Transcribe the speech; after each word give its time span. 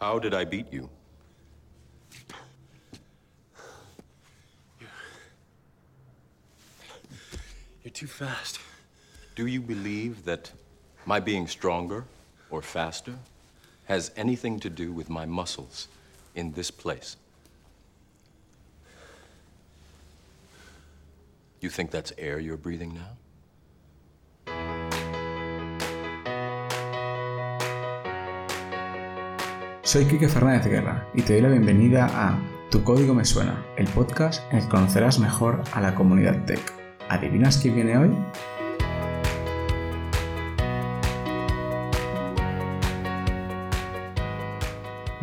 How 0.00 0.18
did 0.20 0.32
I 0.32 0.44
beat 0.44 0.72
you? 0.72 0.88
You're 7.82 7.92
too 7.92 8.06
fast. 8.06 8.60
Do 9.34 9.46
you 9.46 9.60
believe 9.60 10.24
that 10.24 10.52
my 11.04 11.20
being 11.20 11.48
stronger 11.48 12.04
or 12.50 12.62
faster 12.62 13.14
has 13.86 14.12
anything 14.16 14.60
to 14.60 14.70
do 14.70 14.92
with 14.92 15.08
my 15.10 15.26
muscles 15.26 15.88
in 16.34 16.52
this 16.52 16.70
place? 16.70 17.16
You 21.60 21.70
think 21.70 21.90
that's 21.90 22.12
air 22.18 22.38
you're 22.38 22.56
breathing 22.56 22.94
now? 22.94 23.16
Soy 29.88 30.04
Quique 30.04 30.28
Fernández 30.28 30.66
Guerra 30.66 31.08
y 31.14 31.22
te 31.22 31.32
doy 31.32 31.40
la 31.40 31.48
bienvenida 31.48 32.08
a 32.12 32.38
Tu 32.70 32.84
Código 32.84 33.14
Me 33.14 33.24
Suena, 33.24 33.64
el 33.78 33.86
podcast 33.86 34.44
en 34.52 34.58
el 34.58 34.64
que 34.64 34.68
conocerás 34.68 35.18
mejor 35.18 35.62
a 35.72 35.80
la 35.80 35.94
comunidad 35.94 36.44
tech. 36.44 36.60
¿Adivinas 37.08 37.56
quién 37.56 37.74
viene 37.74 37.96
hoy? 37.96 38.10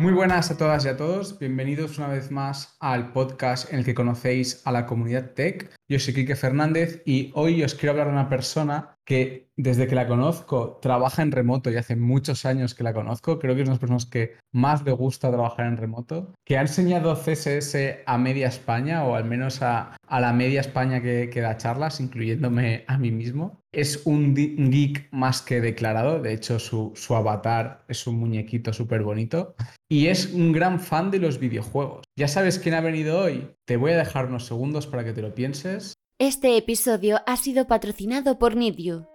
Muy 0.00 0.12
buenas 0.12 0.50
a 0.50 0.56
todas 0.56 0.84
y 0.84 0.88
a 0.88 0.96
todos, 0.96 1.38
bienvenidos 1.38 1.98
una 1.98 2.08
vez 2.08 2.32
más 2.32 2.76
al 2.80 3.12
podcast 3.12 3.72
en 3.72 3.78
el 3.78 3.84
que 3.84 3.94
conocéis 3.94 4.62
a 4.66 4.72
la 4.72 4.84
comunidad 4.84 5.30
tech. 5.30 5.70
Yo 5.88 6.00
soy 6.00 6.12
Quique 6.12 6.34
Fernández 6.34 7.02
y 7.06 7.30
hoy 7.36 7.62
os 7.62 7.76
quiero 7.76 7.92
hablar 7.92 8.08
de 8.08 8.14
una 8.14 8.28
persona 8.28 8.95
que 9.06 9.48
desde 9.56 9.86
que 9.86 9.94
la 9.94 10.06
conozco 10.06 10.78
trabaja 10.82 11.22
en 11.22 11.32
remoto 11.32 11.70
y 11.70 11.76
hace 11.76 11.96
muchos 11.96 12.44
años 12.44 12.74
que 12.74 12.82
la 12.82 12.92
conozco, 12.92 13.38
creo 13.38 13.54
que 13.54 13.62
es 13.62 13.68
una 13.68 13.72
de 13.72 13.76
las 13.76 13.80
personas 13.80 14.06
que 14.06 14.34
más 14.52 14.84
le 14.84 14.92
gusta 14.92 15.30
trabajar 15.30 15.66
en 15.66 15.76
remoto, 15.76 16.34
que 16.44 16.58
ha 16.58 16.60
enseñado 16.60 17.14
CSS 17.14 17.76
a 18.04 18.18
media 18.18 18.48
España 18.48 19.04
o 19.04 19.14
al 19.14 19.24
menos 19.24 19.62
a, 19.62 19.96
la 20.10 20.32
media 20.32 20.60
España 20.60 21.00
que, 21.00 21.30
que, 21.32 21.40
da 21.40 21.56
charlas, 21.56 22.00
incluyéndome 22.00 22.84
a 22.88 22.98
mí 22.98 23.12
mismo. 23.12 23.60
Es 23.72 24.02
un 24.06 24.34
geek 24.34 25.08
más 25.12 25.40
que 25.40 25.60
declarado, 25.60 26.20
de 26.20 26.32
hecho 26.32 26.58
su, 26.58 26.92
su 26.94 27.14
avatar 27.14 27.84
es 27.88 28.06
un 28.06 28.18
muñequito 28.18 28.72
súper 28.72 29.02
bonito 29.02 29.54
y 29.88 30.06
es 30.06 30.32
un 30.32 30.52
gran 30.52 30.80
fan 30.80 31.10
de 31.10 31.20
los 31.20 31.38
videojuegos. 31.38 32.04
Ya 32.18 32.28
sabes 32.28 32.58
quién 32.58 32.74
ha 32.74 32.80
venido 32.80 33.20
hoy, 33.20 33.50
te 33.66 33.76
voy 33.76 33.92
a 33.92 33.98
dejar 33.98 34.26
unos 34.26 34.46
segundos 34.46 34.86
para 34.86 35.04
que 35.04 35.12
te 35.12 35.22
lo 35.22 35.34
pienses. 35.34 35.94
Este 36.18 36.56
episodio 36.56 37.18
ha 37.26 37.36
sido 37.36 37.66
patrocinado 37.66 38.38
por 38.38 38.56
NeedYou. 38.56 39.06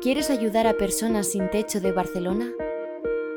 ¿Quieres 0.00 0.30
ayudar 0.30 0.68
a 0.68 0.76
personas 0.76 1.32
sin 1.32 1.50
techo 1.50 1.80
de 1.80 1.90
Barcelona? 1.90 2.52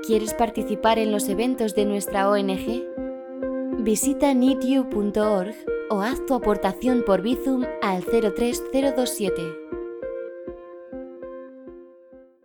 ¿Quieres 0.06 0.36
participar 0.36 1.00
en 1.00 1.12
los 1.12 1.28
eventos 1.28 1.74
de 1.74 1.86
nuestra 1.86 2.30
ONG? 2.30 2.84
Visita 3.80 4.36
needyou.org 4.36 5.56
o 5.90 6.02
haz 6.02 6.24
tu 6.28 6.36
aportación 6.36 7.04
por 7.04 7.24
Bizum 7.24 7.66
al 7.82 8.06
03027. 8.06 9.42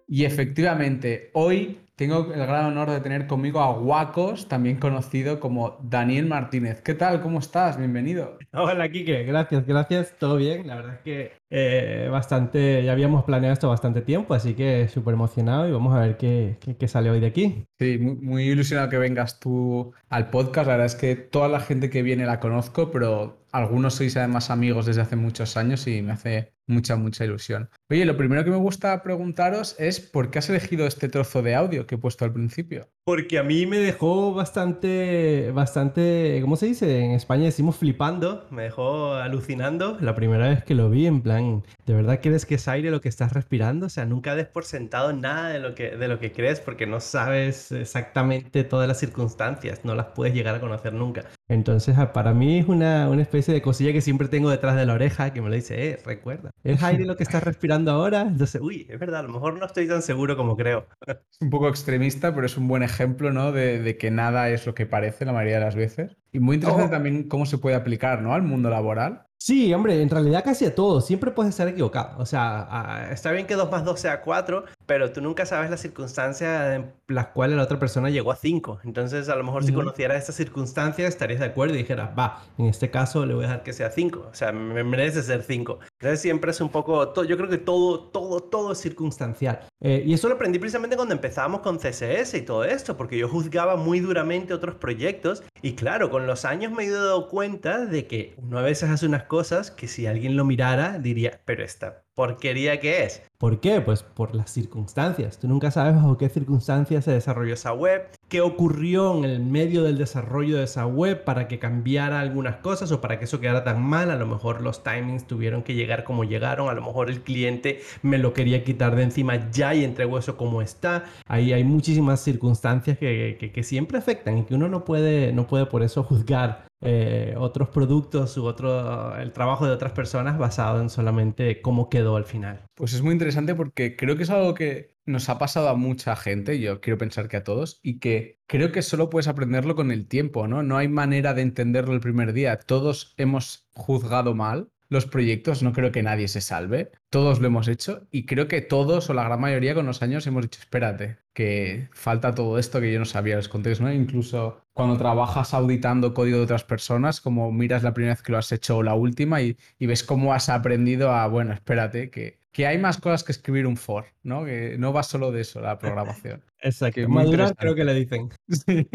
Y 0.09 0.25
efectivamente, 0.25 1.29
hoy 1.35 1.86
tengo 1.97 2.31
el 2.33 2.47
gran 2.47 2.67
honor 2.67 2.91
de 2.91 3.01
tener 3.01 3.27
conmigo 3.27 3.61
a 3.61 3.73
Guacos, 3.73 4.49
también 4.49 4.77
conocido 4.77 5.41
como 5.41 5.79
Daniel 5.83 6.27
Martínez. 6.27 6.83
¿Qué 6.83 6.93
tal? 6.93 7.23
¿Cómo 7.23 7.39
estás? 7.39 7.79
Bienvenido. 7.79 8.39
Hola, 8.53 8.91
Kike. 8.91 9.25
Gracias, 9.25 9.67
gracias. 9.67 10.15
¿Todo 10.19 10.37
bien? 10.37 10.67
La 10.67 10.77
verdad 10.77 10.95
es 10.97 11.01
que 11.01 11.33
eh, 11.49 12.09
bastante, 12.11 12.85
ya 12.85 12.93
habíamos 12.93 13.25
planeado 13.25 13.55
esto 13.55 13.71
bastante 13.71 14.03
tiempo, 14.03 14.35
así 14.35 14.53
que 14.53 14.89
súper 14.89 15.15
emocionado 15.15 15.67
y 15.67 15.73
vamos 15.73 15.95
a 15.95 16.01
ver 16.01 16.19
qué, 16.19 16.59
qué, 16.79 16.89
sale 16.89 17.09
hoy 17.09 17.21
de 17.21 17.29
aquí. 17.29 17.65
Sí, 17.79 17.97
muy, 17.99 18.17
muy, 18.17 18.43
ilusionado 18.45 18.91
que 18.91 18.99
vengas 18.99 19.41
tú 19.41 19.95
al 20.11 20.29
podcast. 20.29 20.67
La 20.67 20.75
verdad 20.75 20.87
es 20.87 20.97
que 20.97 21.17
toda 21.17 21.49
la 21.49 21.61
gente 21.61 21.89
que 21.89 22.03
viene 22.03 22.27
la 22.27 22.41
conozco, 22.41 22.91
pero 22.91 23.39
algunos 23.53 23.95
sois 23.95 24.17
además 24.19 24.51
amigos 24.51 24.85
desde 24.85 25.01
hace 25.01 25.17
muchos 25.17 25.57
años 25.57 25.87
y 25.87 26.03
me 26.03 26.13
hace 26.13 26.53
mucha, 26.67 26.97
mucha 26.97 27.25
ilusión. 27.25 27.71
Oye, 27.89 28.05
lo 28.05 28.17
primero 28.17 28.45
que 28.45 28.51
me 28.51 28.57
gusta 28.57 29.03
preguntaros 29.03 29.77
es 29.79 30.01
por 30.01 30.31
qué 30.31 30.41
has 30.41 30.51
elegido 30.51 30.87
este 30.87 31.09
trozo 31.09 31.43
de 31.43 31.55
audio 31.55 31.86
que 31.87 31.95
he 31.97 31.99
puesto 31.99 32.25
al 32.25 32.33
principio. 32.33 32.91
Porque 33.09 33.39
a 33.39 33.45
mí 33.45 33.67
me 33.67 33.79
dejó 33.79 34.35
bastante, 34.35 35.53
bastante, 35.53 36.41
¿cómo 36.43 36.57
se 36.57 36.67
dice? 36.67 37.05
En 37.05 37.13
España 37.13 37.45
decimos 37.45 37.77
flipando, 37.77 38.49
me 38.51 38.65
dejó 38.65 39.15
alucinando 39.15 39.97
la 40.01 40.17
primera 40.17 40.49
vez 40.49 40.65
que 40.65 40.75
lo 40.75 40.91
vi, 40.91 41.07
en 41.07 41.23
plan, 41.23 41.63
¿de 41.87 41.95
verdad 41.95 42.19
crees 42.21 42.45
que 42.47 42.57
es 42.57 42.67
aire 42.67 42.91
lo 42.91 43.01
que 43.01 43.09
estás 43.09 43.33
respirando? 43.33 43.87
O 43.87 43.91
sea, 43.91 44.07
nunca 44.07 44.35
des 44.35 44.49
por 44.49 44.65
sentado 44.65 45.13
nada 45.13 45.51
de 45.51 45.61
lo 45.61 45.77
que, 45.77 45.97
de 45.97 46.09
lo 46.09 46.19
que 46.19 46.33
crees 46.33 46.59
porque 46.59 46.89
no 46.89 46.99
sabes 46.99 47.71
exactamente 47.71 48.65
todas 48.65 48.89
las 48.89 48.99
circunstancias, 48.99 49.85
no 49.85 49.95
las 49.95 50.07
puedes 50.07 50.35
llegar 50.35 50.57
a 50.57 50.61
conocer 50.61 50.93
nunca. 50.93 51.27
Entonces, 51.49 51.97
ah, 51.97 52.13
para 52.13 52.35
mí 52.35 52.59
es 52.59 52.67
una, 52.67 53.09
una 53.09 53.23
especie 53.23 53.55
de 53.55 53.63
cosilla 53.63 53.93
que 53.93 54.01
siempre 54.01 54.27
tengo 54.27 54.51
detrás 54.51 54.75
de 54.75 54.85
la 54.85 54.95
oreja 54.95 55.33
que 55.33 55.41
me 55.41 55.49
lo 55.49 55.55
dice, 55.55 55.91
eh, 55.91 55.99
recuerda, 56.05 56.51
¿es 56.65 56.83
aire 56.83 57.05
lo 57.05 57.17
que 57.17 57.23
estás 57.23 57.45
respirando 57.45 57.93
ahora? 57.93 58.23
Entonces, 58.23 58.61
uy, 58.61 58.85
es 58.91 58.99
verdad, 58.99 59.21
a 59.21 59.23
lo 59.23 59.29
mejor 59.29 59.57
no 59.57 59.65
estoy 59.65 59.87
tan 59.87 60.03
seguro 60.03 60.37
como 60.37 60.57
creo. 60.57 60.89
Es 61.07 61.19
un 61.41 61.51
poco 61.51 61.69
extremista, 61.69 62.35
pero 62.35 62.47
es 62.47 62.57
un 62.57 62.67
buen 62.67 62.83
ejemplo, 62.83 62.96
¿no? 63.33 63.53
De, 63.53 63.81
de 63.81 63.97
que 63.97 64.11
nada 64.11 64.49
es 64.51 64.67
lo 64.67 64.75
que 64.75 64.87
parece 64.87 65.25
la 65.25 65.33
mayoría 65.33 65.59
de 65.59 65.65
las 65.65 65.75
veces. 65.75 66.17
Y 66.33 66.41
muy 66.41 66.57
interesante 66.57 66.89
oh. 66.89 66.91
también 66.91 67.29
cómo 67.29 67.47
se 67.47 67.59
puede 67.59 67.77
aplicar, 67.77 68.23
¿no? 68.23 68.35
Al 68.35 68.43
mundo 68.43 68.71
laboral. 68.71 69.27
Sí, 69.39 69.73
hombre, 69.73 70.03
en 70.03 70.11
realidad 70.11 70.43
casi 70.43 70.65
a 70.65 70.75
todo. 70.75 71.01
Siempre 71.01 71.31
puedes 71.31 71.51
estar 71.51 71.69
equivocado. 71.69 72.19
O 72.19 72.27
sea, 72.27 73.09
está 73.13 73.31
bien 73.33 73.47
que 73.47 73.55
2 73.55 73.71
más 73.71 73.85
2 73.85 74.01
sea 74.01 74.21
4, 74.21 74.65
pero 74.87 75.13
tú 75.13 75.21
nunca 75.21 75.45
sabes 75.47 75.71
las 75.71 75.81
circunstancias 75.81 76.77
en 76.77 76.93
las 77.09 77.29
cuales 77.29 77.57
la 77.57 77.65
otra 77.65 77.79
persona 77.79 78.09
llegó 78.09 78.31
a 78.31 78.37
5. 78.37 78.81
Entonces, 78.85 79.29
a 79.29 79.37
lo 79.37 79.45
mejor 79.45 79.65
si 79.65 79.73
conocieras 79.73 80.19
estas 80.19 80.37
circunstancias, 80.37 81.09
estarías 81.09 81.41
de 81.41 81.47
acuerdo 81.47 81.75
y 81.75 81.79
dijeras, 81.79 82.11
va, 82.19 82.43
en 82.57 82.67
este 82.67 82.91
caso 82.91 83.27
le 83.27 83.35
voy 83.35 83.45
a 83.45 83.49
dejar 83.49 83.63
que 83.63 83.73
sea 83.73 83.91
5. 83.91 84.29
O 84.31 84.35
sea, 84.35 84.53
me 84.53 84.85
merece 84.85 85.23
ser 85.23 85.43
5. 85.43 85.81
Entonces, 86.01 86.21
siempre 86.21 86.53
es 86.53 86.61
un 86.61 86.69
poco. 86.69 87.13
Yo 87.25 87.37
creo 87.37 87.49
que 87.49 87.59
todo, 87.59 88.01
todo, 88.11 88.41
todo 88.41 88.73
es 88.73 88.79
circunstancial. 88.79 89.61
Eh, 89.81 90.05
y 90.07 90.15
eso 90.15 90.29
lo 90.29 90.37
aprendí 90.37 90.59
precisamente 90.59 90.97
cuando 90.97 91.15
empezábamos 91.15 91.61
con 91.61 91.79
CSS 91.79 92.35
y 92.35 92.43
todo 92.43 92.65
esto, 92.65 92.97
porque 92.97 93.19
yo 93.19 93.29
juzgaba 93.29 93.77
muy 93.77 94.01
duramente 94.01 94.55
otros 94.55 94.77
proyectos. 94.77 95.43
Y 95.63 95.75
claro, 95.75 96.11
con 96.11 96.27
los 96.27 96.45
años 96.45 96.73
me 96.73 96.85
he 96.85 96.91
dado 96.91 97.29
cuenta 97.29 97.85
de 97.85 98.07
que 98.07 98.35
uno 98.39 98.59
a 98.59 98.63
veces 98.63 98.89
hace 98.91 99.07
unas 99.07 99.25
cosas 99.25 99.71
que 99.71 99.89
si 99.89 100.07
alguien 100.07 100.37
lo 100.37 100.45
mirara 100.45 100.99
diría, 100.99 101.41
pero 101.45 101.65
esta 101.65 102.06
porquería 102.17 102.81
que 102.81 103.05
es. 103.05 103.23
¿Por 103.37 103.61
qué? 103.61 103.83
Pues 103.83 104.03
por 104.03 104.35
las 104.35 104.51
circunstancias. 104.51 105.39
Tú 105.39 105.49
nunca 105.49 105.71
sabes 105.71 105.95
bajo 105.95 106.17
qué 106.17 106.31
circunstancias 106.31 107.05
se 107.05 107.13
desarrolló 107.13 107.53
esa 107.53 107.75
web, 107.75 108.09
qué 108.29 108.41
ocurrió 108.41 109.17
en 109.17 109.25
el 109.25 109.41
medio 109.41 109.85
del 109.85 109.99
desarrollo 109.99 110.59
de 110.59 110.65
esa 110.65 110.87
web 110.87 111.23
para 111.25 111.47
que 111.47 111.59
cambiara 111.59 112.21
algunas 112.21 112.57
cosas 112.57 112.91
o 112.91 113.01
para 113.01 113.19
que 113.19 113.27
eso 113.27 113.41
quedara 113.41 113.63
tan 113.63 113.83
mal. 113.83 114.11
A 114.11 114.17
lo 114.17 114.27
mejor 114.27 114.63
los 114.63 114.83
timings 114.83 115.27
tuvieron 115.27 115.63
que 115.63 115.75
llegar 115.75 116.05
como 116.05 116.25
llegaron, 116.25 116.69
a 116.69 116.75
lo 116.75 116.83
mejor 116.83 117.09
el 117.11 117.23
cliente 117.23 117.81
me 118.03 118.19
lo 118.19 118.33
quería 118.33 118.65
quitar 118.65 118.97
de 118.97 119.05
encima 119.05 119.51
ya 119.51 119.75
y 119.75 119.85
entregó 119.85 120.19
eso 120.19 120.37
como 120.37 120.61
está. 120.61 121.05
Ahí 121.27 121.53
hay 121.53 121.65
muchísimas 121.65 122.21
circunstancias 122.21 122.99
que, 122.99 123.63
siempre 123.67 123.99
afectan 123.99 124.39
y 124.39 124.45
que 124.45 124.55
uno 124.55 124.69
no 124.69 124.85
puede, 124.85 125.33
no 125.33 125.47
puede 125.47 125.67
por 125.67 125.83
eso 125.83 126.05
juzgar 126.05 126.67
eh, 126.83 127.35
otros 127.39 127.69
productos 127.69 128.37
u 128.37 128.45
otro, 128.45 129.17
el 129.17 129.33
trabajo 129.33 129.67
de 129.67 129.73
otras 129.73 129.93
personas 129.93 130.39
basado 130.39 130.81
en 130.81 130.91
solamente 130.91 131.63
cómo 131.63 131.89
quedó 131.89 132.17
al 132.17 132.25
final. 132.25 132.65
Pues 132.75 132.93
es 132.93 133.03
muy 133.03 133.13
interesante 133.13 133.55
porque 133.55 133.97
creo 133.97 134.17
que 134.17 134.25
es 134.25 134.31
algo 134.31 134.55
que 134.55 134.96
nos 135.07 135.29
ha 135.29 135.39
pasado 135.39 135.69
a 135.69 135.77
mucha 135.77 136.17
gente, 136.17 136.61
yo 136.61 136.81
quiero 136.81 136.99
pensar 136.99 137.29
que 137.29 137.39
a 137.39 137.45
todos, 137.45 137.81
y 137.83 137.99
que 138.01 138.41
creo 138.47 138.73
que 138.73 138.83
solo 138.83 139.09
puedes 139.09 139.29
aprenderlo 139.29 139.77
con 139.77 139.91
el 139.91 140.07
tiempo, 140.09 140.49
¿no? 140.49 140.63
No 140.63 140.77
hay 140.77 140.89
manera 140.89 141.33
de 141.35 141.43
entenderlo 141.43 141.95
el 141.95 142.01
primer 142.01 142.33
día. 142.33 142.59
Todos 142.59 143.15
hemos 143.17 143.69
juzgado 143.73 144.35
mal 144.35 144.71
los 144.89 145.07
proyectos, 145.07 145.63
no 145.63 145.73
creo 145.73 145.93
que 145.93 146.03
nadie 146.03 146.29
se 146.29 146.41
salve. 146.41 146.93
Todos 147.11 147.41
lo 147.41 147.47
hemos 147.49 147.69
hecho 147.69 148.07
y 148.11 148.27
creo 148.27 148.49
que 148.49 148.61
todos 148.61 149.11
o 149.11 149.15
la 149.15 149.25
gran 149.25 149.41
mayoría 149.41 149.75
con 149.75 149.87
los 149.87 150.03
años 150.03 150.27
hemos 150.27 150.43
dicho, 150.43 150.61
espérate, 150.61 151.19
que 151.33 151.89
falta 151.93 152.35
todo 152.35 152.59
esto 152.59 152.81
que 152.81 152.93
yo 152.93 152.99
no 152.99 153.05
sabía 153.05 153.37
los 153.37 153.49
contextos, 153.49 153.85
¿no? 153.85 153.93
Incluso 153.93 154.63
cuando 154.73 154.97
trabajas 154.97 155.55
auditando 155.55 156.15
código 156.15 156.39
de 156.39 156.45
otras 156.45 156.65
personas, 156.65 157.21
como 157.21 157.51
miras 157.53 157.83
la 157.83 157.95
primera 157.95 158.15
vez 158.15 158.23
que 158.23 158.33
lo 158.33 158.39
has 158.39 158.53
hecho 158.53 158.79
o 158.79 158.83
la 158.83 158.95
última 158.95 159.41
y, 159.43 159.57
ves 159.81 160.05
cómo 160.05 160.33
has 160.35 160.49
aprendido 160.49 161.11
a, 161.11 161.27
bueno, 161.27 161.53
espérate, 161.53 162.11
que, 162.11 162.41
que 162.57 162.67
hay 162.67 162.79
más 162.79 162.97
cosas 162.97 163.23
que 163.23 163.33
escribir 163.33 163.67
un 163.67 163.77
for, 163.77 164.07
¿no? 164.23 164.47
Que 164.47 164.79
no 164.79 164.91
va 164.91 165.03
solo 165.03 165.31
de 165.31 165.43
eso 165.43 165.61
la 165.61 165.79
programación. 165.79 166.43
Exacto. 166.63 167.07
Madura 167.07 167.53
creo 167.53 167.75
que 167.75 167.85
le 167.85 167.93
dicen. 167.93 168.31
Sí. 168.49 168.89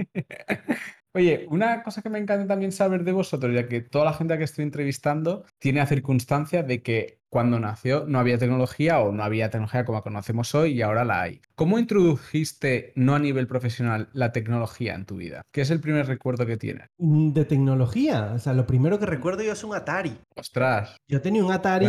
Oye, 1.13 1.45
una 1.47 1.83
cosa 1.83 2.01
que 2.01 2.09
me 2.09 2.17
encanta 2.17 2.47
también 2.47 2.71
saber 2.71 3.03
de 3.03 3.11
vosotros, 3.11 3.53
ya 3.53 3.67
que 3.67 3.81
toda 3.81 4.05
la 4.05 4.13
gente 4.13 4.35
que 4.39 4.45
estoy 4.45 4.63
entrevistando 4.63 5.45
tiene 5.59 5.79
la 5.79 5.85
circunstancia 5.85 6.63
de 6.63 6.81
que 6.81 7.20
cuando 7.31 7.59
nació 7.59 8.03
no 8.07 8.19
había 8.19 8.37
tecnología 8.37 8.99
o 8.99 9.11
no 9.11 9.23
había 9.23 9.49
tecnología 9.49 9.85
como 9.85 9.99
la 9.99 10.03
conocemos 10.03 10.53
hoy 10.53 10.73
y 10.73 10.81
ahora 10.81 11.05
la 11.05 11.21
hay. 11.21 11.41
¿Cómo 11.55 11.79
introdujiste, 11.79 12.91
no 12.95 13.15
a 13.15 13.19
nivel 13.19 13.47
profesional, 13.47 14.09
la 14.13 14.31
tecnología 14.33 14.95
en 14.95 15.05
tu 15.05 15.15
vida? 15.15 15.41
¿Qué 15.53 15.61
es 15.61 15.71
el 15.71 15.79
primer 15.79 16.07
recuerdo 16.07 16.45
que 16.45 16.57
tienes? 16.57 16.87
Mm, 16.97 17.31
De 17.31 17.45
tecnología, 17.45 18.33
o 18.35 18.39
sea, 18.39 18.53
lo 18.53 18.67
primero 18.67 18.99
que 18.99 19.05
recuerdo 19.05 19.43
yo 19.43 19.53
es 19.53 19.63
un 19.63 19.73
Atari. 19.73 20.17
Ostras, 20.35 20.97
Yo 21.07 21.21
tenía 21.21 21.45
un 21.45 21.51
Atari 21.51 21.85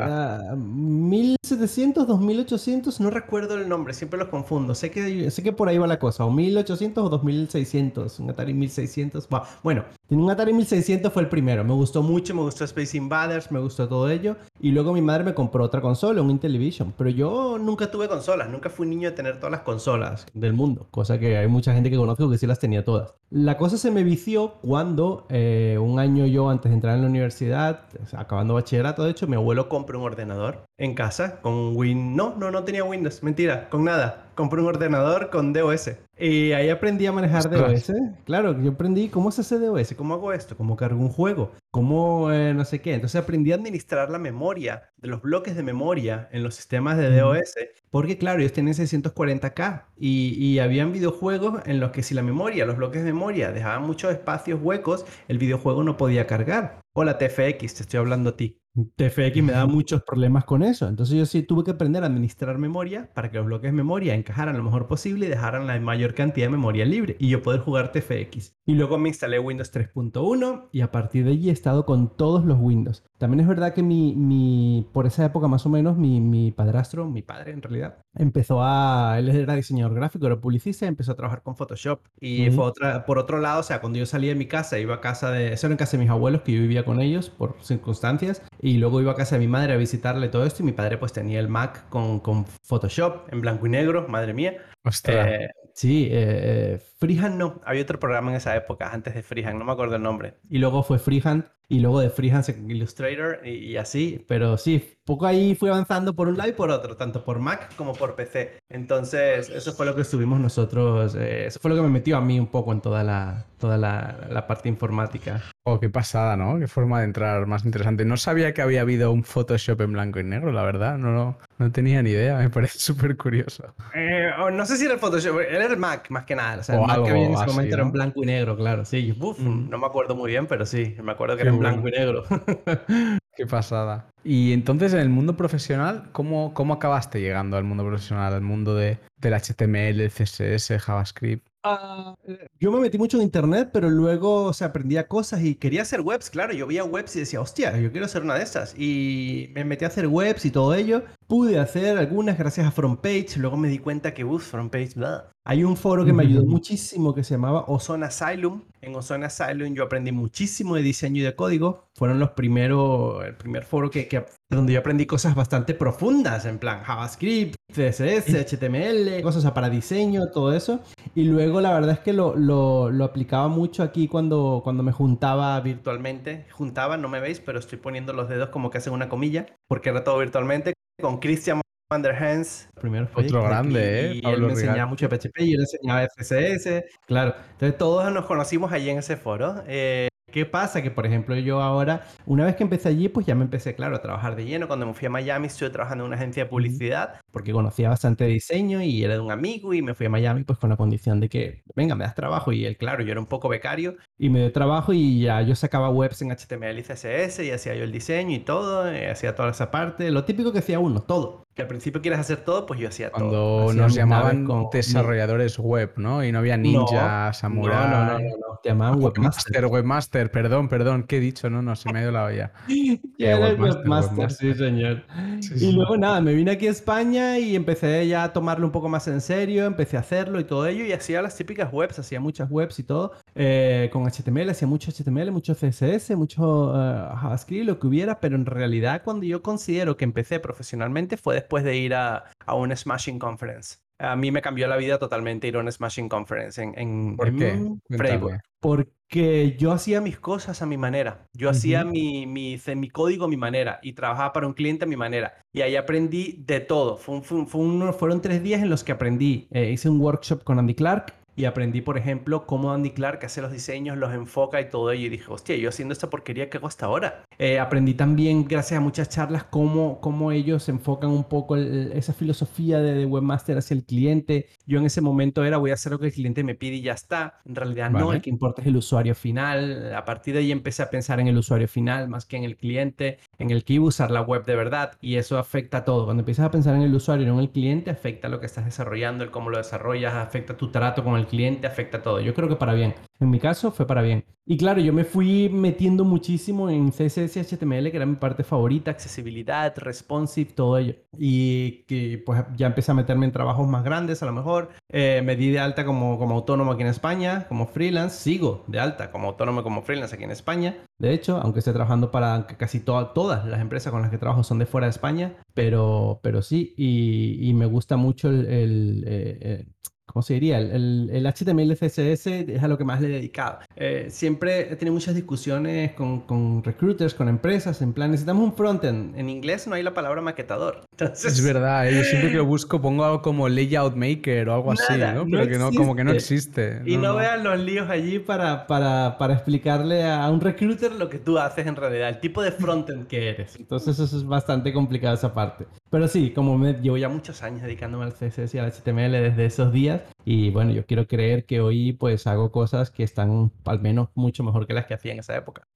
ah, 0.00 0.54
1700, 0.56 2.06
2800, 2.06 3.00
no 3.00 3.10
recuerdo 3.10 3.56
el 3.56 3.68
nombre, 3.68 3.92
siempre 3.92 4.18
los 4.18 4.28
confundo. 4.28 4.74
Sé 4.74 4.90
que, 4.90 5.30
sé 5.30 5.42
que 5.42 5.52
por 5.52 5.68
ahí 5.68 5.76
va 5.76 5.86
la 5.86 5.98
cosa, 5.98 6.24
o 6.24 6.30
1800 6.30 7.04
o 7.04 7.08
2600, 7.08 8.20
un 8.20 8.30
Atari 8.30 8.54
1600. 8.54 9.28
Buah, 9.28 9.44
Bueno, 9.62 9.84
tenía 10.08 10.24
un 10.24 10.30
Atari 10.30 10.52
1600 10.54 11.12
fue 11.12 11.22
el 11.22 11.28
primero, 11.28 11.64
me 11.64 11.74
gustó 11.74 12.02
mucho, 12.02 12.34
me 12.34 12.42
gustó 12.42 12.64
Space 12.64 12.96
Invaders, 12.96 13.50
me 13.52 13.58
gustó 13.58 13.88
todo 13.88 14.08
ello. 14.08 14.36
Y 14.60 14.69
luego 14.70 14.92
mi 14.92 15.02
madre 15.02 15.24
me 15.24 15.34
compró 15.34 15.64
otra 15.64 15.80
consola, 15.80 16.22
un 16.22 16.30
Intellivision. 16.30 16.92
Pero 16.96 17.10
yo 17.10 17.58
nunca 17.58 17.90
tuve 17.90 18.08
consolas, 18.08 18.48
nunca 18.48 18.70
fui 18.70 18.86
niño 18.86 19.10
de 19.10 19.16
tener 19.16 19.36
todas 19.36 19.52
las 19.52 19.62
consolas 19.62 20.26
del 20.34 20.52
mundo, 20.52 20.86
cosa 20.90 21.18
que 21.18 21.36
hay 21.36 21.48
mucha 21.48 21.72
gente 21.74 21.90
que 21.90 21.96
conozco 21.96 22.30
que 22.30 22.38
sí 22.38 22.46
las 22.46 22.58
tenía 22.58 22.84
todas. 22.84 23.14
La 23.30 23.56
cosa 23.56 23.78
se 23.78 23.90
me 23.90 24.02
vició 24.02 24.54
cuando 24.62 25.26
eh, 25.28 25.78
un 25.80 25.98
año 25.98 26.26
yo 26.26 26.50
antes 26.50 26.70
de 26.70 26.74
entrar 26.74 26.96
en 26.96 27.02
la 27.02 27.08
universidad, 27.08 27.82
acabando 28.12 28.54
bachillerato, 28.54 29.04
de 29.04 29.10
hecho, 29.10 29.26
mi 29.26 29.36
abuelo 29.36 29.68
compró 29.68 29.98
un 29.98 30.04
ordenador 30.06 30.64
en 30.80 30.94
casa 30.94 31.40
con 31.42 31.76
Win... 31.76 32.16
No, 32.16 32.34
no, 32.36 32.50
no 32.50 32.64
tenía 32.64 32.82
Windows, 32.82 33.22
mentira, 33.22 33.68
con 33.68 33.84
nada. 33.84 34.30
Compré 34.34 34.60
un 34.62 34.66
ordenador 34.66 35.28
con 35.28 35.52
DOS. 35.52 35.90
Y 36.18 36.52
ahí 36.52 36.70
aprendí 36.70 37.06
a 37.06 37.12
manejar. 37.12 37.48
DOS. 37.50 37.92
Claro, 38.24 38.58
yo 38.60 38.70
aprendí 38.70 39.08
cómo 39.08 39.30
se 39.30 39.42
hace 39.42 39.58
DOS, 39.58 39.94
cómo 39.94 40.14
hago 40.14 40.32
esto, 40.32 40.56
cómo 40.56 40.76
cargo 40.76 40.98
un 40.98 41.10
juego, 41.10 41.52
cómo 41.70 42.32
eh, 42.32 42.54
no 42.54 42.64
sé 42.64 42.80
qué. 42.80 42.94
Entonces 42.94 43.20
aprendí 43.20 43.52
a 43.52 43.56
administrar 43.56 44.10
la 44.10 44.18
memoria, 44.18 44.90
de 44.96 45.08
los 45.08 45.20
bloques 45.20 45.54
de 45.54 45.62
memoria 45.62 46.30
en 46.32 46.42
los 46.42 46.54
sistemas 46.54 46.96
de. 46.96 47.14
DOS. 47.14 47.54
Porque 47.90 48.18
claro, 48.18 48.40
ellos 48.40 48.52
tenían 48.52 48.76
640K 48.76 49.86
y, 49.96 50.34
y 50.38 50.60
habían 50.60 50.92
videojuegos 50.92 51.60
en 51.66 51.80
los 51.80 51.90
que 51.90 52.04
si 52.04 52.14
la 52.14 52.22
memoria, 52.22 52.64
los 52.64 52.76
bloques 52.76 53.02
de 53.02 53.12
memoria 53.12 53.50
dejaban 53.50 53.82
muchos 53.82 54.12
espacios 54.12 54.60
huecos, 54.62 55.04
el 55.26 55.38
videojuego 55.38 55.82
no 55.82 55.96
podía 55.96 56.26
cargar. 56.26 56.80
Hola 56.92 57.18
TFX, 57.18 57.74
te 57.74 57.82
estoy 57.82 57.98
hablando 57.98 58.30
a 58.30 58.36
ti. 58.36 58.60
TFX 58.96 59.42
me 59.42 59.52
daba 59.52 59.66
muchos 59.66 60.02
problemas 60.04 60.44
con 60.44 60.62
eso. 60.62 60.86
Entonces 60.86 61.16
yo 61.16 61.26
sí 61.26 61.42
tuve 61.42 61.64
que 61.64 61.72
aprender 61.72 62.04
a 62.04 62.06
administrar 62.06 62.58
memoria 62.58 63.10
para 63.14 63.30
que 63.30 63.38
los 63.38 63.46
bloques 63.46 63.70
de 63.70 63.76
memoria 63.76 64.14
encajaran 64.14 64.56
lo 64.56 64.62
mejor 64.62 64.86
posible 64.86 65.26
y 65.26 65.28
dejaran 65.28 65.66
la 65.66 65.78
mayor 65.80 66.14
cantidad 66.14 66.46
de 66.46 66.52
memoria 66.52 66.84
libre 66.84 67.16
y 67.18 67.28
yo 67.28 67.42
poder 67.42 67.60
jugar 67.60 67.90
TFX. 67.90 68.56
Y 68.66 68.74
luego 68.74 68.98
me 68.98 69.08
instalé 69.08 69.40
Windows 69.40 69.72
3.1 69.72 70.68
y 70.70 70.82
a 70.82 70.92
partir 70.92 71.24
de 71.24 71.32
allí 71.32 71.48
he 71.48 71.52
estado 71.52 71.84
con 71.84 72.16
todos 72.16 72.44
los 72.44 72.58
Windows. 72.60 73.04
También 73.20 73.40
es 73.40 73.46
verdad 73.46 73.74
que 73.74 73.82
mi, 73.82 74.14
mi 74.16 74.88
por 74.94 75.06
esa 75.06 75.26
época 75.26 75.46
más 75.46 75.66
o 75.66 75.68
menos, 75.68 75.98
mi, 75.98 76.22
mi 76.22 76.52
padrastro, 76.52 77.04
mi 77.04 77.20
padre 77.20 77.52
en 77.52 77.60
realidad, 77.60 77.98
empezó 78.14 78.62
a, 78.62 79.16
él 79.18 79.28
era 79.28 79.54
diseñador 79.54 79.94
gráfico, 79.94 80.24
era 80.24 80.40
publicista 80.40 80.86
empezó 80.86 81.12
a 81.12 81.16
trabajar 81.16 81.42
con 81.42 81.54
Photoshop. 81.54 82.00
Y 82.18 82.50
fue 82.50 82.64
otra, 82.64 83.04
por 83.04 83.18
otro 83.18 83.38
lado, 83.38 83.60
o 83.60 83.62
sea, 83.62 83.82
cuando 83.82 83.98
yo 83.98 84.06
salía 84.06 84.30
de 84.30 84.36
mi 84.36 84.46
casa, 84.46 84.78
iba 84.78 84.94
a 84.94 85.00
casa 85.02 85.30
de, 85.30 85.52
eso 85.52 85.66
era 85.66 85.74
en 85.74 85.76
casa 85.76 85.98
de 85.98 86.04
mis 86.04 86.10
abuelos, 86.10 86.40
que 86.40 86.52
yo 86.52 86.62
vivía 86.62 86.86
con 86.86 86.98
ellos 86.98 87.28
por 87.28 87.56
circunstancias, 87.60 88.40
y 88.58 88.78
luego 88.78 89.02
iba 89.02 89.12
a 89.12 89.16
casa 89.16 89.34
de 89.34 89.40
mi 89.40 89.48
madre 89.48 89.74
a 89.74 89.76
visitarle 89.76 90.30
todo 90.30 90.46
esto, 90.46 90.62
y 90.62 90.66
mi 90.66 90.72
padre 90.72 90.96
pues 90.96 91.12
tenía 91.12 91.40
el 91.40 91.48
Mac 91.48 91.90
con, 91.90 92.20
con 92.20 92.46
Photoshop 92.46 93.30
en 93.30 93.42
blanco 93.42 93.66
y 93.66 93.68
negro, 93.68 94.08
madre 94.08 94.32
mía. 94.32 94.56
ostras. 94.82 95.26
Eh, 95.28 95.48
sí, 95.74 96.04
eh, 96.04 96.08
eh, 96.12 96.82
Freehand 96.96 97.36
no, 97.36 97.60
había 97.66 97.82
otro 97.82 98.00
programa 98.00 98.30
en 98.30 98.38
esa 98.38 98.56
época, 98.56 98.88
antes 98.90 99.14
de 99.14 99.22
Freehand, 99.22 99.58
no 99.58 99.66
me 99.66 99.72
acuerdo 99.72 99.96
el 99.96 100.02
nombre. 100.02 100.38
Y 100.48 100.56
luego 100.56 100.82
fue 100.82 100.98
Freehand, 100.98 101.44
y 101.70 101.80
luego 101.80 102.00
de 102.00 102.10
Freehand 102.10 102.44
se 102.44 102.52
Illustrator, 102.68 103.40
y, 103.46 103.50
y 103.50 103.76
así, 103.78 104.22
pero 104.28 104.58
sí, 104.58 104.96
poco 105.06 105.24
ahí 105.26 105.54
fui 105.54 105.70
avanzando 105.70 106.14
por 106.14 106.28
un 106.28 106.36
lado 106.36 106.50
y 106.50 106.52
por 106.52 106.70
otro, 106.70 106.96
tanto 106.96 107.24
por 107.24 107.38
Mac 107.38 107.74
como 107.76 107.94
por 107.94 108.14
PC. 108.16 108.58
Entonces, 108.68 109.48
eso 109.48 109.72
fue 109.72 109.86
lo 109.86 109.94
que 109.94 110.02
estuvimos 110.02 110.38
nosotros, 110.40 111.14
eh, 111.14 111.46
eso 111.46 111.58
fue 111.60 111.70
lo 111.70 111.76
que 111.76 111.82
me 111.82 111.88
metió 111.88 112.16
a 112.16 112.20
mí 112.20 112.38
un 112.38 112.48
poco 112.48 112.72
en 112.72 112.80
toda 112.80 113.02
la, 113.04 113.46
toda 113.58 113.78
la, 113.78 114.26
la 114.28 114.46
parte 114.46 114.68
informática. 114.68 115.42
Oh, 115.64 115.78
qué 115.78 115.88
pasada, 115.90 116.36
¿no? 116.36 116.58
Qué 116.58 116.66
forma 116.66 116.98
de 117.00 117.04
entrar 117.04 117.46
más 117.46 117.64
interesante. 117.64 118.04
No 118.04 118.16
sabía 118.16 118.52
que 118.54 118.62
había 118.62 118.80
habido 118.80 119.12
un 119.12 119.22
Photoshop 119.22 119.80
en 119.82 119.92
blanco 119.92 120.18
y 120.18 120.24
negro, 120.24 120.50
la 120.52 120.62
verdad. 120.62 120.96
No, 120.98 121.12
no, 121.12 121.38
no 121.58 121.70
tenía 121.70 122.02
ni 122.02 122.10
idea. 122.10 122.38
Me 122.38 122.50
parece 122.50 122.78
súper 122.80 123.16
curioso. 123.16 123.74
Eh, 123.94 124.30
o 124.40 124.50
no 124.50 124.64
sé 124.66 124.76
si 124.76 124.86
era 124.86 124.94
el 124.94 125.00
Photoshop, 125.00 125.38
era 125.40 125.66
el 125.66 125.76
Mac 125.76 126.10
más 126.10 126.24
que 126.24 126.34
nada. 126.34 126.58
O 126.60 126.62
sea, 126.64 126.76
el 126.76 126.80
Mac 126.80 126.90
algo 126.92 127.04
que 127.04 127.10
había 127.12 127.26
en 127.26 127.32
ese 127.34 127.42
así, 127.42 127.52
momento 127.52 127.74
era 127.74 127.82
en 127.82 127.88
¿no? 127.88 127.92
blanco 127.92 128.22
y 128.22 128.26
negro, 128.26 128.56
claro. 128.56 128.84
Sí, 128.84 129.14
uf, 129.20 129.38
Mm. 129.38 129.68
no 129.70 129.78
me 129.78 129.86
acuerdo 129.86 130.16
muy 130.16 130.30
bien, 130.30 130.46
pero 130.46 130.64
sí, 130.66 130.96
me 131.02 131.12
acuerdo 131.12 131.36
que 131.36 131.42
era 131.42 131.50
en. 131.50 131.59
Blanco 131.60 131.88
y 131.88 131.92
negro. 131.92 132.24
Qué 133.36 133.46
pasada. 133.46 134.10
Y 134.22 134.52
entonces, 134.52 134.92
en 134.92 135.00
el 135.00 135.08
mundo 135.08 135.36
profesional, 135.36 136.10
¿cómo, 136.12 136.52
cómo 136.52 136.74
acabaste 136.74 137.20
llegando 137.20 137.56
al 137.56 137.64
mundo 137.64 137.84
profesional? 137.84 138.34
Al 138.34 138.42
mundo 138.42 138.74
de, 138.74 138.98
del 139.16 139.34
HTML, 139.34 140.00
el 140.00 140.10
CSS, 140.10 140.78
JavaScript. 140.78 141.46
Ah, 141.62 142.14
yo 142.58 142.72
me 142.72 142.80
metí 142.80 142.96
mucho 142.96 143.18
en 143.18 143.22
internet, 143.22 143.70
pero 143.72 143.90
luego, 143.90 144.44
o 144.44 144.52
sea, 144.52 144.68
aprendía 144.68 145.08
cosas 145.08 145.42
y 145.42 145.54
quería 145.54 145.82
hacer 145.82 146.00
webs, 146.00 146.30
claro. 146.30 146.52
Yo 146.52 146.66
veía 146.66 146.84
webs 146.84 147.16
y 147.16 147.20
decía, 147.20 147.40
hostia, 147.40 147.78
yo 147.78 147.90
quiero 147.90 148.06
hacer 148.06 148.22
una 148.22 148.34
de 148.34 148.42
estas. 148.42 148.74
Y 148.78 149.50
me 149.54 149.64
metí 149.64 149.84
a 149.84 149.88
hacer 149.88 150.06
webs 150.06 150.44
y 150.44 150.50
todo 150.50 150.74
ello. 150.74 151.04
Pude 151.26 151.58
hacer 151.58 151.98
algunas 151.98 152.38
gracias 152.38 152.66
a 152.66 152.70
FrontPage. 152.70 153.36
Luego 153.36 153.56
me 153.56 153.68
di 153.68 153.78
cuenta 153.78 154.14
que, 154.14 154.24
uff, 154.24 154.48
FrontPage, 154.48 154.94
bla. 154.94 155.30
Hay 155.50 155.64
un 155.64 155.76
foro 155.76 156.04
que 156.04 156.12
me 156.12 156.22
ayudó 156.22 156.44
muchísimo 156.44 157.12
que 157.12 157.24
se 157.24 157.34
llamaba 157.34 157.64
Ozone 157.66 158.06
Asylum. 158.06 158.62
En 158.82 158.94
Ozone 158.94 159.26
Asylum 159.26 159.74
yo 159.74 159.82
aprendí 159.82 160.12
muchísimo 160.12 160.76
de 160.76 160.82
diseño 160.82 161.22
y 161.22 161.24
de 161.24 161.34
código. 161.34 161.88
Fueron 161.96 162.20
los 162.20 162.30
primeros, 162.30 163.24
el 163.24 163.34
primer 163.34 163.64
foro 163.64 163.90
que, 163.90 164.06
que- 164.06 164.24
donde 164.48 164.74
yo 164.74 164.78
aprendí 164.78 165.06
cosas 165.06 165.34
bastante 165.34 165.74
profundas, 165.74 166.44
en 166.46 166.60
plan 166.60 166.84
JavaScript, 166.84 167.56
CSS, 167.72 168.32
HTML, 168.44 169.20
cosas 169.24 169.38
o 169.38 169.42
sea, 169.42 169.52
para 169.52 169.68
diseño, 169.68 170.28
todo 170.28 170.52
eso. 170.54 170.82
Y 171.16 171.24
luego 171.24 171.60
la 171.60 171.74
verdad 171.74 171.94
es 171.94 171.98
que 171.98 172.12
lo, 172.12 172.36
lo- 172.36 172.88
lo 172.92 173.04
aplicaba 173.04 173.48
mucho 173.48 173.82
aquí 173.82 174.06
cuando, 174.06 174.60
cuando 174.62 174.84
me 174.84 174.92
juntaba 174.92 175.60
virtualmente. 175.62 176.46
Juntaba, 176.52 176.96
no 176.96 177.08
me 177.08 177.18
veis, 177.18 177.40
pero 177.40 177.58
estoy 177.58 177.78
poniendo 177.78 178.12
los 178.12 178.28
dedos 178.28 178.50
como 178.50 178.70
que 178.70 178.78
hacen 178.78 178.92
una 178.92 179.08
comilla, 179.08 179.46
porque 179.66 179.88
era 179.88 180.04
todo 180.04 180.16
virtualmente. 180.20 180.74
Con 181.02 181.18
Christian 181.18 181.60
Van 181.92 182.02
der 182.02 182.14
Hens, 182.14 182.68
primero 182.80 183.08
Otro 183.12 183.42
grande, 183.42 184.00
¿eh? 184.00 184.14
Y 184.14 184.16
él 184.18 184.22
Pablo 184.22 184.46
me 184.46 184.52
enseñaba 184.52 184.74
Rigal. 184.74 184.88
mucho 184.90 185.08
PHP 185.08 185.40
y 185.40 185.50
yo 185.50 185.56
le 185.56 185.64
enseñaba 185.64 186.04
FCS. 186.04 186.84
Claro, 187.04 187.34
entonces 187.50 187.76
todos 187.78 188.12
nos 188.12 188.26
conocimos 188.26 188.70
allí 188.70 188.90
en 188.90 188.98
ese 188.98 189.16
foro. 189.16 189.64
Eh, 189.66 190.06
¿Qué 190.30 190.46
pasa? 190.46 190.82
Que 190.82 190.92
por 190.92 191.06
ejemplo 191.06 191.34
yo 191.36 191.60
ahora, 191.60 192.06
una 192.24 192.44
vez 192.44 192.54
que 192.54 192.62
empecé 192.62 192.88
allí, 192.88 193.08
pues 193.08 193.26
ya 193.26 193.34
me 193.34 193.42
empecé, 193.42 193.74
claro, 193.74 193.96
a 193.96 194.02
trabajar 194.02 194.36
de 194.36 194.44
lleno. 194.44 194.68
Cuando 194.68 194.86
me 194.86 194.94
fui 194.94 195.06
a 195.06 195.10
Miami 195.10 195.48
estuve 195.48 195.70
trabajando 195.70 196.04
en 196.04 196.08
una 196.08 196.16
agencia 196.16 196.44
de 196.44 196.48
publicidad 196.48 197.20
porque 197.32 197.52
conocía 197.52 197.88
bastante 197.88 198.24
de 198.24 198.30
diseño 198.30 198.80
y 198.80 199.02
era 199.02 199.14
de 199.14 199.20
un 199.20 199.32
amigo 199.32 199.74
y 199.74 199.82
me 199.82 199.94
fui 199.94 200.06
a 200.06 200.10
Miami 200.10 200.44
pues 200.44 200.58
con 200.58 200.70
la 200.70 200.76
condición 200.76 201.18
de 201.18 201.28
que, 201.28 201.62
venga, 201.74 201.96
me 201.96 202.04
das 202.04 202.14
trabajo. 202.14 202.52
Y 202.52 202.64
él, 202.66 202.76
claro, 202.76 203.02
yo 203.02 203.10
era 203.10 203.20
un 203.20 203.26
poco 203.26 203.48
becario 203.48 203.96
y 204.16 204.30
me 204.30 204.40
dio 204.40 204.52
trabajo 204.52 204.92
y 204.92 205.22
ya 205.22 205.42
yo 205.42 205.56
sacaba 205.56 205.90
webs 205.90 206.22
en 206.22 206.30
HTML 206.30 206.78
y 206.78 206.82
CSS 206.82 207.40
y 207.40 207.50
hacía 207.50 207.74
yo 207.74 207.82
el 207.82 207.90
diseño 207.90 208.36
y 208.36 208.40
todo, 208.40 208.88
eh, 208.88 209.10
hacía 209.10 209.34
toda 209.34 209.50
esa 209.50 209.72
parte, 209.72 210.12
lo 210.12 210.24
típico 210.24 210.52
que 210.52 210.60
hacía 210.60 210.78
uno, 210.78 211.00
todo. 211.02 211.42
Que 211.54 211.62
al 211.62 211.68
principio 211.68 212.00
quieres 212.00 212.20
hacer 212.20 212.38
todo, 212.44 212.64
pues 212.64 212.78
yo 212.78 212.88
hacía 212.88 213.10
todo. 213.10 213.64
Cuando 213.64 213.82
nos 213.82 213.92
llamaban 213.94 214.44
con- 214.46 214.66
desarrolladores 214.72 215.58
web, 215.58 215.92
¿no? 215.96 216.22
Y 216.24 216.30
no 216.30 216.38
había 216.38 216.56
No, 216.56 216.62
ninja, 216.62 217.32
samurai. 217.32 217.88
No, 217.90 217.90
no, 217.90 218.04
no, 218.04 218.18
no, 218.20 218.28
no, 218.36 218.58
te 218.62 218.68
llamaban 218.68 219.02
webmaster. 219.02 219.64
Webmaster, 219.64 219.66
webmaster, 219.66 220.30
perdón, 220.30 220.68
perdón, 220.68 221.02
¿qué 221.08 221.16
he 221.16 221.20
dicho? 221.20 221.50
No, 221.50 221.60
no, 221.60 221.74
se 221.74 221.92
me 221.92 221.98
ha 221.98 222.02
ido 222.02 222.12
la 222.12 222.24
olla. 222.24 222.52
El 222.68 223.40
webmaster, 223.40 223.80
webmaster, 223.82 224.30
sí, 224.30 224.46
webmaster. 224.46 224.56
señor. 224.56 225.04
Sí, 225.42 225.54
Y 225.54 225.58
sí. 225.58 225.72
luego 225.72 225.96
nada, 225.96 226.20
me 226.20 226.34
vine 226.34 226.52
aquí 226.52 226.68
a 226.68 226.70
España 226.70 227.36
y 227.40 227.56
empecé 227.56 228.06
ya 228.06 228.22
a 228.24 228.32
tomarlo 228.32 228.64
un 228.64 228.72
poco 228.72 228.88
más 228.88 229.08
en 229.08 229.20
serio, 229.20 229.64
empecé 229.66 229.96
a 229.96 230.00
hacerlo 230.00 230.38
y 230.38 230.44
todo 230.44 230.66
ello 230.68 230.84
y 230.84 230.92
hacía 230.92 231.20
las 231.20 231.34
típicas 231.36 231.72
webs, 231.72 231.98
hacía 231.98 232.20
muchas 232.20 232.48
webs 232.48 232.78
y 232.78 232.84
todo, 232.84 233.12
eh, 233.34 233.90
con 233.92 234.04
HTML, 234.06 234.50
hacía 234.50 234.68
mucho 234.68 234.92
HTML, 234.92 235.32
mucho 235.32 235.54
CSS, 235.56 236.14
mucho 236.16 236.72
eh, 236.76 237.08
JavaScript, 237.20 237.66
lo 237.66 237.80
que 237.80 237.88
hubiera, 237.88 238.20
pero 238.20 238.36
en 238.36 238.46
realidad 238.46 239.02
cuando 239.04 239.26
yo 239.26 239.42
considero 239.42 239.96
que 239.96 240.04
empecé 240.04 240.38
profesionalmente 240.38 241.16
fue 241.16 241.34
después 241.34 241.49
de 241.64 241.76
ir 241.76 241.94
a, 241.94 242.24
a 242.46 242.54
un 242.54 242.76
Smashing 242.76 243.18
Conference. 243.18 243.76
A 243.98 244.16
mí 244.16 244.30
me 244.30 244.40
cambió 244.40 244.66
la 244.66 244.76
vida 244.78 244.98
totalmente 244.98 245.46
ir 245.48 245.56
a 245.56 245.60
un 245.60 245.70
Smashing 245.70 246.08
Conference 246.08 246.62
en, 246.62 246.72
en, 246.78 247.16
¿Por 247.16 247.28
en 247.28 247.36
qué? 247.38 247.96
Freiburg. 247.98 248.40
Porque 248.60 249.56
yo 249.58 249.72
hacía 249.72 250.00
mis 250.00 250.18
cosas 250.18 250.62
a 250.62 250.66
mi 250.66 250.76
manera. 250.78 251.26
Yo 251.36 251.50
hacía 251.50 251.84
mi, 251.84 252.26
mi, 252.26 252.58
mi 252.76 252.88
código 252.88 253.24
a 253.24 253.28
mi 253.28 253.36
manera 253.36 253.78
y 253.82 253.92
trabajaba 253.92 254.32
para 254.32 254.46
un 254.46 254.54
cliente 254.54 254.84
a 254.84 254.88
mi 254.88 254.96
manera. 254.96 255.34
Y 255.52 255.60
ahí 255.62 255.76
aprendí 255.76 256.42
de 256.46 256.60
todo. 256.60 256.96
Fue 256.96 257.16
un- 257.16 257.22
fue 257.24 257.38
un- 257.38 257.46
fue 257.46 257.60
un- 257.60 257.92
fueron 257.92 258.20
tres 258.22 258.42
días 258.42 258.62
en 258.62 258.70
los 258.70 258.84
que 258.84 258.92
aprendí. 258.92 259.48
Eh, 259.50 259.70
hice 259.70 259.88
un 259.90 260.00
workshop 260.00 260.44
con 260.44 260.58
Andy 260.58 260.74
Clark 260.74 261.12
y 261.36 261.44
aprendí, 261.44 261.80
por 261.80 261.96
ejemplo, 261.98 262.46
cómo 262.46 262.72
Andy 262.72 262.90
Clark 262.90 263.24
hace 263.24 263.40
los 263.42 263.52
diseños, 263.52 263.96
los 263.98 264.12
enfoca 264.14 264.60
y 264.60 264.68
todo 264.70 264.90
ello. 264.92 265.06
Y 265.06 265.10
dije, 265.10 265.24
hostia, 265.28 265.56
yo 265.56 265.68
haciendo 265.70 265.92
esta 265.92 266.08
porquería 266.10 266.48
que 266.48 266.58
hago 266.58 266.66
hasta 266.68 266.86
ahora. 266.86 267.22
Eh, 267.42 267.58
aprendí 267.58 267.94
también, 267.94 268.44
gracias 268.46 268.76
a 268.76 268.82
muchas 268.82 269.08
charlas, 269.08 269.44
cómo, 269.44 269.98
cómo 270.02 270.30
ellos 270.30 270.68
enfocan 270.68 271.08
un 271.08 271.24
poco 271.24 271.56
esa 271.56 272.12
filosofía 272.12 272.80
de, 272.80 273.06
webmaster 273.06 273.56
hacia 273.56 273.74
el 273.76 273.84
cliente. 273.86 274.50
Yo 274.66 274.78
en 274.78 274.84
ese 274.84 275.00
momento 275.00 275.42
era, 275.42 275.56
voy 275.56 275.70
a 275.70 275.74
hacer 275.74 275.92
lo 275.92 275.98
que 275.98 276.08
el 276.08 276.12
cliente 276.12 276.44
me 276.44 276.54
pide 276.54 276.76
y 276.76 276.82
ya 276.82 276.92
está. 276.92 277.40
En 277.46 277.54
realidad 277.54 277.90
no, 277.90 278.12
el 278.12 278.20
que 278.20 278.28
importa 278.28 278.60
es 278.60 278.68
el 278.68 278.76
usuario 278.76 279.14
final. 279.14 279.94
A 279.94 280.04
partir 280.04 280.34
de 280.34 280.40
ahí 280.40 280.52
empecé 280.52 280.82
a 280.82 280.90
pensar 280.90 281.18
en 281.18 281.28
el 281.28 281.38
usuario 281.38 281.66
final 281.66 282.10
más 282.10 282.26
que 282.26 282.36
en 282.36 282.44
el 282.44 282.58
cliente, 282.58 283.20
en 283.38 283.50
el 283.50 283.64
que 283.64 283.72
iba 283.72 283.86
a 283.86 283.88
usar 283.88 284.10
la 284.10 284.20
web 284.20 284.44
de 284.44 284.56
verdad 284.56 284.98
y 285.00 285.16
eso 285.16 285.38
afecta 285.38 285.78
a 285.78 285.84
todo. 285.86 286.04
Cuando 286.04 286.20
empiezas 286.20 286.44
a 286.44 286.50
pensar 286.50 286.74
en 286.74 286.82
el 286.82 286.94
usuario 286.94 287.24
y 287.24 287.28
no 287.30 287.36
en 287.36 287.40
el 287.40 287.50
cliente, 287.52 287.90
afecta 287.90 288.28
lo 288.28 288.38
que 288.40 288.44
estás 288.44 288.66
desarrollando, 288.66 289.24
el 289.24 289.30
cómo 289.30 289.48
lo 289.48 289.56
desarrollas, 289.56 290.12
afecta 290.12 290.58
tu 290.58 290.70
trato 290.70 291.02
con 291.02 291.18
el 291.18 291.26
cliente, 291.26 291.66
afecta 291.66 292.02
todo. 292.02 292.20
Yo 292.20 292.34
creo 292.34 292.50
que 292.50 292.56
para 292.56 292.74
bien. 292.74 292.94
En 293.18 293.30
mi 293.30 293.40
caso 293.40 293.70
fue 293.70 293.86
para 293.86 294.02
bien. 294.02 294.26
Y 294.50 294.56
claro, 294.56 294.80
yo 294.80 294.92
me 294.92 295.04
fui 295.04 295.48
metiendo 295.48 296.04
muchísimo 296.04 296.68
en 296.68 296.90
CSS 296.90 297.36
y 297.36 297.40
HTML, 297.44 297.88
que 297.92 297.96
era 297.96 298.04
mi 298.04 298.16
parte 298.16 298.42
favorita, 298.42 298.90
accesibilidad, 298.90 299.72
responsive, 299.78 300.50
todo 300.50 300.76
ello. 300.76 300.96
Y 301.16 301.84
que 301.84 302.20
pues 302.26 302.42
ya 302.56 302.66
empecé 302.66 302.90
a 302.90 302.94
meterme 302.94 303.26
en 303.26 303.30
trabajos 303.30 303.68
más 303.68 303.84
grandes 303.84 304.24
a 304.24 304.26
lo 304.26 304.32
mejor. 304.32 304.70
Eh, 304.88 305.22
me 305.24 305.36
di 305.36 305.52
de 305.52 305.60
alta 305.60 305.84
como, 305.84 306.18
como 306.18 306.34
autónomo 306.34 306.72
aquí 306.72 306.82
en 306.82 306.88
España, 306.88 307.46
como 307.46 307.68
freelance. 307.68 308.16
Sigo 308.16 308.64
de 308.66 308.80
alta 308.80 309.12
como 309.12 309.28
autónomo, 309.28 309.62
como 309.62 309.82
freelance 309.82 310.16
aquí 310.16 310.24
en 310.24 310.32
España. 310.32 310.78
De 310.98 311.14
hecho, 311.14 311.36
aunque 311.40 311.60
esté 311.60 311.72
trabajando 311.72 312.10
para 312.10 312.48
casi 312.48 312.80
todas 312.80 313.46
las 313.46 313.60
empresas 313.60 313.92
con 313.92 314.02
las 314.02 314.10
que 314.10 314.18
trabajo 314.18 314.42
son 314.42 314.58
de 314.58 314.66
fuera 314.66 314.88
de 314.88 314.90
España, 314.90 315.36
pero, 315.54 316.18
pero 316.24 316.42
sí, 316.42 316.74
y, 316.76 317.54
me 317.54 317.66
gusta 317.66 317.96
mucho 317.96 318.28
el, 318.28 319.04
eh, 319.06 319.38
eh, 319.40 319.66
¿cómo 320.12 320.22
se 320.22 320.34
diría? 320.34 320.58
El, 320.58 321.08
el, 321.12 321.26
HTML 321.26 321.76
CSS 321.76 322.26
es 322.26 322.62
a 322.62 322.68
lo 322.68 322.76
que 322.76 322.84
más 322.84 323.00
le 323.00 323.08
he 323.08 323.12
dedicado. 323.12 323.60
Eh, 323.76 324.08
siempre 324.10 324.72
he 324.72 324.76
tenido 324.76 324.92
muchas 324.92 325.14
discusiones 325.14 325.92
con, 325.92 326.20
con, 326.22 326.62
recruiters, 326.64 327.14
con 327.14 327.28
empresas, 327.28 327.80
en 327.82 327.92
plan, 327.92 328.10
necesitamos 328.10 328.44
un 328.44 328.54
frontend. 328.54 329.16
En 329.16 329.28
inglés 329.28 329.66
no 329.66 329.74
hay 329.74 329.82
la 329.82 329.94
palabra 329.94 330.20
maquetador. 330.20 330.80
Es 331.00 331.42
verdad, 331.44 331.88
¿eh? 331.88 331.94
yo 331.94 332.04
siempre 332.04 332.30
que 332.30 332.36
lo 332.36 332.44
busco 332.44 332.80
pongo 332.80 333.04
algo 333.04 333.22
como 333.22 333.48
layout 333.48 333.94
maker 333.94 334.48
o 334.48 334.54
algo 334.54 334.72
así, 334.72 334.94
¿no? 334.98 335.24
Pero 335.30 335.48
que 335.48 335.58
no, 335.58 335.70
como 335.72 335.94
que 335.94 336.04
no 336.04 336.12
existe. 336.12 336.82
Y 336.84 336.96
no, 336.96 337.14
vean 337.14 337.44
los 337.44 337.58
líos 337.58 337.88
allí 337.88 338.18
para, 338.18 338.66
para, 338.66 339.16
para, 339.18 339.34
explicarle 339.34 340.04
a 340.04 340.28
un 340.30 340.40
recruiter 340.40 340.92
lo 340.92 341.08
que 341.08 341.18
tú 341.18 341.38
haces 341.38 341.66
en 341.66 341.76
realidad, 341.76 342.08
el 342.08 342.20
tipo 342.20 342.42
de 342.42 342.52
frontend 342.52 343.06
que 343.06 343.30
eres. 343.30 343.56
Entonces 343.56 343.98
eso 343.98 344.16
es 344.16 344.24
bastante 344.24 344.72
complicado 344.72 345.14
esa 345.14 345.32
parte. 345.32 345.66
Pero 345.90 346.08
sí, 346.08 346.30
como 346.30 346.58
me, 346.58 346.74
llevo 346.74 346.96
ya 346.96 347.08
muchos 347.08 347.42
años 347.42 347.62
dedicándome 347.62 348.04
al 348.04 348.12
CSS 348.12 348.54
y 348.54 348.58
al 348.58 348.72
HTML 348.72 349.12
desde 349.12 349.46
esos 349.46 349.72
días 349.72 349.99
y 350.24 350.50
bueno, 350.50 350.72
yo 350.72 350.86
quiero 350.86 351.06
creer 351.06 351.44
que 351.46 351.60
hoy 351.60 351.92
pues 351.92 352.26
hago 352.26 352.50
cosas 352.52 352.90
que 352.90 353.02
están 353.02 353.52
al 353.64 353.80
menos 353.80 354.08
mucho 354.14 354.44
mejor 354.44 354.66
que 354.66 354.74
las 354.74 354.86
que 354.86 354.94
hacía 354.94 355.12
en 355.12 355.20
esa 355.20 355.36
época. 355.36 355.66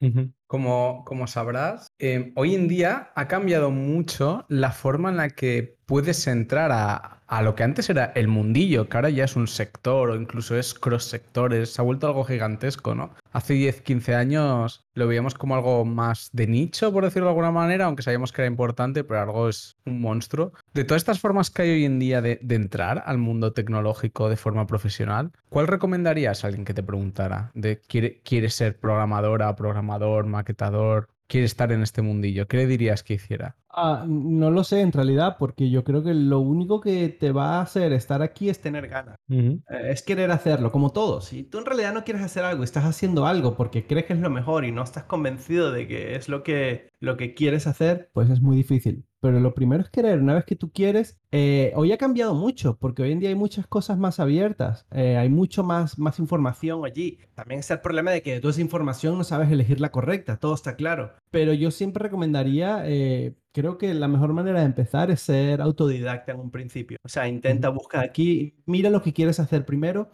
Como, 0.54 1.02
como 1.04 1.26
sabrás, 1.26 1.88
eh, 1.98 2.30
hoy 2.36 2.54
en 2.54 2.68
día 2.68 3.10
ha 3.16 3.26
cambiado 3.26 3.72
mucho 3.72 4.44
la 4.46 4.70
forma 4.70 5.10
en 5.10 5.16
la 5.16 5.30
que 5.30 5.78
puedes 5.84 6.28
entrar 6.28 6.70
a, 6.70 7.22
a, 7.26 7.42
lo 7.42 7.56
que 7.56 7.64
antes 7.64 7.90
era 7.90 8.12
el 8.14 8.28
mundillo, 8.28 8.88
que 8.88 8.96
ahora 8.96 9.10
ya 9.10 9.24
es 9.24 9.34
un 9.34 9.48
sector 9.48 10.10
o 10.10 10.14
incluso 10.14 10.56
es 10.56 10.72
cross 10.72 11.06
sectores, 11.06 11.72
se 11.72 11.82
ha 11.82 11.84
vuelto 11.84 12.06
algo 12.06 12.24
gigantesco, 12.24 12.94
¿no? 12.94 13.10
Hace 13.32 13.54
10, 13.54 13.82
15 13.82 14.14
años 14.14 14.84
lo 14.94 15.08
veíamos 15.08 15.34
como 15.34 15.56
algo 15.56 15.84
más 15.84 16.30
de 16.32 16.46
nicho, 16.46 16.92
por 16.92 17.04
decirlo 17.04 17.26
de 17.26 17.30
alguna 17.30 17.50
manera, 17.50 17.86
aunque 17.86 18.04
sabíamos 18.04 18.32
que 18.32 18.42
era 18.42 18.48
importante, 18.48 19.02
pero 19.02 19.20
algo 19.20 19.48
es 19.48 19.76
un 19.84 20.00
monstruo. 20.00 20.52
De 20.72 20.84
todas 20.84 21.00
estas 21.00 21.18
formas 21.18 21.50
que 21.50 21.62
hay 21.62 21.70
hoy 21.70 21.84
en 21.84 21.98
día 21.98 22.22
de, 22.22 22.38
de 22.40 22.54
entrar 22.54 23.02
al 23.04 23.18
mundo 23.18 23.52
tecnológico 23.52 24.28
de 24.28 24.36
forma 24.36 24.66
profesional, 24.66 25.32
¿cuál 25.48 25.66
recomendarías 25.66 26.44
a 26.44 26.46
alguien 26.46 26.64
que 26.64 26.74
te 26.74 26.82
preguntara 26.82 27.50
de 27.54 27.80
quiere, 27.80 28.50
ser 28.50 28.78
programadora, 28.78 29.54
programador, 29.56 30.26
maquetador, 30.44 31.08
quiere 31.26 31.46
estar 31.46 31.72
en 31.72 31.82
este 31.82 32.02
mundillo? 32.02 32.46
¿Qué 32.46 32.58
le 32.58 32.66
dirías 32.66 33.02
que 33.02 33.14
hiciera? 33.14 33.56
Ah, 33.70 34.04
no 34.06 34.50
lo 34.50 34.62
sé 34.62 34.82
en 34.82 34.92
realidad, 34.92 35.36
porque 35.38 35.70
yo 35.70 35.82
creo 35.82 36.04
que 36.04 36.14
lo 36.14 36.40
único 36.40 36.80
que 36.80 37.08
te 37.08 37.32
va 37.32 37.56
a 37.56 37.62
hacer 37.62 37.92
estar 37.92 38.22
aquí 38.22 38.48
es 38.48 38.60
tener 38.60 38.88
ganas. 38.88 39.18
Eh, 39.28 39.58
es 39.88 40.02
querer 40.02 40.30
hacerlo, 40.30 40.70
como 40.70 40.90
todo. 40.90 41.20
Si 41.20 41.42
tú 41.42 41.58
en 41.58 41.66
realidad 41.66 41.92
no 41.92 42.04
quieres 42.04 42.22
hacer 42.22 42.44
algo, 42.44 42.62
estás 42.62 42.84
haciendo 42.84 43.26
algo 43.26 43.56
porque 43.56 43.86
crees 43.86 44.06
que 44.06 44.12
es 44.12 44.20
lo 44.20 44.30
mejor 44.30 44.64
y 44.64 44.70
no 44.70 44.84
estás 44.84 45.04
convencido 45.04 45.72
de 45.72 45.88
que 45.88 46.14
es 46.14 46.28
lo 46.28 46.42
que, 46.42 46.90
lo 47.00 47.16
que 47.16 47.34
quieres 47.34 47.66
hacer, 47.66 48.10
pues 48.12 48.30
es 48.30 48.40
muy 48.40 48.56
difícil 48.56 49.04
pero 49.24 49.40
lo 49.40 49.54
primero 49.54 49.82
es 49.82 49.88
querer. 49.88 50.20
Una 50.20 50.34
vez 50.34 50.44
que 50.44 50.54
tú 50.54 50.70
quieres, 50.70 51.16
eh, 51.32 51.72
hoy 51.76 51.92
ha 51.92 51.96
cambiado 51.96 52.34
mucho, 52.34 52.76
porque 52.76 53.02
hoy 53.02 53.10
en 53.10 53.20
día 53.20 53.30
hay 53.30 53.34
muchas 53.34 53.66
cosas 53.66 53.96
más 53.96 54.20
abiertas, 54.20 54.84
eh, 54.90 55.16
hay 55.16 55.30
mucho 55.30 55.64
más, 55.64 55.98
más 55.98 56.18
información 56.18 56.84
allí. 56.84 57.16
También 57.34 57.60
está 57.60 57.72
el 57.72 57.80
problema 57.80 58.10
de 58.10 58.20
que 58.20 58.38
toda 58.38 58.50
esa 58.50 58.60
información 58.60 59.16
no 59.16 59.24
sabes 59.24 59.50
elegir 59.50 59.80
la 59.80 59.90
correcta, 59.90 60.36
todo 60.36 60.52
está 60.52 60.76
claro. 60.76 61.14
Pero 61.30 61.54
yo 61.54 61.70
siempre 61.70 62.02
recomendaría, 62.02 62.82
eh, 62.84 63.32
creo 63.52 63.78
que 63.78 63.94
la 63.94 64.08
mejor 64.08 64.34
manera 64.34 64.60
de 64.60 64.66
empezar 64.66 65.10
es 65.10 65.20
ser 65.20 65.62
autodidacta 65.62 66.32
en 66.32 66.40
un 66.40 66.50
principio. 66.50 66.98
O 67.02 67.08
sea, 67.08 67.26
intenta 67.26 67.70
buscar 67.70 68.04
aquí, 68.04 68.56
mira 68.66 68.90
lo 68.90 69.00
que 69.00 69.14
quieres 69.14 69.40
hacer 69.40 69.64
primero 69.64 70.10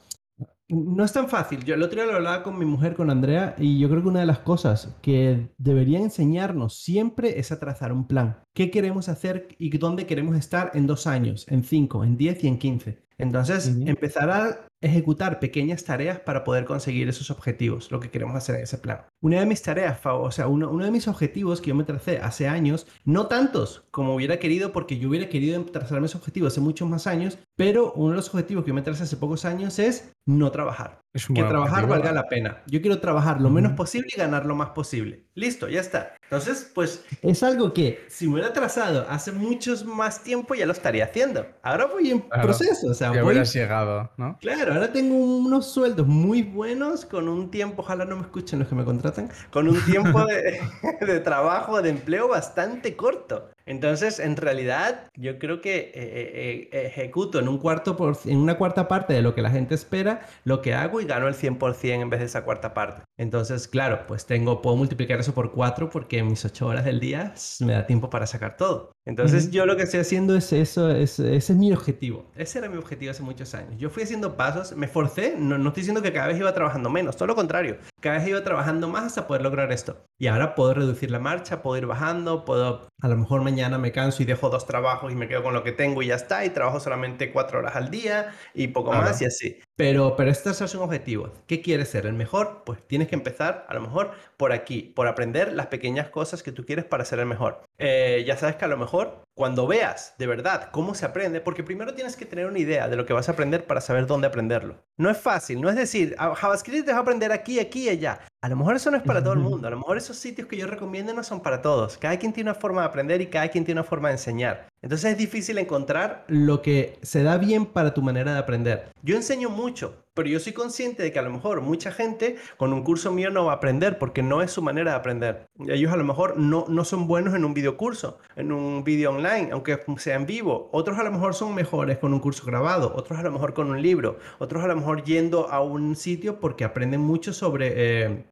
no 0.71 1.05
es 1.05 1.13
tan 1.13 1.29
fácil. 1.29 1.65
Yo 1.65 1.75
el 1.75 1.83
otro 1.83 2.01
día 2.01 2.11
lo 2.11 2.17
hablaba 2.17 2.43
con 2.43 2.59
mi 2.59 2.65
mujer, 2.65 2.95
con 2.95 3.11
Andrea, 3.11 3.55
y 3.59 3.79
yo 3.79 3.89
creo 3.89 4.03
que 4.03 4.09
una 4.09 4.21
de 4.21 4.27
las 4.27 4.39
cosas 4.39 4.97
que 5.03 5.51
deberían 5.59 6.03
enseñarnos 6.03 6.77
siempre 6.83 7.39
es 7.39 7.53
a 7.53 7.59
trazar 7.59 7.93
un 7.93 8.07
plan. 8.07 8.39
¿Qué 8.55 8.71
queremos 8.71 9.09
hacer 9.09 9.49
y 9.59 9.77
dónde 9.79 10.07
queremos 10.07 10.37
estar 10.37 10.71
en 10.75 10.87
dos 10.87 11.07
años, 11.07 11.47
en 11.49 11.65
cinco, 11.65 12.05
en 12.05 12.17
diez 12.17 12.43
y 12.45 12.49
en 12.49 12.59
quince? 12.59 13.03
Entonces, 13.19 13.77
empezar 13.85 14.31
a 14.31 14.70
ejecutar 14.81 15.41
pequeñas 15.41 15.85
tareas 15.85 16.21
para 16.21 16.45
poder 16.45 16.65
conseguir 16.65 17.09
esos 17.09 17.31
objetivos, 17.31 17.91
lo 17.91 18.01
que 18.01 18.11
queremos 18.11 18.37
hacer 18.37 18.57
en 18.57 18.63
ese 18.63 18.79
plan. 18.79 19.03
Una 19.21 19.41
de 19.41 19.47
mis 19.47 19.63
tareas, 19.63 19.99
o 20.05 20.31
sea, 20.31 20.49
uno, 20.49 20.77
de 20.77 20.91
mis 20.91 21.09
objetivos 21.09 21.61
que 21.61 21.69
yo 21.69 21.75
me 21.75 21.85
tracé 21.85 22.19
hace 22.19 22.49
años, 22.49 22.87
no 23.05 23.27
tantos 23.27 23.85
como 23.91 24.15
hubiera 24.15 24.39
querido, 24.39 24.73
porque 24.73 24.99
yo 24.99 25.09
hubiera 25.09 25.29
querido 25.29 25.63
trazarme 25.67 26.07
esos 26.07 26.21
objetivos 26.21 26.53
hace 26.53 26.61
muchos 26.61 26.89
más 26.89 27.07
años, 27.07 27.39
pero 27.57 27.93
uno 27.93 28.11
de 28.11 28.17
los 28.17 28.29
objetivos 28.29 28.65
que 28.65 28.69
yo 28.69 28.75
me 28.75 28.83
tracé 28.83 29.03
hace 29.03 29.17
pocos 29.17 29.45
años 29.45 29.79
es 29.79 30.13
no 30.27 30.51
trabajar. 30.51 31.01
que 31.13 31.43
trabajar 31.43 31.87
valga 31.87 32.13
la 32.13 32.29
pena. 32.29 32.63
Yo 32.67 32.81
quiero 32.81 33.01
trabajar 33.01 33.41
lo 33.41 33.51
menos 33.51 33.73
posible 33.73 34.09
y 34.15 34.19
ganar 34.19 34.47
lo 34.47 34.55
más 34.55 34.71
posible. 34.71 35.27
Listo, 35.35 35.69
ya 35.69 35.81
está. 35.81 36.15
Entonces, 36.23 36.71
pues 36.75 37.05
es 37.23 37.43
algo 37.43 37.73
que 37.73 38.05
si 38.09 38.27
me 38.27 38.35
hubiera 38.35 38.53
trazado 38.53 39.07
hace 39.09 39.33
muchos 39.33 39.85
más 39.85 40.23
tiempo 40.23 40.55
ya 40.55 40.67
lo 40.67 40.73
estaría 40.73 41.05
haciendo. 41.05 41.47
Ahora 41.63 41.87
voy 41.87 42.11
en 42.11 42.21
proceso, 42.29 42.89
o 42.89 42.95
sea, 42.95 43.13
ya 43.13 43.25
hubieras 43.25 43.53
llegado, 43.53 44.13
¿no? 44.17 44.39
Claro, 44.41 44.70
ahora 44.75 44.93
tengo 44.93 45.17
unos 45.17 45.67
sueldos 45.67 46.07
muy 46.07 46.43
buenos 46.43 47.05
con 47.05 47.29
un 47.29 47.51
tiempo, 47.51 47.83
ojalá 47.83 48.05
no 48.05 48.17
me 48.17 48.23
escuchen 48.23 48.59
los 48.59 48.69
que 48.69 48.75
me 48.75 48.85
contratan, 48.85 49.31
con 49.51 49.69
un 49.69 49.81
tiempo 49.85 50.25
de, 50.27 50.61
de 51.07 51.21
trabajo, 51.21 51.81
de 51.83 51.91
empleo 51.91 52.29
bastante 52.29 52.97
corto. 52.97 53.51
Entonces, 53.71 54.19
en 54.19 54.37
realidad, 54.37 55.09
yo 55.17 55.39
creo 55.39 55.61
que 55.61 55.79
eh, 55.79 55.93
eh, 55.95 56.69
eh, 56.73 56.87
ejecuto 56.87 57.39
en, 57.39 57.47
un 57.47 57.59
cuarto 57.59 57.97
por, 57.97 58.19
en 58.25 58.39
una 58.39 58.59
cuarta 58.59 58.89
parte 58.89 59.15
de 59.15 59.23
lo 59.23 59.33
que 59.33 59.43
la 59.43 59.51
gente 59.51 59.77
espera, 59.77 60.27
lo 60.43 60.61
que 60.61 60.75
hago 60.75 61.01
y 61.01 61.05
gano 61.05 61.29
el 61.29 61.35
100% 61.35 62.03
en 62.03 62.11
vez 62.11 62.19
de 62.19 62.27
esa 62.27 62.43
cuarta 62.43 62.75
parte. 62.75 63.03
Entonces, 63.17 63.69
claro, 63.69 64.09
pues 64.09 64.27
tengo, 64.27 64.61
puedo 64.61 64.75
multiplicar 64.75 65.21
eso 65.21 65.35
por 65.35 65.53
cuatro 65.53 65.89
porque 65.89 66.19
en 66.19 66.27
mis 66.27 66.45
ocho 66.45 66.67
horas 66.67 66.85
del 66.85 66.99
día 66.99 67.33
me 67.61 67.75
da 67.75 67.87
tiempo 67.87 68.11
para 68.11 68.27
sacar 68.27 68.57
todo. 68.57 68.91
Entonces, 69.07 69.51
yo 69.53 69.67
lo 69.67 69.77
que 69.77 69.85
estoy 69.85 70.01
haciendo 70.01 70.37
es 70.37 70.53
eso, 70.53 70.91
es, 70.91 71.21
ese 71.21 71.53
es 71.53 71.59
mi 71.59 71.73
objetivo. 71.73 72.27
Ese 72.37 72.59
era 72.59 72.69
mi 72.69 72.77
objetivo 72.77 73.13
hace 73.13 73.23
muchos 73.23 73.55
años. 73.55 73.75
Yo 73.79 73.89
fui 73.89 74.03
haciendo 74.03 74.37
pasos, 74.37 74.77
me 74.77 74.89
forcé, 74.89 75.37
no, 75.39 75.59
no 75.59 75.69
estoy 75.69 75.83
diciendo 75.83 76.03
que 76.03 76.13
cada 76.13 76.27
vez 76.27 76.39
iba 76.39 76.53
trabajando 76.53 76.91
menos, 76.91 77.17
todo 77.17 77.29
lo 77.29 77.37
contrario, 77.37 77.79
cada 78.01 78.19
vez 78.19 78.29
iba 78.29 78.43
trabajando 78.43 78.89
más 78.89 79.05
hasta 79.05 79.27
poder 79.29 79.43
lograr 79.43 79.71
esto. 79.71 79.97
Y 80.19 80.27
ahora 80.27 80.55
puedo 80.55 80.75
reducir 80.75 81.11
la 81.11 81.19
marcha, 81.19 81.63
puedo 81.63 81.79
ir 81.79 81.87
bajando, 81.87 82.45
puedo 82.45 82.89
a 83.03 83.09
lo 83.09 83.17
mejor 83.17 83.43
mañana 83.43 83.60
mañana 83.61 83.77
me 83.77 83.93
canso 83.93 84.23
y 84.23 84.27
dejo 84.27 84.49
dos 84.49 84.67
trabajos 84.67 85.13
y 85.13 85.15
me 85.15 85.29
quedo 85.29 85.43
con 85.43 85.53
lo 85.53 85.63
que 85.63 85.73
tengo 85.73 86.01
y 86.03 86.07
ya 86.07 86.15
está, 86.15 86.47
y 86.47 86.51
trabajo 86.51 86.81
solamente 86.81 87.31
cuatro 87.31 87.59
horas 87.59 87.77
al 87.77 87.91
día 87.91 88.33
y 88.55 88.69
poco 88.69 88.91
más 88.93 89.21
y 89.21 89.27
así. 89.27 89.59
Pero, 89.77 90.15
pero 90.15 90.31
este 90.31 90.51
es 90.51 90.75
un 90.75 90.83
objetivo. 90.83 91.33
¿Qué 91.47 91.63
quieres 91.63 91.89
ser? 91.89 92.05
¿El 92.05 92.13
mejor? 92.13 92.65
Pues 92.67 92.87
tienes 92.87 93.09
que 93.09 93.15
empezar 93.15 93.65
a 93.69 93.75
lo 93.75 93.81
mejor 93.81 94.11
por 94.37 94.53
aquí, 94.53 94.83
por 94.83 95.09
aprender 95.09 95.53
las 95.53 95.69
pequeñas 95.69 96.11
cosas 96.11 96.43
que 96.43 96.53
tú 96.53 96.67
quieres 96.67 96.85
para 96.85 97.05
ser 97.05 97.19
el 97.19 97.27
mejor. 97.27 97.63
Eh, 97.79 98.23
ya 98.27 98.37
sabes 98.37 98.57
que 98.57 98.67
a 98.67 98.69
lo 98.69 98.77
mejor 98.77 99.23
cuando 99.35 99.67
veas 99.67 100.15
de 100.19 100.27
verdad 100.27 100.69
cómo 100.71 100.95
se 100.95 101.07
aprende, 101.07 101.41
porque 101.41 101.65
primero 101.65 101.95
tienes 101.95 102.15
que 102.15 102.27
tener 102.27 102.45
una 102.45 102.59
idea 102.59 102.89
de 102.89 102.97
lo 102.97 103.07
que 103.07 103.15
vas 103.15 103.31
a 103.31 103.33
aprender 103.33 103.67
para 103.67 103.81
saber 103.81 104.07
dónde 104.07 104.27
aprenderlo. 104.27 104.85
No 104.99 105.09
es 105.09 105.17
fácil, 105.17 105.63
no 105.63 105.71
es 105.71 105.77
decir, 105.77 106.15
ah, 106.19 106.35
JavaScript 106.35 106.85
te 106.85 106.93
va 106.93 106.99
a 106.99 107.01
aprender 107.01 107.33
aquí, 107.33 107.59
aquí 107.59 107.85
y 107.85 107.89
allá. 107.89 108.21
A 108.43 108.51
lo 108.51 108.57
mejor 108.57 108.77
eso 108.77 108.91
no 108.91 108.99
es 108.99 109.03
para 109.03 109.23
todo 109.23 109.33
el 109.33 109.39
mundo, 109.39 109.67
a 109.67 109.71
lo 109.71 109.79
mejor 109.79 109.97
esos 109.97 110.19
sitios 110.19 110.47
que 110.47 110.59
yo 110.59 110.67
recomiendo 110.67 111.15
no 111.15 111.23
son 111.23 111.41
para 111.41 111.63
todos. 111.63 111.97
Cada 111.97 112.19
quien 112.19 112.35
tiene 112.35 112.51
una 112.51 112.61
forma 112.61 112.83
de 112.83 112.89
aprender 112.89 113.23
y 113.23 113.29
cada 113.29 113.49
quien 113.49 113.65
tiene 113.65 113.81
una 113.81 113.89
forma 113.89 114.09
de 114.09 114.15
enseñar. 114.15 114.69
Entonces 114.83 115.13
es 115.13 115.19
difícil 115.19 115.59
encontrar 115.59 116.25
lo 116.29 116.63
que 116.63 116.99
se 117.03 117.23
da 117.23 117.37
bien 117.37 117.67
para 117.67 117.93
tu 117.93 118.01
manera 118.01 118.33
de 118.33 118.39
aprender. 118.39 118.93
Yo 119.03 119.17
enseño 119.17 119.51
mucho, 119.51 120.05
pero 120.15 120.29
yo 120.29 120.41
soy 120.41 120.55
consciente 120.55 121.03
de 121.03 121.13
que 121.13 121.19
a 121.19 121.23
lo 121.23 121.31
mejor 121.31 121.61
mucha 121.61 121.93
gente 121.93 122.37
con 122.57 122.73
un 122.73 122.83
curso 122.83 123.13
mío 123.13 123.31
no 123.31 123.45
va 123.45 123.53
a 123.53 123.57
aprender 123.57 123.99
porque 123.99 124.23
no 124.23 124.41
es 124.41 124.51
su 124.51 124.63
manera 124.63 124.93
de 124.93 124.97
aprender. 124.97 125.47
Ellos 125.69 125.93
a 125.93 125.97
lo 125.97 126.05
mejor 126.05 126.39
no, 126.39 126.65
no 126.69 126.85
son 126.87 127.07
buenos 127.07 127.35
en 127.35 127.45
un 127.45 127.53
video 127.53 127.77
curso, 127.77 128.19
en 128.37 128.53
un 128.53 128.83
video 128.83 129.11
online, 129.11 129.51
aunque 129.53 129.79
sea 129.99 130.17
en 130.17 130.25
vivo. 130.25 130.71
Otros 130.73 130.99
a 130.99 131.03
lo 131.03 131.13
mejor 131.13 131.35
son 131.35 131.55
mejores 131.55 131.99
con 131.99 132.15
un 132.15 132.21
curso 132.21 132.47
grabado, 132.47 132.93
otros 132.97 133.19
a 133.19 133.23
lo 133.23 133.31
mejor 133.31 133.53
con 133.53 133.69
un 133.69 133.83
libro, 133.83 134.19
otros 134.39 134.65
a 134.65 134.67
lo 134.67 134.77
mejor 134.77 135.05
yendo 135.05 135.51
a 135.51 135.61
un 135.61 135.95
sitio 135.95 136.41
porque 136.41 136.65
aprenden 136.65 137.03
mucho 137.03 137.35
sobre... 137.35 137.73
Eh, 137.77 138.25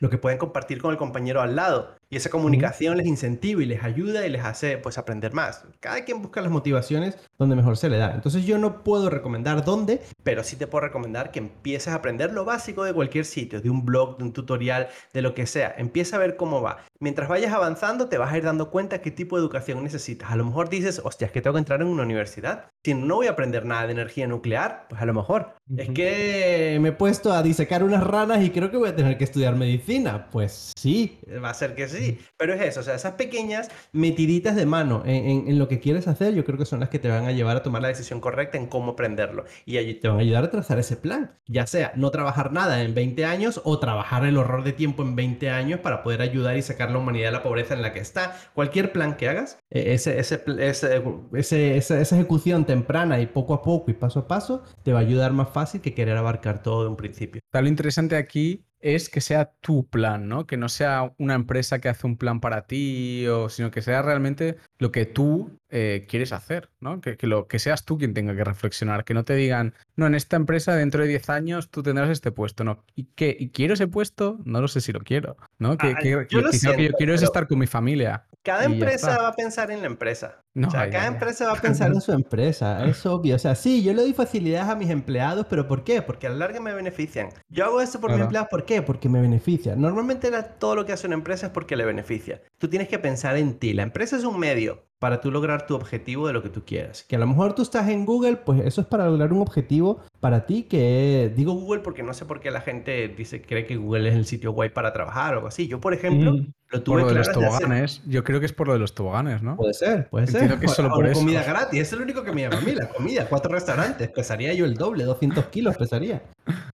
lo 0.00 0.10
que 0.10 0.18
pueden 0.18 0.38
compartir 0.38 0.80
con 0.80 0.90
el 0.90 0.96
compañero 0.96 1.40
al 1.40 1.56
lado. 1.56 1.96
Y 2.10 2.16
esa 2.16 2.30
comunicación 2.30 2.96
les 2.96 3.06
incentiva 3.06 3.62
y 3.62 3.66
les 3.66 3.84
ayuda 3.84 4.26
y 4.26 4.30
les 4.30 4.42
hace 4.42 4.78
pues 4.78 4.96
aprender 4.96 5.34
más. 5.34 5.66
Cada 5.78 6.06
quien 6.06 6.22
busca 6.22 6.40
las 6.40 6.50
motivaciones 6.50 7.18
donde 7.38 7.54
mejor 7.54 7.76
se 7.76 7.90
le 7.90 7.98
da. 7.98 8.14
Entonces 8.14 8.46
yo 8.46 8.56
no 8.56 8.82
puedo 8.82 9.10
recomendar 9.10 9.62
dónde, 9.62 10.00
pero 10.22 10.42
sí 10.42 10.56
te 10.56 10.66
puedo 10.66 10.86
recomendar 10.86 11.30
que 11.30 11.38
empieces 11.38 11.88
a 11.88 11.96
aprender 11.96 12.32
lo 12.32 12.46
básico 12.46 12.84
de 12.84 12.94
cualquier 12.94 13.26
sitio, 13.26 13.60
de 13.60 13.68
un 13.68 13.84
blog, 13.84 14.16
de 14.16 14.24
un 14.24 14.32
tutorial, 14.32 14.88
de 15.12 15.20
lo 15.20 15.34
que 15.34 15.46
sea. 15.46 15.74
Empieza 15.76 16.16
a 16.16 16.20
ver 16.20 16.36
cómo 16.36 16.62
va. 16.62 16.78
Mientras 16.98 17.28
vayas 17.28 17.52
avanzando 17.52 18.08
te 18.08 18.16
vas 18.16 18.32
a 18.32 18.38
ir 18.38 18.44
dando 18.44 18.70
cuenta 18.70 19.02
qué 19.02 19.10
tipo 19.10 19.36
de 19.36 19.42
educación 19.42 19.84
necesitas. 19.84 20.30
A 20.30 20.36
lo 20.36 20.46
mejor 20.46 20.70
dices, 20.70 21.02
hostia, 21.04 21.26
es 21.26 21.32
que 21.32 21.42
tengo 21.42 21.54
que 21.54 21.60
entrar 21.60 21.82
en 21.82 21.88
una 21.88 22.04
universidad. 22.04 22.70
Si 22.84 22.94
no 22.94 23.16
voy 23.16 23.26
a 23.26 23.32
aprender 23.32 23.66
nada 23.66 23.86
de 23.86 23.92
energía 23.92 24.26
nuclear, 24.26 24.86
pues 24.88 25.02
a 25.02 25.04
lo 25.04 25.12
mejor. 25.12 25.52
Es 25.76 25.90
que 25.90 26.78
me 26.80 26.88
he 26.88 26.92
puesto 26.92 27.32
a 27.32 27.42
disecar 27.42 27.84
unas 27.84 28.02
ranas 28.02 28.42
y 28.42 28.48
creo 28.48 28.70
que 28.70 28.78
voy 28.78 28.88
a 28.88 28.96
tener 28.96 29.18
que 29.18 29.24
estudiar 29.24 29.56
medicina. 29.56 30.30
Pues 30.30 30.72
sí, 30.74 31.20
va 31.44 31.50
a 31.50 31.54
ser 31.54 31.74
que 31.74 31.86
sí. 31.86 31.97
Pero 32.36 32.54
es 32.54 32.60
eso, 32.60 32.80
o 32.80 32.82
sea, 32.82 32.94
esas 32.94 33.14
pequeñas 33.14 33.68
metiditas 33.92 34.56
de 34.56 34.66
mano 34.66 35.02
en, 35.04 35.48
en, 35.48 35.58
lo 35.58 35.68
que 35.68 35.80
quieres 35.80 36.08
hacer, 36.08 36.34
yo 36.34 36.44
creo 36.44 36.58
que 36.58 36.64
son 36.64 36.80
las 36.80 36.88
que 36.88 36.98
te 36.98 37.08
van 37.08 37.26
a 37.26 37.32
llevar 37.32 37.56
a 37.56 37.62
tomar 37.62 37.82
la 37.82 37.88
decisión 37.88 38.20
correcta 38.20 38.58
en 38.58 38.66
cómo 38.66 38.92
aprenderlo. 38.92 39.44
Y 39.64 39.94
te 39.94 40.08
van 40.08 40.18
a 40.18 40.20
ayudar 40.20 40.44
a 40.44 40.50
trazar 40.50 40.78
ese 40.78 40.96
plan. 40.96 41.38
Ya 41.46 41.66
sea 41.66 41.92
no 41.96 42.10
trabajar 42.10 42.52
nada 42.52 42.82
en 42.82 42.94
20 42.94 43.24
años 43.24 43.60
o 43.64 43.78
trabajar 43.78 44.24
el 44.24 44.36
horror 44.36 44.64
de 44.64 44.72
tiempo 44.72 45.02
en 45.02 45.16
20 45.16 45.50
años 45.50 45.80
para 45.80 46.02
poder 46.02 46.22
ayudar 46.22 46.56
y 46.56 46.62
sacar 46.62 46.90
la 46.90 46.98
humanidad 46.98 47.28
de 47.28 47.32
la 47.32 47.42
pobreza 47.42 47.74
en 47.74 47.82
la 47.82 47.92
que 47.92 48.00
está. 48.00 48.36
Cualquier 48.54 48.92
plan 48.92 49.16
que 49.16 49.28
hagas, 49.28 49.58
e, 49.70 49.94
ese, 49.94 50.18
ese, 50.18 50.42
ese 50.58 51.02
esa, 51.32 52.00
esa 52.00 52.16
ejecución 52.16 52.64
temprana 52.64 53.20
y 53.20 53.26
poco 53.26 53.54
a 53.54 53.62
poco 53.62 53.90
y 53.90 53.94
paso 53.94 54.20
a 54.20 54.28
paso, 54.28 54.62
te 54.82 54.92
va 54.92 54.98
a 54.98 55.02
ayudar 55.02 55.32
más 55.32 55.50
fácil 55.50 55.80
que 55.80 55.94
querer 55.94 56.16
abarcar 56.16 56.62
todo 56.62 56.82
de 56.82 56.90
un 56.90 56.96
principio. 56.96 57.40
Está 57.44 57.62
lo 57.62 57.68
interesante 57.68 58.16
aquí 58.16 58.67
es 58.80 59.08
que 59.08 59.20
sea 59.20 59.52
tu 59.60 59.88
plan, 59.88 60.28
¿no? 60.28 60.46
Que 60.46 60.56
no 60.56 60.68
sea 60.68 61.12
una 61.18 61.34
empresa 61.34 61.80
que 61.80 61.88
hace 61.88 62.06
un 62.06 62.16
plan 62.16 62.40
para 62.40 62.66
ti, 62.66 63.26
o, 63.26 63.48
sino 63.48 63.70
que 63.70 63.82
sea 63.82 64.02
realmente 64.02 64.56
lo 64.78 64.92
que 64.92 65.06
tú 65.06 65.58
eh, 65.70 66.06
quieres 66.08 66.32
hacer, 66.32 66.70
¿no? 66.80 67.00
Que, 67.00 67.16
lo, 67.22 67.46
que 67.46 67.58
seas 67.58 67.84
tú 67.84 67.98
quien 67.98 68.14
tenga 68.14 68.34
que 68.34 68.44
reflexionar, 68.44 69.04
que 69.04 69.12
no 69.14 69.24
te 69.24 69.34
digan, 69.34 69.74
no, 69.96 70.06
en 70.06 70.14
esta 70.14 70.36
empresa 70.36 70.74
dentro 70.74 71.02
de 71.02 71.08
10 71.08 71.28
años 71.30 71.70
tú 71.70 71.82
tendrás 71.82 72.08
este 72.08 72.32
puesto, 72.32 72.64
¿no? 72.64 72.84
¿Y 72.94 73.04
qué? 73.14 73.36
¿Y 73.38 73.50
quiero 73.50 73.74
ese 73.74 73.86
puesto? 73.86 74.38
No 74.44 74.60
lo 74.60 74.68
sé 74.68 74.80
si 74.80 74.92
lo 74.92 75.00
quiero, 75.00 75.36
¿no? 75.58 75.76
Que, 75.76 75.88
ah, 75.88 76.00
yo 76.02 76.40
lo 76.40 76.50
que 76.50 76.58
yo 76.58 76.92
quiero 76.96 77.14
es 77.14 77.22
estar 77.22 77.46
con 77.46 77.58
mi 77.58 77.66
familia. 77.66 78.26
Cada 78.42 78.64
empresa 78.64 79.18
va 79.18 79.28
a 79.28 79.34
pensar 79.34 79.70
en 79.70 79.80
la 79.80 79.88
empresa. 79.88 80.42
No, 80.54 80.68
o 80.68 80.70
sea, 80.70 80.88
cada 80.88 81.06
empresa 81.06 81.46
va 81.46 81.52
a 81.52 81.60
pensar 81.60 81.92
en 81.92 82.00
su 82.00 82.12
empresa, 82.12 82.84
es 82.86 83.04
obvio. 83.04 83.36
O 83.36 83.38
sea, 83.38 83.54
sí, 83.54 83.82
yo 83.82 83.92
le 83.92 84.02
doy 84.02 84.14
facilidades 84.14 84.70
a 84.70 84.74
mis 84.74 84.90
empleados, 84.90 85.46
pero 85.50 85.68
¿por 85.68 85.84
qué? 85.84 86.02
Porque 86.02 86.26
a 86.26 86.30
la 86.30 86.36
larga 86.36 86.60
me 86.60 86.72
benefician. 86.72 87.28
Yo 87.48 87.66
hago 87.66 87.80
esto 87.80 88.00
por 88.00 88.10
mis 88.10 88.20
empleados, 88.20 88.48
¿por 88.48 88.64
qué? 88.64 88.80
Porque 88.80 89.08
me 89.08 89.20
beneficia. 89.20 89.76
Normalmente 89.76 90.32
todo 90.58 90.76
lo 90.76 90.86
que 90.86 90.92
hace 90.92 91.06
una 91.06 91.16
empresa 91.16 91.46
es 91.46 91.52
porque 91.52 91.76
le 91.76 91.84
beneficia. 91.84 92.40
Tú 92.58 92.68
tienes 92.68 92.88
que 92.88 92.98
pensar 92.98 93.36
en 93.36 93.58
ti. 93.58 93.72
La 93.72 93.84
empresa 93.84 94.16
es 94.16 94.24
un 94.24 94.38
medio 94.38 94.84
para 94.98 95.20
tú 95.20 95.30
lograr 95.30 95.66
tu 95.66 95.76
objetivo 95.76 96.26
de 96.26 96.32
lo 96.32 96.42
que 96.42 96.48
tú 96.48 96.64
quieras. 96.64 97.04
Que 97.04 97.16
a 97.16 97.18
lo 97.20 97.26
mejor 97.26 97.54
tú 97.54 97.62
estás 97.62 97.88
en 97.88 98.04
Google, 98.04 98.36
pues 98.36 98.60
eso 98.64 98.80
es 98.80 98.86
para 98.88 99.06
lograr 99.06 99.32
un 99.32 99.40
objetivo 99.40 100.00
para 100.18 100.44
ti 100.44 100.64
que 100.64 101.32
digo 101.36 101.52
Google 101.52 101.82
porque 101.82 102.02
no 102.02 102.12
sé 102.14 102.24
por 102.24 102.40
qué 102.40 102.50
la 102.50 102.60
gente 102.60 103.06
dice 103.08 103.40
cree 103.42 103.64
que 103.64 103.76
Google 103.76 104.08
es 104.08 104.16
el 104.16 104.26
sitio 104.26 104.52
guay 104.52 104.70
para 104.70 104.92
trabajar 104.92 105.34
o 105.34 105.36
algo 105.36 105.48
así. 105.48 105.68
Yo, 105.68 105.80
por 105.80 105.94
ejemplo, 105.94 106.34
lo 106.70 106.82
tuve 106.82 107.00
por 107.00 107.08
lo 107.08 107.08
de 107.08 107.18
los 107.18 107.32
toboganes. 107.32 108.02
Yo 108.06 108.24
creo 108.24 108.40
que 108.40 108.46
es 108.46 108.52
por 108.52 108.66
lo 108.66 108.74
de 108.74 108.78
los 108.78 108.94
toboganes, 108.94 109.42
¿no? 109.42 109.56
Puede 109.56 109.74
ser, 109.74 110.08
puede 110.10 110.26
ser. 110.26 110.58
que 110.58 110.68
solo 110.68 110.90
por 110.90 111.10
comida 111.12 111.42
gratis, 111.42 111.80
es 111.80 111.92
lo 111.92 112.02
único 112.02 112.22
que 112.22 112.32
me 112.32 112.42
llama 112.42 112.58
a 112.58 112.60
mí, 112.60 112.74
la 112.74 112.88
comida. 112.88 113.26
Cuatro 113.28 113.52
restaurantes, 113.52 114.10
pesaría 114.10 114.52
yo 114.52 114.64
el 114.64 114.74
doble, 114.74 115.04
200 115.04 115.46
kilos 115.46 115.76
pesaría. 115.76 116.22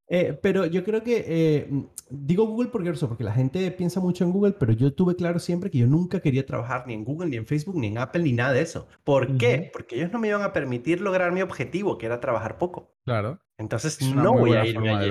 Eh, 0.08 0.38
pero 0.40 0.66
yo 0.66 0.84
creo 0.84 1.02
que 1.02 1.24
eh, 1.26 1.84
digo 2.10 2.46
Google 2.46 2.68
porque 2.70 2.90
eso, 2.90 3.08
porque 3.08 3.24
la 3.24 3.32
gente 3.32 3.70
piensa 3.70 4.00
mucho 4.00 4.24
en 4.24 4.32
Google, 4.32 4.52
pero 4.52 4.72
yo 4.72 4.92
tuve 4.92 5.16
claro 5.16 5.38
siempre 5.38 5.70
que 5.70 5.78
yo 5.78 5.86
nunca 5.86 6.20
quería 6.20 6.44
trabajar 6.44 6.86
ni 6.86 6.94
en 6.94 7.04
Google, 7.04 7.30
ni 7.30 7.36
en 7.36 7.46
Facebook, 7.46 7.76
ni 7.78 7.88
en 7.88 7.98
Apple, 7.98 8.22
ni 8.22 8.32
nada 8.32 8.52
de 8.52 8.62
eso. 8.62 8.86
¿Por 9.02 9.36
qué? 9.36 9.70
Porque 9.72 9.96
ellos 9.96 10.12
no 10.12 10.18
me 10.18 10.28
iban 10.28 10.42
a 10.42 10.52
permitir 10.52 11.00
lograr 11.00 11.32
mi 11.32 11.42
objetivo, 11.42 11.98
que 11.98 12.06
era 12.06 12.20
trabajar 12.20 12.58
poco. 12.58 12.94
Claro. 13.04 13.38
Entonces 13.56 14.00
no 14.02 14.32
voy 14.32 14.54
a 14.54 14.66
irme 14.66 14.90
allí. 14.90 15.10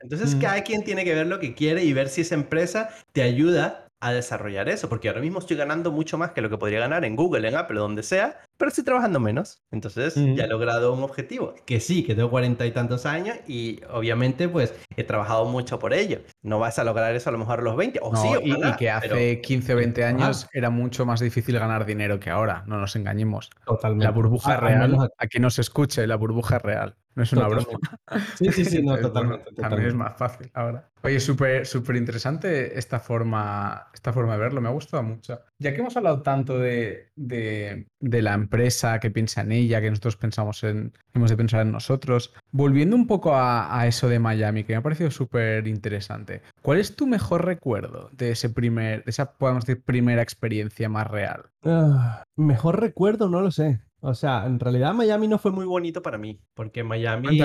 Entonces 0.00 0.34
cada 0.36 0.62
quien 0.62 0.82
tiene 0.82 1.04
que 1.04 1.14
ver 1.14 1.26
lo 1.26 1.38
que 1.38 1.54
quiere 1.54 1.84
y 1.84 1.92
ver 1.92 2.08
si 2.08 2.22
esa 2.22 2.34
empresa 2.34 2.90
te 3.12 3.22
ayuda 3.22 3.83
a 4.00 4.12
desarrollar 4.12 4.68
eso, 4.68 4.88
porque 4.88 5.08
ahora 5.08 5.20
mismo 5.20 5.38
estoy 5.38 5.56
ganando 5.56 5.90
mucho 5.90 6.18
más 6.18 6.32
que 6.32 6.40
lo 6.40 6.50
que 6.50 6.58
podría 6.58 6.80
ganar 6.80 7.04
en 7.04 7.16
Google, 7.16 7.48
en 7.48 7.56
Apple, 7.56 7.78
donde 7.78 8.02
sea, 8.02 8.40
pero 8.56 8.68
estoy 8.68 8.84
trabajando 8.84 9.20
menos. 9.20 9.62
Entonces 9.70 10.14
ya 10.14 10.44
he 10.44 10.48
logrado 10.48 10.92
un 10.92 11.02
objetivo, 11.02 11.54
que 11.66 11.80
sí, 11.80 12.04
que 12.04 12.14
tengo 12.14 12.30
cuarenta 12.30 12.66
y 12.66 12.72
tantos 12.72 13.06
años 13.06 13.36
y 13.46 13.80
obviamente 13.90 14.48
pues 14.48 14.74
he 14.96 15.04
trabajado 15.04 15.44
mucho 15.46 15.78
por 15.78 15.92
ello. 15.92 16.20
No 16.42 16.58
vas 16.58 16.78
a 16.78 16.84
lograr 16.84 17.14
eso 17.14 17.30
a 17.30 17.32
lo 17.32 17.38
mejor 17.38 17.60
a 17.60 17.62
los 17.62 17.76
20, 17.76 18.00
o 18.02 18.14
sí, 18.16 18.28
y, 18.44 18.76
que 18.76 18.90
hace 18.90 19.40
15 19.40 19.74
o 19.74 19.76
20 19.76 20.04
años 20.04 20.48
era 20.52 20.70
mucho 20.70 21.06
más 21.06 21.20
difícil 21.20 21.58
ganar 21.58 21.84
dinero 21.84 22.20
que 22.20 22.30
ahora, 22.30 22.64
no 22.66 22.78
nos 22.78 22.96
engañemos. 22.96 23.50
Totalmente. 23.66 24.04
La 24.04 24.10
burbuja 24.10 24.56
real, 24.56 24.96
a 25.18 25.26
que 25.26 25.40
nos 25.40 25.58
escuche, 25.58 26.06
la 26.06 26.16
burbuja 26.16 26.58
real. 26.58 26.96
No 27.14 27.22
es 27.22 27.32
una 27.32 27.48
broma. 27.48 27.66
Sí, 28.36 28.50
sí, 28.52 28.64
sí, 28.64 28.82
no, 28.82 28.96
totalmente, 29.00 29.52
También 29.52 29.88
es 29.88 29.94
más 29.94 30.16
fácil 30.16 30.50
ahora. 30.54 30.90
Oye, 31.02 31.20
súper 31.20 31.66
súper 31.66 31.96
interesante 31.96 32.78
esta 32.78 32.98
forma, 32.98 33.88
esta 33.92 34.12
forma 34.12 34.32
de 34.34 34.40
verlo, 34.40 34.60
me 34.60 34.68
ha 34.68 34.72
gustado 34.72 35.02
mucho. 35.02 35.40
Ya 35.58 35.72
que 35.72 35.80
hemos 35.80 35.96
hablado 35.96 36.22
tanto 36.22 36.58
de, 36.58 37.12
de, 37.16 37.86
la 38.00 38.34
empresa 38.34 38.98
que 39.00 39.10
piensa 39.10 39.42
en 39.42 39.52
ella, 39.52 39.80
que 39.80 39.90
nosotros 39.90 40.16
pensamos 40.16 40.62
en, 40.64 40.92
hemos 41.14 41.30
de 41.30 41.36
pensar 41.36 41.62
en 41.62 41.72
nosotros, 41.72 42.32
volviendo 42.50 42.96
un 42.96 43.06
poco 43.06 43.32
a, 43.34 43.86
eso 43.86 44.08
de 44.08 44.18
Miami, 44.18 44.64
que 44.64 44.72
me 44.72 44.78
ha 44.78 44.82
parecido 44.82 45.10
súper 45.10 45.66
interesante. 45.66 46.42
¿Cuál 46.62 46.78
es 46.78 46.96
tu 46.96 47.06
mejor 47.06 47.44
recuerdo 47.44 48.10
de 48.12 48.30
ese 48.30 48.50
primer, 48.50 49.04
de 49.04 49.10
esa, 49.10 49.32
podemos 49.32 49.64
decir, 49.64 49.82
primera 49.82 50.22
experiencia 50.22 50.88
más 50.88 51.06
real? 51.06 51.50
Ah, 51.64 52.24
mejor 52.36 52.80
recuerdo, 52.80 53.28
no 53.28 53.40
lo 53.40 53.50
sé. 53.50 53.80
O 54.06 54.12
sea, 54.12 54.44
en 54.44 54.60
realidad 54.60 54.92
Miami 54.92 55.28
no 55.28 55.38
fue 55.38 55.50
muy 55.50 55.64
bonito 55.64 56.02
para 56.02 56.18
mí, 56.18 56.38
porque 56.52 56.84
Miami 56.84 57.40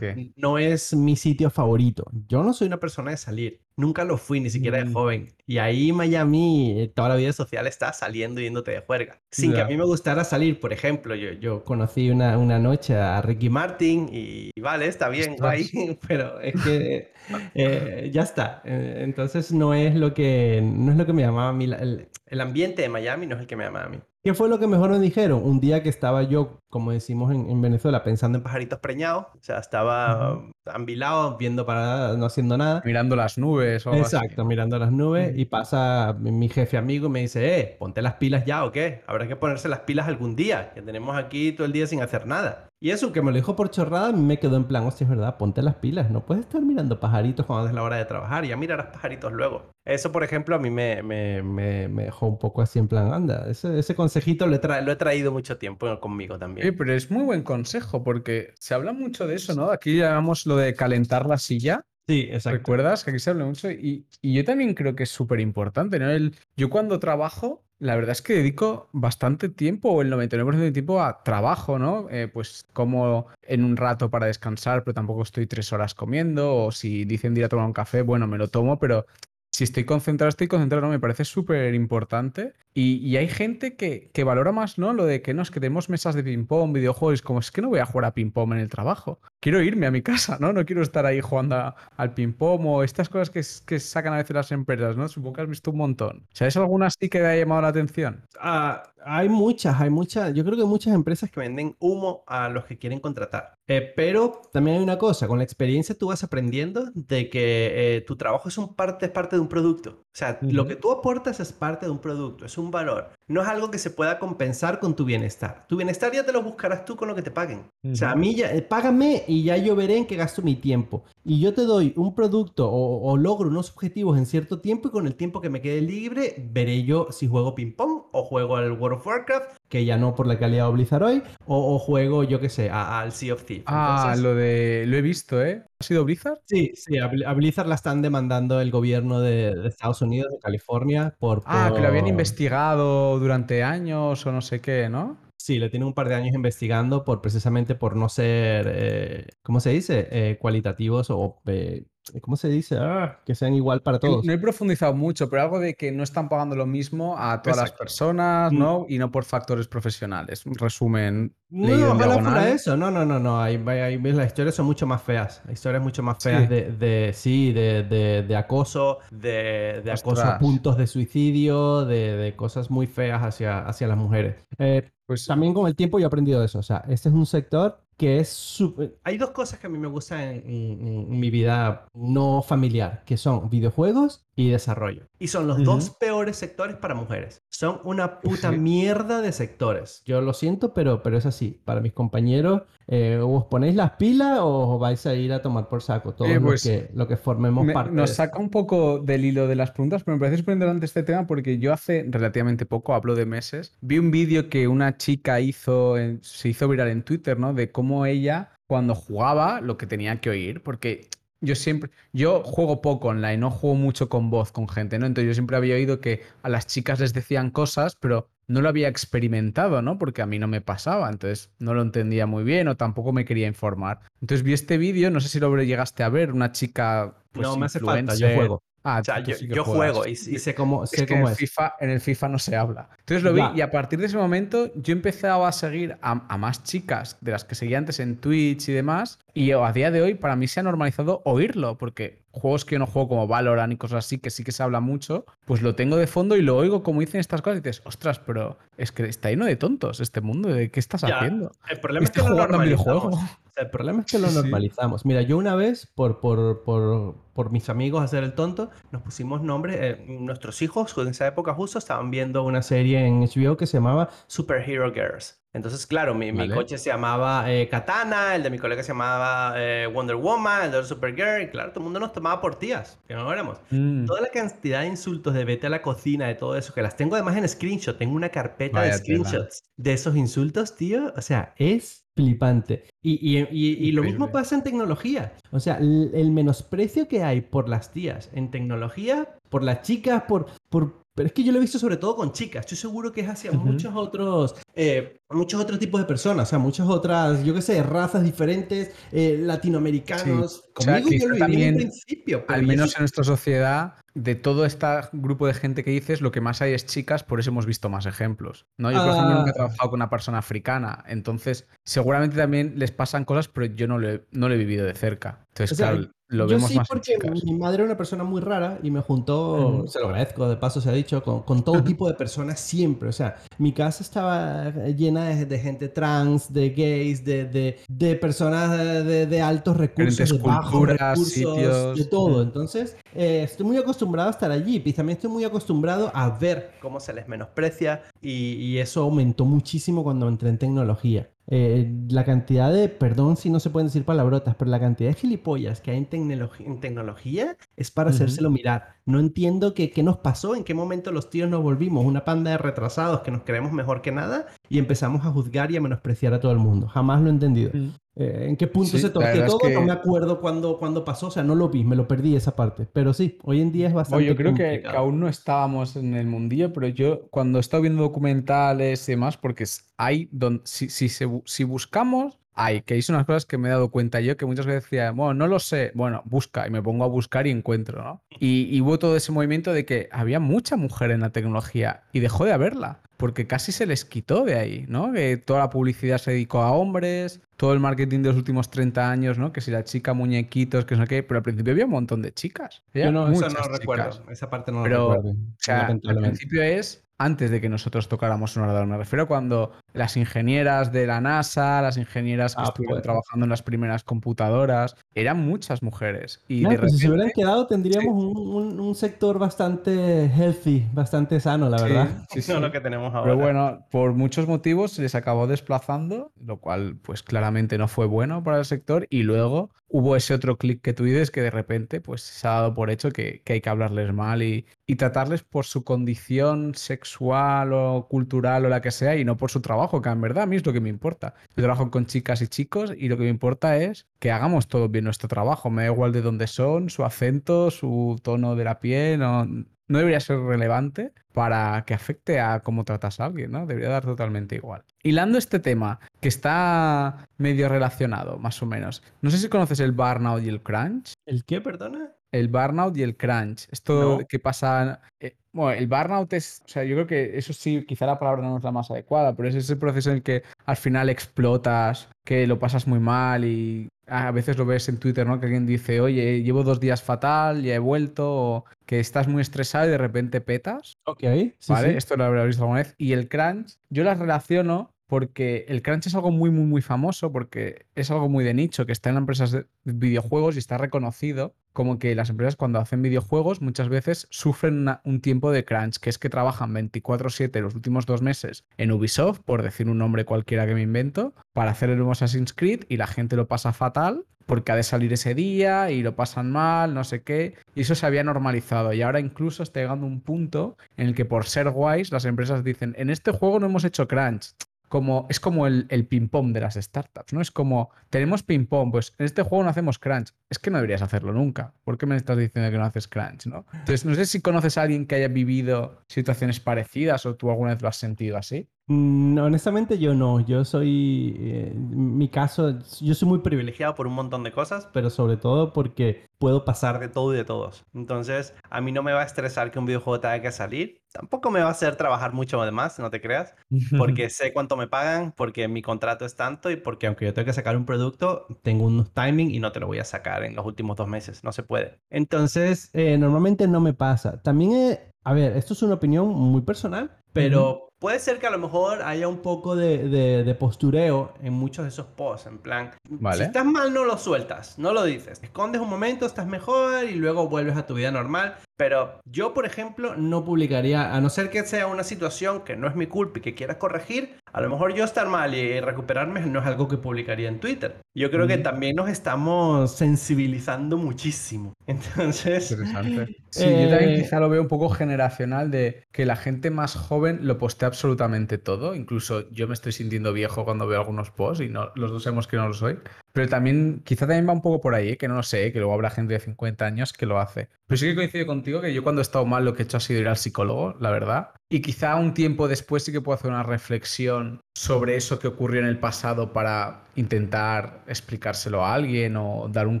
no 0.34 0.58
es 0.58 0.92
mi 0.92 1.14
sitio 1.14 1.50
favorito. 1.50 2.04
Yo 2.26 2.42
no 2.42 2.52
soy 2.52 2.66
una 2.66 2.80
persona 2.80 3.12
de 3.12 3.16
salir, 3.16 3.62
nunca 3.76 4.02
lo 4.04 4.18
fui, 4.18 4.40
ni 4.40 4.50
siquiera 4.50 4.78
de 4.78 4.86
mm. 4.86 4.92
joven. 4.92 5.28
Y 5.46 5.58
ahí 5.58 5.92
Miami, 5.92 6.80
eh, 6.80 6.88
toda 6.88 7.10
la 7.10 7.14
vida 7.14 7.32
social 7.32 7.68
está 7.68 7.92
saliendo 7.92 8.40
yéndote 8.40 8.72
de 8.72 8.80
juerga. 8.80 9.20
Sin 9.30 9.52
que 9.52 9.60
a 9.60 9.66
mí 9.66 9.76
me 9.76 9.84
gustara 9.84 10.24
salir, 10.24 10.58
por 10.58 10.72
ejemplo, 10.72 11.14
yo, 11.14 11.30
yo 11.34 11.62
conocí 11.62 12.10
una, 12.10 12.36
una 12.38 12.58
noche 12.58 12.96
a 12.96 13.22
Ricky 13.22 13.48
Martin 13.48 14.08
y, 14.10 14.50
vale, 14.60 14.88
está 14.88 15.08
bien, 15.08 15.36
guay, 15.36 15.70
pero 16.08 16.40
es 16.40 16.60
que 16.60 17.12
eh, 17.54 18.10
ya 18.12 18.22
está. 18.22 18.62
Eh, 18.64 19.02
entonces 19.04 19.52
no 19.52 19.74
es 19.74 19.94
lo 19.94 20.12
que, 20.12 20.60
no 20.60 20.90
es 20.90 20.98
lo 20.98 21.06
que 21.06 21.12
me 21.12 21.22
llamaba 21.22 21.50
a 21.50 21.52
mí, 21.52 21.66
el, 21.66 22.08
el 22.26 22.40
ambiente 22.40 22.82
de 22.82 22.88
Miami 22.88 23.28
no 23.28 23.36
es 23.36 23.42
el 23.42 23.46
que 23.46 23.54
me 23.54 23.62
llamaba 23.62 23.84
a 23.84 23.90
mí. 23.90 23.98
¿Qué 24.26 24.34
fue 24.34 24.48
lo 24.48 24.58
que 24.58 24.66
mejor 24.66 24.90
me 24.90 24.98
dijeron? 24.98 25.42
Un 25.44 25.60
día 25.60 25.84
que 25.84 25.88
estaba 25.88 26.24
yo, 26.24 26.58
como 26.68 26.90
decimos 26.90 27.32
en, 27.32 27.62
Venezuela, 27.62 28.02
pensando 28.02 28.38
en 28.38 28.42
pajaritos 28.42 28.80
preñados, 28.80 29.26
o 29.26 29.38
sea, 29.40 29.60
estaba 29.60 30.42
ambilado, 30.64 31.36
viendo 31.36 31.64
para 31.64 32.16
no 32.16 32.26
haciendo 32.26 32.58
nada. 32.58 32.82
Mirando 32.84 33.14
las 33.14 33.38
nubes. 33.38 33.86
O 33.86 33.94
Exacto, 33.94 34.44
mirando 34.44 34.80
las 34.80 34.90
nubes. 34.90 35.38
Y 35.38 35.44
pasa 35.44 36.12
mi 36.18 36.48
jefe 36.48 36.76
amigo 36.76 37.06
y 37.06 37.10
me 37.10 37.20
dice, 37.20 37.60
eh, 37.60 37.76
ponte 37.78 38.02
las 38.02 38.14
pilas 38.14 38.44
ya 38.44 38.64
o 38.64 38.72
qué. 38.72 39.04
Habrá 39.06 39.28
que 39.28 39.36
ponerse 39.36 39.68
las 39.68 39.80
pilas 39.82 40.08
algún 40.08 40.34
día, 40.34 40.72
que 40.74 40.82
tenemos 40.82 41.16
aquí 41.16 41.52
todo 41.52 41.64
el 41.64 41.72
día 41.72 41.86
sin 41.86 42.02
hacer 42.02 42.26
nada. 42.26 42.66
Y 42.78 42.90
eso 42.90 43.10
que 43.10 43.22
me 43.22 43.30
lo 43.30 43.36
dijo 43.36 43.56
por 43.56 43.70
chorrada, 43.70 44.12
me 44.12 44.38
quedó 44.38 44.56
en 44.56 44.64
plan, 44.64 44.84
hostia, 44.84 45.04
es 45.04 45.10
verdad, 45.10 45.38
ponte 45.38 45.62
las 45.62 45.76
pilas. 45.76 46.10
No 46.10 46.26
puedes 46.26 46.44
estar 46.44 46.60
mirando 46.60 47.00
pajaritos 47.00 47.46
cuando 47.46 47.68
es 47.68 47.74
la 47.74 47.82
hora 47.82 47.96
de 47.96 48.04
trabajar. 48.04 48.44
Ya 48.44 48.56
mirarás 48.56 48.88
pajaritos 48.88 49.32
luego. 49.32 49.70
Eso, 49.86 50.12
por 50.12 50.22
ejemplo, 50.22 50.56
a 50.56 50.58
mí 50.58 50.68
me, 50.68 51.02
me, 51.02 51.42
me, 51.42 51.88
dejó 52.04 52.26
un 52.26 52.38
poco 52.38 52.60
así 52.60 52.78
en 52.78 52.88
plan, 52.88 53.14
anda, 53.14 53.48
ese, 53.48 53.78
ese 53.78 53.94
consejito 53.94 54.46
lo 54.46 54.56
he, 54.56 54.82
lo 54.82 54.92
he 54.92 54.96
traído 54.96 55.32
mucho 55.32 55.56
tiempo 55.56 55.98
conmigo 56.00 56.38
también. 56.38 56.76
Pero 56.76 56.92
es 56.92 57.10
muy 57.10 57.24
buen 57.24 57.42
consejo 57.42 58.04
porque 58.04 58.52
se 58.58 58.74
habla 58.74 58.92
mucho 58.92 59.26
de 59.26 59.36
eso, 59.36 59.54
¿no? 59.54 59.70
Aquí 59.70 59.96
llamamos 59.96 60.44
lo 60.44 60.56
de 60.56 60.74
calentar 60.74 61.24
la 61.26 61.38
silla. 61.38 61.86
Sí, 62.08 62.28
exacto. 62.30 62.58
¿Recuerdas? 62.58 63.04
Que 63.04 63.10
aquí 63.10 63.18
se 63.18 63.30
habla 63.30 63.44
mucho 63.44 63.70
y, 63.70 64.06
y 64.22 64.34
yo 64.34 64.44
también 64.44 64.74
creo 64.74 64.94
que 64.94 65.02
es 65.02 65.10
súper 65.10 65.40
importante, 65.40 65.98
¿no? 65.98 66.08
El, 66.08 66.36
yo 66.56 66.70
cuando 66.70 67.00
trabajo, 67.00 67.64
la 67.80 67.96
verdad 67.96 68.12
es 68.12 68.22
que 68.22 68.34
dedico 68.34 68.88
bastante 68.92 69.48
tiempo, 69.48 69.90
o 69.90 70.02
el 70.02 70.10
99% 70.10 70.56
de 70.58 70.72
tiempo, 70.72 71.02
a 71.02 71.24
trabajo, 71.24 71.80
¿no? 71.80 72.08
Eh, 72.10 72.28
pues 72.28 72.64
como 72.72 73.26
en 73.42 73.64
un 73.64 73.76
rato 73.76 74.08
para 74.08 74.26
descansar, 74.26 74.84
pero 74.84 74.94
tampoco 74.94 75.22
estoy 75.22 75.46
tres 75.46 75.72
horas 75.72 75.94
comiendo, 75.94 76.54
o 76.54 76.70
si 76.70 77.04
dicen 77.04 77.36
ir 77.36 77.44
a 77.44 77.48
tomar 77.48 77.66
un 77.66 77.72
café, 77.72 78.02
bueno, 78.02 78.28
me 78.28 78.38
lo 78.38 78.48
tomo, 78.48 78.78
pero 78.78 79.06
si 79.50 79.64
estoy 79.64 79.84
concentrado, 79.84 80.28
estoy 80.28 80.46
concentrado, 80.46 80.86
me 80.88 81.00
parece 81.00 81.24
súper 81.24 81.74
importante 81.74 82.52
Y, 82.78 83.16
hay 83.16 83.28
gente 83.28 83.74
que, 83.74 84.24
valora 84.24 84.52
más, 84.52 84.76
¿no? 84.76 84.92
Lo 84.92 85.06
de 85.06 85.22
que 85.22 85.32
no, 85.32 85.40
es 85.40 85.50
que 85.50 85.60
tenemos 85.60 85.88
mesas 85.88 86.14
de 86.14 86.22
ping-pong, 86.22 86.74
videojuegos, 86.74 87.22
como 87.22 87.38
es 87.38 87.50
que 87.50 87.62
no 87.62 87.70
voy 87.70 87.78
a 87.78 87.86
jugar 87.86 88.04
a 88.04 88.12
ping-pong 88.12 88.52
en 88.52 88.58
el 88.58 88.68
trabajo. 88.68 89.18
Quiero 89.40 89.62
irme 89.62 89.86
a 89.86 89.90
mi 89.90 90.02
casa, 90.02 90.36
¿no? 90.40 90.52
No 90.52 90.66
quiero 90.66 90.82
estar 90.82 91.06
ahí 91.06 91.22
jugando 91.22 91.74
al 91.96 92.12
ping-pong 92.12 92.66
o 92.66 92.82
estas 92.82 93.08
cosas 93.08 93.30
que, 93.30 93.78
sacan 93.80 94.12
a 94.12 94.18
veces 94.18 94.34
las 94.34 94.52
empresas, 94.52 94.94
¿no? 94.94 95.08
Supongo 95.08 95.36
que 95.36 95.40
has 95.40 95.48
visto 95.48 95.70
un 95.70 95.78
montón. 95.78 96.26
¿Sabes 96.34 96.54
alguna 96.58 96.88
así 96.88 97.08
que 97.08 97.18
te 97.18 97.26
ha 97.26 97.34
llamado 97.34 97.62
la 97.62 97.68
atención? 97.68 98.26
Ah, 98.38 98.82
hay 99.06 99.30
muchas, 99.30 99.80
hay 99.80 99.88
muchas, 99.88 100.34
yo 100.34 100.44
creo 100.44 100.56
que 100.56 100.62
hay 100.62 100.68
muchas 100.68 100.92
empresas 100.92 101.30
que 101.30 101.40
venden 101.40 101.76
humo 101.78 102.24
a 102.26 102.50
los 102.50 102.66
que 102.66 102.76
quieren 102.76 103.00
contratar. 103.00 103.54
Eh, 103.68 103.92
pero 103.96 104.42
también 104.52 104.76
hay 104.76 104.82
una 104.82 104.98
cosa, 104.98 105.26
con 105.26 105.38
la 105.38 105.44
experiencia 105.44 105.96
tú 105.96 106.08
vas 106.08 106.22
aprendiendo 106.24 106.90
de 106.92 107.30
que 107.30 107.96
eh, 107.96 108.00
tu 108.02 108.16
trabajo 108.16 108.48
es 108.48 108.58
parte, 108.76 109.06
es 109.06 109.12
parte 109.12 109.36
de 109.36 109.42
un 109.42 109.48
producto. 109.48 110.05
O 110.16 110.18
sea, 110.18 110.38
lo 110.40 110.66
que 110.66 110.76
tú 110.76 110.90
aportas 110.90 111.40
es 111.40 111.52
parte 111.52 111.84
de 111.84 111.92
un 111.92 111.98
producto, 111.98 112.46
es 112.46 112.56
un 112.56 112.70
valor. 112.70 113.10
No 113.28 113.42
es 113.42 113.48
algo 113.48 113.70
que 113.70 113.76
se 113.76 113.90
pueda 113.90 114.18
compensar 114.18 114.80
con 114.80 114.96
tu 114.96 115.04
bienestar. 115.04 115.66
Tu 115.68 115.76
bienestar 115.76 116.10
ya 116.10 116.24
te 116.24 116.32
lo 116.32 116.42
buscarás 116.42 116.86
tú 116.86 116.96
con 116.96 117.08
lo 117.08 117.14
que 117.14 117.20
te 117.20 117.30
paguen. 117.30 117.66
O 117.84 117.94
sea, 117.94 118.12
a 118.12 118.16
mí 118.16 118.34
ya, 118.34 118.50
eh, 118.50 118.62
págame 118.62 119.24
y 119.28 119.42
ya 119.42 119.58
yo 119.58 119.76
veré 119.76 119.98
en 119.98 120.06
qué 120.06 120.16
gasto 120.16 120.40
mi 120.40 120.56
tiempo. 120.56 121.04
Y 121.22 121.38
yo 121.38 121.52
te 121.52 121.64
doy 121.66 121.92
un 121.96 122.14
producto 122.14 122.66
o, 122.66 123.10
o 123.10 123.18
logro 123.18 123.50
unos 123.50 123.70
objetivos 123.70 124.16
en 124.16 124.24
cierto 124.24 124.58
tiempo 124.60 124.88
y 124.88 124.90
con 124.90 125.06
el 125.06 125.16
tiempo 125.16 125.42
que 125.42 125.50
me 125.50 125.60
quede 125.60 125.82
libre, 125.82 126.34
veré 126.50 126.84
yo 126.84 127.08
si 127.10 127.28
juego 127.28 127.54
ping-pong 127.54 128.04
o 128.10 128.22
juego 128.24 128.56
al 128.56 128.72
World 128.72 129.00
of 129.00 129.06
Warcraft, 129.06 129.58
que 129.68 129.84
ya 129.84 129.96
no 129.96 130.14
por 130.14 130.26
la 130.26 130.38
calidad 130.38 130.66
de 130.66 130.72
Blizzard 130.72 131.02
hoy, 131.02 131.22
o, 131.46 131.74
o 131.74 131.78
juego, 131.78 132.22
yo 132.24 132.40
qué 132.40 132.48
sé, 132.48 132.70
al 132.70 133.12
Sea 133.12 133.34
of 133.34 133.44
Thieves. 133.44 133.64
Ah, 133.66 133.98
Entonces, 133.98 134.22
lo 134.24 134.34
de. 134.34 134.84
Lo 134.86 134.96
he 134.96 135.02
visto, 135.02 135.42
¿eh? 135.44 135.62
¿Ha 135.80 135.84
sido 135.84 136.04
Blizzard? 136.04 136.38
Sí, 136.44 136.72
sí, 136.74 136.98
a, 136.98 137.08
Bli- 137.10 137.24
a 137.26 137.32
Blizzard 137.34 137.66
la 137.68 137.74
están 137.74 138.00
demandando 138.02 138.60
el 138.60 138.70
gobierno 138.70 139.20
de, 139.20 139.54
de 139.54 139.68
Estados 139.68 140.00
Unidos, 140.02 140.30
de 140.32 140.38
California, 140.38 141.14
por... 141.18 141.42
Ah, 141.46 141.70
que 141.74 141.80
lo 141.80 141.88
habían 141.88 142.06
investigado 142.06 143.18
durante 143.18 143.62
años 143.62 144.24
o 144.26 144.32
no 144.32 144.40
sé 144.40 144.60
qué, 144.60 144.88
¿no? 144.88 145.18
Sí, 145.38 145.58
le 145.58 145.68
tienen 145.68 145.86
un 145.86 145.94
par 145.94 146.08
de 146.08 146.14
años 146.14 146.34
investigando 146.34 147.04
por 147.04 147.20
precisamente 147.20 147.74
por 147.74 147.94
no 147.94 148.08
ser, 148.08 148.66
eh, 148.68 149.26
¿cómo 149.42 149.60
se 149.60 149.70
dice? 149.70 150.08
Eh, 150.10 150.38
cualitativos 150.40 151.08
o, 151.10 151.40
eh, 151.46 151.84
¿cómo 152.22 152.36
se 152.36 152.48
dice? 152.48 152.76
Ah, 152.80 153.20
que 153.24 153.34
sean 153.34 153.54
igual 153.54 153.82
para 153.82 153.98
todos. 154.00 154.24
No 154.24 154.32
he 154.32 154.38
profundizado 154.38 154.94
mucho, 154.94 155.28
pero 155.30 155.42
algo 155.42 155.60
de 155.60 155.74
que 155.74 155.92
no 155.92 156.02
están 156.02 156.28
pagando 156.28 156.56
lo 156.56 156.66
mismo 156.66 157.16
a 157.18 157.42
todas 157.42 157.58
las 157.58 157.64
Exacto. 157.66 157.84
personas, 157.84 158.52
Mm. 158.52 158.58
¿no? 158.58 158.86
Y 158.88 158.98
no 158.98 159.10
por 159.12 159.24
factores 159.24 159.68
profesionales. 159.68 160.44
Un 160.46 160.54
resumen 160.54 161.34
No, 161.48 161.92
ojalá 161.92 162.18
fuera 162.18 162.48
eso. 162.50 162.76
No, 162.76 162.90
no, 162.90 163.04
no, 163.04 163.20
no. 163.20 163.40
Ahí 163.40 163.56
ves, 163.56 164.16
las 164.16 164.26
historias 164.26 164.54
son 164.56 164.66
mucho 164.66 164.84
más 164.86 165.00
feas. 165.02 165.42
Las 165.44 165.54
historias 165.54 165.80
mucho 165.82 166.02
más 166.02 166.16
feas 166.20 166.42
Sí. 166.42 166.48
de, 166.48 166.72
de- 166.72 167.12
sí, 167.12 167.52
de, 167.52 167.84
de- 167.84 168.22
de 168.24 168.36
acoso, 168.36 168.98
de, 169.12 169.80
de 169.84 169.92
acoso 169.92 170.24
a 170.24 170.38
puntos 170.38 170.76
de 170.76 170.86
suicidio, 170.88 171.84
de, 171.84 172.16
de 172.16 172.34
cosas 172.34 172.68
muy 172.70 172.86
feas 172.88 173.22
hacia, 173.22 173.60
hacia 173.60 173.86
las 173.86 173.96
mujeres. 173.96 174.34
Eh, 174.58 174.90
Pues 175.06 175.26
también 175.26 175.54
con 175.54 175.66
el 175.66 175.76
tiempo 175.76 175.98
yo 175.98 176.04
he 176.04 176.06
aprendido 176.06 176.42
eso. 176.42 176.58
O 176.58 176.62
sea, 176.62 176.84
este 176.88 177.08
es 177.08 177.14
un 177.14 177.26
sector 177.26 177.80
que 177.96 178.18
es 178.18 178.28
súper... 178.28 178.96
Hay 179.04 179.16
dos 179.18 179.30
cosas 179.30 179.58
que 179.58 179.66
a 179.66 179.70
mí 179.70 179.78
me 179.78 179.88
gustan 179.88 180.20
en, 180.20 180.42
en- 180.46 180.88
en 180.88 181.20
mi 181.20 181.30
vida 181.30 181.86
no 181.94 182.42
familiar, 182.42 183.02
que 183.06 183.16
son 183.16 183.48
videojuegos 183.48 184.26
y 184.36 184.50
desarrollo. 184.50 185.06
Y 185.18 185.28
son 185.28 185.46
los 185.46 185.56
Ujú. 185.56 185.64
dos 185.64 185.90
peores 185.98 186.36
sectores 186.36 186.76
para 186.76 186.94
mujeres. 186.94 187.42
Son 187.50 187.80
una 187.84 188.20
puta 188.20 188.52
mierda 188.52 189.22
de 189.22 189.32
sectores. 189.32 190.02
Yo 190.04 190.20
lo 190.20 190.34
siento, 190.34 190.74
pero, 190.74 191.02
pero 191.02 191.16
es 191.16 191.24
así. 191.24 191.62
Para 191.64 191.80
mis 191.80 191.94
compañeros, 191.94 192.62
eh, 192.86 193.18
os 193.22 193.44
ponéis 193.46 193.74
las 193.74 193.92
pilas 193.92 194.40
o 194.42 194.78
vais 194.78 195.06
a 195.06 195.14
ir 195.14 195.32
a 195.32 195.40
tomar 195.40 195.68
por 195.70 195.82
saco. 195.82 196.12
Todos 196.14 196.30
Eh, 196.30 196.38
pues, 196.40 196.62
que, 196.64 196.90
lo 196.94 197.08
que 197.08 197.16
formemos 197.16 197.64
Me- 197.64 197.72
parte 197.72 197.92
nos 197.92 198.10
de 198.10 198.16
saca 198.16 198.38
un 198.38 198.50
poco 198.50 198.98
del 198.98 199.24
hilo 199.24 199.48
de 199.48 199.56
las 199.56 199.70
preguntas, 199.70 200.02
pero 200.04 200.18
me 200.18 200.20
parece 200.20 200.40
interesante 200.40 200.84
este 200.84 201.02
tema 201.02 201.26
porque 201.26 201.58
yo 201.58 201.72
hace 201.72 202.04
relativamente 202.06 202.66
poco, 202.66 202.94
hablo 202.94 203.14
de 203.14 203.24
meses, 203.24 203.74
vi 203.80 203.98
un 203.98 204.10
vídeo 204.10 204.50
que 204.50 204.68
una 204.68 204.98
chica 204.98 205.40
hizo, 205.40 205.94
se 206.20 206.48
hizo 206.50 206.68
viral 206.68 206.88
en 206.88 207.02
Twitter, 207.02 207.38
¿no? 207.38 207.54
De 207.54 207.72
cómo 207.72 207.85
ella, 208.06 208.52
cuando 208.66 208.94
jugaba, 208.94 209.60
lo 209.60 209.76
que 209.76 209.86
tenía 209.86 210.20
que 210.20 210.30
oír, 210.30 210.62
porque 210.62 211.08
yo 211.40 211.54
siempre, 211.54 211.90
yo 212.12 212.42
juego 212.42 212.80
poco 212.80 213.08
online, 213.08 213.38
no 213.38 213.50
juego 213.50 213.76
mucho 213.76 214.08
con 214.08 214.30
voz, 214.30 214.52
con 214.52 214.68
gente, 214.68 214.98
¿no? 214.98 215.06
Entonces 215.06 215.28
yo 215.28 215.34
siempre 215.34 215.56
había 215.56 215.74
oído 215.74 216.00
que 216.00 216.22
a 216.42 216.48
las 216.48 216.66
chicas 216.66 217.00
les 217.00 217.12
decían 217.12 217.50
cosas, 217.50 217.96
pero 218.00 218.28
no 218.48 218.60
lo 218.60 218.68
había 218.68 218.88
experimentado, 218.88 219.82
¿no? 219.82 219.98
Porque 219.98 220.22
a 220.22 220.26
mí 220.26 220.38
no 220.38 220.48
me 220.48 220.60
pasaba, 220.60 221.10
entonces 221.10 221.50
no 221.58 221.74
lo 221.74 221.82
entendía 221.82 222.26
muy 222.26 222.44
bien 222.44 222.68
o 222.68 222.76
tampoco 222.76 223.12
me 223.12 223.24
quería 223.24 223.46
informar. 223.46 224.00
Entonces 224.20 224.44
vi 224.44 224.52
este 224.52 224.78
vídeo, 224.78 225.10
no 225.10 225.20
sé 225.20 225.28
si 225.28 225.40
lo 225.40 225.54
llegaste 225.62 226.02
a 226.02 226.08
ver, 226.08 226.32
una 226.32 226.52
chica 226.52 227.14
pues, 227.32 227.46
no 227.46 227.56
me 227.56 227.66
hace 227.66 227.80
falta, 227.80 228.14
yo 228.14 228.28
juego. 228.34 228.62
Ah, 228.82 229.00
O 229.00 229.04
sea, 229.04 229.22
tú 229.22 229.32
yo, 229.32 229.36
sí 229.36 229.48
juego 229.48 230.06
y, 230.06 230.12
y 230.12 230.16
sé 230.16 230.54
cómo, 230.54 230.84
Es 230.84 230.90
sé 230.90 231.06
que 231.06 231.14
en 231.14 231.20
cómo 231.20 231.28
es. 231.28 231.36
FIFA, 231.36 231.74
en 231.80 231.90
el 231.90 232.00
FIFA 232.00 232.28
no 232.28 232.38
se 232.38 232.54
habla. 232.54 232.88
Entonces 233.08 233.22
lo 233.22 233.36
Ya. 233.36 233.50
vi 233.52 233.58
y 233.58 233.60
a 233.62 233.70
partir 233.70 234.00
de 234.00 234.06
ese 234.06 234.16
momento 234.16 234.72
yo 234.74 234.92
empezaba 234.92 235.46
a 235.46 235.52
seguir 235.52 235.96
a, 236.02 236.24
a 236.28 236.36
más 236.38 236.64
chicas 236.64 237.16
de 237.20 237.30
las 237.30 237.44
que 237.44 237.54
seguía 237.54 237.78
antes 237.78 238.00
en 238.00 238.16
Twitch 238.16 238.68
y 238.68 238.72
demás. 238.72 239.20
Y 239.32 239.52
a 239.52 239.72
día 239.72 239.92
de 239.92 240.02
hoy 240.02 240.14
para 240.14 240.34
mí 240.34 240.48
se 240.48 240.58
ha 240.58 240.62
normalizado 240.64 241.22
oírlo, 241.24 241.78
porque 241.78 242.24
juegos 242.32 242.64
que 242.64 242.74
yo 242.74 242.78
no 242.80 242.86
juego 242.86 243.08
como 243.08 243.28
Valorant 243.28 243.72
y 243.72 243.76
cosas 243.76 244.04
así, 244.04 244.18
que 244.18 244.30
sí 244.30 244.42
que 244.42 244.50
se 244.52 244.62
habla 244.62 244.80
mucho, 244.80 245.24
pues 245.44 245.62
lo 245.62 245.74
tengo 245.76 245.96
de 245.96 246.06
fondo 246.08 246.36
y 246.36 246.42
lo 246.42 246.56
oigo 246.56 246.82
como 246.82 247.00
dicen 247.00 247.20
estas 247.20 247.42
cosas 247.42 247.58
y 247.58 247.62
dices, 247.62 247.80
ostras, 247.86 248.18
pero 248.18 248.58
es 248.76 248.90
que 248.92 249.04
está 249.04 249.30
lleno 249.30 249.46
de 249.46 249.56
tontos 249.56 250.00
este 250.00 250.20
mundo, 250.20 250.48
¿de 250.48 250.70
qué 250.70 250.80
estás 250.80 251.02
Ya, 251.02 251.16
haciendo? 251.18 251.52
El 251.70 251.78
problema 251.80 252.04
es 252.04 252.10
que 252.10 252.18
lo 252.18 252.24
jugando 252.26 252.48
normalizamos. 252.54 253.02
videojuego. 253.04 253.16
O 253.16 253.52
sea, 253.56 253.64
el 253.64 253.70
problema 253.70 254.00
es 254.00 254.06
que 254.06 254.18
lo 254.18 254.26
Sí, 254.28 254.34
sí. 254.34 254.40
normalizamos. 254.42 255.06
Mira, 255.06 255.22
yo 255.22 255.38
una 255.38 255.54
vez, 255.54 255.86
por, 255.94 256.20
por, 256.20 256.62
por, 256.62 257.14
por 257.32 257.50
mis 257.50 257.70
amigos 257.70 258.02
hacer 258.04 258.22
el 258.22 258.34
tonto, 258.34 258.70
nos 258.90 259.00
pusimos 259.02 259.40
nombres. 259.42 259.76
eh, 259.80 260.04
nuestros 260.20 260.60
hijos 260.60 260.94
en 260.98 261.08
esa 261.08 261.26
época 261.26 261.54
justo 261.54 261.78
estaban 261.78 262.10
viendo 262.10 262.42
una 262.42 262.60
serie 262.60 262.95
en 263.04 263.20
HBO 263.22 263.56
que 263.56 263.66
se 263.66 263.76
llamaba 263.76 264.08
Superhero 264.26 264.92
Girls. 264.92 265.40
Entonces, 265.52 265.86
claro, 265.86 266.14
mi, 266.14 266.30
coche 266.50 266.76
se 266.76 266.90
llamaba 266.90 267.50
eh, 267.50 267.66
Katana, 267.70 268.34
el 268.34 268.42
de 268.42 268.50
mi 268.50 268.58
colega 268.58 268.82
se 268.82 268.88
llamaba 268.88 269.54
eh, 269.56 269.86
Wonder 269.90 270.16
Woman, 270.16 270.66
el 270.66 270.70
de 270.72 270.84
Supergirl, 270.84 271.40
y 271.44 271.48
claro, 271.48 271.70
todo 271.70 271.80
el 271.80 271.84
mundo 271.84 271.98
nos 271.98 272.12
tomaba 272.12 272.42
por 272.42 272.56
tías, 272.58 272.98
que 273.08 273.14
no 273.14 273.32
éramos. 273.32 273.58
Mm, 273.70 274.04
Toda 274.04 274.20
la 274.20 274.28
cantidad 274.28 274.82
de 274.82 274.88
insultos 274.88 275.32
de 275.32 275.46
vete 275.46 275.66
a 275.66 275.70
la 275.70 275.80
cocina, 275.80 276.26
de 276.26 276.34
todo 276.34 276.58
eso, 276.58 276.74
que 276.74 276.82
las 276.82 276.94
tengo 276.96 277.14
además 277.14 277.38
en 277.38 277.48
screenshot. 277.48 277.96
Tengo 277.96 278.14
una 278.14 278.28
carpeta 278.28 278.82
de 278.82 278.88
tela. 278.88 278.98
screenshots 278.98 279.62
de 279.78 279.92
esos 279.94 280.14
insultos, 280.14 280.76
tío. 280.76 281.10
O 281.16 281.22
sea, 281.22 281.54
es 281.56 282.04
flipante. 282.14 282.84
Y, 283.02 283.14
y- 283.14 283.48
y- 283.50 283.88
y 283.88 283.92
lo 283.92 284.02
mismo 284.02 284.30
pasa 284.30 284.56
en 284.56 284.62
tecnología. 284.62 285.32
O 285.52 285.60
sea, 285.60 285.76
el, 285.78 286.10
el 286.14 286.32
menosprecio 286.32 287.08
que 287.08 287.22
hay 287.22 287.40
por 287.40 287.70
las 287.70 287.92
tías 287.92 288.28
en 288.34 288.50
tecnología, 288.50 289.26
por 289.48 289.62
las 289.62 289.80
chicas, 289.80 290.24
por, 290.28 290.46
por... 290.68 291.00
Pero 291.16 291.26
es 291.28 291.32
que 291.32 291.42
yo 291.42 291.50
lo 291.50 291.58
he 291.58 291.62
visto 291.62 291.78
sobre 291.78 291.96
todo 291.96 292.14
con 292.14 292.32
chicas. 292.32 292.60
Estoy 292.60 292.76
seguro 292.76 293.10
que 293.10 293.22
es 293.22 293.28
hacia 293.28 293.50
muchos 293.50 293.92
otros, 293.96 294.54
eh, 294.74 295.16
muchos 295.30 295.58
otros 295.60 295.78
tipos 295.78 295.98
de 296.00 296.06
personas. 296.06 296.46
O 296.46 296.50
sea, 296.50 296.58
muchas 296.58 296.86
otras, 296.86 297.42
yo 297.42 297.54
qué 297.54 297.62
sé, 297.62 297.82
razas 297.82 298.22
diferentes, 298.22 298.90
eh, 299.12 299.38
latinoamericanos. 299.42 300.62
O 300.76 300.82
sea, 300.82 301.00
Conmigo 301.02 301.08
yo 301.10 301.16
quizá 301.16 301.26
lo 301.28 301.34
viví 301.34 301.40
en 301.40 301.42
un 301.42 301.48
también, 301.48 301.74
principio. 301.76 302.44
Al 302.48 302.62
menos 302.66 302.90
sí- 302.90 302.96
en 302.98 303.02
nuestra 303.02 303.24
sociedad, 303.24 303.94
de 304.14 304.34
todo 304.34 304.64
este 304.64 304.86
grupo 305.12 305.46
de 305.46 305.54
gente 305.54 305.84
que 305.84 305.90
dices, 305.90 306.20
lo 306.20 306.30
que 306.32 306.40
más 306.40 306.62
hay 306.62 306.72
es 306.72 306.86
chicas, 306.86 307.22
por 307.24 307.40
eso 307.40 307.50
hemos 307.50 307.66
visto 307.66 307.88
más 307.88 308.06
ejemplos. 308.06 308.66
¿no? 308.78 308.90
Yo, 308.90 308.98
por 309.02 309.10
ejemplo, 309.12 309.34
nunca 309.36 309.48
he 309.48 309.52
Ah. 309.52 309.54
trabajado 309.54 309.90
con 309.90 309.98
una 309.98 310.10
persona 310.10 310.38
africana, 310.38 311.04
entonces 311.06 311.66
seguramente 311.84 312.36
también 312.36 312.74
les 312.76 312.92
pasan 312.92 313.24
cosas, 313.24 313.48
pero 313.48 313.66
yo 313.66 313.86
no 313.88 313.98
lo 313.98 314.10
he, 314.10 314.24
no 314.32 314.48
lo 314.48 314.54
he 314.54 314.58
vivido 314.58 314.86
de 314.86 314.94
cerca. 314.94 315.40
Entonces, 315.48 315.72
O 315.72 315.74
sea, 315.76 315.90
claro, 315.92 316.10
lo 316.28 316.44
yo 316.44 316.56
vemos 316.56 316.70
sí 316.70 316.76
más 316.76 316.88
porque 316.88 317.16
mi 317.44 317.54
madre 317.54 317.76
era 317.76 317.84
una 317.84 317.96
persona 317.96 318.24
muy 318.24 318.40
rara 318.40 318.78
y 318.82 318.90
me 318.90 319.00
juntó, 319.00 319.84
se 319.86 320.00
lo 320.00 320.06
agradezco, 320.06 320.48
de 320.48 320.56
paso 320.56 320.80
se 320.80 320.88
ha 320.88 320.92
dicho, 320.92 321.22
con, 321.22 321.42
con 321.42 321.62
todo 321.62 321.82
tipo 321.84 322.08
de 322.08 322.14
personas 322.14 322.58
siempre. 322.58 323.08
O 323.08 323.12
sea, 323.12 323.36
mi 323.58 323.72
casa 323.72 324.02
estaba 324.02 324.70
llena 324.86 325.28
de, 325.28 325.46
de 325.46 325.58
gente 325.58 325.88
trans, 325.88 326.52
de 326.52 326.70
gays, 326.70 327.24
de, 327.24 327.44
de, 327.44 327.78
de 327.88 328.16
personas 328.16 328.70
de, 329.04 329.26
de 329.26 329.40
altos 329.40 329.76
recursos, 329.76 330.30
de 330.30 330.38
bajos 330.38 330.88
recursos, 330.88 331.28
sitios. 331.28 331.98
de 331.98 332.04
todo. 332.06 332.38
Mm. 332.38 332.46
Entonces, 332.48 332.96
eh, 333.14 333.42
estoy 333.44 333.66
muy 333.66 333.76
acostumbrado 333.76 334.28
a 334.28 334.32
estar 334.32 334.50
allí 334.50 334.82
y 334.84 334.92
también 334.92 335.16
estoy 335.16 335.30
muy 335.30 335.44
acostumbrado 335.44 336.10
a 336.12 336.30
ver 336.30 336.72
cómo 336.80 336.98
se 336.98 337.12
les 337.12 337.28
menosprecia 337.28 338.02
y, 338.20 338.54
y 338.54 338.78
eso 338.78 339.02
aumentó 339.02 339.44
muchísimo 339.44 340.02
cuando 340.02 340.28
entré 340.28 340.48
en 340.48 340.58
tecnología. 340.58 341.28
Eh, 341.48 341.92
la 342.08 342.24
cantidad 342.24 342.72
de, 342.72 342.88
perdón 342.88 343.36
si 343.36 343.50
no 343.50 343.60
se 343.60 343.70
pueden 343.70 343.86
decir 343.86 344.04
palabrotas, 344.04 344.56
pero 344.56 344.70
la 344.70 344.80
cantidad 344.80 345.10
de 345.10 345.14
gilipollas 345.14 345.80
que 345.80 345.92
hay 345.92 345.98
en, 345.98 346.08
en 346.10 346.80
tecnología 346.80 347.56
es 347.76 347.90
para 347.90 348.10
hacérselo 348.10 348.50
mirar. 348.50 348.95
No 349.06 349.20
entiendo 349.20 349.72
qué, 349.72 349.90
qué 349.90 350.02
nos 350.02 350.18
pasó, 350.18 350.56
en 350.56 350.64
qué 350.64 350.74
momento 350.74 351.12
los 351.12 351.30
tíos 351.30 351.48
nos 351.48 351.62
volvimos 351.62 352.04
una 352.04 352.24
panda 352.24 352.50
de 352.50 352.58
retrasados 352.58 353.20
que 353.20 353.30
nos 353.30 353.42
creemos 353.44 353.72
mejor 353.72 354.02
que 354.02 354.10
nada 354.10 354.46
y 354.68 354.78
empezamos 354.78 355.24
a 355.24 355.30
juzgar 355.30 355.70
y 355.70 355.76
a 355.76 355.80
menospreciar 355.80 356.34
a 356.34 356.40
todo 356.40 356.50
el 356.50 356.58
mundo. 356.58 356.88
Jamás 356.88 357.20
lo 357.22 357.28
he 357.28 357.30
entendido. 357.30 357.70
Mm. 357.72 357.90
Eh, 358.18 358.46
¿En 358.48 358.56
qué 358.56 358.66
punto 358.66 358.90
Sí, 358.92 358.98
se 358.98 359.10
torció 359.10 359.44
es 359.44 359.58
todo? 359.58 359.70
No 359.70 359.82
me 359.82 359.92
acuerdo 359.92 360.40
cuándo, 360.40 360.78
cuándo 360.78 361.04
pasó, 361.04 361.26
o 361.28 361.30
sea, 361.30 361.44
no 361.44 361.54
lo 361.54 361.68
vi, 361.68 361.84
me 361.84 361.94
lo 361.94 362.08
perdí 362.08 362.34
esa 362.34 362.56
parte. 362.56 362.88
Pero 362.92 363.12
sí, 363.12 363.38
hoy 363.44 363.60
en 363.60 363.72
día 363.72 363.88
es 363.88 363.94
bastante 363.94 364.24
Oye, 364.24 364.28
yo 364.28 364.36
creo 364.36 364.54
que, 364.54 364.82
aún 364.88 365.20
no 365.20 365.28
estábamos 365.28 365.96
en 365.96 366.14
el 366.14 366.26
mundillo, 366.26 366.72
pero 366.72 366.88
yo 366.88 367.28
cuando 367.28 367.58
he 367.58 367.60
estado 367.60 367.82
viendo 367.82 368.02
documentales 368.02 369.08
y 369.08 369.12
demás, 369.12 369.36
porque 369.36 369.64
es- 369.64 369.92
hay 369.98 370.28
donde, 370.32 370.62
si, 370.64 370.88
si, 370.88 371.08
se 371.10 371.28
si 371.44 371.64
buscamos, 371.64 372.38
hay, 372.56 372.82
que 372.82 373.00
son 373.02 373.16
unas 373.16 373.26
cosas 373.26 373.46
que 373.46 373.58
me 373.58 373.68
he 373.68 373.70
dado 373.70 373.90
cuenta 373.90 374.20
yo, 374.20 374.36
que 374.36 374.46
muchas 374.46 374.66
veces 374.66 374.84
decía, 374.84 375.12
bueno, 375.12 375.34
no 375.34 375.46
lo 375.46 375.58
sé, 375.58 375.92
bueno, 375.94 376.22
busca, 376.24 376.66
y 376.66 376.70
me 376.70 376.82
pongo 376.82 377.04
a 377.04 377.08
buscar 377.08 377.46
y 377.46 377.50
encuentro, 377.50 378.02
¿no? 378.02 378.22
Y, 378.40 378.74
y 378.74 378.80
hubo 378.80 378.98
todo 378.98 379.16
ese 379.16 379.30
movimiento 379.30 379.72
de 379.72 379.84
que 379.84 380.08
había 380.10 380.40
mucha 380.40 380.76
mujer 380.76 381.10
en 381.10 381.20
la 381.20 381.30
tecnología 381.30 382.02
y 382.12 382.20
dejó 382.20 382.44
de 382.44 382.52
haberla 382.52 383.00
porque 383.16 383.46
casi 383.46 383.72
se 383.72 383.86
les 383.86 384.04
quitó 384.04 384.44
de 384.44 384.56
ahí, 384.56 384.84
¿no? 384.88 385.12
Que 385.12 385.36
toda 385.36 385.60
la 385.60 385.70
publicidad 385.70 386.18
se 386.18 386.32
dedicó 386.32 386.60
a 386.62 386.72
hombres, 386.72 387.40
todo 387.56 387.72
el 387.72 387.80
marketing 387.80 388.20
de 388.20 388.28
los 388.28 388.36
últimos 388.36 388.70
30 388.70 389.10
años, 389.10 389.38
¿no? 389.38 389.52
Que 389.52 389.60
si 389.60 389.70
la 389.70 389.84
chica 389.84 390.12
muñequitos, 390.12 390.84
que 390.84 390.96
no 390.96 391.02
sé 391.02 391.08
qué, 391.08 391.22
pero 391.22 391.38
al 391.38 391.42
principio 391.42 391.72
había 391.72 391.86
un 391.86 391.92
montón 391.92 392.22
de 392.22 392.32
chicas. 392.32 392.82
Yo 392.92 393.10
no, 393.12 393.30
eso 393.30 393.48
no 393.48 393.62
recuerdo, 393.68 394.22
esa 394.30 394.50
parte 394.50 394.72
no 394.72 394.82
pero, 394.82 395.14
recuerdo. 395.14 395.30
O 395.30 395.56
sea, 395.58 395.86
al 395.86 396.00
principio 396.00 396.62
es 396.62 397.05
antes 397.18 397.50
de 397.50 397.60
que 397.60 397.68
nosotros 397.68 398.08
tocáramos 398.08 398.56
un 398.56 398.62
ordenador. 398.64 398.86
Me 398.86 398.96
refiero 398.98 399.26
cuando 399.26 399.72
las 399.92 400.16
ingenieras 400.16 400.92
de 400.92 401.06
la 401.06 401.20
NASA, 401.20 401.80
las 401.82 401.96
ingenieras 401.96 402.54
que 402.54 402.62
Ah, 402.62 402.68
estuvieron 402.68 402.96
pues. 402.96 403.02
trabajando 403.04 403.44
en 403.44 403.50
las 403.50 403.62
primeras 403.62 404.04
computadoras, 404.04 404.96
eran 405.14 405.40
muchas 405.40 405.82
mujeres. 405.82 406.44
Y 406.48 406.62
No, 406.62 406.70
de 406.70 406.78
pues 406.78 406.92
si 406.92 406.98
se 406.98 407.08
hubieran 407.10 407.30
quedado 407.34 407.66
tendríamos 407.66 408.22
un, 408.22 408.36
un- 408.38 408.80
un 408.80 408.94
sector 408.94 409.38
bastante 409.38 410.26
healthy, 410.26 410.84
bastante 410.92 411.40
sano, 411.40 411.68
la 411.70 411.80
verdad. 411.80 412.08
Sí, 412.30 412.42
sí, 412.42 412.52
No 412.52 412.60
lo 412.60 412.70
que 412.72 412.80
tenemos 412.80 413.14
ahora. 413.14 413.32
Pero 413.32 413.36
bueno, 413.38 413.86
por 413.90 414.12
muchos 414.12 414.46
motivos 414.46 414.92
se 414.92 415.02
les 415.02 415.14
acabó 415.14 415.46
desplazando, 415.46 416.32
lo 416.38 416.58
cual 416.60 416.96
pues 417.02 417.22
claramente 417.22 417.78
no 417.78 417.88
fue 417.88 418.06
bueno 418.06 418.42
para 418.42 418.58
el 418.58 418.64
sector 418.64 419.06
y 419.10 419.22
luego 419.22 419.70
hubo 419.88 420.16
ese 420.16 420.34
otro 420.34 420.58
clic 420.58 420.82
que 420.82 420.92
tú 420.92 421.04
dices 421.04 421.30
que 421.30 421.40
de 421.42 421.50
repente 421.50 422.00
pues 422.00 422.22
se 422.22 422.46
ha 422.48 422.52
dado 422.52 422.74
por 422.74 422.90
hecho 422.90 423.10
que, 423.10 423.40
que 423.44 423.54
hay 423.54 423.60
que 423.60 423.68
hablarles 423.70 424.12
mal 424.12 424.42
y, 424.42 424.66
y 424.86 424.96
tratarles 424.96 425.42
por 425.42 425.64
su 425.64 425.84
condición 425.84 426.74
sexual 426.74 427.72
o 427.72 428.06
cultural 428.08 428.64
o 428.64 428.68
la 428.68 428.80
que 428.80 428.90
sea 428.90 429.16
y 429.16 429.24
no 429.24 429.36
por 429.36 429.50
su 429.50 429.60
trabajo, 429.60 430.00
que 430.00 430.08
en 430.08 430.20
verdad 430.20 430.44
a 430.44 430.46
mí 430.46 430.56
es 430.56 430.64
lo 430.64 430.72
que 430.72 430.80
me 430.80 430.88
importa. 430.88 431.34
Yo 431.56 431.62
trabajo 431.62 431.90
con 431.90 432.06
chicas 432.06 432.40
y 432.42 432.48
chicos 432.48 432.92
y 432.96 433.08
lo 433.08 433.16
que 433.16 433.24
me 433.24 433.30
importa 433.30 433.76
es 433.78 434.06
que 434.18 434.30
hagamos 434.30 434.68
todo 434.68 434.88
bien 434.88 435.04
nuestro 435.04 435.28
trabajo, 435.28 435.70
me 435.70 435.82
da 435.82 435.88
igual 435.88 436.12
de 436.12 436.22
dónde 436.22 436.46
son, 436.46 436.88
su 436.90 437.04
acento, 437.04 437.70
su 437.70 438.18
tono 438.22 438.54
de 438.54 438.64
la 438.64 438.78
piel, 438.78 439.18
no, 439.18 439.46
no 439.88 439.98
debería 439.98 440.20
ser 440.20 440.38
relevante 440.40 441.12
para 441.32 441.84
que 441.84 441.94
afecte 441.94 442.40
a 442.40 442.60
cómo 442.60 442.84
tratas 442.84 443.20
a 443.20 443.26
alguien, 443.26 443.52
¿no? 443.52 443.66
Debería 443.66 443.90
dar 443.90 444.04
totalmente 444.04 444.56
igual. 444.56 444.84
Hilando 445.02 445.38
este 445.38 445.58
tema, 445.58 446.00
que 446.20 446.28
está 446.28 447.28
medio 447.36 447.68
relacionado, 447.68 448.38
más 448.38 448.62
o 448.62 448.66
menos. 448.66 449.02
No 449.20 449.30
sé 449.30 449.38
si 449.38 449.48
conoces 449.48 449.80
el 449.80 449.92
burnout 449.92 450.42
y 450.42 450.48
el 450.48 450.62
crunch. 450.62 451.12
¿El 451.26 451.44
qué, 451.44 451.60
perdona? 451.60 452.15
El 452.38 452.48
burnout 452.48 452.96
y 452.96 453.02
el 453.02 453.16
crunch. 453.16 453.66
Esto 453.70 454.18
No. 454.20 454.26
que 454.26 454.38
pasa. 454.38 455.00
eh, 455.20 455.36
bueno, 455.52 455.78
el 455.78 455.86
burnout 455.86 456.32
es. 456.34 456.60
O 456.66 456.68
sea, 456.68 456.84
yo 456.84 456.94
creo 456.96 457.06
que 457.06 457.38
eso 457.38 457.52
sí, 457.52 457.84
quizá 457.86 458.04
la 458.06 458.18
palabra 458.18 458.42
no 458.42 458.58
es 458.58 458.64
la 458.64 458.72
más 458.72 458.90
adecuada, 458.90 459.34
pero 459.34 459.48
es 459.48 459.54
ese 459.54 459.76
proceso 459.76 460.10
en 460.10 460.16
el 460.16 460.22
que 460.22 460.42
al 460.66 460.76
final 460.76 461.08
explotas, 461.08 462.08
que 462.24 462.46
lo 462.46 462.58
pasas 462.58 462.86
muy 462.86 462.98
mal 462.98 463.44
y 463.44 463.88
a 464.08 464.30
veces 464.30 464.56
lo 464.58 464.66
ves 464.66 464.88
en 464.88 464.98
Twitter, 464.98 465.26
¿no? 465.26 465.40
Que 465.40 465.46
alguien 465.46 465.66
dice, 465.66 466.00
oye, 466.00 466.42
llevo 466.42 466.62
dos 466.62 466.78
días 466.78 467.02
fatal, 467.02 467.62
ya 467.62 467.74
he 467.74 467.78
vuelto, 467.78 468.30
o 468.30 468.64
que 468.84 469.00
estás 469.00 469.26
muy 469.28 469.42
estresado 469.42 469.86
y 469.86 469.90
de 469.90 469.98
repente 469.98 470.40
petas. 470.40 470.94
Ok, 471.06 471.20
sí, 471.58 471.72
¿Vale? 471.72 471.90
sí. 471.92 471.96
Esto 471.96 472.16
lo 472.16 472.24
habré 472.24 472.46
visto 472.46 472.62
alguna 472.62 472.80
vez. 472.80 472.94
Y 472.98 473.12
el 473.14 473.28
crunch, 473.28 473.76
yo 473.88 474.04
las 474.04 474.18
relaciono 474.18 474.90
porque 475.06 475.64
el 475.68 475.82
crunch 475.82 476.06
es 476.06 476.14
algo 476.14 476.30
muy, 476.30 476.50
muy, 476.50 476.64
muy 476.64 476.82
famoso, 476.82 477.32
porque 477.32 477.86
es 477.94 478.10
algo 478.10 478.28
muy 478.28 478.44
de 478.44 478.54
nicho, 478.54 478.86
que 478.86 478.92
está 478.92 479.08
en 479.10 479.16
las 479.16 479.22
empresas 479.22 479.52
de 479.52 479.66
videojuegos 479.84 480.56
y 480.56 480.58
está 480.58 480.78
reconocido 480.78 481.54
como 481.72 481.98
que 481.98 482.14
las 482.14 482.30
empresas 482.30 482.56
cuando 482.56 482.78
hacen 482.78 483.02
videojuegos 483.02 483.60
muchas 483.60 483.90
veces 483.90 484.28
sufren 484.30 484.86
un 485.04 485.20
tiempo 485.20 485.52
de 485.52 485.64
crunch, 485.64 485.98
que 485.98 486.08
es 486.08 486.18
que 486.18 486.30
trabajan 486.30 486.72
24/7 486.72 487.60
los 487.60 487.74
últimos 487.74 488.06
dos 488.06 488.22
meses 488.22 488.64
en 488.78 488.92
Ubisoft, 488.92 489.40
por 489.40 489.62
decir 489.62 489.88
un 489.88 489.98
nombre 489.98 490.24
cualquiera 490.24 490.66
que 490.66 490.74
me 490.74 490.82
invento, 490.82 491.34
para 491.52 491.72
hacer 491.72 491.90
el 491.90 491.96
nuevo 491.96 492.12
Assassin's 492.12 492.54
Creed 492.54 492.84
y 492.88 492.96
la 492.96 493.06
gente 493.06 493.36
lo 493.36 493.46
pasa 493.46 493.74
fatal 493.74 494.24
porque 494.46 494.72
ha 494.72 494.76
de 494.76 494.84
salir 494.84 495.12
ese 495.12 495.34
día 495.34 495.90
y 495.90 496.02
lo 496.02 496.14
pasan 496.14 496.50
mal, 496.50 496.94
no 496.94 497.04
sé 497.04 497.22
qué, 497.22 497.54
y 497.74 497.82
eso 497.82 497.94
se 497.94 498.06
había 498.06 498.24
normalizado 498.24 498.92
y 498.92 499.02
ahora 499.02 499.20
incluso 499.20 499.62
está 499.62 499.80
llegando 499.80 500.06
un 500.06 500.20
punto 500.20 500.78
en 500.96 501.08
el 501.08 501.14
que 501.14 501.24
por 501.24 501.46
ser 501.46 501.68
guays 501.70 502.12
las 502.12 502.24
empresas 502.24 502.64
dicen, 502.64 502.94
en 502.96 503.10
este 503.10 503.32
juego 503.32 503.60
no 503.60 503.66
hemos 503.66 503.84
hecho 503.84 504.08
crunch. 504.08 504.54
Como, 504.88 505.26
es 505.28 505.40
como 505.40 505.66
el, 505.66 505.86
el 505.88 506.06
ping-pong 506.06 506.52
de 506.52 506.60
las 506.60 506.74
startups, 506.74 507.32
¿no? 507.32 507.40
Es 507.40 507.50
como, 507.50 507.90
tenemos 508.10 508.42
ping-pong, 508.42 508.90
pues 508.92 509.14
en 509.18 509.26
este 509.26 509.42
juego 509.42 509.64
no 509.64 509.70
hacemos 509.70 509.98
crunch. 509.98 510.32
Es 510.48 510.58
que 510.58 510.70
no 510.70 510.78
deberías 510.78 511.02
hacerlo 511.02 511.32
nunca. 511.32 511.74
¿Por 511.84 511.98
qué 511.98 512.06
me 512.06 512.16
estás 512.16 512.38
diciendo 512.38 512.70
que 512.70 512.78
no 512.78 512.84
haces 512.84 513.08
crunch, 513.08 513.46
no? 513.46 513.66
Entonces, 513.72 514.04
no 514.04 514.14
sé 514.14 514.26
si 514.26 514.40
conoces 514.40 514.78
a 514.78 514.82
alguien 514.82 515.06
que 515.06 515.16
haya 515.16 515.28
vivido 515.28 516.02
situaciones 516.08 516.60
parecidas 516.60 517.26
o 517.26 517.34
tú 517.34 517.50
alguna 517.50 517.72
vez 517.72 517.82
lo 517.82 517.88
has 517.88 517.96
sentido 517.96 518.36
así. 518.36 518.68
Mm, 518.88 519.38
honestamente 519.38 519.98
yo 519.98 520.14
no, 520.14 520.38
yo 520.38 520.64
soy, 520.64 521.34
eh, 521.40 521.72
mi 521.74 522.28
caso, 522.28 522.78
yo 523.00 523.14
soy 523.14 523.28
muy 523.28 523.40
privilegiado 523.40 523.96
por 523.96 524.06
un 524.06 524.12
montón 524.12 524.44
de 524.44 524.52
cosas, 524.52 524.88
pero 524.92 525.10
sobre 525.10 525.36
todo 525.36 525.72
porque 525.72 526.25
puedo 526.38 526.64
pasar 526.64 526.98
de 526.98 527.08
todo 527.08 527.34
y 527.34 527.36
de 527.36 527.44
todos. 527.44 527.84
Entonces, 527.94 528.54
a 528.70 528.80
mí 528.80 528.92
no 528.92 529.02
me 529.02 529.12
va 529.12 529.22
a 529.22 529.24
estresar 529.24 529.70
que 529.70 529.78
un 529.78 529.86
videojuego 529.86 530.20
tenga 530.20 530.40
que 530.40 530.52
salir. 530.52 531.02
Tampoco 531.12 531.50
me 531.50 531.60
va 531.60 531.68
a 531.68 531.70
hacer 531.70 531.96
trabajar 531.96 532.32
mucho 532.32 532.62
de 532.62 532.70
más, 532.70 532.98
no 532.98 533.10
te 533.10 533.20
creas, 533.20 533.54
porque 533.98 534.28
sé 534.30 534.52
cuánto 534.52 534.76
me 534.76 534.86
pagan, 534.86 535.32
porque 535.36 535.68
mi 535.68 535.82
contrato 535.82 536.24
es 536.24 536.36
tanto 536.36 536.70
y 536.70 536.76
porque 536.76 537.06
aunque 537.06 537.24
yo 537.24 537.34
tenga 537.34 537.46
que 537.46 537.52
sacar 537.52 537.76
un 537.76 537.86
producto, 537.86 538.46
tengo 538.62 538.86
unos 538.86 539.12
timing 539.12 539.50
y 539.50 539.60
no 539.60 539.72
te 539.72 539.80
lo 539.80 539.86
voy 539.86 539.98
a 539.98 540.04
sacar 540.04 540.44
en 540.44 540.54
los 540.54 540.66
últimos 540.66 540.96
dos 540.96 541.08
meses. 541.08 541.42
No 541.42 541.52
se 541.52 541.62
puede. 541.62 541.98
Entonces, 542.10 542.90
eh, 542.92 543.16
normalmente 543.18 543.66
no 543.66 543.80
me 543.80 543.94
pasa. 543.94 544.42
También, 544.42 544.72
eh, 544.72 545.12
a 545.24 545.32
ver, 545.32 545.56
esto 545.56 545.72
es 545.72 545.82
una 545.82 545.94
opinión 545.94 546.28
muy 546.28 546.62
personal, 546.62 547.16
pero 547.32 547.85
Puede 547.98 548.18
ser 548.18 548.38
que 548.38 548.46
a 548.46 548.50
lo 548.50 548.58
mejor 548.58 549.00
haya 549.02 549.26
un 549.26 549.38
poco 549.38 549.74
de, 549.74 550.08
de- 550.08 550.44
de 550.44 550.54
postureo 550.54 551.32
en 551.42 551.54
muchos 551.54 551.84
de 551.84 551.88
esos 551.88 552.04
posts, 552.06 552.46
en 552.46 552.58
plan, 552.58 552.90
Vale. 553.08 553.38
si 553.38 553.42
estás 553.44 553.64
mal 553.64 553.92
no 553.94 554.04
lo 554.04 554.18
sueltas, 554.18 554.78
no 554.78 554.92
lo 554.92 555.02
dices, 555.04 555.42
escondes 555.42 555.80
un 555.80 555.88
momento, 555.88 556.26
estás 556.26 556.46
mejor 556.46 557.04
y 557.04 557.14
luego 557.14 557.48
vuelves 557.48 557.74
a 557.76 557.86
tu 557.86 557.94
vida 557.94 558.10
normal. 558.10 558.56
Pero 558.76 559.20
yo, 559.24 559.54
por 559.54 559.64
ejemplo, 559.66 560.16
no 560.16 560.44
publicaría, 560.44 561.14
a 561.14 561.20
no 561.20 561.30
ser 561.30 561.50
que 561.50 561.64
sea 561.64 561.86
una 561.86 562.04
situación 562.04 562.62
que 562.62 562.76
no 562.76 562.88
es 562.88 562.94
mi 562.94 563.06
culpa 563.06 563.38
y 563.38 563.42
que 563.42 563.54
quieras 563.54 563.78
corregir, 563.78 564.36
a 564.52 564.60
lo 564.60 564.68
mejor 564.68 564.94
yo 564.94 565.04
estar 565.04 565.28
mal 565.28 565.54
y 565.54 565.80
recuperarme 565.80 566.40
no 566.46 566.60
es 566.60 566.66
algo 566.66 566.88
que 566.88 566.98
publicaría 566.98 567.48
en 567.48 567.60
Twitter. 567.60 567.96
Yo 568.14 568.30
creo 568.30 568.46
que 568.46 568.58
también 568.58 568.96
nos 568.96 569.08
estamos 569.08 569.96
sensibilizando 569.96 570.98
muchísimo. 570.98 571.72
Entonces, 571.86 572.70
Interesante. 572.70 573.36
Sí, 573.50 573.64
yo 573.64 573.88
también 573.88 574.10
Eh, 574.10 574.22
quizá 574.22 574.38
lo 574.38 574.50
veo 574.50 574.60
un 574.60 574.68
poco 574.68 574.90
generacional 574.90 575.70
de 575.70 576.04
que 576.12 576.26
la 576.26 576.36
gente 576.36 576.70
más 576.70 576.94
joven 576.94 577.46
lo 577.46 577.56
postea 577.56 577.88
absolutamente 577.88 578.58
todo. 578.58 578.94
Incluso 578.94 579.48
yo 579.50 579.66
me 579.66 579.72
estoy 579.74 579.92
sintiendo 579.92 580.32
viejo 580.34 580.64
cuando 580.64 580.86
veo 580.86 581.00
algunos 581.00 581.30
posts 581.30 581.64
y 581.64 581.68
no, 581.70 581.90
los 581.94 582.10
dos 582.10 582.22
sabemos 582.24 582.46
que 582.46 582.56
no 582.58 582.68
lo 582.68 582.74
soy. 582.74 582.98
Pero 583.32 583.48
también, 583.48 584.02
quizá 584.04 584.26
también 584.26 584.48
va 584.48 584.52
un 584.52 584.62
poco 584.62 584.80
por 584.80 584.94
ahí, 584.94 585.10
¿eh? 585.10 585.16
que 585.16 585.28
no 585.28 585.36
lo 585.36 585.42
sé, 585.42 585.72
que 585.72 585.78
luego 585.78 585.94
habrá 585.94 586.10
gente 586.10 586.34
de 586.34 586.40
50 586.40 586.84
años 586.86 587.12
que 587.12 587.26
lo 587.26 587.38
hace. 587.38 587.68
Pero 587.86 587.98
sí 587.98 588.06
que 588.06 588.14
coincido 588.14 588.46
contigo 588.66 588.80
que 588.80 588.92
yo 588.92 589.04
cuando 589.04 589.20
he 589.20 589.22
estado 589.22 589.46
mal 589.46 589.64
lo 589.64 589.74
que 589.74 589.82
he 589.82 589.84
hecho 589.84 589.96
ha 589.96 590.00
sido 590.00 590.20
ir 590.20 590.26
al 590.26 590.36
psicólogo, 590.36 590.96
la 590.98 591.10
verdad. 591.10 591.50
Y 591.70 591.82
quizá 591.82 592.16
un 592.16 592.34
tiempo 592.34 592.66
después 592.66 593.04
sí 593.04 593.12
que 593.12 593.20
puedo 593.20 593.38
hacer 593.38 593.50
una 593.50 593.62
reflexión 593.62 594.60
sobre 594.74 595.16
eso 595.16 595.38
que 595.38 595.46
ocurrió 595.46 595.80
en 595.80 595.86
el 595.86 596.00
pasado 596.00 596.52
para 596.52 597.04
intentar 597.14 598.02
explicárselo 598.08 598.84
a 598.84 598.94
alguien 598.94 599.36
o 599.36 599.68
dar 599.70 599.86
un 599.86 600.00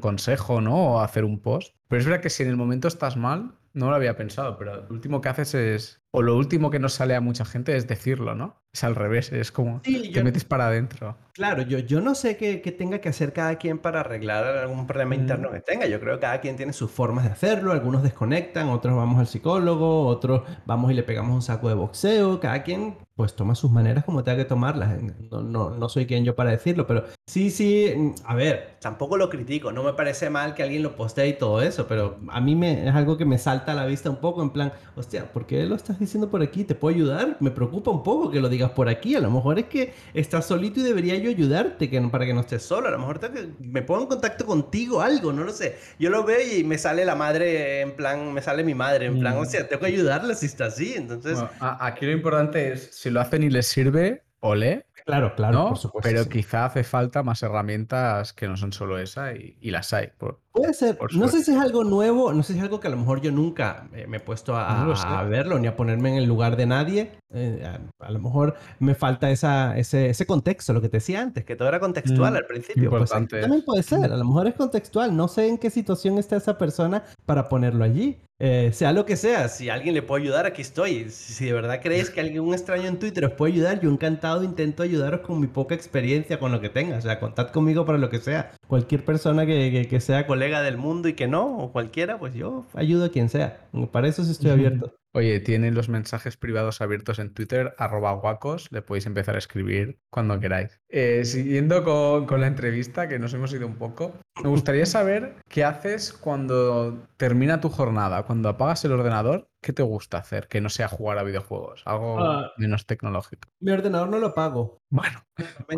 consejo, 0.00 0.60
¿no? 0.60 0.94
O 0.94 1.00
hacer 1.00 1.24
un 1.24 1.38
post. 1.38 1.76
Pero 1.86 2.00
es 2.00 2.06
verdad 2.06 2.20
que 2.20 2.30
si 2.30 2.42
en 2.42 2.48
el 2.48 2.56
momento 2.56 2.88
estás 2.88 3.16
mal, 3.16 3.52
no 3.72 3.90
lo 3.90 3.94
había 3.94 4.16
pensado, 4.16 4.58
pero 4.58 4.74
lo 4.74 4.88
último 4.90 5.20
que 5.20 5.28
haces 5.28 5.54
es, 5.54 6.02
o 6.10 6.22
lo 6.22 6.36
último 6.36 6.70
que 6.70 6.80
nos 6.80 6.94
sale 6.94 7.14
a 7.14 7.20
mucha 7.20 7.44
gente 7.44 7.76
es 7.76 7.86
decirlo, 7.86 8.34
¿no? 8.34 8.62
Es 8.76 8.84
al 8.84 8.94
revés, 8.94 9.32
es 9.32 9.50
como 9.50 9.80
Sí, 9.84 10.02
te 10.02 10.10
yo- 10.10 10.22
metes 10.22 10.44
para 10.44 10.66
adentro. 10.66 11.16
Claro, 11.32 11.62
yo, 11.62 11.78
yo 11.78 12.00
no 12.02 12.14
sé 12.14 12.36
qué, 12.36 12.60
qué 12.60 12.72
tenga 12.72 12.98
que 12.98 13.08
hacer 13.10 13.32
cada 13.32 13.56
quien 13.56 13.78
para 13.78 14.00
arreglar 14.00 14.44
algún 14.46 14.86
problema 14.86 15.14
Mm. 15.16 15.20
interno 15.20 15.50
que 15.50 15.60
tenga. 15.60 15.86
Yo 15.86 15.98
creo 16.00 16.14
que 16.16 16.20
cada 16.20 16.40
quien 16.42 16.56
tiene 16.56 16.72
sus 16.74 16.90
formas 16.90 17.24
de 17.24 17.30
hacerlo. 17.30 17.72
Algunos 17.72 18.02
desconectan, 18.02 18.68
otros 18.68 18.94
vamos 18.94 19.18
al 19.18 19.26
psicólogo, 19.26 20.06
otros 20.06 20.42
vamos 20.66 20.90
y 20.90 20.94
le 20.94 21.02
pegamos 21.02 21.34
un 21.34 21.42
saco 21.42 21.68
de 21.70 21.74
boxeo. 21.74 22.38
Cada 22.40 22.62
quien 22.62 22.96
pues 23.16 23.34
toma 23.34 23.54
sus 23.54 23.70
maneras 23.70 24.04
como 24.04 24.22
tenga 24.24 24.36
que 24.38 24.44
tomarlas. 24.44 24.90
No, 25.30 25.40
no, 25.40 25.70
no 25.70 25.88
soy 25.88 26.04
quien 26.06 26.22
yo 26.24 26.34
para 26.36 26.50
decirlo, 26.50 26.86
pero 26.86 27.04
sí, 27.26 27.50
sí, 27.50 27.90
mm, 27.96 28.10
a 28.26 28.34
ver, 28.34 28.76
tampoco 28.80 29.16
lo 29.16 29.30
critico. 29.30 29.72
No 29.72 29.82
me 29.82 29.94
parece 29.94 30.28
mal 30.28 30.54
que 30.54 30.62
alguien 30.62 30.82
lo 30.82 30.96
postee 30.96 31.28
y 31.28 31.32
todo 31.34 31.62
eso, 31.62 31.86
pero 31.86 32.18
a 32.28 32.40
mí 32.42 32.54
me, 32.54 32.86
es 32.88 32.94
algo 32.94 33.16
que 33.16 33.24
me 33.24 33.38
salta 33.38 33.72
a 33.72 33.74
la 33.74 33.86
vista 33.86 34.10
un 34.10 34.16
poco 34.16 34.42
en 34.42 34.50
plan, 34.50 34.72
hostia, 34.96 35.32
¿por 35.32 35.46
qué 35.46 35.64
lo 35.64 35.74
estás 35.76 35.98
diciendo 35.98 36.28
por 36.30 36.42
aquí? 36.42 36.64
¿Te 36.64 36.74
puedo 36.74 36.94
ayudar? 36.94 37.36
Me 37.40 37.50
preocupa 37.50 37.90
un 37.90 38.02
poco 38.02 38.30
que 38.30 38.38
lo 38.40 38.50
digas 38.50 38.65
por 38.70 38.88
aquí. 38.88 39.14
A 39.16 39.20
lo 39.20 39.30
mejor 39.30 39.58
es 39.58 39.66
que 39.66 39.92
estás 40.14 40.46
solito 40.46 40.80
y 40.80 40.82
debería 40.82 41.16
yo 41.16 41.30
ayudarte 41.30 41.88
que, 41.90 42.00
para 42.02 42.26
que 42.26 42.34
no 42.34 42.40
estés 42.40 42.62
solo. 42.62 42.88
A 42.88 42.90
lo 42.90 42.98
mejor 42.98 43.20
me 43.60 43.82
pongo 43.82 44.02
en 44.02 44.08
contacto 44.08 44.46
contigo, 44.46 45.00
algo, 45.00 45.32
no 45.32 45.44
lo 45.44 45.52
sé. 45.52 45.76
Yo 45.98 46.10
lo 46.10 46.24
veo 46.24 46.38
y 46.40 46.64
me 46.64 46.78
sale 46.78 47.04
la 47.04 47.14
madre, 47.14 47.80
en 47.80 47.96
plan, 47.96 48.32
me 48.32 48.42
sale 48.42 48.64
mi 48.64 48.74
madre, 48.74 49.06
en 49.06 49.18
plan, 49.20 49.36
Mm. 49.36 49.40
o 49.40 49.44
sea, 49.44 49.66
tengo 49.68 49.80
que 49.80 49.86
ayudarla 49.86 50.34
si 50.34 50.46
está 50.46 50.66
así. 50.66 50.94
Entonces, 50.96 51.34
Bueno, 51.34 51.50
aquí 51.80 52.06
lo 52.06 52.12
importante 52.12 52.72
es, 52.72 52.90
si 52.94 53.10
lo 53.10 53.20
hacen 53.20 53.42
y 53.42 53.50
les 53.50 53.66
sirve, 53.66 54.24
ole. 54.40 54.86
Claro, 55.04 55.34
claro, 55.36 55.52
¿no? 55.58 55.68
por 55.68 55.78
supuesto. 55.78 56.08
Pero 56.08 56.24
sí. 56.24 56.28
quizá 56.30 56.64
hace 56.66 56.82
falta 56.82 57.22
más 57.22 57.40
herramientas 57.42 58.32
que 58.32 58.48
no 58.48 58.56
son 58.56 58.72
solo 58.72 58.98
esa 58.98 59.32
y, 59.34 59.56
y 59.60 59.70
las 59.70 59.92
hay. 59.92 60.08
por- 60.18 60.40
Puede 60.56 60.74
ser. 60.74 60.96
Por 60.96 61.14
No 61.14 61.28
sé 61.28 61.44
si 61.44 61.52
es 61.52 61.58
algo 61.58 61.84
nuevo, 61.84 62.32
no 62.32 62.42
sé 62.42 62.54
si 62.54 62.58
es 62.58 62.64
algo 62.64 62.80
que 62.80 62.88
a 62.88 62.90
lo 62.90 62.96
mejor 62.96 63.20
yo 63.20 63.30
nunca 63.30 63.88
me 64.08 64.16
he 64.16 64.20
puesto 64.20 64.56
a, 64.56 64.84
No 64.84 65.28
verlo 65.28 65.58
ni 65.58 65.66
a 65.66 65.76
ponerme 65.76 66.10
en 66.10 66.16
el 66.16 66.24
lugar 66.24 66.56
de 66.56 66.66
nadie. 66.66 67.12
Eh, 67.32 67.62
a, 67.64 68.06
a 68.06 68.10
lo 68.10 68.18
mejor 68.20 68.56
me 68.78 68.94
falta 68.94 69.30
esa, 69.30 69.76
ese, 69.76 70.08
ese 70.10 70.26
contexto, 70.26 70.72
lo 70.72 70.80
que 70.80 70.88
te 70.88 70.98
decía 70.98 71.20
antes. 71.20 71.44
Que 71.44 71.56
todo 71.56 71.68
era 71.68 71.80
contextual 71.80 72.16
Mm, 72.32 72.36
al 72.36 72.46
principio. 72.46 72.90
Pues. 72.90 73.10
También 73.10 73.62
puede 73.64 73.82
ser, 73.82 74.12
a 74.12 74.16
lo 74.16 74.24
mejor 74.24 74.46
es 74.46 74.54
contextual. 74.54 75.14
No 75.16 75.28
sé 75.28 75.48
en 75.48 75.58
qué 75.58 75.70
situación 75.70 76.18
está 76.18 76.36
esa 76.36 76.58
persona 76.58 77.04
para 77.24 77.48
ponerlo 77.48 77.84
allí. 77.84 78.18
Eh, 78.38 78.70
sea 78.74 78.92
lo 78.92 79.06
que 79.06 79.16
sea, 79.16 79.48
si 79.48 79.70
alguien 79.70 79.94
le 79.94 80.02
puede 80.02 80.24
ayudar, 80.24 80.44
aquí 80.44 80.60
estoy. 80.60 81.08
Si 81.08 81.46
de 81.46 81.54
verdad 81.54 81.80
creéis 81.82 82.10
que 82.10 82.20
alguien, 82.20 82.42
un 82.42 82.52
extraño 82.52 82.86
en 82.86 82.98
Twitter 82.98 83.24
os 83.24 83.32
puede 83.32 83.54
ayudar, 83.54 83.80
yo 83.80 83.90
encantado 83.90 84.44
intento 84.44 84.82
ayudaros 84.82 85.20
con 85.20 85.40
mi 85.40 85.46
poca 85.46 85.74
experiencia, 85.74 86.38
con 86.38 86.52
lo 86.52 86.60
que 86.60 86.68
tenga. 86.68 86.98
O 86.98 87.00
sea, 87.00 87.18
contad 87.18 87.48
conmigo 87.50 87.86
para 87.86 87.96
lo 87.96 88.10
que 88.10 88.18
sea. 88.18 88.52
Cualquier 88.68 89.04
persona 89.04 89.46
que, 89.46 89.70
que- 89.70 89.88
que 89.88 90.00
sea 90.00 90.26
colega 90.26 90.26
colega 90.26 90.62
del 90.62 90.76
mundo 90.76 91.08
y 91.08 91.14
que 91.14 91.26
no, 91.28 91.58
o 91.58 91.72
cualquiera, 91.72 92.18
pues 92.18 92.34
yo. 92.34 92.64
ayudo 92.74 93.04
a 93.06 93.08
quien 93.10 93.28
sea. 93.28 93.68
Para 93.92 94.08
eso 94.08 94.24
sí 94.24 94.32
estoy 94.32 94.50
abierto. 94.50 94.92
Oye, 95.16 95.40
tienen 95.40 95.74
los 95.74 95.88
mensajes 95.88 96.36
privados 96.36 96.82
abiertos 96.82 97.18
en 97.18 97.32
Twitter, 97.32 97.74
arroba 97.78 98.12
guacos, 98.12 98.70
le 98.70 98.82
podéis 98.82 99.06
empezar 99.06 99.34
a 99.34 99.38
escribir 99.38 99.98
cuando 100.10 100.38
queráis. 100.38 100.78
Eh, 100.90 101.24
siguiendo 101.24 101.82
con, 101.84 102.26
con 102.26 102.42
la 102.42 102.46
entrevista, 102.48 103.08
que 103.08 103.18
nos 103.18 103.32
hemos 103.32 103.50
ido 103.54 103.66
un 103.66 103.76
poco, 103.76 104.12
me 104.42 104.50
gustaría 104.50 104.84
saber 104.86 105.36
qué 105.48 105.64
haces 105.64 106.12
cuando 106.12 107.06
termina 107.16 107.62
tu 107.62 107.70
jornada, 107.70 108.24
cuando 108.24 108.50
apagas 108.50 108.84
el 108.84 108.92
ordenador, 108.92 109.48
¿qué 109.62 109.72
te 109.72 109.82
gusta 109.82 110.18
hacer 110.18 110.48
que 110.48 110.60
no 110.60 110.68
sea 110.68 110.86
jugar 110.88 111.18
a 111.18 111.22
videojuegos? 111.22 111.82
Algo 111.86 112.20
Ah. 112.20 112.52
menos 112.58 112.84
tecnológico. 112.86 113.48
Mi 113.60 113.72
ordenador 113.72 114.08
no 114.10 114.18
lo 114.18 114.34
pago. 114.34 114.82
Bueno, 114.90 115.24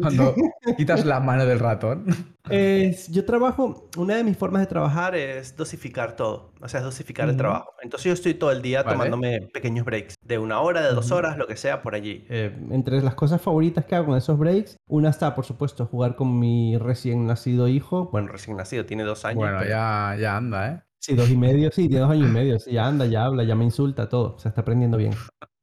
cuando 0.00 0.34
quitas 0.76 1.06
la 1.06 1.20
mano 1.20 1.46
del 1.46 1.60
ratón. 1.60 2.04
Eh, 2.50 2.94
yo 3.10 3.24
trabajo, 3.24 3.88
una 3.96 4.16
de 4.16 4.24
mis 4.24 4.36
formas 4.36 4.60
de 4.62 4.66
trabajar 4.66 5.14
es 5.14 5.56
dosificar 5.56 6.16
todo, 6.16 6.52
o 6.60 6.68
sea, 6.68 6.80
es 6.80 6.84
dosificar 6.84 7.28
el 7.28 7.36
trabajo. 7.36 7.72
Entonces 7.82 8.04
yo 8.04 8.12
estoy 8.12 8.34
todo 8.34 8.52
el 8.52 8.60
día 8.62 8.82
Vale. 8.82 8.94
tomándome 8.96 9.27
pequeños 9.52 9.84
breaks, 9.84 10.14
de 10.24 10.38
una 10.38 10.60
hora, 10.60 10.82
de 10.82 10.92
dos 10.94 11.10
horas, 11.10 11.36
lo 11.38 11.46
que 11.46 11.56
sea, 11.56 11.82
por 11.82 11.94
allí. 11.94 12.24
Eh, 12.28 12.56
entre 12.70 13.00
las 13.02 13.14
cosas 13.14 13.40
favoritas 13.40 13.84
que 13.84 13.94
hago 13.94 14.12
en 14.12 14.18
esos 14.18 14.38
breaks, 14.38 14.76
una 14.86 15.10
está, 15.10 15.34
por 15.34 15.44
supuesto, 15.44 15.86
jugar 15.86 16.16
con 16.16 16.38
mi 16.38 16.76
recién 16.78 17.26
nacido 17.26 17.68
hijo. 17.68 18.08
Bueno, 18.10 18.28
recién 18.28 18.56
nacido, 18.56 18.84
tiene 18.86 19.04
dos 19.04 19.24
años. 19.24 19.36
Bueno, 19.38 19.58
pero- 19.58 19.70
ya, 19.70 20.16
ya 20.20 20.36
anda, 20.36 20.68
¿eh? 20.72 20.82
Sí, 21.00 21.14
dos 21.14 21.30
y 21.30 21.36
medio, 21.36 21.70
sí, 21.70 21.86
tiene 21.88 22.00
dos 22.00 22.10
años 22.10 22.28
y 22.28 22.32
medio. 22.32 22.58
Sí, 22.58 22.72
ya 22.72 22.86
anda, 22.86 23.06
ya 23.06 23.24
habla, 23.24 23.44
ya 23.44 23.54
me 23.54 23.64
insulta, 23.64 24.08
todo. 24.08 24.38
Se 24.38 24.48
está 24.48 24.62
aprendiendo 24.62 24.96
bien. 24.96 25.12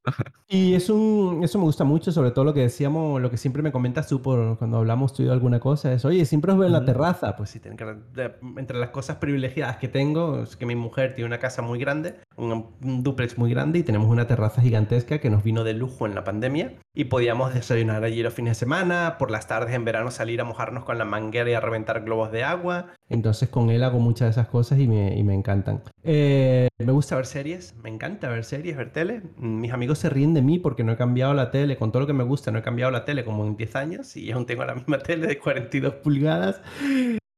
Y 0.47 0.75
es 0.75 0.89
un, 0.89 1.41
eso 1.43 1.57
me 1.57 1.65
gusta 1.65 1.83
mucho, 1.83 2.11
sobre 2.11 2.31
todo 2.31 2.45
lo 2.45 2.53
que 2.53 2.59
decíamos, 2.61 3.19
lo 3.21 3.29
que 3.31 3.37
siempre 3.37 3.63
me 3.63 3.71
comentas 3.71 4.07
tú 4.07 4.21
por, 4.21 4.57
cuando 4.57 4.77
hablamos 4.77 5.13
tú 5.13 5.23
y 5.23 5.25
de 5.25 5.31
alguna 5.31 5.59
cosa, 5.59 5.91
es, 5.93 6.05
oye, 6.05 6.23
siempre 6.25 6.51
os 6.51 6.57
veo 6.57 6.67
en 6.67 6.73
la 6.73 6.85
terraza. 6.85 7.35
Pues 7.35 7.49
sí, 7.49 7.59
tienen 7.59 7.77
que, 7.77 7.85
de- 7.85 8.35
entre 8.57 8.77
las 8.77 8.89
cosas 8.91 9.17
privilegiadas 9.17 9.77
que 9.77 9.87
tengo 9.87 10.43
es 10.43 10.55
que 10.55 10.65
mi 10.65 10.75
mujer 10.75 11.15
tiene 11.15 11.27
una 11.27 11.39
casa 11.39 11.61
muy 11.61 11.79
grande, 11.79 12.15
un, 12.37 12.67
un 12.83 13.03
duplex 13.03 13.37
muy 13.37 13.49
grande 13.49 13.79
y 13.79 13.83
tenemos 13.83 14.09
una 14.09 14.27
terraza 14.27 14.61
gigantesca 14.61 15.19
que 15.19 15.29
nos 15.29 15.43
vino 15.43 15.63
de 15.63 15.73
lujo 15.73 16.05
en 16.05 16.13
la 16.15 16.23
pandemia 16.23 16.73
y 16.93 17.05
podíamos 17.05 17.53
desayunar 17.53 18.03
allí 18.03 18.21
los 18.21 18.33
fines 18.33 18.51
de 18.51 18.55
semana, 18.59 19.15
por 19.17 19.31
las 19.31 19.47
tardes 19.47 19.73
en 19.73 19.83
verano 19.85 20.11
salir 20.11 20.39
a 20.41 20.43
mojarnos 20.45 20.83
con 20.85 20.97
la 20.97 21.05
manguera 21.05 21.49
y 21.49 21.53
a 21.53 21.59
reventar 21.59 22.03
globos 22.03 22.31
de 22.31 22.43
agua. 22.43 22.87
entonces 23.09 23.49
con 23.49 23.69
él 23.69 23.83
hago 23.83 23.99
muchas 23.99 24.27
de 24.27 24.31
esas 24.41 24.47
cosas 24.47 24.79
y 24.79 24.87
me, 24.87 25.17
y 25.17 25.23
me 25.23 25.33
encantan. 25.33 25.81
Eh, 26.03 26.67
Me 26.79 26.91
gusta 26.91 27.15
ver 27.15 27.25
series, 27.25 27.75
me 27.83 27.89
encanta 27.89 28.29
ver 28.29 28.43
series, 28.43 28.77
ver 28.77 28.91
tele. 28.91 29.21
mis 29.37 29.73
amigos 29.73 29.94
se 29.95 30.09
ríen 30.09 30.33
de 30.33 30.41
mí 30.41 30.59
porque 30.59 30.83
no 30.83 30.91
he 30.91 30.97
cambiado 30.97 31.33
la 31.33 31.51
tele, 31.51 31.77
con 31.77 31.91
todo 31.91 32.01
lo 32.01 32.07
que 32.07 32.13
me 32.13 32.23
gusta, 32.23 32.51
no 32.51 32.59
he 32.59 32.61
cambiado 32.61 32.91
la 32.91 33.05
tele 33.05 33.23
como 33.23 33.45
en 33.45 33.55
10 33.55 33.75
años 33.75 34.17
y 34.17 34.31
aún 34.31 34.45
tengo 34.45 34.65
la 34.65 34.75
misma 34.75 34.99
tele 34.99 35.27
de 35.27 35.39
42 35.39 35.95
pulgadas. 35.95 36.61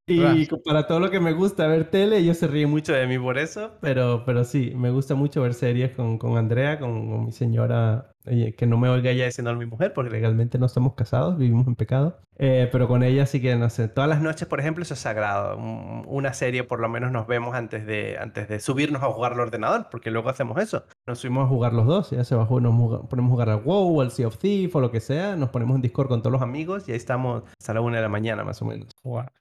Y 0.10 0.48
para 0.66 0.88
todo 0.88 1.02
lo 1.02 1.12
que 1.12 1.20
me 1.20 1.34
gusta 1.34 1.68
ver 1.68 1.90
tele, 1.90 2.20
ellos 2.20 2.38
se 2.38 2.48
ríen 2.48 2.70
mucho 2.70 2.78
Mucho 2.78 2.94
de 2.94 3.08
mí 3.08 3.20
por 3.20 3.38
eso. 3.38 3.72
Pero, 3.82 4.24
pero 4.26 4.46
sí, 4.46 4.72
me 4.74 4.92
gusta 4.92 5.16
mucho 5.16 5.42
ver 5.42 5.54
series 5.54 5.96
con, 5.96 6.18
con 6.18 6.38
Andrea, 6.38 6.80
con, 6.80 7.10
con 7.10 7.26
mi 7.26 7.32
señora, 7.32 8.14
que 8.56 8.66
no 8.68 8.78
me 8.78 8.90
oiga 8.90 9.10
ella 9.12 9.26
diciendo 9.26 9.52
a 9.52 9.56
mi 9.56 9.66
mujer, 9.66 9.94
porque 9.94 10.12
legalmente 10.12 10.58
no 10.60 10.66
estamos 10.66 10.94
casados, 10.96 11.38
vivimos 11.38 11.68
en 11.68 11.76
pecado. 11.76 12.20
Eh, 12.40 12.70
pero 12.72 12.88
con 12.88 13.02
ella 13.02 13.26
sí 13.26 13.42
que, 13.42 13.56
no 13.56 13.70
sé, 13.70 13.88
todas 13.88 14.08
las 14.10 14.22
noches, 14.22 14.48
por 14.48 14.60
ejemplo, 14.60 14.84
eso 14.84 14.94
es 14.94 15.00
sagrado. 15.00 15.58
Un- 15.58 16.04
Una 16.08 16.34
serie 16.34 16.64
por 16.64 16.80
lo 16.80 16.88
menos 16.90 17.12
nos 17.12 17.26
vemos 17.28 17.56
antes 17.56 17.86
de, 17.86 18.18
antes 18.20 18.48
de 18.48 18.60
subirnos 18.60 19.02
a 19.02 19.08
jugar 19.08 19.34
al 19.34 19.40
ordenador, 19.40 19.88
porque 19.90 20.12
luego 20.12 20.30
hacemos 20.30 20.60
eso. 20.62 20.84
nos 21.08 21.22
fuimos 21.22 21.46
a 21.46 21.48
jugar 21.48 21.74
los 21.74 21.86
dos, 21.88 22.12
ya 22.12 22.24
se 22.24 22.36
bajó, 22.36 22.60
nos 22.60 22.74
ponemos 23.08 23.30
a 23.30 23.32
jugar 23.34 23.50
al 23.50 23.62
WoW, 23.64 24.02
al 24.02 24.12
Sea 24.12 24.28
of 24.28 24.38
Thief 24.38 24.76
o 24.76 24.82
lo 24.82 24.92
que 24.92 25.00
sea, 25.00 25.36
nos 25.36 25.50
ponemos 25.50 25.76
en 25.76 25.82
Discord 25.82 26.08
con 26.10 26.22
todos 26.22 26.32
los 26.34 26.42
amigos. 26.42 26.88
Y 26.88 26.92
ahí 26.92 26.98
estamos 26.98 27.44
hasta 27.60 27.74
la 27.74 27.82
una 27.82 27.96
de 27.98 28.02
la 28.04 28.10
mañana 28.10 28.44
más 28.44 28.62
o 28.62 28.66
menos. 28.66 28.88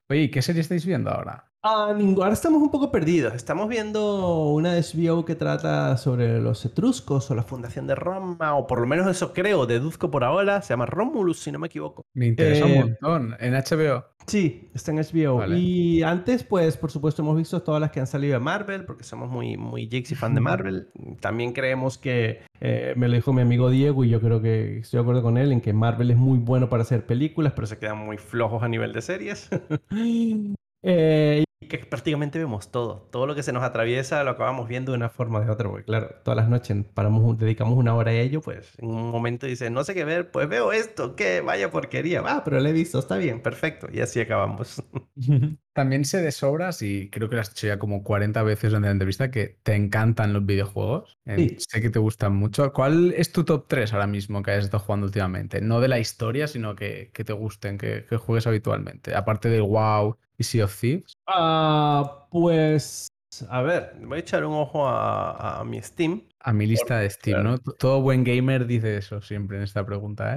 Oye, 0.09 0.21
¿y 0.23 0.31
¿qué 0.31 0.41
serie 0.43 0.61
estáis 0.63 0.87
viendo 0.87 1.11
ahora? 1.11 1.45
Ah, 1.69 1.89
ahora 1.89 2.33
estamos 2.33 2.63
un 2.63 2.71
poco 2.71 2.93
perdidos. 2.93 3.35
Estamos 3.35 3.69
viendo 3.69 4.51
una 4.51 4.75
HBO 4.77 5.25
que 5.25 5.35
trata 5.35 5.97
sobre 5.97 6.41
los 6.41 6.65
etruscos 6.65 7.29
o 7.29 7.35
la 7.35 7.43
fundación 7.43 7.89
de 7.89 7.97
Roma, 7.97 8.55
o 8.55 8.69
por 8.69 8.81
lo 8.81 8.87
menos 8.87 9.09
eso 9.09 9.33
creo, 9.33 9.67
deduzco 9.67 10.09
por 10.09 10.23
ahora. 10.23 10.63
Se 10.63 10.75
llama 10.75 10.87
Romulus, 10.87 11.41
si 11.41 11.51
no 11.51 11.59
me 11.59 11.67
equivoco. 11.67 12.07
Me 12.15 12.27
interesa 12.29 12.69
Eh, 12.69 12.73
un 12.73 12.79
montón. 12.79 13.37
En 13.41 13.55
HBO. 13.55 14.05
Sí, 14.29 14.71
está 14.75 14.93
en 14.93 14.99
HBO. 14.99 15.39
Vale. 15.39 15.59
Y 15.59 16.05
antes, 16.05 16.45
pues, 16.45 16.77
por 16.77 16.93
supuesto, 16.93 17.23
hemos 17.23 17.37
visto 17.37 17.61
todas 17.61 17.81
las 17.81 17.91
que 17.91 17.99
han 17.99 18.07
salido 18.07 18.35
de 18.35 18.41
Marvel. 18.41 18.85
Porque 18.85 19.03
somos 19.03 19.29
muy, 19.29 19.57
muy 19.57 19.89
y 19.91 20.03
fan 20.15 20.37
de 20.37 20.41
Marvel. 20.43 20.89
También 21.19 21.53
creemos 21.53 21.99
que, 21.99 22.43
eh, 22.61 22.95
me 22.97 23.09
lo 23.09 23.15
dijo 23.15 23.33
mi 23.33 23.43
amigo 23.43 23.71
Diego 23.71 24.05
y 24.05 24.11
yo 24.11 24.21
creo 24.21 24.41
que 24.41 24.79
estoy 24.79 24.99
de 24.99 25.03
acuerdo 25.03 25.23
con 25.23 25.37
él 25.37 25.51
en 25.51 25.61
que 25.61 25.73
Marvel 25.73 26.13
es 26.13 26.17
muy 26.17 26.39
bueno 26.39 26.69
para 26.69 26.83
hacer 26.85 27.07
películas, 27.07 27.55
pero 27.57 27.67
se 27.67 27.77
quedan 27.79 27.99
muy 27.99 28.19
flojos 28.19 28.63
a 28.63 28.69
nivel 28.69 28.93
de 28.93 29.03
series. 29.03 29.49
eh, 30.83 31.46
que 31.69 31.79
prácticamente 31.79 32.39
vemos 32.39 32.71
todo. 32.71 33.09
Todo 33.11 33.27
lo 33.27 33.35
que 33.35 33.43
se 33.43 33.53
nos 33.53 33.63
atraviesa 33.63 34.23
lo 34.25 34.31
acabamos 34.31 34.69
viendo 34.69 34.93
de 34.93 34.97
una 34.99 35.09
forma 35.11 35.17
forma 35.27 35.41
de 35.45 35.51
otra, 35.51 35.69
porque 35.69 35.85
claro, 35.85 36.15
todas 36.23 36.37
las 36.37 36.49
noches 36.49 36.77
paramos, 36.95 37.37
dedicamos 37.39 37.77
una 37.79 37.95
hora 37.95 38.11
a 38.13 38.15
ello, 38.15 38.41
pues, 38.43 38.75
en 38.79 38.89
un 38.91 39.11
momento 39.11 39.47
dice, 39.47 39.71
no 39.71 39.83
sé 39.83 39.95
qué 39.95 40.05
ver, 40.05 40.31
pues 40.31 40.49
veo 40.49 40.71
esto, 40.73 41.17
qué 41.17 41.41
vaya 41.41 41.71
porquería. 41.71 42.21
Va, 42.21 42.37
ah, 42.37 42.45
pero 42.45 42.61
lo 42.61 42.69
he 42.69 42.73
visto, 42.73 42.99
está 42.99 43.17
bien. 43.17 43.41
perfecto. 43.43 43.89
Y 43.93 44.01
así 44.01 44.21
acabamos. 44.21 44.83
También 45.73 46.05
sé 46.05 46.23
de 46.23 46.33
sobras, 46.33 46.81
y 46.83 47.11
creo 47.11 47.29
que 47.29 47.35
lo 47.37 47.41
has 47.41 47.51
dicho 47.51 47.67
ya 47.67 47.79
como 47.79 48.03
40 48.03 48.43
veces 48.43 48.73
en 48.73 48.83
la 48.83 48.91
entrevista, 48.91 49.31
que 49.31 49.59
te 49.63 49.75
encantan 49.75 50.33
los 50.33 50.45
videojuegos. 50.47 51.19
Eh, 51.27 51.37
Sí. 51.37 51.57
Sé 51.59 51.81
que 51.83 51.91
te 51.91 51.99
gustan 51.99 52.35
mucho. 52.37 52.73
¿Cuál 52.73 53.13
es 53.17 53.33
tu 53.33 53.45
top 53.45 53.67
3 53.69 53.93
ahora 53.93 54.07
mismo 54.07 54.43
que 54.43 54.53
hayas 54.53 54.65
estado 54.67 54.83
jugando 54.85 55.07
últimamente? 55.07 55.61
No 55.61 55.81
de 55.81 55.89
la 55.89 55.99
historia, 55.99 56.47
sino 56.49 56.75
que, 56.77 57.11
que 57.13 57.25
te 57.25 57.33
gusten, 57.33 57.77
que, 57.79 58.05
que 58.09 58.17
juegues 58.17 58.47
habitualmente. 58.47 59.15
Aparte 59.15 59.49
del 59.51 59.63
WoW 59.63 60.19
y 60.39 60.45
Sea 60.45 60.65
of 60.65 60.81
Thieves. 60.81 61.15
Ah, 61.27 62.27
pues, 62.31 63.09
A 63.49 63.63
ver, 63.63 63.93
voy 64.01 64.17
a 64.17 64.21
echar 64.21 64.45
un 64.45 64.55
ojo 64.55 64.87
a, 64.87 65.61
a 65.61 65.65
mi 65.65 65.81
Steam. 65.83 66.23
A 66.41 66.53
mi 66.53 66.67
lista 66.67 66.99
de 67.01 67.11
Steam, 67.11 67.43
claro. 67.43 67.59
¿no? 67.65 67.73
Todo 67.75 68.01
buen 68.01 68.23
gamer 68.25 68.67
dice 68.67 68.97
eso 68.97 69.21
siempre 69.21 69.57
en 69.57 69.65
esta 69.65 69.85
pregunta. 69.85 70.37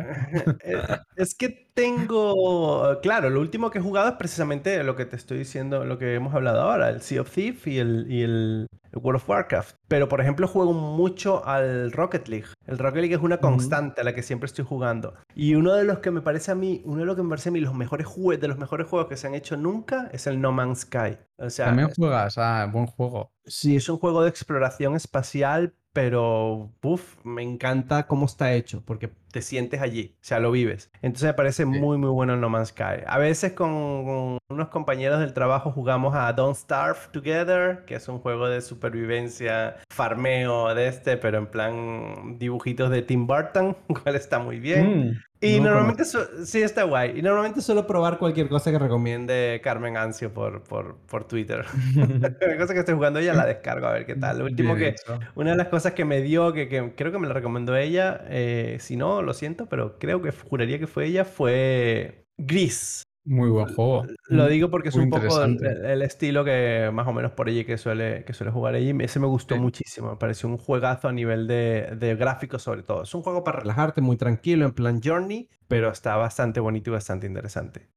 Eh, 0.63 0.73
es 1.15 1.35
que 1.35 1.68
tengo, 1.79 2.99
claro, 3.01 3.29
lo 3.29 3.39
último 3.39 3.69
que 3.71 3.79
he 3.79 3.81
jugado 3.81 4.09
es 4.09 4.15
precisamente 4.15 4.83
lo 4.83 4.95
que 4.95 5.05
te 5.05 5.15
estoy 5.15 5.37
diciendo, 5.39 5.85
lo 5.85 5.97
que 5.97 6.13
hemos 6.15 6.33
hablado 6.33 6.61
ahora, 6.61 6.89
el 6.89 7.01
Sea 7.01 7.21
of 7.21 7.31
Thief 7.31 7.67
y 7.67 7.79
el, 7.79 8.05
y 8.09 8.21
el 8.23 8.67
World 8.93 9.21
of 9.21 9.29
Warcraft. 9.29 9.75
Pero, 9.87 10.09
por 10.09 10.21
ejemplo, 10.21 10.47
juego 10.47 10.73
mucho 10.73 11.45
al 11.45 11.91
Rocket 11.91 12.27
League. 12.27 12.47
El 12.67 12.77
Rocket 12.77 13.01
League 13.01 13.15
es 13.15 13.21
una 13.21 13.37
constante 13.37 14.01
a 14.01 14.03
la 14.03 14.13
que 14.13 14.23
siempre 14.23 14.47
estoy 14.47 14.65
jugando. 14.65 15.13
Y 15.35 15.55
uno 15.55 15.73
de 15.73 15.83
los 15.85 15.99
que 15.99 16.11
me 16.11 16.21
parece 16.21 16.51
a 16.51 16.55
mí, 16.55 16.81
uno 16.85 16.99
de 16.99 17.05
los 17.05 17.15
que 17.15 17.23
me 17.23 17.29
parece 17.29 17.49
a 17.49 17.51
mí 17.51 17.59
los 17.59 17.73
mejores 17.73 18.07
jue- 18.07 18.37
de 18.37 18.47
los 18.47 18.57
mejores 18.57 18.87
juegos 18.87 19.07
que 19.07 19.17
se 19.17 19.27
han 19.27 19.35
hecho 19.35 19.55
nunca 19.57 20.09
es 20.11 20.27
el 20.27 20.41
No 20.41 20.51
Man's 20.51 20.81
Sky. 20.81 21.17
O 21.37 21.49
sea, 21.49 21.67
También 21.67 21.89
juegas, 21.95 22.37
ah, 22.37 22.67
buen 22.71 22.85
juego. 22.87 23.31
sí, 23.45 23.75
es 23.77 23.87
un 23.89 23.97
juego 23.97 24.23
de 24.23 24.29
exploración 24.29 24.95
espacial, 24.95 25.73
pero, 25.93 26.71
uff, 26.83 27.15
me 27.25 27.41
encanta 27.41 28.05
cómo 28.05 28.25
está 28.27 28.53
hecho, 28.53 28.83
porque 28.85 29.09
te 29.31 29.41
sientes 29.41 29.81
allí, 29.81 30.15
o 30.21 30.23
sea, 30.23 30.39
lo 30.39 30.51
vives. 30.51 30.91
Entonces 31.01 31.27
me 31.27 31.33
parece 31.33 31.65
muy, 31.69 31.97
muy 31.97 32.09
bueno 32.09 32.33
el 32.33 32.41
No 32.41 32.49
Man's 32.49 32.69
Sky. 32.69 33.03
A 33.05 33.17
veces 33.17 33.53
con, 33.53 34.05
con 34.05 34.38
unos 34.51 34.69
compañeros 34.69 35.19
del 35.19 35.33
trabajo 35.33 35.71
jugamos 35.71 36.15
a 36.15 36.33
Don't 36.33 36.55
Starve 36.55 36.97
Together, 37.11 37.85
que 37.85 37.95
es 37.95 38.07
un 38.07 38.17
juego 38.17 38.47
de 38.47 38.61
supervivencia, 38.61 39.77
farmeo 39.91 40.73
de 40.73 40.87
este, 40.87 41.17
pero 41.17 41.37
en 41.37 41.45
plan 41.45 42.39
dibujitos 42.39 42.89
de 42.89 43.03
Tim 43.03 43.27
Burton, 43.27 43.77
cual 44.03 44.15
está 44.15 44.39
muy 44.39 44.59
bien. 44.59 45.11
Mm, 45.11 45.21
Y 45.41 45.59
no 45.59 45.69
normalmente, 45.69 46.03
sí, 46.03 46.63
está 46.63 46.81
guay. 46.83 47.19
Y 47.19 47.21
normalmente 47.21 47.61
suelo 47.61 47.85
probar 47.85 48.17
cualquier 48.17 48.49
cosa 48.49 48.71
que 48.71 48.79
recomiende. 48.79 49.33
de 49.33 49.61
Carmen 49.61 49.97
Ancio 49.97 50.33
por, 50.33 50.63
por, 50.63 50.97
por 51.05 51.27
Twitter. 51.27 51.63
La 51.95 52.57
cosa 52.57 52.73
que 52.73 52.79
estoy 52.79 52.95
jugando 52.95 53.19
ella 53.19 53.35
la 53.35 53.45
descargo 53.45 53.85
a 53.85 53.93
ver 53.93 54.07
qué 54.07 54.15
tal. 54.15 54.39
Lo 54.39 54.45
último 54.45 54.73
Bien 54.73 54.95
que, 54.95 54.95
una 55.35 55.51
de 55.51 55.57
las 55.57 55.67
cosas 55.67 55.93
que 55.93 56.05
me 56.05 56.21
dio, 56.23 56.53
que, 56.53 56.67
que 56.67 56.95
creo 56.95 57.11
que 57.11 57.19
me 57.19 57.27
la 57.27 57.35
recomendó 57.35 57.75
ella, 57.75 58.21
eh, 58.29 58.77
si 58.79 58.97
no, 58.97 59.21
lo 59.21 59.35
siento, 59.35 59.67
pero 59.67 59.99
creo 59.99 60.23
que 60.23 60.31
juraría 60.31 60.79
que 60.79 60.87
fue 60.87 61.05
ella, 61.05 61.23
fue 61.23 62.25
Gris. 62.37 63.03
Muy 63.29 63.51
buen 63.51 63.67
juego. 63.67 64.07
Lo 64.29 64.47
digo 64.47 64.71
porque 64.71 64.89
es 64.89 64.95
Muy 64.95 65.05
un 65.05 65.11
poco 65.11 65.43
el, 65.43 66.01
estilo 66.01 66.43
que 66.43 66.89
más 66.91 67.07
o 67.07 67.13
menos 67.13 67.31
por 67.33 67.47
allí 67.47 67.63
que 67.63 67.77
suele, 67.77 68.23
que 68.25 68.33
suele 68.33 68.51
jugar 68.51 68.73
allí. 68.73 68.91
Ese 69.01 69.19
me 69.19 69.27
gustó 69.27 69.53
Sí. 69.53 69.61
muchísimo. 69.61 70.09
Me 70.09 70.17
pareció 70.17 70.49
un 70.49 70.57
juegazo 70.57 71.07
a 71.07 71.11
nivel 71.11 71.45
de, 71.45 71.95
de 71.95 72.15
gráficos 72.15 72.63
sobre 72.63 72.81
todo. 72.81 73.03
Es 73.03 73.13
un 73.13 73.21
juego 73.21 73.43
para 73.43 73.59
relajarte, 73.59 74.01
muy 74.01 74.17
tranquilo, 74.17 74.65
en 74.65 74.71
plan 74.71 74.99
Journey, 75.03 75.47
pero 75.67 75.91
está 75.91 76.15
bastante 76.15 76.59
bonito 76.59 76.89
y 76.89 76.93
bastante 76.93 77.27
interesante. 77.27 77.91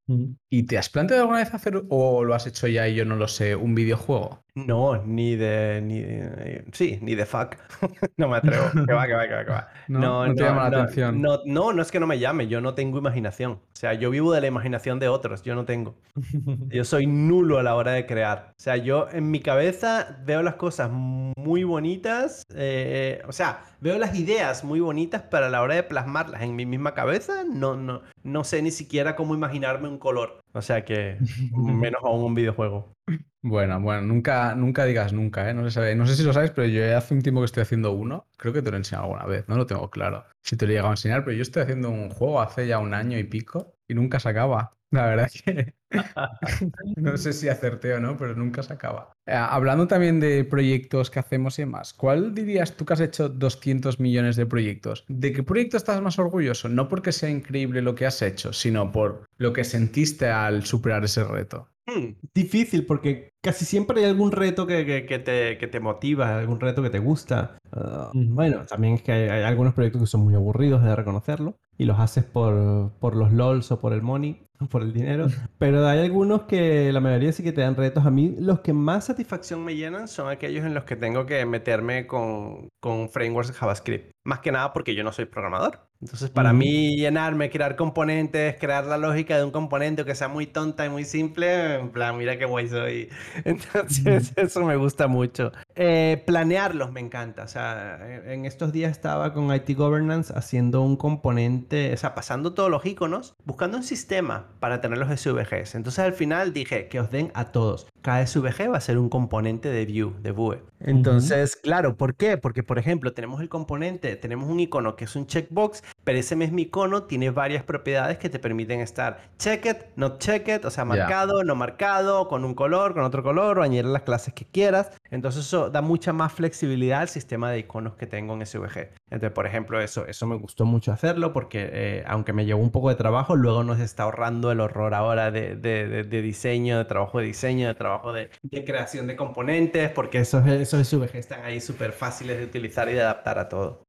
¿Y 0.51 0.65
te 0.65 0.77
has 0.77 0.91
planteado 0.91 1.23
alguna 1.23 1.39
vez 1.39 1.55
hacer, 1.55 1.83
o 1.89 2.25
lo 2.25 2.35
has 2.35 2.47
hecho 2.47 2.69
ya 2.69 2.87
y 2.87 2.95
yo 2.95 3.07
no 3.07 3.17
lo 3.17 3.27
sé, 3.27 3.57
un 3.57 3.75
videojuego? 3.75 4.45
No, 4.55 5.03
ni 5.07 5.35
de, 5.35 5.81
ni 5.83 6.01
de- 6.01 6.65
sí, 6.73 6.99
ni 7.01 7.15
de 7.15 7.25
fuck. 7.25 7.57
No 8.19 8.29
me 8.29 8.37
atrevo. 8.37 8.65
Que 8.87 8.93
va, 8.93 9.07
que 9.07 9.15
va, 9.15 9.27
que 9.27 9.35
va, 9.35 9.45
que 9.45 9.51
va. 9.51 9.69
No, 9.89 10.27
no 10.27 10.35
te 10.35 10.43
llama 10.43 10.69
la 10.69 10.83
atención. 10.83 11.23
No, 11.23 11.41
no, 11.47 11.73
no 11.73 11.81
es 11.81 11.91
que 11.91 11.99
no 11.99 12.07
me 12.07 12.19
llame, 12.19 12.49
yo 12.49 12.61
no 12.61 12.75
tengo 12.75 12.99
imaginación. 12.99 13.53
O 13.53 13.61
sea, 13.73 13.95
yo 13.95 14.11
vivo 14.11 14.33
de 14.33 14.41
la 14.43 14.47
imaginación 14.49 14.99
de 14.99 15.09
otros, 15.09 15.43
yo 15.43 15.55
no 15.55 15.65
tengo. 15.65 15.95
Yo 16.69 16.85
soy 16.85 17.07
nulo 17.07 17.59
a 17.59 17.63
la 17.63 17.75
hora 17.75 17.93
de 17.93 18.07
crear. 18.07 18.51
O 18.51 18.61
sea, 18.63 18.77
yo 18.77 19.09
en 19.11 19.31
mi 19.31 19.41
cabeza 19.41 20.19
veo 20.25 20.43
las 20.43 20.55
cosas 20.55 20.91
muy 20.91 21.65
bonitas, 21.65 22.45
eh, 22.55 23.23
o 23.27 23.33
sea, 23.33 23.63
veo 23.83 23.99
las 23.99 24.17
ideas 24.17 24.63
muy 24.63 24.79
bonitas, 24.79 25.25
pero 25.29 25.47
a 25.47 25.51
la 25.51 25.61
hora 25.61 25.75
de 25.75 25.83
plasmarlas 25.83 26.43
en 26.43 26.55
mi 26.55 26.65
misma 26.65 26.95
cabeza, 26.95 27.45
no, 27.45 27.77
no, 27.77 28.03
no 28.23 28.45
sé 28.45 28.63
ni 28.63 28.71
siquiera 28.71 29.17
cómo 29.17 29.35
imaginarme 29.35 29.89
un 29.89 29.99
color. 29.99 30.41
O 30.53 30.63
sea 30.63 30.85
que 30.85 31.19
menos 31.53 32.01
aún 32.05 32.25
un 32.25 32.35
videojuego. 32.35 32.95
Bueno, 33.43 33.81
bueno, 33.81 34.03
nunca, 34.03 34.55
nunca 34.55 34.85
digas 34.85 35.13
nunca, 35.13 35.51
¿eh? 35.51 35.55
No 35.55 35.65
se 35.65 35.73
sabe. 35.73 35.97
No 35.97 36.07
sé 36.07 36.15
si 36.15 36.23
lo 36.23 36.33
sabes, 36.33 36.53
pero 36.53 36.69
yo 36.69 36.97
hace 36.97 37.13
un 37.13 37.23
tiempo 37.23 37.41
que 37.41 37.47
estoy 37.47 37.65
haciendo 37.65 37.91
uno. 37.91 38.29
Creo 38.37 38.53
que 38.53 38.63
te 38.63 38.71
lo 38.71 38.77
he 38.77 38.79
enseñado 38.79 39.07
alguna 39.07 39.27
vez, 39.27 39.49
no 39.49 39.57
lo 39.57 39.67
tengo 39.67 39.91
claro. 39.91 40.25
Si 40.43 40.57
te 40.57 40.65
lo 40.65 40.71
he 40.71 40.75
llegado 40.75 40.91
a 40.91 40.93
enseñar, 40.93 41.25
pero 41.25 41.37
yo 41.37 41.43
estoy 41.43 41.65
haciendo 41.65 41.91
un 41.91 42.09
juego 42.11 42.41
hace 42.41 42.69
ya 42.69 42.79
un 42.79 42.95
año 42.95 43.19
y 43.19 43.25
pico 43.25 43.75
y 43.89 43.95
nunca 43.95 44.21
se 44.21 44.29
acaba. 44.29 44.73
La 44.93 45.07
verdad 45.07 45.27
es 45.33 45.43
que 45.43 45.75
no 46.97 47.17
sé 47.17 47.33
si 47.33 47.49
acerté 47.49 47.95
o 47.95 48.01
no, 48.01 48.17
pero 48.17 48.35
nunca 48.35 48.63
se 48.63 48.73
acaba. 48.73 49.13
Eh, 49.27 49.33
hablando 49.35 49.87
también 49.89 50.21
de 50.21 50.45
proyectos 50.45 51.11
que 51.11 51.19
hacemos 51.19 51.59
y 51.59 51.63
demás, 51.63 51.93
¿cuál 51.95 52.35
dirías 52.35 52.77
tú 52.77 52.85
que 52.85 52.93
has 52.95 53.01
hecho 53.01 53.29
200 53.29 54.01
millones 54.01 54.37
de 54.37 54.47
proyectos? 54.47 55.05
¿De 55.09 55.33
qué 55.33 55.43
proyecto 55.43 55.77
estás 55.77 56.01
más 56.01 56.19
orgulloso? 56.19 56.69
No 56.69 56.89
porque 56.89 57.13
sea 57.13 57.31
increíble 57.31 57.83
lo 57.83 57.95
que 57.95 58.07
has 58.07 58.23
hecho, 58.23 58.53
sino 58.53 58.93
por 58.93 59.25
lo 59.39 59.53
que 59.53 59.65
sentiste 59.65 60.29
al 60.29 60.65
superar 60.65 61.05
ese 61.05 61.25
reto. 61.25 61.69
Hmm. 61.87 62.15
Difícil 62.33 62.87
porque 62.87 63.31
casi 63.43 63.65
siempre 63.65 64.01
hay 64.01 64.07
algún 64.09 64.31
reto 64.31 64.69
que, 64.69 64.87
que- 64.87 65.05
que 65.05 65.19
te, 65.19 65.59
que 65.59 65.67
te 65.67 65.81
motiva, 65.81 66.39
algún 66.39 66.61
reto 66.61 66.81
que 66.83 66.91
te 66.91 67.01
gusta. 67.01 67.59
Ah. 67.73 68.11
Bueno, 68.15 68.65
también 68.67 68.95
es 68.95 69.03
que 69.03 69.11
hay, 69.13 69.29
hay 69.29 69.43
algunos 69.43 69.75
proyectos 69.75 70.03
que 70.03 70.07
son 70.07 70.21
muy 70.21 70.35
aburridos 70.35 70.85
de 70.85 70.95
reconocerlo 70.95 71.57
y 71.77 71.85
los 71.87 71.99
haces 71.99 72.23
por, 72.25 72.93
por 73.01 73.17
los 73.17 73.33
LOLs 73.33 73.73
o 73.73 73.81
por 73.81 73.93
el 73.95 74.03
money, 74.03 74.47
por 74.71 74.83
el 74.83 74.93
dinero. 74.93 75.27
Pero 75.59 75.87
hay 75.87 76.01
algunos 76.01 76.43
que 76.43 76.93
la 76.93 77.01
mayoría 77.01 77.33
sí 77.33 77.43
que 77.43 77.53
te 77.53 77.61
dan 77.61 77.77
retos. 77.77 78.05
A 78.07 78.11
mí 78.11 78.35
los 78.39 78.61
que 78.61 78.73
más 78.73 79.07
satisfacción 79.07 79.65
me 79.65 79.77
llenan 79.77 80.09
son 80.09 80.29
aquellos 80.29 80.65
en 80.65 80.75
los 80.75 80.85
que 80.85 80.97
tengo 80.97 81.27
que 81.27 81.45
meterme 81.47 82.07
con, 82.07 82.69
con 82.81 83.09
frameworks 83.11 83.49
de 83.49 83.55
JavaScript. 83.55 84.13
Más 84.25 84.41
que 84.41 84.53
nada 84.53 84.73
porque 84.73 84.95
yo 84.95 85.05
no 85.05 85.13
soy 85.13 85.25
programador. 85.27 85.81
Entonces, 86.01 86.31
para 86.31 86.51
Ujú. 86.51 86.59
mí, 86.59 86.97
llenarme, 86.97 87.49
crear 87.49 87.77
componentes, 87.77 88.57
crear 88.59 88.85
la 88.87 88.99
lógica 88.99 89.37
de 89.37 89.45
un 89.45 89.53
componente 89.53 90.05
que 90.05 90.17
sea 90.17 90.27
muy 90.29 90.47
tonta 90.47 90.85
y 90.85 90.89
muy 90.89 91.05
simple, 91.05 91.77
en 91.77 91.91
plan, 91.91 92.17
mira 92.17 92.37
qué 92.39 92.45
guay 92.45 92.69
soy. 92.69 93.09
Entonces, 93.45 94.33
eso 94.37 94.65
me 94.65 94.77
gusta 94.77 95.07
mucho. 95.07 95.53
Eh, 95.77 96.23
planearlos 96.27 96.91
me 96.93 97.01
encanta. 97.01 97.45
O 97.45 97.49
sea, 97.49 97.99
en 98.27 98.45
estos 98.47 98.73
días 98.73 98.91
estaba 98.91 99.33
con 99.33 99.55
IT 99.55 99.77
Governance 99.77 100.33
haciendo 100.37 100.83
un 100.83 100.97
componente, 100.97 101.93
o 101.93 101.97
sea, 101.97 102.15
pasando 102.15 102.53
todos 102.55 102.71
los 102.71 102.85
iconos, 102.85 103.35
buscando 103.45 103.77
un 103.77 103.85
sistema 103.85 104.49
para 104.61 104.81
tener 104.81 104.99
los 104.99 105.09
SVGs. 105.09 105.75
Entonces, 105.75 105.99
al 105.99 106.13
final 106.13 106.53
dije 106.53 106.89
que 106.89 107.01
os 107.01 107.11
den 107.11 107.31
a 107.35 107.47
todos. 107.53 107.87
Cada 108.01 108.27
SVG 108.27 108.73
va 108.73 108.79
a 108.79 108.81
ser 108.81 108.99
un 108.99 109.09
componente 109.09 109.69
de 109.69 109.87
Vue, 109.87 110.13
de 110.21 110.33
Vue. 110.33 110.63
Entonces, 110.81 111.57
claro, 111.57 111.97
¿por 111.97 112.17
qué? 112.17 112.37
Porque, 112.37 112.63
por 112.63 112.79
ejemplo, 112.79 113.13
tenemos 113.13 113.41
el 113.41 113.49
componente, 113.49 114.17
tenemos 114.17 114.49
un 114.49 114.59
icono 114.59 114.97
que 114.97 115.05
es 115.05 115.15
un 115.15 115.27
checkbox, 115.27 115.85
pero 116.03 116.19
ese 116.19 116.35
mismo 116.35 116.59
icono 116.59 117.05
tiene 117.05 117.31
varias 117.31 117.63
propiedades 117.63 118.19
que 118.19 118.29
te 118.29 118.39
permiten 118.39 118.81
estar 118.81 119.21
checked, 119.39 119.87
not 119.97 120.19
checked, 120.19 120.65
o 120.65 120.71
sea, 120.71 120.85
marcado, 120.85 121.45
no 121.45 121.55
marcado, 121.55 122.27
con 122.27 122.45
un 122.45 122.55
color, 122.55 122.95
con 122.95 123.05
otro 123.05 123.23
color, 123.23 123.59
o 123.59 123.63
añadir 123.63 123.87
las 123.87 124.03
clases 124.03 124.35
que 124.35 124.45
quieras. 124.45 124.91
Entonces, 125.11 125.47
eso 125.47 125.71
da 125.71 125.83
mucha 125.83 126.13
más 126.13 126.33
flexibilidad 126.33 127.03
al 127.03 127.09
sistema 127.09 127.51
de 127.51 127.61
iconos 127.61 127.95
que 127.95 128.07
tengo 128.07 128.35
en 128.35 128.45
SVG. 128.45 128.91
Entonces, 129.11 129.33
por 129.33 129.47
ejemplo, 129.47 129.81
eso, 129.81 130.07
eso 130.07 130.27
me 130.27 130.37
gustó 130.37 130.65
mucho 130.65 130.93
hacerlo 130.93 131.33
porque, 131.33 131.71
eh, 131.73 132.05
aunque 132.07 132.33
me 132.33 132.45
llevó 132.45 132.61
un 132.61 132.71
poco 132.71 132.89
de 132.89 132.97
trabajo, 132.97 133.37
luego 133.37 133.63
nos 133.63 133.79
está 133.79 134.05
ahorrando 134.05 134.42
el 134.51 134.61
horror 134.61 134.95
ahora 134.95 135.31
de, 135.31 135.57
de- 135.57 136.23
diseño, 136.23 136.79
de 136.79 136.85
trabajo 136.87 137.19
de 137.19 137.27
diseño, 137.27 137.69
de 137.69 137.75
trabajo 137.75 138.13
de, 138.13 138.31
creación 138.65 139.07
de 139.07 139.17
componentes, 139.17 139.91
porque 139.91 140.19
esos, 140.19 140.47
esos 140.47 140.81
SVG 140.81 141.19
están 141.19 141.45
ahí 141.45 141.61
súper 141.61 141.93
fáciles 141.93 142.39
de 142.39 142.45
utilizar 142.45 142.89
y 142.89 142.95
de 142.95 143.03
adaptar 143.03 143.39
a 143.39 143.49
todo. 143.49 143.87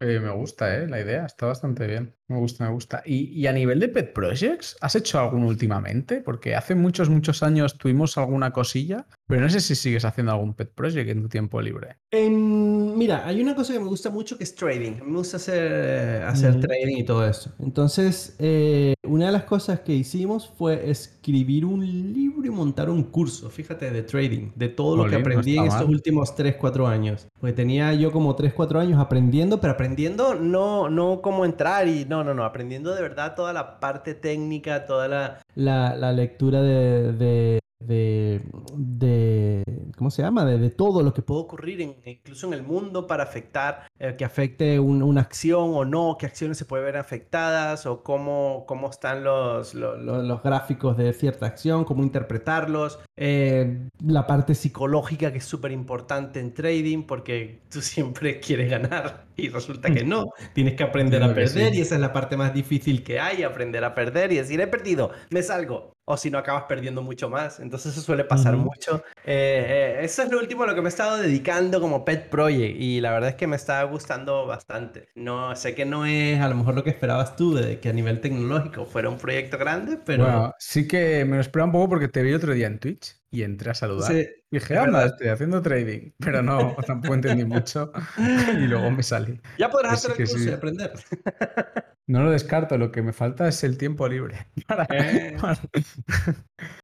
Me 0.00 0.30
gusta, 0.32 0.74
¿eh? 0.78 0.86
La 0.88 1.00
idea 1.00 1.26
está 1.26 1.46
bastante 1.46 1.86
bien. 1.86 2.15
Me 2.28 2.38
gusta, 2.38 2.64
me 2.64 2.72
gusta. 2.72 3.02
¿Y, 3.06 3.28
y 3.40 3.46
a 3.46 3.52
nivel 3.52 3.78
de 3.78 3.88
pet 3.88 4.12
projects, 4.12 4.76
has 4.80 4.96
hecho 4.96 5.18
alguno 5.20 5.46
últimamente? 5.46 6.20
Porque 6.20 6.56
hace 6.56 6.74
muchos, 6.74 7.08
muchos 7.08 7.42
años 7.44 7.78
tuvimos 7.78 8.18
alguna 8.18 8.52
cosilla, 8.52 9.06
pero 9.28 9.42
no 9.42 9.48
sé 9.48 9.60
si 9.60 9.76
sigues 9.76 10.04
haciendo 10.04 10.32
algún 10.32 10.54
pet 10.54 10.72
project 10.74 11.08
en 11.10 11.22
tu 11.22 11.28
tiempo 11.28 11.60
libre. 11.62 11.98
Em, 12.12 12.96
mira, 12.96 13.26
hay 13.26 13.40
una 13.42 13.54
cosa 13.56 13.72
que 13.72 13.80
me 13.80 13.86
gusta 13.88 14.10
mucho 14.10 14.38
que 14.38 14.44
es 14.44 14.54
trading. 14.54 15.00
Me 15.04 15.18
gusta 15.18 15.38
hacer, 15.38 16.22
hacer 16.22 16.54
Ujú. 16.54 16.60
trading 16.60 16.98
y 16.98 17.04
todo 17.04 17.26
eso. 17.26 17.52
Entonces, 17.58 18.36
eh, 18.38 18.94
una 19.04 19.26
de 19.26 19.32
las 19.32 19.42
cosas 19.44 19.80
que 19.80 19.92
hicimos 19.92 20.48
fue 20.56 20.88
escribir 20.88 21.64
un 21.64 21.84
libro 21.84 22.46
y 22.46 22.50
montar 22.50 22.88
un 22.90 23.02
curso, 23.04 23.50
fíjate, 23.50 23.90
de 23.90 24.02
trading, 24.04 24.52
de 24.54 24.68
todo 24.68 24.96
lo 24.96 25.06
que 25.06 25.16
Jolín, 25.16 25.32
no 25.32 25.42
aprendí 25.42 25.56
en 25.58 25.66
estos 25.66 25.88
mal. 25.88 25.88
últimos 25.88 26.34
3, 26.36 26.56
4 26.56 26.86
años. 26.86 27.26
Porque 27.40 27.52
tenía 27.54 27.92
yo 27.94 28.12
como 28.12 28.34
3, 28.36 28.52
4 28.54 28.78
años 28.78 29.00
aprendiendo, 29.00 29.60
pero 29.60 29.72
Aprendiendo 29.76 30.34
no, 30.36 30.88
no 30.88 31.20
cómo 31.20 31.44
entrar 31.44 31.86
y 31.88 32.04
no, 32.06 32.15
no, 32.24 32.34
no, 32.34 32.44
aprendiendo 32.44 32.94
de 32.94 33.02
verdad 33.02 33.34
toda 33.34 33.52
la 33.52 33.80
parte 33.80 34.14
técnica, 34.14 34.86
toda 34.86 35.08
la... 35.08 35.40
la, 35.54 35.94
la 35.96 36.12
lectura 36.12 36.62
de, 36.62 37.12
de, 37.12 37.58
de, 37.78 38.40
de- 38.74 39.62
¿cómo 39.96 40.10
se 40.10 40.22
llama? 40.22 40.44
De, 40.44 40.58
de 40.58 40.70
todo 40.70 41.02
lo 41.02 41.12
que 41.12 41.22
puede 41.22 41.42
ocurrir 41.42 41.80
en- 41.82 41.96
incluso 42.04 42.46
en 42.46 42.54
el 42.54 42.62
mundo 42.62 43.06
para 43.06 43.22
afectar, 43.24 43.86
eh, 43.98 44.14
que 44.16 44.24
afecte 44.24 44.80
un- 44.80 45.02
una 45.02 45.20
acción 45.20 45.72
o 45.74 45.84
no, 45.84 46.16
qué 46.18 46.26
acciones 46.26 46.56
se 46.58 46.64
pueden 46.64 46.86
ver 46.86 46.96
afectadas 46.96 47.86
o 47.86 48.02
cómo, 48.02 48.64
cómo 48.66 48.88
están 48.90 49.24
los, 49.24 49.74
los, 49.74 49.98
lo- 50.02 50.22
los 50.22 50.42
gráficos 50.42 50.96
de 50.96 51.12
cierta 51.12 51.46
acción, 51.46 51.84
cómo 51.84 52.02
interpretarlos, 52.02 52.98
eh, 53.16 53.88
la 54.04 54.26
parte 54.26 54.54
psicológica. 54.54 55.32
que 55.32 55.38
es 55.38 55.44
súper 55.44 55.72
importante 55.72 56.40
en 56.40 56.52
trading 56.54 57.02
porque 57.04 57.60
tú 57.70 57.80
siempre 57.80 58.40
quieres 58.40 58.70
ganar 58.70 59.26
y 59.36 59.48
resulta 59.48 59.92
que 59.92 60.04
no. 60.04 60.24
Tienes 60.54 60.74
que 60.74 60.82
aprender 60.84 61.22
a 61.22 61.34
perder 61.34 61.72
sí. 61.72 61.78
y 61.78 61.80
esa 61.82 61.94
es 61.96 62.00
la 62.00 62.12
parte 62.12 62.36
más 62.36 62.54
difícil 62.54 63.02
que 63.04 63.20
hay, 63.20 63.42
aprender 63.42 63.84
a 63.84 63.94
perder 63.94 64.32
y 64.32 64.36
decir, 64.36 64.60
he 64.60 64.66
perdido, 64.66 65.10
me 65.30 65.42
salgo. 65.42 65.95
O 66.08 66.16
si 66.16 66.30
no, 66.30 66.38
acabas 66.38 66.64
perdiendo 66.64 67.02
mucho 67.02 67.28
más. 67.28 67.58
Entonces 67.58 67.92
eso 67.92 68.00
suele 68.00 68.24
pasar 68.24 68.56
mucho. 68.56 69.02
Eh, 69.24 69.96
eh, 69.96 69.98
eso 70.02 70.22
es 70.22 70.30
lo 70.30 70.38
último 70.38 70.62
a 70.62 70.68
lo 70.68 70.74
que 70.74 70.80
me 70.80 70.86
he 70.86 70.88
estado 70.88 71.16
dedicando 71.16 71.80
como 71.80 72.04
pet 72.04 72.28
project 72.30 72.80
y 72.80 73.00
la 73.00 73.10
verdad 73.10 73.30
es 73.30 73.34
que 73.34 73.48
me 73.48 73.56
está 73.56 73.82
gustando 73.82 74.46
bastante. 74.46 75.08
No 75.16 75.56
sé 75.56 75.74
que 75.74 75.84
no 75.84 76.06
es 76.06 76.40
a 76.40 76.48
lo 76.48 76.54
mejor 76.54 76.76
lo 76.76 76.84
que 76.84 76.90
esperabas 76.90 77.34
tú 77.34 77.54
de 77.54 77.80
que 77.80 77.88
a 77.88 77.92
nivel 77.92 78.20
tecnológico 78.20 78.86
fuera 78.86 79.08
un 79.08 79.18
proyecto 79.18 79.58
grande, 79.58 79.98
pero... 80.04 80.24
Bueno, 80.24 80.54
sí 80.58 80.86
que 80.86 81.24
me 81.24 81.36
lo 81.36 81.42
esperaba 81.42 81.66
un 81.66 81.72
poco 81.72 81.88
porque 81.88 82.08
te 82.08 82.22
vi 82.22 82.32
otro 82.34 82.52
día 82.52 82.68
en 82.68 82.78
Twitch 82.78 83.16
y 83.36 83.42
entré 83.42 83.70
a 83.70 83.74
saludar. 83.74 84.12
Sí, 84.12 84.26
Dije, 84.50 84.76
anda, 84.78 84.98
verdad. 85.00 85.06
estoy 85.14 85.28
haciendo 85.28 85.60
trading, 85.62 86.10
pero 86.18 86.42
no, 86.42 86.76
tampoco 86.86 87.14
entendí 87.14 87.44
mucho 87.44 87.92
y 88.18 88.66
luego 88.66 88.90
me 88.90 89.02
salí. 89.02 89.40
Ya 89.58 89.68
podrás 89.70 89.94
hacer 89.94 90.12
el 90.12 90.16
curso 90.18 90.38
sí. 90.38 90.48
y 90.48 90.52
aprender. 90.52 90.92
No 92.08 92.22
lo 92.22 92.30
descarto, 92.30 92.78
lo 92.78 92.92
que 92.92 93.02
me 93.02 93.12
falta 93.12 93.48
es 93.48 93.64
el 93.64 93.76
tiempo 93.76 94.06
libre. 94.06 94.46
para- 94.68 94.86
Eh. 94.90 95.36
para- 95.40 95.58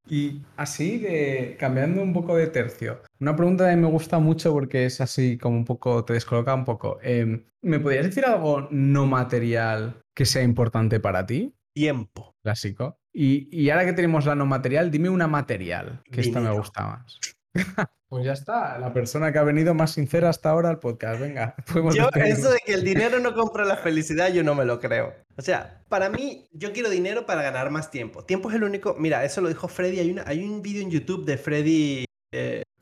Y 0.09 0.41
así, 0.57 0.97
de, 0.99 1.55
cambiando 1.57 2.01
un 2.01 2.11
poco 2.11 2.35
de 2.35 2.47
tercio, 2.47 3.01
una 3.21 3.33
pregunta 3.33 3.69
que 3.69 3.75
me 3.77 3.87
gusta 3.87 4.19
mucho 4.19 4.51
porque 4.51 4.85
es 4.85 4.99
así 4.99 5.37
como 5.37 5.55
un 5.55 5.63
poco, 5.65 6.03
te 6.03 6.11
descoloca 6.13 6.53
un 6.53 6.65
poco. 6.65 6.99
Em, 7.01 7.45
¿me 7.61 7.79
podrías 7.79 8.05
decir 8.05 8.25
algo 8.25 8.67
no 8.71 9.05
material 9.05 10.01
que 10.13 10.25
sea 10.25 10.43
importante 10.43 10.99
para 10.99 11.25
ti? 11.25 11.55
Tiempo. 11.73 12.35
Clásico. 12.43 12.97
Y, 13.13 13.47
y 13.55 13.69
ahora 13.69 13.85
que 13.85 13.93
tenemos 13.93 14.25
la 14.25 14.35
no 14.35 14.45
material, 14.45 14.91
dime 14.91 15.09
una 15.09 15.27
material, 15.27 16.01
que 16.11 16.21
esta 16.21 16.39
me 16.39 16.45
Dinero. 16.47 16.57
gusta 16.61 16.87
más. 16.87 17.19
Pues 18.13 18.25
ya 18.25 18.33
está, 18.33 18.77
la 18.77 18.93
persona 18.93 19.31
que 19.33 19.39
ha 19.39 19.43
venido 19.43 19.73
más 19.73 19.89
sincera 19.89 20.29
hasta 20.29 20.51
ahora 20.51 20.69
al 20.69 20.77
podcast. 20.77 21.19
Venga, 21.19 21.55
podemos 21.73 21.95
Yo, 21.95 22.09
eso 22.13 22.51
de 22.51 22.59
que 22.63 22.75
el 22.75 22.83
dinero 22.83 23.19
no 23.19 23.33
compra 23.33 23.65
la 23.65 23.75
felicidad, 23.75 24.31
yo 24.31 24.43
no 24.43 24.53
me 24.53 24.65
lo 24.65 24.79
creo. 24.79 25.15
O 25.35 25.41
sea, 25.41 25.81
para 25.89 26.11
mí, 26.11 26.47
yo 26.51 26.73
quiero 26.73 26.91
dinero 26.91 27.25
para 27.25 27.41
ganar 27.41 27.71
más 27.71 27.89
tiempo. 27.89 28.23
Tiempo 28.23 28.51
es 28.51 28.55
el 28.55 28.65
único. 28.65 28.95
Mira, 28.99 29.25
eso 29.25 29.41
lo 29.41 29.47
dijo 29.47 29.67
Freddy. 29.67 29.97
Hay, 29.99 30.11
una, 30.11 30.25
hay 30.27 30.43
un 30.43 30.61
vídeo 30.61 30.83
en 30.83 30.91
YouTube 30.91 31.25
de 31.25 31.37
Freddy. 31.39 32.05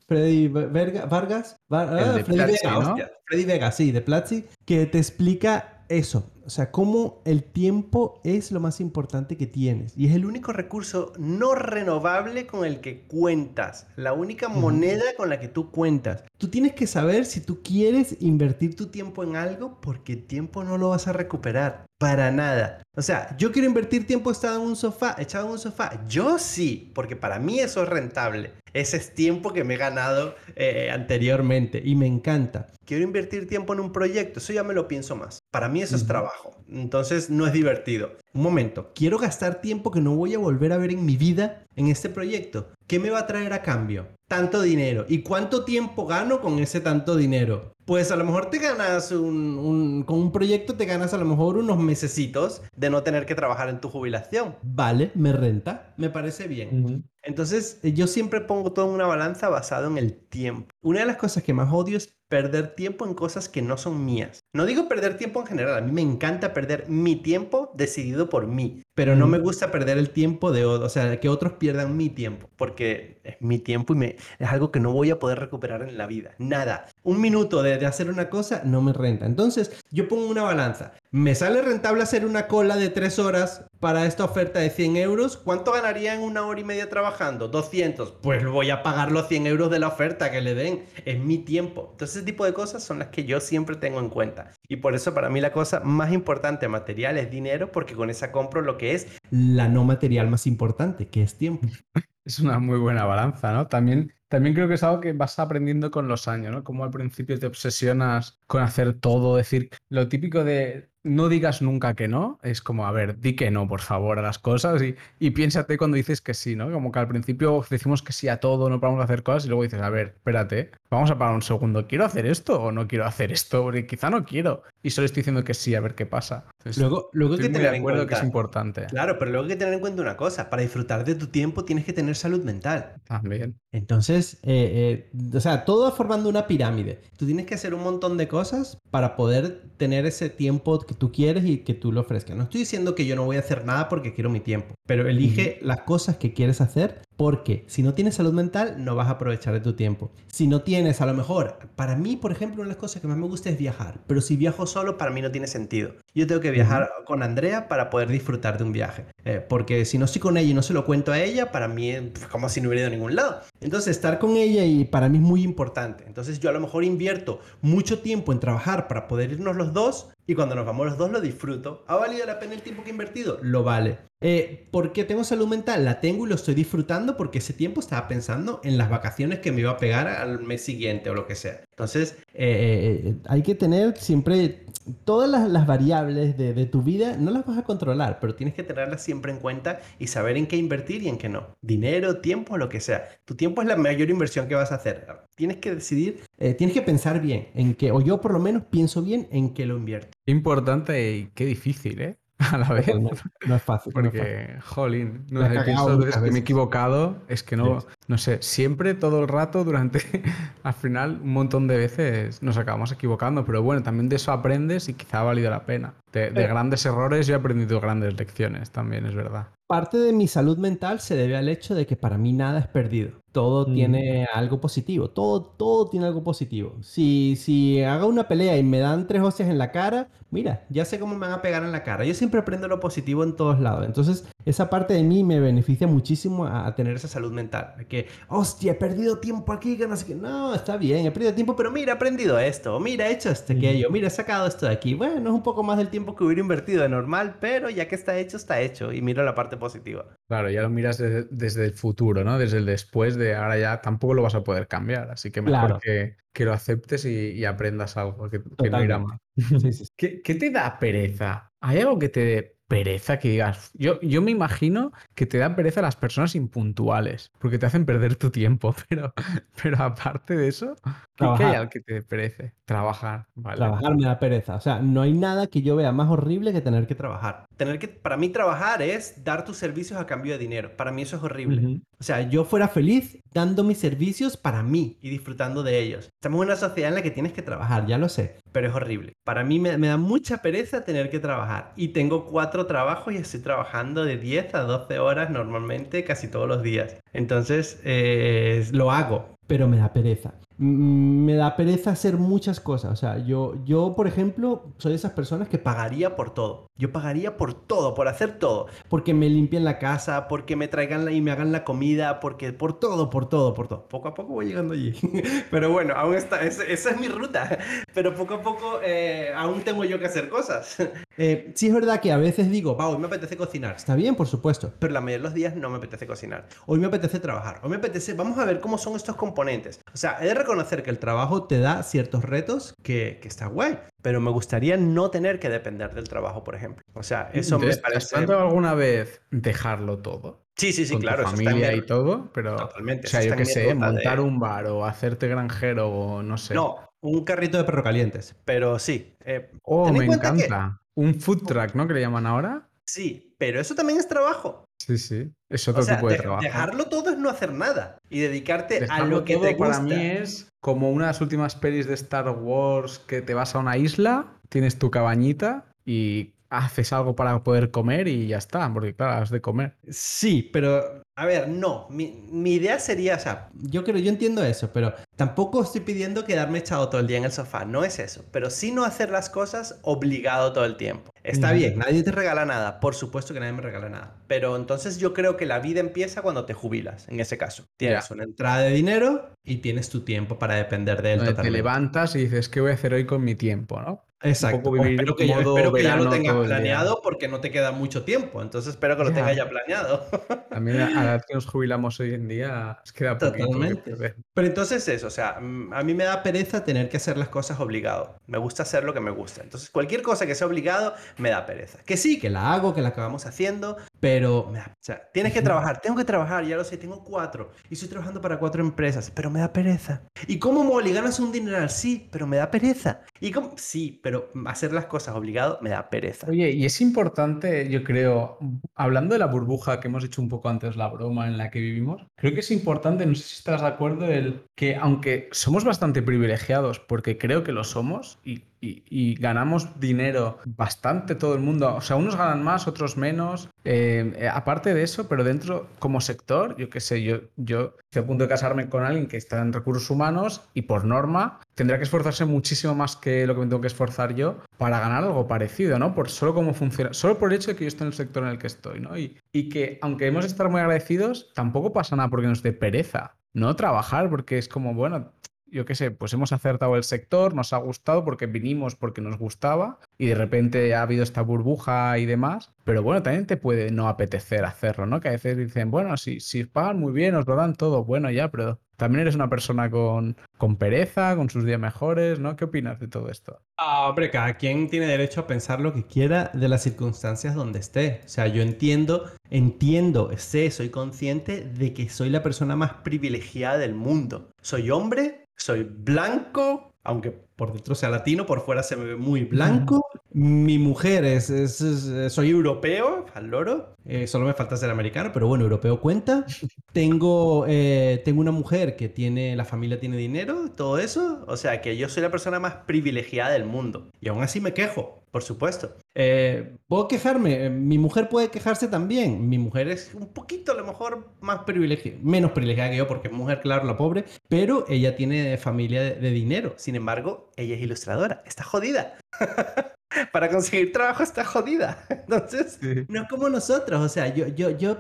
Freddy 0.06 0.50
Verga- 0.50 1.06
Vargas, 1.06 1.56
Var- 1.70 1.88
ah, 1.98 2.14
Freddy 2.26 2.34
Platzi, 2.34 2.52
Vega, 2.66 2.72
¿no? 2.74 2.80
hostia, 2.90 3.12
Freddy 3.26 3.46
Vega, 3.46 3.72
sí, 3.72 3.92
de 3.94 4.02
Platzi, 4.02 4.46
que 4.66 4.86
te 4.86 4.98
explica 4.98 5.81
eso, 5.92 6.32
o 6.46 6.50
sea, 6.50 6.72
cómo 6.72 7.22
el 7.26 7.44
tiempo 7.44 8.20
es 8.24 8.52
lo 8.52 8.60
más 8.60 8.80
importante 8.82 9.38
que 9.38 9.48
tienes. 9.48 9.94
Y 9.96 10.08
es 10.08 10.16
el 10.16 10.26
único 10.26 10.54
recurso 10.54 11.14
no 11.18 11.54
renovable 11.54 12.48
con 12.48 12.66
el 12.66 12.82
que 12.82 13.02
cuentas, 13.02 13.88
la 13.96 14.14
única 14.14 14.50
moneda 14.50 15.04
con 15.18 15.30
la 15.30 15.40
que 15.40 15.48
tú 15.48 15.70
cuentas. 15.72 16.24
Tú 16.38 16.48
tienes 16.48 16.74
que 16.74 16.88
saber 16.88 17.26
si 17.26 17.42
tú 17.42 17.62
quieres 17.62 18.18
invertir 18.20 18.76
tu 18.76 18.88
tiempo 18.88 19.24
en 19.24 19.36
algo 19.36 19.80
porque 19.82 20.14
el 20.14 20.24
tiempo 20.26 20.64
no 20.64 20.78
lo 20.78 20.90
vas 20.90 21.08
a 21.08 21.14
recuperar. 21.14 21.86
Para 22.00 22.32
nada. 22.32 22.82
O 22.98 23.04
sea, 23.04 23.38
yo 23.38 23.52
quiero 23.52 23.68
invertir 23.68 24.08
tiempo 24.08 24.32
echado 24.32 24.60
en 24.60 24.68
un 24.68 24.76
sofá, 24.76 25.16
echado 25.20 25.46
en 25.46 25.52
un 25.52 25.60
sofá. 25.60 26.04
Yo 26.08 26.40
sí, 26.40 26.92
porque 26.96 27.16
para 27.16 27.38
mí 27.38 27.60
eso 27.60 27.84
es 27.84 27.90
rentable. 27.90 28.54
Ese 28.74 28.98
es 28.98 29.14
tiempo 29.14 29.54
que 29.54 29.64
me 29.64 29.76
he 29.76 29.78
ganado 29.78 30.36
eh, 30.56 30.90
anteriormente 30.92 31.82
y 31.84 31.96
me 31.96 32.08
encanta. 32.08 32.68
Quiero 32.86 33.04
invertir 33.04 33.48
tiempo 33.48 33.74
en 33.74 33.82
un 33.82 33.92
proyecto, 33.92 34.40
eso 34.40 34.52
ya 34.52 34.64
me 34.64 34.74
lo 34.74 34.88
pienso 34.88 35.16
más. 35.16 35.41
Para 35.52 35.68
mí 35.68 35.82
eso 35.82 35.98
es 35.98 36.08
trabajo, 36.08 36.56
entonces 36.70 37.30
no 37.30 37.46
es 37.46 37.52
divertido. 37.52 38.21
Un 38.34 38.44
momento, 38.44 38.92
quiero 38.96 39.18
gastar 39.18 39.60
tiempo 39.60 39.92
que 39.92 40.00
no 40.00 40.16
voy 40.16 40.34
a 40.34 40.40
volver 40.40 40.72
a 40.72 40.78
ver 40.78 40.92
en 40.92 41.06
mi 41.06 41.18
vida 41.18 41.66
en 41.76 41.88
este 41.88 42.10
proyecto. 42.10 42.70
¿Qué 42.88 42.98
me 42.98 43.10
va 43.10 43.20
a 43.20 43.28
traer 43.28 43.52
a 43.52 43.62
cambio? 43.62 44.08
Tanto 44.30 44.62
dinero. 44.62 45.06
¿Y 45.10 45.22
cuánto 45.22 45.66
tiempo 45.66 46.06
gano 46.06 46.40
con 46.40 46.60
ese 46.60 46.80
tanto 46.80 47.18
dinero? 47.18 47.74
Pues 47.84 48.10
a 48.12 48.16
lo 48.16 48.24
mejor 48.24 48.50
te 48.50 48.60
ganas 48.60 49.12
un, 49.12 49.58
un- 49.58 50.04
con 50.04 50.18
un 50.20 50.32
proyecto 50.32 50.76
te 50.76 50.86
ganas 50.86 51.14
a 51.14 51.18
lo 51.18 51.26
mejor 51.26 51.58
unos 51.58 51.78
mesecitos 51.78 52.62
de 52.74 52.90
no 52.90 53.04
tener 53.04 53.26
que 53.26 53.36
trabajar 53.36 53.68
en 53.68 53.82
tu 53.82 53.90
jubilación. 53.90 54.56
Vale, 54.62 55.12
me 55.16 55.34
renta, 55.34 55.94
me 55.98 56.10
parece 56.10 56.48
bien. 56.48 57.04
Entonces, 57.24 57.80
eh, 57.84 57.92
yo 57.94 58.08
siempre 58.08 58.42
pongo 58.42 58.72
todo 58.72 58.88
en 58.88 58.94
una 58.94 59.06
balanza 59.08 59.50
basado 59.50 59.88
en 59.88 59.98
el 59.98 60.14
tiempo. 60.16 60.74
Una 60.82 61.02
de 61.02 61.06
las 61.06 61.18
cosas 61.18 61.44
que 61.44 61.54
más 61.54 61.72
odio 61.72 61.98
es 61.98 62.14
perder 62.30 62.76
tiempo 62.76 63.06
en 63.06 63.14
cosas 63.14 63.50
que 63.50 63.62
no 63.62 63.78
son 63.78 64.06
mías. 64.06 64.40
No 64.54 64.66
digo 64.66 64.88
perder 64.88 65.18
tiempo 65.18 65.42
en 65.42 65.48
general, 65.48 65.78
a 65.78 65.82
mí 65.86 65.92
me 65.92 66.02
encanta 66.02 66.54
perder 66.54 66.86
mi 66.88 67.18
tiempo 67.18 67.72
decidido 67.76 68.21
por 68.30 68.48
mí, 68.48 68.82
pero 68.96 69.16
no 69.16 69.28
me 69.28 69.40
gusta 69.40 69.72
perder 69.72 69.98
el 69.98 70.10
tiempo 70.10 70.52
de 70.52 70.66
otros, 70.66 70.92
o 70.92 70.94
sea, 70.94 71.20
que 71.20 71.30
otros 71.30 71.54
pierdan 71.54 71.98
mi 71.98 72.10
tiempo, 72.10 72.50
porque 72.56 73.20
es 73.24 73.36
mi 73.40 73.60
tiempo 73.60 73.94
y 73.94 73.98
me, 73.98 74.16
es 74.40 74.50
algo 74.50 74.72
que 74.72 74.80
no 74.80 74.92
voy 74.92 75.10
a 75.12 75.20
poder 75.20 75.40
recuperar 75.40 75.84
en 75.84 75.98
la 75.98 76.08
vida. 76.08 76.32
Nada. 76.38 76.88
Un 77.04 77.22
minuto 77.22 77.64
de, 77.64 77.78
de 77.78 77.86
hacer 77.86 78.10
una 78.10 78.30
cosa 78.30 78.62
no 78.66 78.82
me 78.82 78.94
renta. 78.94 79.26
Entonces, 79.26 79.72
yo 79.92 80.08
pongo 80.08 80.28
una 80.28 80.44
balanza. 80.44 80.94
¿Me 81.14 81.36
sale 81.36 81.62
rentable 81.62 82.04
hacer 82.04 82.26
una 82.26 82.48
cola 82.48 82.78
de 82.78 82.88
tres 82.88 83.20
horas 83.20 83.66
para 83.82 84.06
esta 84.06 84.24
oferta 84.24 84.60
de 84.60 84.70
100 84.70 84.96
euros? 84.96 85.36
¿Cuánto 85.36 85.74
ganaría 85.74 86.16
en 86.16 86.22
una 86.22 86.46
hora 86.46 86.62
y 86.62 86.64
media 86.64 86.90
trabajando? 86.90 87.50
200. 87.50 88.14
Pues 88.22 88.48
voy 88.48 88.70
a 88.70 88.82
pagar 88.82 89.12
los 89.12 89.28
100 89.28 89.46
euros 89.46 89.70
de 89.70 89.80
la 89.80 89.90
oferta 89.90 90.32
que 90.32 90.40
le 90.40 90.56
den. 90.56 90.86
Es 91.04 91.20
mi 91.20 91.40
tiempo. 91.40 91.90
Entonces, 91.92 92.16
ese 92.16 92.26
tipo 92.26 92.46
de 92.46 92.54
cosas 92.54 92.82
son 92.86 93.00
las 93.00 93.10
que 93.10 93.26
yo 93.26 93.42
siempre 93.42 93.76
tengo 93.76 94.00
en 94.00 94.08
cuenta. 94.08 94.52
Y 94.70 94.78
por 94.78 94.96
eso 94.96 95.14
para 95.14 95.30
mí 95.30 95.42
la 95.42 95.52
cosa 95.52 95.82
más 95.82 96.14
importante 96.14 96.70
material 96.70 97.18
es 97.18 97.30
dinero, 97.30 97.74
porque 97.74 97.94
con 97.94 98.10
esa 98.10 98.32
compro 98.32 98.62
lo 98.62 98.78
que 98.78 98.96
es 98.96 99.08
La 99.32 99.68
no 99.68 99.84
material 99.84 100.30
más 100.30 100.48
importante, 100.48 101.10
que 101.10 101.24
es 101.24 101.38
tiempo. 101.38 101.68
Es 102.24 102.38
una 102.38 102.60
muy 102.60 102.78
buena 102.78 103.04
balanza, 103.06 103.52
¿no? 103.52 103.68
También, 103.68 104.14
también 104.28 104.54
creo 104.54 104.68
que 104.68 104.76
es 104.76 104.84
algo 104.84 105.02
que 105.02 105.12
vas 105.12 105.40
aprendiendo 105.40 105.90
con 105.90 106.08
los 106.08 106.28
años, 106.28 106.52
¿no? 106.54 106.64
Como 106.64 106.84
al 106.84 106.92
principio 106.92 107.40
te 107.40 107.48
obsesionas 107.48 108.40
con 108.52 108.64
hacer 108.64 108.94
todo, 108.96 109.38
decir, 109.38 109.70
lo 109.90 110.10
típico 110.10 110.44
de 110.44 110.90
no 111.04 111.30
digas 111.30 111.64
nunca 111.64 111.96
que 111.96 112.08
no, 112.08 112.38
es 112.44 112.62
como, 112.62 112.86
a 112.86 112.92
ver, 112.92 113.18
di 113.20 113.36
que 113.36 113.50
no, 113.50 113.68
por 113.68 113.82
favor, 113.82 114.20
a 114.20 114.22
las 114.22 114.38
cosas 114.38 114.84
y, 114.84 114.96
y 115.20 115.32
piénsate 115.32 115.76
cuando 115.76 115.98
dices 115.98 116.22
que 116.22 116.36
sí, 116.36 116.56
¿no? 116.56 116.72
Como 116.72 116.92
que 116.92 117.00
al 117.00 117.08
principio 117.08 117.66
decimos 117.72 118.04
que 118.04 118.14
sí 118.14 118.28
a 118.28 118.40
todo, 118.40 118.70
no 118.70 118.80
paramos 118.80 119.00
de 119.00 119.06
hacer 119.06 119.24
cosas 119.24 119.46
y 119.46 119.48
luego 119.48 119.64
dices, 119.64 119.82
a 119.82 119.90
ver, 119.90 120.14
espérate, 120.18 120.70
vamos 120.92 121.10
a 121.10 121.18
parar 121.18 121.34
un 121.34 121.42
segundo, 121.42 121.88
¿quiero 121.88 122.06
hacer 122.06 122.28
esto 122.28 122.62
o 122.62 122.72
no 122.72 122.88
quiero 122.88 123.06
hacer 123.06 123.32
esto? 123.32 123.64
Porque 123.64 123.88
quizá 123.88 124.12
no 124.12 124.24
quiero 124.26 124.62
y 124.84 124.92
solo 124.92 125.06
estoy 125.06 125.22
diciendo 125.22 125.44
que 125.44 125.56
sí, 125.56 125.74
a 125.74 125.80
ver 125.82 125.96
qué 125.96 126.06
pasa. 126.06 126.46
Entonces, 126.60 126.80
Luego, 126.80 127.10
luego 127.14 127.34
estoy 127.34 127.48
que 127.48 127.50
muy 127.50 127.58
tener 127.58 127.72
de 127.72 127.78
en 127.78 127.82
acuerdo 127.82 128.06
que 128.06 128.14
es 128.14 128.20
cuenta- 128.20 128.28
importante 128.28 128.86
Claro, 128.88 129.18
pero 129.18 129.32
luego 129.32 129.44
hay 129.46 129.50
que 129.50 129.56
tener 129.56 129.74
en 129.74 129.80
cuenta 129.80 130.02
una 130.04 130.18
cosa. 130.18 130.50
Para 130.52 130.62
disfrutar 130.62 131.04
de 131.04 131.16
tu 131.16 131.28
tiempo 131.28 131.66
tienes 131.66 131.84
que 131.86 131.94
tener 131.94 132.16
salud 132.16 132.44
mental. 132.44 132.94
también. 133.08 133.56
Entonces, 133.72 134.36
eh, 134.44 135.08
eh, 135.12 135.36
o 135.36 135.40
sea, 135.40 135.66
todo 135.66 135.92
formando 135.92 136.30
una 136.30 136.46
pirámide. 136.46 137.00
Tú 137.18 137.26
tienes 137.26 137.48
que 137.48 137.56
hacer 137.56 137.74
un 137.74 137.82
montón 137.82 138.18
de 138.18 138.28
cosas 138.28 138.41
para 138.90 139.16
poder 139.16 139.70
tener 139.78 140.06
ese 140.06 140.30
tiempo 140.30 140.80
que 140.80 140.94
tú 140.94 141.12
quieres 141.12 141.46
y 141.46 141.60
que 141.60 141.74
tú 141.74 141.92
lo 141.92 142.02
ofrezcas. 142.02 142.36
No 142.36 142.44
estoy 142.44 142.62
diciendo 142.62 142.96
que 142.96 143.06
yo 143.06 143.16
no 143.16 143.26
voy 143.26 143.38
a 143.38 143.40
hacer 143.40 143.66
nada 143.66 143.90
porque 143.90 144.14
quiero 144.14 144.30
mi 144.30 144.40
tiempo, 144.40 144.76
pero 144.88 145.08
elige 145.08 145.60
Las 145.62 145.82
cosas 145.82 146.18
que 146.18 146.34
quieres 146.34 146.62
hacer, 146.62 147.02
porque 147.22 147.66
si 147.68 147.84
no 147.84 147.94
tienes 147.94 148.16
salud 148.16 148.34
mental, 148.34 148.84
no 148.84 148.96
vas 148.96 149.08
a 149.08 149.12
aprovechar 149.12 149.54
de 149.54 149.60
tu 149.60 149.74
tiempo. 149.74 150.10
Si 150.26 150.48
no 150.48 150.64
tienes, 150.64 151.02
a 151.02 151.06
lo 151.06 151.14
mejor, 151.14 151.56
para 151.76 151.96
mí, 151.96 152.16
por 152.16 152.32
ejemplo, 152.32 152.64
una 152.64 152.70
de 152.70 152.74
las 152.74 152.82
cosas 152.82 153.00
que 153.00 153.08
más 153.08 153.16
me 153.16 153.28
gusta 153.28 153.52
es 153.52 153.60
viajar, 153.60 154.00
pero 154.08 154.22
si 154.22 154.38
viajo 154.38 154.66
solo, 154.66 154.98
para 154.98 155.12
mí 155.12 155.22
no 155.22 155.30
tiene 155.30 155.46
sentido. 155.46 155.92
Yo 156.16 156.26
tengo 156.26 156.42
que 156.42 156.50
viajar 156.50 156.90
con 157.06 157.22
Andrea 157.22 157.68
para 157.68 157.92
poder 157.92 158.08
disfrutar 158.08 158.58
de 158.58 158.64
un 158.64 158.72
viaje, 158.72 159.06
Eh, 159.24 159.40
porque 159.48 159.86
si 159.86 160.00
no 160.00 160.06
estoy 160.06 160.20
con 160.20 160.36
ella 160.36 160.50
y 160.50 160.56
no 160.56 160.64
se 160.64 160.74
lo 160.74 160.84
cuento 160.84 161.12
a 161.12 161.20
ella, 161.20 161.52
para 161.52 161.68
mí 161.68 161.92
es 161.92 162.02
como 162.32 162.50
si 162.50 162.60
no 162.60 162.70
hubiera 162.70 162.88
ido 162.88 162.88
a 162.88 162.98
ningún 162.98 163.16
lado. 163.16 163.42
Entonces, 163.60 163.96
estar 163.96 164.18
con 164.18 164.36
ella 164.36 164.66
y 164.66 164.86
para 164.86 165.08
mí 165.08 165.20
es 165.20 165.24
muy 165.24 165.44
importante. 165.44 166.06
Entonces, 166.08 166.40
yo 166.40 166.50
a 166.50 166.54
lo 166.54 166.60
mejor 166.60 166.84
invierto 166.84 167.40
mucho 167.62 168.00
tiempo 168.00 168.32
en 168.32 168.40
trabajar 168.40 168.88
para 168.88 169.08
poder 169.08 169.34
irnos 169.34 169.56
los 169.56 169.74
dos 169.74 170.08
y 170.28 170.36
cuando 170.36 170.56
nos 170.56 170.66
vamos 170.66 170.86
los 170.86 170.98
dos 170.98 171.12
lo 171.12 171.22
disfruto. 171.22 171.84
¿Ha 171.88 171.96
valido 171.96 172.26
la 172.26 172.40
pena 172.40 172.54
el 172.54 172.62
tiempo 172.62 172.84
que 172.84 172.90
he 172.90 172.94
invertido? 172.94 173.40
Lo 173.42 173.64
vale. 173.64 174.00
Eh, 174.24 174.68
¿Por 174.72 174.94
qué 174.94 175.04
tengo 175.04 175.24
salud 175.24 175.48
mental? 175.48 175.84
La 175.84 176.00
tengo 176.00 176.26
y 176.26 176.30
lo 176.30 176.36
estoy 176.36 176.54
disfrutando 176.54 177.18
porque 177.18 177.40
ese 177.40 177.54
tiempo 177.54 177.80
estaba 177.80 178.08
pensando 178.08 178.62
en 178.64 178.78
las 178.78 178.90
vacaciones 178.90 179.40
que 179.40 179.52
me 179.52 179.62
iba 179.62 179.72
a 179.72 179.78
pegar 179.78 180.08
al 180.08 180.42
mes 180.42 180.62
siguiente 180.64 181.10
o 181.10 181.16
lo 181.16 181.26
que 181.26 181.36
sea. 181.36 181.64
Entonces, 181.72 182.18
Eh, 182.34 183.02
eh, 183.04 183.16
hay 183.28 183.44
que 183.44 183.56
tener 183.56 183.98
siempre 183.98 184.66
todas 185.06 185.30
las, 185.30 185.50
las 185.50 185.68
variables 185.68 186.38
de, 186.38 186.54
de 186.54 186.66
tu 186.66 186.82
vida, 186.82 187.18
no 187.18 187.32
las 187.32 187.46
vas 187.46 187.58
a 187.58 187.64
controlar, 187.64 188.20
pero 188.20 188.36
tienes 188.36 188.54
que 188.56 188.64
tenerlas 188.64 189.04
siempre 189.04 189.32
en 189.32 189.40
cuenta 189.40 189.80
y 190.00 190.08
saber 190.08 190.38
en 190.38 190.48
qué 190.48 190.58
invertir 190.58 191.04
y 191.04 191.10
en 191.10 191.18
qué 191.18 191.30
no. 191.30 191.56
Dinero, 191.62 192.22
tiempo, 192.22 192.58
lo 192.58 192.70
que 192.70 192.80
sea. 192.80 193.08
Tu 193.26 193.36
tiempo 193.36 193.62
es 193.62 193.68
la 193.68 193.76
mayor 193.76 194.10
inversión 194.10 194.48
que 194.48 194.56
vas 194.56 194.72
a 194.72 194.76
hacer. 194.76 195.08
Tienes 195.36 195.58
que 195.58 195.76
decidir, 195.76 196.22
eh, 196.38 196.54
tienes 196.54 196.74
que 196.74 196.82
pensar 196.82 197.22
bien 197.22 197.48
en 197.54 197.76
que, 197.76 197.92
o 197.92 198.02
yo 198.02 198.22
por 198.22 198.34
lo 198.34 198.40
menos 198.40 198.64
pienso 198.66 199.02
bien 199.02 199.28
en 199.32 199.54
qué 199.54 199.66
lo 199.66 199.78
inviertes. 199.78 200.12
Qué 200.26 200.32
importante 200.32 201.16
y 201.16 201.32
qué 201.34 201.46
difícil, 201.46 202.02
¿eh? 202.02 202.21
A 202.52 202.58
la 202.58 202.70
vez. 202.70 202.88
no, 202.88 203.02
no 203.02 203.10
es 203.10 203.20
fácil. 203.20 203.42
no 203.48 203.56
es 203.56 203.64
fácil. 203.64 203.94
Porque, 203.94 204.58
jolín, 204.64 205.26
no 205.30 205.46
he 205.46 205.50
sé, 205.50 205.56
cagado 205.56 206.00
pienso 206.00 206.24
que 206.24 206.32
me 206.32 206.40
he 206.40 206.42
equivocado, 206.42 207.22
es 207.28 207.44
que 207.44 207.56
no, 207.56 207.80
no 208.08 208.18
sé, 208.18 208.42
siempre, 208.42 208.94
todo 208.94 209.22
el 209.22 209.28
rato, 209.28 209.64
durante, 209.64 210.00
al 210.64 210.74
final, 210.74 211.20
un 211.22 211.34
montón 211.34 211.68
de 211.68 211.78
veces 211.78 212.42
nos 212.42 212.58
acabamos 212.58 212.92
equivocando, 212.92 213.46
pero 213.46 213.62
bueno, 213.62 213.84
también 213.84 214.10
de 214.10 214.16
eso 214.16 214.32
aprendes 214.32 214.90
y 214.90 214.94
quizá 214.94 215.20
ha 215.20 215.24
valido 215.24 215.50
la 215.50 215.66
pena. 215.66 215.94
De, 216.12 216.30
grandes 216.30 216.86
errores 216.86 217.28
yo 217.28 217.36
he 217.36 217.38
aprendido 217.38 217.80
grandes 217.80 218.18
lecciones, 218.18 218.72
también 218.72 219.06
es 219.06 219.16
verdad. 219.16 219.48
Parte 219.68 219.98
de 219.98 220.12
mi 220.12 220.28
salud 220.28 220.58
mental 220.58 221.00
se 221.00 221.16
debe 221.16 221.38
al 221.38 221.48
hecho 221.48 221.76
de 221.76 221.86
que 221.86 221.96
para 221.96 222.18
mí 222.18 222.34
nada 222.34 222.60
es 222.60 222.68
perdido. 222.68 223.22
Todo 223.32 223.68
Mm. 223.68 223.74
tiene 223.74 224.28
algo 224.34 224.60
positivo. 224.60 225.10
Todo, 225.10 225.42
todo 225.42 225.90
tiene 225.90 226.06
algo 226.08 226.24
positivo. 226.24 226.76
Si, 226.82 227.36
si 227.38 227.82
hago 227.82 228.08
una 228.08 228.28
pelea 228.28 228.58
y 228.58 228.64
me 228.64 228.80
dan 228.80 229.08
tres 229.08 229.22
hostias 229.22 229.50
en 229.50 229.58
la 229.58 229.72
cara, 229.72 230.10
mira, 230.32 230.66
ya 230.70 230.84
sé 230.86 231.00
cómo 231.00 231.14
me 231.14 231.22
van 231.22 231.32
a 231.32 231.42
pegar 231.42 231.64
en 231.64 231.72
la 231.72 231.84
cara. 231.84 232.04
Yo 232.06 232.14
siempre 232.14 232.40
aprendo 232.42 232.68
lo 232.68 232.80
positivo 232.80 233.24
en 233.24 233.36
todos 233.36 233.60
lados. 233.60 233.86
Entonces, 233.86 234.26
esa 234.44 234.70
parte 234.70 234.94
de 234.94 235.04
mí 235.04 235.24
me 235.24 235.40
beneficia 235.40 235.88
muchísimo 235.88 236.46
a, 236.46 236.68
a 236.68 236.76
tener 236.76 236.96
esa 236.96 237.08
salud 237.08 237.32
mental. 237.32 237.74
De 237.78 237.88
Que, 237.88 238.08
hostia, 238.28 238.74
he 238.74 238.76
perdido 238.76 239.20
tiempo 239.20 239.54
aquí, 239.54 239.78
que 239.78 239.88
no 239.88 239.96
sé 239.96 240.06
qué. 240.08 240.16
No, 240.16 240.54
está 240.54 240.76
bien, 240.78 241.06
he 241.06 241.12
perdido 241.12 241.34
tiempo, 241.34 241.56
pero 241.56 241.72
mira, 241.72 241.94
he 241.94 241.96
aprendido 241.96 242.38
esto. 242.40 242.80
Mira, 242.80 243.08
he 243.08 243.14
hecho 243.14 243.30
esto, 243.30 243.54
aquello. 243.54 243.90
Mira, 243.92 244.08
he 244.08 244.12
sacado 244.12 244.48
esto 244.48 244.66
de 244.66 244.74
aquí. 244.74 244.94
Bueno, 244.94 245.30
es 245.30 245.34
un 245.36 245.44
poco 245.44 245.64
más 245.64 245.78
del 245.78 245.88
tiempo 245.90 246.16
que 246.16 246.24
hubiera 246.24 246.42
invertido 246.42 246.82
de 246.84 246.90
normal, 246.90 247.36
pero 247.40 247.70
ya 247.70 247.88
que 247.88 247.96
está 247.96 248.18
hecho, 248.18 248.36
está 248.38 248.60
hecho. 248.62 248.92
Y 248.92 249.02
miro 249.02 249.24
la 249.24 249.36
parte 249.36 249.58
positiva. 249.58 250.06
Claro, 250.28 250.50
ya 250.50 250.62
lo 250.62 250.70
miras 250.70 250.98
desde, 250.98 251.28
desde 251.30 251.66
el 251.66 251.74
futuro, 251.74 252.24
¿no? 252.24 252.38
Desde 252.38 252.58
el 252.58 252.66
después 252.66 253.16
de 253.16 253.21
ahora 253.36 253.58
ya 253.60 253.82
tampoco 253.82 254.14
lo 254.14 254.24
vas 254.24 254.36
a 254.36 254.44
poder 254.44 254.68
cambiar, 254.68 255.10
así 255.12 255.32
que 255.32 255.42
mejor 255.42 255.78
Claro. 255.78 255.80
que, 255.82 256.18
que 256.34 256.46
lo 256.46 256.54
aceptes 256.54 257.06
y, 257.06 257.32
y 257.32 257.46
aprendas 257.46 257.98
algo, 257.98 258.30
que, 258.30 258.42
que 258.58 258.70
no 258.70 258.84
irá 258.84 259.00
mal. 259.00 259.18
Sí, 259.62 259.72
sí, 259.74 259.86
sí. 259.86 259.86
¿Qué, 259.96 260.22
qué 260.22 260.36
te 260.36 260.50
da 260.52 260.78
pereza? 260.80 261.52
¿Hay 261.62 261.80
algo 261.80 261.98
que 262.00 262.10
te 262.10 262.20
dé 262.22 262.58
pereza 262.68 263.20
que 263.20 263.30
digas? 263.30 263.72
Yo, 263.74 264.00
yo 264.02 264.22
me 264.22 264.32
imagino 264.32 264.92
que 265.16 265.26
te 265.26 265.38
da 265.38 265.56
pereza 265.56 265.82
las 265.82 265.96
personas 265.96 266.36
impuntuales, 266.36 267.32
porque 267.40 267.58
te 267.60 267.66
hacen 267.66 267.86
perder 267.86 268.16
tu 268.16 268.32
tiempo, 268.32 268.74
pero, 268.90 269.14
pero 269.62 269.78
aparte 269.84 270.36
de 270.38 270.48
eso, 270.48 270.76
¿qué, 271.16 271.34
qué 271.34 271.44
hay 271.46 271.52
Trabajar. 271.52 271.56
algo 271.56 271.70
que 271.70 271.82
te 271.82 271.94
dé 271.96 272.02
perece? 272.04 272.54
Trabajar, 272.66 273.28
vale. 273.36 273.58
Trabajar 273.58 273.96
me 273.96 274.06
da 274.06 274.18
pereza. 274.20 274.56
O 274.56 274.62
sea, 274.62 274.80
no 274.80 275.02
hay 275.02 275.14
nada 275.14 275.48
que 275.48 275.62
yo 275.62 275.76
vea 275.76 275.92
más 275.92 276.10
horrible 276.10 276.54
que 276.54 276.62
tener 276.62 276.88
que 276.88 276.96
trabajar. 276.96 277.46
Tener 277.58 277.78
que, 277.80 277.88
para 277.90 278.18
mí, 278.18 278.30
trabajar 278.30 278.82
es 278.82 279.24
dar 279.24 279.44
tus 279.46 279.58
servicios 279.58 280.00
a 280.00 280.06
cambio 280.06 280.34
de 280.34 280.40
dinero. 280.40 280.76
Para 280.78 280.92
mí 280.92 281.02
eso 281.04 281.18
es 281.18 281.24
horrible. 281.24 281.82
O 282.02 282.04
sea, 282.04 282.28
yo 282.28 282.46
fuera 282.46 282.68
feliz 282.68 283.20
dando 283.32 283.64
mis 283.64 283.78
servicios 283.78 284.36
para 284.36 284.64
mí 284.64 284.98
y 285.04 285.12
disfrutando 285.12 285.62
de 285.62 285.78
ellos. 285.78 286.10
Estamos 286.16 286.42
en 286.42 286.48
una 286.48 286.56
sociedad 286.56 286.90
en 286.90 286.96
la 286.96 287.04
que 287.04 287.12
tienes 287.12 287.32
que 287.32 287.44
trabajar, 287.44 287.86
ya 287.86 288.00
lo 288.00 288.10
sé. 288.10 288.40
pero 288.52 288.70
es 288.70 288.74
horrible. 288.74 289.14
Para 289.24 289.44
mí 289.44 289.60
me, 289.60 289.78
da 289.78 289.98
mucha 289.98 290.42
pereza 290.42 290.84
tener 290.84 291.12
que 291.12 291.20
trabajar. 291.20 291.74
Y 291.76 291.90
tengo 291.90 292.26
cuatro 292.26 292.66
trabajos 292.66 293.14
y 293.14 293.18
estoy 293.18 293.42
trabajando 293.42 294.04
de 294.04 294.18
10 294.18 294.56
a 294.56 294.62
12 294.62 294.98
horas 294.98 295.30
normalmente 295.30 296.04
casi 296.04 296.28
todos 296.28 296.48
los 296.48 296.64
días. 296.64 296.98
Entonces, 297.14 297.80
eh, 297.84 298.68
lo 298.72 298.92
hago. 298.92 299.36
Pero 299.46 299.68
me 299.68 299.78
da 299.78 299.94
pereza. 299.94 300.34
Mm, 300.62 301.26
me 301.26 301.36
da 301.36 301.56
pereza 301.56 301.92
hacer 301.92 302.18
muchas 302.18 302.60
cosas. 302.60 302.92
O 302.94 302.96
sea, 302.96 303.18
yo, 303.18 303.56
yo, 303.66 303.96
por 303.96 304.08
ejemplo, 304.08 304.74
soy 304.78 304.92
de 304.92 304.98
esas 304.98 305.12
personas 305.14 305.50
que 305.50 305.58
Pagaría 305.58 306.16
por 306.16 306.34
todo. 306.34 306.68
Yo 306.78 306.92
pagaría 306.92 307.38
por 307.38 307.54
todo, 307.54 307.94
por 307.94 308.08
hacer 308.08 308.40
todo. 308.40 308.66
Porque 308.90 309.14
me 309.14 309.30
limpien 309.30 309.64
la 309.64 309.78
casa, 309.78 310.28
porque 310.28 310.56
me 310.56 310.68
traigan 310.68 311.06
la, 311.06 311.12
y 311.12 311.22
me 311.22 311.32
hagan 311.32 311.52
la 311.52 311.64
comida, 311.64 312.20
porque 312.20 312.52
por 312.54 312.80
todo, 312.80 313.10
por 313.10 313.30
todo, 313.30 313.54
por 313.54 313.68
todo. 313.68 313.88
Poco 313.88 314.08
a 314.08 314.14
poco 314.14 314.34
voy 314.34 314.48
llegando 314.48 314.74
allí. 314.74 314.94
Pero 315.52 315.72
bueno, 315.72 315.94
aún 315.96 316.16
está, 316.16 316.42
esa, 316.42 316.64
esa 316.64 316.90
es 316.90 317.00
mi 317.00 317.08
ruta. 317.08 317.60
Pero 317.94 318.16
poco 318.16 318.36
a 318.36 318.42
poco 318.42 318.80
eh, 318.84 319.32
aún 319.36 319.62
tengo 319.62 319.86
yo 319.86 320.00
que 320.00 320.06
hacer 320.06 320.30
cosas. 320.30 320.78
Eh, 321.18 321.52
sí 321.56 321.68
es 321.68 321.74
verdad 321.74 322.00
que 322.00 322.12
a 322.12 322.18
veces 322.18 322.50
digo, 322.50 322.76
va, 322.76 322.88
hoy 322.88 322.98
me 322.98 323.06
apetece 323.06 323.38
cocinar. 323.38 323.76
Está 323.76 323.96
bien, 323.96 324.16
por 324.16 324.28
supuesto. 324.28 324.74
Pero 324.80 324.94
la 324.94 325.02
mayoría 325.02 325.18
de 325.20 325.24
los 325.24 325.34
días 325.36 325.56
no 325.56 325.70
me 325.70 325.78
apetece 325.78 326.08
cocinar. 326.08 326.48
Hoy 326.66 326.80
me 326.80 326.88
apetece 326.88 327.20
trabajar. 327.20 327.60
Hoy 327.62 327.70
me 327.70 327.76
apetece, 327.76 328.14
vamos 328.14 328.40
a 328.40 328.46
ver 328.46 328.60
cómo 328.60 328.78
son 328.80 328.96
estos 328.96 329.18
componentes. 329.18 329.82
O 329.94 329.98
sea, 329.98 330.18
he 330.22 330.26
de 330.26 330.34
reconocer 330.52 330.84
que 330.84 330.90
el 330.90 331.00
trabajo 331.00 331.44
te 331.48 331.60
da 331.60 331.82
ciertos 331.84 332.24
retos 332.24 332.74
que, 332.84 333.20
que 333.22 333.28
está 333.28 333.48
guay. 333.48 333.80
Pero 334.02 334.20
me 334.20 334.32
gustaría 334.32 334.78
no 334.78 335.10
tener 335.12 335.40
que 335.40 335.50
depender 335.50 335.94
del 335.94 336.08
trabajo, 336.10 336.44
por 336.44 336.56
ejemplo. 336.56 336.84
O 336.94 337.04
sea, 337.04 337.30
eso 337.34 337.58
me 337.60 337.66
Entonces, 337.66 337.82
¿te 337.82 337.88
¿Has 337.88 337.94
parece... 337.94 338.16
planteado 338.16 338.42
alguna 338.48 338.74
vez 338.74 339.22
dejarlo 339.32 340.00
todo? 340.00 340.44
Sí, 340.58 340.74
sí, 340.74 340.86
sí, 340.86 340.94
con 340.94 341.02
claro. 341.02 341.24
tu 341.24 341.30
familia 341.32 341.72
mi- 341.72 341.78
y 341.78 341.82
todo, 341.86 342.32
pero. 342.34 342.56
Totalmente, 342.56 343.08
O 343.08 343.10
sea, 343.10 343.24
yo 343.24 343.36
qué 343.36 343.46
sé, 343.46 343.62
de- 343.68 343.76
montar 343.76 344.20
un 344.20 344.40
bar 344.40 344.68
o 344.68 344.86
hacerte 344.86 345.28
granjero 345.28 345.90
o 345.90 346.24
no 346.24 346.38
sé. 346.38 346.54
No, 346.54 346.78
un 347.02 347.24
carrito 347.24 347.58
de 347.58 347.64
perro 347.64 347.84
calientes. 347.84 348.36
Pero 348.46 348.78
sí. 348.78 349.16
eh, 349.24 349.50
Oh, 349.64 349.92
me 349.92 350.00
que- 350.08 350.14
encanta. 350.14 350.82
Un 350.96 351.16
food 351.20 351.44
truck, 351.48 351.74
¿no? 351.74 351.88
Que 351.88 351.94
le 351.94 352.02
llaman 352.02 352.26
ahora. 352.28 352.68
Sí, 352.86 353.34
pero 353.38 353.62
eso 353.62 353.74
también 353.76 353.98
es 354.00 354.08
trabajo. 354.08 354.66
Sí, 354.80 354.98
sí. 354.98 355.32
Es 355.52 355.68
O 355.68 355.72
otro 355.72 355.84
sea, 355.84 355.96
tipo 355.98 356.08
de 356.08 356.16
de- 356.16 356.22
trabajo. 356.22 356.42
dejarlo 356.44 356.86
todo 356.86 357.10
es 357.12 357.18
no 357.18 357.30
hacer 357.30 357.52
nada 357.54 357.98
y 358.10 358.20
dedicarte 358.22 358.86
a 358.90 359.04
lo 359.04 359.24
que 359.26 359.34
todo 359.34 359.44
te 359.44 359.54
gusta. 359.56 359.74
para 359.74 359.84
mí 359.84 359.94
es 359.94 360.50
como 360.62 360.92
una 360.92 361.06
de 361.06 361.10
las 361.10 361.22
últimas 361.22 361.56
pelis 361.56 361.88
de 361.88 361.94
Star 361.96 362.30
Wars 362.30 363.00
que 363.00 363.22
te 363.22 363.34
vas 363.34 363.54
a 363.56 363.60
una 363.60 363.78
isla, 363.78 364.28
tienes 364.50 364.80
tu 364.80 364.90
cabañita 364.92 365.66
y 365.86 366.34
haces 366.50 366.94
algo 366.94 367.16
para 367.16 367.44
poder 367.44 367.72
comer 367.72 368.08
y 368.08 368.28
ya 368.28 368.38
está, 368.38 368.72
porque 368.74 368.94
claro, 368.94 369.22
has 369.22 369.30
de 369.30 369.42
comer. 369.42 369.76
Sí, 369.90 370.50
pero 370.54 371.01
a 371.16 371.26
ver, 371.26 371.50
no. 371.50 371.88
Mi, 371.90 372.26
mi 372.32 372.54
idea 372.54 372.80
sería, 372.80 373.16
o 373.16 373.20
sea, 373.20 373.50
Yo 373.54 373.84
creo, 373.84 373.98
yo 373.98 374.10
entiendo 374.10 374.44
eso, 374.44 374.72
pero 374.72 374.94
tampoco 375.16 375.62
estoy 375.62 375.82
pidiendo 375.82 376.24
quedarme 376.24 376.60
echado 376.60 376.90
todo 376.90 377.02
el 377.02 377.08
día 377.08 377.18
en 377.18 377.26
el 377.26 377.32
sofá, 377.32 377.66
no 377.66 377.84
es 377.84 378.00
eso, 378.00 378.26
pero 378.32 378.50
sí 378.50 378.72
no 378.72 378.86
hacer 378.86 379.12
las 379.12 379.30
cosas 379.30 379.80
obligado 379.82 380.54
todo 380.54 380.66
el 380.66 380.78
tiempo. 380.78 381.12
Está 381.24 381.52
bien, 381.52 381.78
nadie 381.78 382.02
te 382.02 382.12
regala 382.12 382.46
nada, 382.46 382.80
por 382.80 382.96
supuesto 382.96 383.34
que 383.34 383.40
nadie 383.40 383.54
me 383.54 383.62
regala 383.62 383.90
nada, 383.90 384.16
pero 384.28 384.56
entonces 384.56 384.98
yo 384.98 385.14
creo 385.14 385.38
que 385.38 385.46
la 385.46 385.60
vida 385.60 385.80
empieza 385.80 386.22
cuando 386.22 386.46
te 386.46 386.54
jubilas, 386.54 387.08
en 387.10 387.20
ese 387.20 387.38
caso. 387.38 387.66
Tienes 387.78 388.10
una 388.10 388.24
entrada 388.24 388.62
de 388.62 388.72
dinero 388.72 389.30
y 389.44 389.58
tienes 389.58 389.90
tu 389.90 390.02
tiempo 390.02 390.38
para 390.38 390.56
depender 390.56 391.02
de 391.02 391.14
él 391.14 391.18
Donde 391.20 391.32
te 391.32 391.36
totalmente. 391.38 391.58
levantas 391.58 392.16
y 392.16 392.20
dices, 392.20 392.48
¿qué 392.50 392.62
voy 392.62 392.72
a 392.72 392.74
hacer 392.76 392.94
hoy 392.94 393.06
con 393.06 393.24
mi 393.24 393.36
tiempo? 393.36 393.82
¿no? 393.82 394.06
Exacto. 394.24 394.62
poco 394.62 394.74
vivir 394.76 394.92
espero 395.00 395.16
que, 395.16 395.26
ya- 395.28 395.40
espero 395.40 395.74
que 395.74 395.82
ya 395.82 395.96
lo 395.96 396.08
tengas 396.08 396.36
planeado 396.46 397.00
porque 397.02 397.28
no 397.28 397.40
te 397.42 397.50
queda 397.50 397.72
mucho 397.72 398.04
tiempo. 398.04 398.40
Entonces 398.44 398.76
espero 398.76 398.96
que 398.96 399.04
lo 399.06 399.12
tengas 399.12 399.36
ya 399.36 399.50
planeado. 399.50 400.06
También 400.52 400.80
a 400.80 400.90
la 400.92 401.02
edad 401.16 401.22
que 401.28 401.34
nos 401.34 401.48
jubilamos 401.48 402.00
hoy 402.00 402.14
en 402.14 402.28
día, 402.28 402.78
nos 402.82 402.94
queda 402.94 403.18
poquito 403.18 403.34
que 403.36 403.44
Totalmente. 403.46 403.82
perder. 403.82 404.16
Pero 404.36 404.48
entonces 404.48 404.88
eso, 404.88 405.08
o 405.08 405.10
sea, 405.10 405.40
mm, 405.42 405.74
a 405.74 405.82
mí 405.82 405.96
me 405.96 406.04
da 406.04 406.22
pereza 406.22 406.64
tener 406.64 406.88
que 406.88 406.98
hacer 406.98 407.18
las 407.18 407.30
cosas 407.30 407.60
obligado. 407.60 408.16
Me 408.28 408.38
gusta 408.38 408.62
hacer 408.62 408.84
lo 408.84 408.94
que 408.94 409.00
me 409.00 409.10
gusta. 409.10 409.42
Entonces 409.42 409.72
cualquier 409.72 410.04
cosa 410.04 410.28
que 410.28 410.36
sea 410.36 410.46
obligado 410.46 410.94
me 411.18 411.32
da 411.32 411.48
pereza. 411.48 411.80
Que 411.84 411.98
sí, 411.98 412.20
que 412.20 412.30
la 412.30 412.54
hago, 412.54 412.76
que 412.76 412.82
la 412.84 412.90
acabamos 412.90 413.26
haciendo, 413.26 413.78
pero 414.00 414.48
me 414.52 414.60
da- 414.60 414.68
o 414.70 414.84
sea, 414.84 415.02
tienes 415.12 415.34
que 415.34 415.42
trabajar, 415.42 415.82
tengo 415.82 415.96
que 415.98 416.06
trabajar, 416.06 416.46
ya 416.46 416.58
lo 416.58 416.64
sé, 416.64 416.78
tengo 416.78 417.04
cuatro 417.04 417.50
y 417.72 417.74
estoy 417.74 417.90
trabajando 417.90 418.22
para 418.22 418.38
cuatro 418.38 418.62
empresas, 418.62 419.10
pero 419.10 419.31
me 419.32 419.40
da 419.40 419.54
pereza. 419.54 420.04
¿Y 420.28 420.38
cómo 420.40 420.64
Molly 420.64 420.92
ganas 420.94 421.20
un 421.20 421.32
dineral? 421.32 421.70
Sí, 421.70 422.08
pero 422.12 422.28
me 422.28 422.38
da 422.38 422.52
pereza. 422.52 423.02
¿Y 423.20 423.32
cómo? 423.32 423.54
Sí, 423.58 424.00
pero 424.04 424.32
hacer 424.46 424.74
las 424.74 424.86
cosas 424.86 425.16
obligado 425.16 425.60
me 425.62 425.70
da 425.70 425.90
pereza. 425.90 426.28
Oye, 426.30 426.52
y 426.52 426.66
es 426.66 426.82
importante, 426.82 427.70
yo 427.70 427.84
creo, 427.84 428.38
hablando 428.76 429.14
de 429.14 429.20
la 429.20 429.28
burbuja 429.28 429.80
que 429.80 429.88
hemos 429.88 430.04
hecho 430.04 430.22
un 430.22 430.30
poco 430.30 430.50
antes, 430.50 430.76
la 430.76 430.90
broma 430.90 431.28
en 431.28 431.38
la 431.38 431.50
que 431.50 431.60
vivimos, 431.60 432.06
creo 432.16 432.34
que 432.34 432.42
es 432.42 432.52
importante, 432.52 433.06
no 433.06 433.16
sé 433.16 433.24
si 433.24 433.36
estás 433.38 433.62
de 433.62 433.68
acuerdo, 433.68 434.06
el 434.06 434.44
que 434.56 434.76
aunque 434.76 435.30
somos 435.32 435.64
bastante 435.64 436.02
privilegiados, 436.02 436.80
porque 436.80 437.18
creo 437.18 437.44
que 437.44 437.52
lo 437.52 437.64
somos, 437.64 438.20
y, 438.24 438.44
y- 438.62 439.16
ganamos 439.16 439.80
dinero 439.80 440.38
bastante 440.46 441.16
todo 441.16 441.34
el 441.36 441.42
mundo, 441.42 441.76
o 441.76 441.82
sea, 441.82 441.96
unos 441.96 442.16
ganan 442.16 442.44
más, 442.44 442.68
otros 442.68 442.96
menos, 442.98 443.50
eh, 443.66 444.14
eh, 444.18 444.30
aparte 444.30 444.74
de 444.74 444.84
eso, 444.84 445.08
pero 445.08 445.24
dentro, 445.24 445.68
como 445.80 446.00
sector, 446.02 446.56
yo 446.58 446.70
qué 446.70 446.80
sé, 446.80 447.04
yo, 447.04 447.22
yo 447.38 447.76
estoy 447.90 448.04
a 448.04 448.08
punto 448.08 448.24
de 448.24 448.30
casarme 448.30 448.70
con 448.70 448.84
alguien 448.84 449.08
que 449.08 449.18
está 449.18 449.42
en 449.42 449.54
recursos 449.54 449.90
humanos 449.90 450.42
y 450.54 450.64
por 450.64 450.86
norma 450.86 451.40
tendrá 451.56 451.78
que 451.78 451.84
esforzarse 451.84 452.26
muchísimo 452.26 452.76
más 452.76 452.96
que 452.96 453.26
lo 453.28 453.34
que 453.36 453.42
me 453.42 453.48
tengo 453.48 453.62
que 453.62 453.68
esforzar 453.68 454.16
yo 454.16 454.38
para 454.58 454.80
ganar 454.80 455.04
algo 455.04 455.28
parecido, 455.28 455.78
¿no? 455.80 455.94
Por 455.94 456.10
solo 456.10 456.34
cómo 456.34 456.54
funciona, 456.54 456.94
solo 456.94 457.18
por 457.18 457.32
el 457.32 457.38
hecho 457.38 457.52
de 457.52 457.58
que 457.58 457.64
yo 457.66 457.68
estoy 457.68 457.86
en 457.86 457.92
el 457.92 457.98
sector 457.98 458.24
en 458.24 458.30
el 458.30 458.38
que 458.38 458.48
estoy, 458.48 458.80
¿no? 458.80 458.98
Y, 458.98 459.18
y 459.34 459.50
que 459.50 459.80
aunque 459.82 460.08
hemos 460.08 460.24
de 460.24 460.30
estar 460.30 460.50
muy 460.50 460.62
agradecidos, 460.62 461.32
tampoco 461.34 461.74
pasa 461.74 461.96
nada 461.96 462.10
porque 462.10 462.28
nos 462.28 462.42
dé 462.44 462.54
pereza, 462.54 463.16
¿no? 463.34 463.56
Trabajar, 463.56 464.10
porque 464.10 464.38
es 464.38 464.48
como, 464.48 464.74
bueno, 464.74 465.14
yo 465.52 465.66
qué 465.66 465.76
sé, 465.76 465.92
pues 465.92 466.14
hemos 466.14 466.32
acertado 466.32 466.76
el 466.76 466.84
sector, 466.84 467.34
nos 467.34 467.54
ha 467.54 467.58
gustado 467.58 468.04
porque 468.04 468.26
vinimos 468.26 468.76
porque 468.76 469.02
nos 469.02 469.18
gustaba 469.18 469.80
y 469.98 470.08
de 470.08 470.16
repente 470.16 470.74
ha 470.74 470.82
habido 470.82 471.04
esta 471.04 471.22
burbuja 471.22 471.98
y 471.98 472.06
demás, 472.06 472.54
pero 472.64 472.84
bueno, 472.84 473.04
también 473.04 473.28
te 473.28 473.38
puede 473.38 473.72
no 473.72 473.88
apetecer 473.88 474.46
hacerlo, 474.46 474.86
¿no? 474.86 475.02
Que 475.02 475.10
a 475.10 475.12
veces 475.12 475.38
dicen, 475.38 475.72
bueno, 475.72 475.98
si, 475.98 476.20
si 476.20 476.46
pagan 476.46 476.80
muy 476.80 476.94
bien, 476.94 477.16
os 477.16 477.28
lo 477.28 477.36
dan 477.36 477.56
todo, 477.56 477.84
bueno, 477.84 478.10
ya, 478.10 478.32
pero 478.32 478.60
también 478.82 479.02
eres 479.02 479.14
una 479.14 479.30
persona 479.30 479.70
con, 479.70 480.18
con 480.40 480.56
pereza, 480.56 481.16
con 481.16 481.30
sus 481.30 481.46
días 481.46 481.60
mejores, 481.60 482.18
¿no? 482.18 482.36
¿Qué 482.36 482.46
opinas 482.46 482.80
de 482.80 482.88
todo 482.88 483.10
esto? 483.10 483.40
Ah, 483.58 483.88
hombre, 483.88 484.10
cada 484.10 484.38
quien 484.38 484.72
tiene 484.72 484.88
derecho 484.88 485.22
a 485.22 485.28
pensar 485.28 485.62
lo 485.62 485.72
que 485.72 485.86
quiera 485.86 486.32
de 486.34 486.50
las 486.50 486.64
circunstancias 486.64 487.36
donde 487.36 487.60
esté. 487.60 488.02
O 488.04 488.10
sea, 488.10 488.26
yo 488.26 488.42
entiendo, 488.42 489.06
entiendo, 489.30 490.10
sé, 490.18 490.50
soy 490.50 490.70
consciente 490.70 491.42
de 491.44 491.74
que 491.76 491.90
soy 491.90 492.10
la 492.10 492.24
persona 492.24 492.56
más 492.56 492.74
privilegiada 492.84 493.60
del 493.60 493.76
mundo. 493.76 494.32
Soy 494.42 494.72
hombre, 494.72 495.21
soy 495.42 495.64
blanco, 495.64 496.72
aunque 496.84 497.12
por 497.12 497.54
dentro 497.54 497.76
sea 497.76 497.90
latino, 497.90 498.26
por 498.26 498.42
fuera 498.42 498.64
se 498.64 498.76
me 498.76 498.86
ve 498.86 498.96
muy 498.96 499.24
blanco. 499.26 499.86
Mi 500.14 500.58
mujer 500.60 501.06
es, 501.06 501.30
es- 501.30 501.62
es- 501.62 502.12
soy 502.14 502.30
europeo, 502.32 503.06
al 503.14 503.28
loro. 503.28 503.74
Eh, 503.86 504.08
solo 504.08 504.26
me 504.26 504.34
falta 504.34 504.58
ser 504.58 504.70
americano, 504.70 505.12
pero 505.14 505.28
bueno, 505.28 505.44
europeo 505.46 505.80
cuenta. 505.80 506.26
Tengo, 506.74 507.46
eh, 507.48 508.02
tengo 508.06 508.22
una 508.22 508.32
mujer 508.32 508.76
que 508.78 508.88
tiene, 508.90 509.36
la 509.36 509.44
familia 509.46 509.80
tiene 509.80 509.98
dinero, 509.98 510.50
todo 510.56 510.78
eso. 510.78 511.24
O 511.28 511.36
sea, 511.38 511.62
que 511.62 511.76
yo 511.78 511.90
soy 511.90 512.02
la 512.04 512.12
persona 512.12 512.40
más 512.40 512.56
privilegiada 512.66 513.32
del 513.32 513.44
mundo. 513.46 513.90
Y 514.00 514.08
aún 514.08 514.24
así 514.24 514.40
me 514.40 514.54
quejo, 514.54 515.04
por 515.12 515.22
supuesto. 515.24 515.76
Eh, 515.96 516.56
¿Puedo 516.68 516.88
quejarme? 516.88 517.46
Eh, 517.46 517.50
Mi 517.50 517.78
mujer 517.78 518.08
puede 518.08 518.30
quejarse 518.30 518.68
también. 518.70 519.28
Mi 519.30 519.38
mujer 519.38 519.68
es 519.68 519.92
un 519.94 520.08
poquito, 520.14 520.54
a 520.54 520.56
lo 520.56 520.66
mejor, 520.66 521.10
más 521.20 521.40
privilegiada, 521.44 521.98
menos 522.02 522.32
privilegiada 522.32 522.70
que 522.72 522.78
yo, 522.78 522.88
porque 522.88 523.10
es 523.10 523.14
mujer, 523.14 523.42
claro, 523.42 523.66
la 523.66 523.76
pobre. 523.78 524.06
Pero 524.30 524.66
ella 524.70 524.96
tiene 524.96 525.38
familia 525.38 525.82
de, 525.82 525.96
de 525.96 526.12
dinero. 526.12 526.54
Sin 526.58 526.76
embargo, 526.76 527.32
ella 527.36 527.56
es 527.56 527.62
ilustradora. 527.62 528.24
Está 528.26 528.44
jodida. 528.46 528.98
Para 530.12 530.30
conseguir 530.30 530.72
trabajo 530.72 531.04
está 531.04 531.24
jodida. 531.26 531.84
Entonces, 531.90 532.60
no 532.88 533.02
es 533.02 533.10
como 533.10 533.30
nosotros, 533.30 533.82
o 533.82 533.90
sea, 533.90 534.14
yo, 534.14 534.28
yo, 534.28 534.50
yo, 534.52 534.78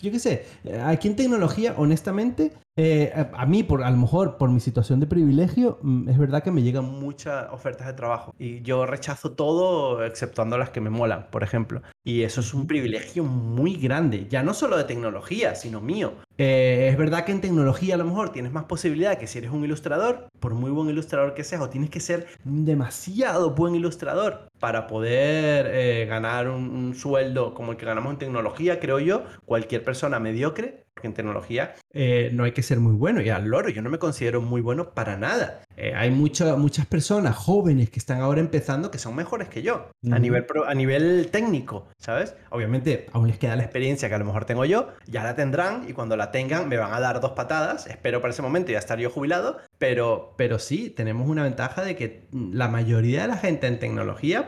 yo 0.00 0.10
qué 0.10 0.18
sé, 0.18 0.46
aquí 0.84 1.08
en 1.08 1.16
tecnología, 1.16 1.74
honestamente, 1.76 2.52
eh, 2.80 3.12
a, 3.12 3.42
a 3.42 3.44
mí, 3.44 3.64
por, 3.64 3.82
a 3.82 3.90
lo 3.90 3.96
mejor 3.96 4.36
por 4.36 4.50
mi 4.50 4.60
situación 4.60 5.00
de 5.00 5.08
privilegio, 5.08 5.80
mm, 5.82 6.08
es 6.10 6.16
verdad 6.16 6.44
que 6.44 6.52
me 6.52 6.62
llegan 6.62 6.84
muchas 6.84 7.48
ofertas 7.50 7.88
de 7.88 7.92
trabajo 7.94 8.32
y 8.38 8.62
yo 8.62 8.86
rechazo 8.86 9.32
todo 9.32 10.04
exceptuando 10.04 10.56
las 10.56 10.70
que 10.70 10.80
me 10.80 10.88
molan, 10.88 11.26
por 11.32 11.42
ejemplo. 11.42 11.82
Y 12.04 12.22
eso 12.22 12.40
es 12.40 12.54
un 12.54 12.68
privilegio 12.68 13.24
muy 13.24 13.74
grande, 13.74 14.28
ya 14.28 14.44
no 14.44 14.54
solo 14.54 14.76
de 14.76 14.84
tecnología, 14.84 15.56
sino 15.56 15.80
mío. 15.80 16.12
Eh, 16.36 16.88
es 16.92 16.96
verdad 16.96 17.24
que 17.24 17.32
en 17.32 17.40
tecnología 17.40 17.96
a 17.96 17.98
lo 17.98 18.04
mejor 18.04 18.30
tienes 18.30 18.52
más 18.52 18.66
posibilidad 18.66 19.18
que 19.18 19.26
si 19.26 19.38
eres 19.38 19.50
un 19.50 19.64
ilustrador, 19.64 20.28
por 20.38 20.54
muy 20.54 20.70
buen 20.70 20.88
ilustrador 20.88 21.34
que 21.34 21.42
seas, 21.42 21.60
o 21.60 21.68
tienes 21.68 21.90
que 21.90 21.98
ser 21.98 22.28
demasiado 22.44 23.56
buen 23.56 23.74
ilustrador 23.74 24.46
para 24.58 24.86
poder 24.86 25.66
eh, 25.70 26.06
ganar 26.06 26.48
un, 26.48 26.70
un 26.70 26.94
sueldo 26.94 27.54
como 27.54 27.72
el 27.72 27.78
que 27.78 27.86
ganamos 27.86 28.12
en 28.12 28.18
tecnología, 28.18 28.80
creo 28.80 28.98
yo, 29.00 29.24
cualquier 29.44 29.84
persona 29.84 30.18
mediocre, 30.20 30.84
porque 30.94 31.06
en 31.08 31.14
tecnología 31.14 31.74
eh, 31.94 32.30
no 32.32 32.42
hay 32.42 32.50
que 32.52 32.62
ser 32.62 32.80
muy 32.80 32.94
bueno, 32.94 33.20
y 33.20 33.28
al 33.28 33.44
loro, 33.46 33.68
yo 33.68 33.82
no 33.82 33.90
me 33.90 33.98
considero 33.98 34.40
muy 34.40 34.60
bueno 34.60 34.94
para 34.94 35.16
nada. 35.16 35.60
Eh, 35.76 35.92
hay 35.94 36.10
mucha- 36.10 36.56
muchas 36.56 36.86
personas 36.86 37.36
jóvenes 37.36 37.88
que 37.90 38.00
están 38.00 38.20
ahora 38.20 38.40
empezando 38.40 38.90
que 38.90 38.98
son 38.98 39.14
mejores 39.14 39.48
que 39.48 39.62
yo, 39.62 39.90
a, 40.10 40.18
nivel 40.18 40.44
pro- 40.44 40.66
a 40.66 40.74
nivel 40.74 41.28
técnico, 41.30 41.86
¿sabes? 41.98 42.34
Obviamente, 42.50 43.06
aún 43.12 43.28
les 43.28 43.38
queda 43.38 43.54
la 43.54 43.62
experiencia 43.62 44.08
que 44.08 44.14
a 44.16 44.18
lo 44.18 44.24
mejor 44.24 44.44
tengo 44.44 44.64
yo, 44.64 44.88
ya 45.06 45.22
la 45.22 45.36
tendrán, 45.36 45.84
y 45.88 45.92
cuando 45.92 46.16
la 46.16 46.32
tengan 46.32 46.68
me 46.68 46.78
van 46.78 46.92
a 46.92 46.98
dar 46.98 47.20
dos 47.20 47.30
patadas, 47.32 47.86
espero 47.86 48.20
para 48.20 48.32
ese 48.32 48.42
momento 48.42 48.72
ya 48.72 48.78
estar 48.80 48.98
yo 48.98 49.08
jubilado, 49.10 49.58
pero, 49.78 50.34
pero 50.36 50.58
sí, 50.58 50.90
tenemos 50.90 51.28
una 51.28 51.44
ventaja 51.44 51.82
de 51.82 51.94
que 51.94 52.26
la 52.32 52.66
mayoría 52.66 53.22
de 53.22 53.28
la 53.28 53.36
gente 53.36 53.68
en 53.68 53.78
tecnología 53.78 54.47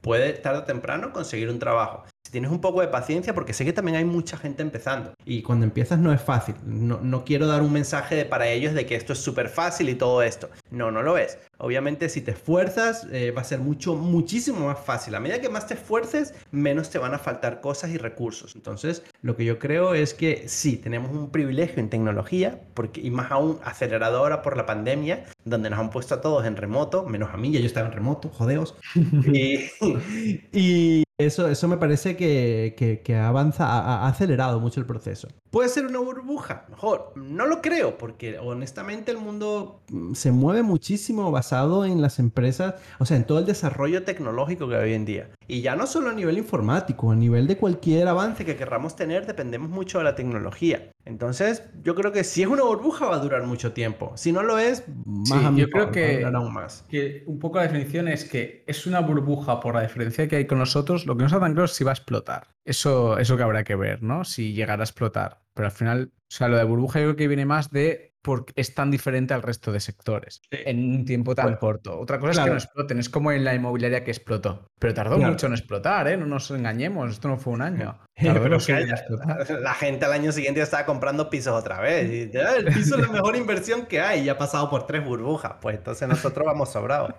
puede 0.00 0.32
tarde 0.34 0.60
o 0.60 0.64
temprano 0.64 1.12
conseguir 1.12 1.48
un 1.50 1.58
trabajo. 1.58 2.04
Si 2.24 2.32
tienes 2.32 2.50
un 2.50 2.60
poco 2.60 2.80
de 2.80 2.88
paciencia, 2.88 3.34
porque 3.34 3.52
sé 3.52 3.64
que 3.64 3.72
también 3.72 3.96
hay 3.96 4.04
mucha 4.04 4.36
gente 4.36 4.62
empezando. 4.62 5.14
Y 5.24 5.42
cuando 5.42 5.64
empiezas 5.64 5.98
no 5.98 6.12
es 6.12 6.20
fácil. 6.20 6.54
No, 6.64 7.00
no 7.02 7.24
quiero 7.24 7.46
dar 7.46 7.62
un 7.62 7.72
mensaje 7.72 8.24
para 8.24 8.48
ellos 8.48 8.74
de 8.74 8.86
que 8.86 8.94
esto 8.94 9.12
es 9.12 9.18
súper 9.18 9.48
fácil 9.48 9.88
y 9.88 9.94
todo 9.94 10.22
esto. 10.22 10.50
No, 10.70 10.90
no 10.90 11.02
lo 11.02 11.18
es. 11.18 11.38
Obviamente 11.58 12.08
si 12.08 12.20
te 12.20 12.32
esfuerzas 12.32 13.06
eh, 13.10 13.32
va 13.32 13.42
a 13.42 13.44
ser 13.44 13.60
mucho, 13.60 13.94
muchísimo 13.94 14.66
más 14.66 14.78
fácil. 14.78 15.14
A 15.14 15.20
medida 15.20 15.40
que 15.40 15.48
más 15.48 15.66
te 15.66 15.74
esfuerces, 15.74 16.34
menos 16.52 16.90
te 16.90 16.98
van 16.98 17.14
a 17.14 17.18
faltar 17.18 17.60
cosas 17.60 17.90
y 17.90 17.98
recursos. 17.98 18.54
Entonces, 18.54 19.02
lo 19.22 19.36
que 19.36 19.44
yo 19.44 19.58
creo 19.58 19.94
es 19.94 20.14
que 20.14 20.48
sí, 20.48 20.76
tenemos 20.76 21.10
un 21.10 21.30
privilegio 21.30 21.80
en 21.80 21.90
tecnología, 21.90 22.60
porque, 22.74 23.00
y 23.00 23.10
más 23.10 23.30
aún 23.30 23.58
aceleradora 23.64 24.42
por 24.42 24.56
la 24.56 24.66
pandemia, 24.66 25.24
donde 25.44 25.70
nos 25.70 25.78
han 25.78 25.90
puesto 25.90 26.14
a 26.14 26.20
todos 26.20 26.46
en 26.46 26.56
remoto, 26.56 27.04
menos 27.04 27.30
a 27.32 27.36
mí, 27.36 27.50
ya 27.50 27.60
yo 27.60 27.66
estaba 27.66 27.86
en 27.86 27.92
remoto, 27.92 28.28
jodeos. 28.28 28.76
y, 28.94 29.70
y 30.52 31.04
eso, 31.20 31.48
eso 31.48 31.68
me 31.68 31.76
parece 31.76 32.16
que, 32.16 33.00
que, 33.04 33.16
avanza, 33.16 33.66
ha, 33.66 34.04
ha, 34.04 34.08
acelerado 34.08 34.58
mucho 34.58 34.80
el 34.80 34.86
proceso. 34.86 35.28
¿Puede 35.50 35.68
ser 35.68 35.86
una 35.86 35.98
burbuja? 35.98 36.64
Mejor, 36.70 37.12
no 37.14 37.46
lo 37.46 37.60
creo, 37.60 37.98
porque 37.98 38.38
honestamente 38.38 39.10
el 39.10 39.18
mundo 39.18 39.82
mm, 39.90 40.14
se 40.14 40.32
mueve 40.32 40.62
muchísimo 40.62 41.30
basado 41.30 41.84
en 41.84 42.00
las 42.00 42.18
empresas, 42.18 42.76
o 42.98 43.04
sea, 43.04 43.18
en 43.18 43.24
todo 43.24 43.38
el 43.38 43.44
desarrollo 43.44 44.04
tecnológico 44.04 44.68
que 44.68 44.76
hay 44.76 44.84
hoy 44.84 44.94
en 44.94 45.04
día. 45.04 45.30
Y 45.46 45.60
ya 45.60 45.76
no 45.76 45.86
solo 45.86 46.10
a 46.10 46.14
nivel 46.14 46.38
informático, 46.38 47.10
a 47.10 47.16
nivel 47.16 47.46
de 47.46 47.58
cualquier 47.58 48.08
avance 48.08 48.46
que 48.46 48.56
querramos 48.56 48.96
tener, 48.96 49.26
dependemos 49.26 49.68
mucho 49.68 49.98
de 49.98 50.04
la 50.04 50.14
tecnología. 50.14 50.90
Entonces, 51.10 51.64
yo 51.82 51.96
creo 51.96 52.12
que 52.12 52.22
si 52.22 52.42
es 52.42 52.48
una 52.48 52.62
burbuja 52.62 53.06
va 53.06 53.16
a 53.16 53.18
durar 53.18 53.42
mucho 53.44 53.72
tiempo. 53.72 54.12
Si 54.14 54.30
no 54.30 54.44
lo 54.44 54.58
es, 54.58 54.84
más 55.04 55.28
sí, 55.28 55.56
yo 55.56 55.68
creo 55.68 55.90
que, 55.90 56.24
aún 56.24 56.54
más. 56.54 56.86
que 56.88 57.24
un 57.26 57.40
poco 57.40 57.58
la 57.58 57.64
definición 57.64 58.06
es 58.06 58.24
que 58.24 58.62
es 58.66 58.86
una 58.86 59.00
burbuja 59.00 59.58
por 59.58 59.74
la 59.74 59.82
diferencia 59.82 60.28
que 60.28 60.36
hay 60.36 60.46
con 60.46 60.58
nosotros. 60.58 61.06
Lo 61.06 61.16
que 61.16 61.22
no 61.22 61.26
está 61.26 61.40
tan 61.40 61.52
claro 61.52 61.64
es 61.64 61.72
si 61.72 61.82
va 61.82 61.90
a 61.90 61.94
explotar. 61.94 62.46
Eso, 62.64 63.18
eso 63.18 63.36
que 63.36 63.42
habrá 63.42 63.64
que 63.64 63.74
ver, 63.74 64.04
¿no? 64.04 64.24
Si 64.24 64.52
llegará 64.52 64.82
a 64.82 64.86
explotar. 64.86 65.42
Pero 65.52 65.66
al 65.66 65.72
final, 65.72 66.12
o 66.14 66.20
sea, 66.28 66.48
lo 66.48 66.56
de 66.56 66.64
burbuja 66.64 67.00
yo 67.00 67.06
creo 67.06 67.16
que 67.16 67.28
viene 67.28 67.44
más 67.44 67.70
de 67.70 68.09
porque 68.22 68.52
es 68.56 68.74
tan 68.74 68.90
diferente 68.90 69.34
al 69.34 69.42
resto 69.42 69.72
de 69.72 69.80
sectores 69.80 70.40
sí. 70.50 70.58
en 70.64 70.90
un 70.90 71.04
tiempo 71.04 71.34
tan 71.34 71.46
bueno, 71.46 71.58
corto. 71.58 71.98
Otra 71.98 72.18
cosa 72.18 72.32
claro. 72.32 72.42
es 72.42 72.46
que 72.46 72.50
no 72.50 72.58
exploten, 72.58 72.98
es 72.98 73.08
como 73.08 73.32
en 73.32 73.44
la 73.44 73.54
inmobiliaria 73.54 74.04
que 74.04 74.10
explotó. 74.10 74.66
Pero 74.78 74.94
tardó 74.94 75.16
claro. 75.16 75.32
mucho 75.32 75.46
en 75.46 75.52
explotar, 75.52 76.08
¿eh? 76.08 76.16
No 76.16 76.26
nos 76.26 76.50
engañemos, 76.50 77.10
esto 77.10 77.28
no 77.28 77.38
fue 77.38 77.52
un 77.52 77.62
año. 77.62 77.98
Tardó 78.16 78.42
pero 78.42 78.58
que 78.58 78.72
haya, 78.74 79.02
la 79.60 79.74
gente 79.74 80.04
al 80.04 80.12
año 80.12 80.32
siguiente 80.32 80.58
ya 80.58 80.64
estaba 80.64 80.84
comprando 80.84 81.30
pisos 81.30 81.54
otra 81.54 81.80
vez. 81.80 82.32
Y, 82.32 82.36
ah, 82.36 82.56
el 82.56 82.66
piso 82.66 82.96
es 82.96 83.00
la 83.00 83.08
mejor 83.08 83.36
inversión 83.36 83.86
que 83.86 84.00
hay 84.00 84.22
y 84.22 84.28
ha 84.28 84.36
pasado 84.36 84.68
por 84.68 84.86
tres 84.86 85.04
burbujas. 85.04 85.54
Pues 85.60 85.78
entonces 85.78 86.06
nosotros 86.06 86.44
vamos 86.44 86.70
sobrados. 86.70 87.14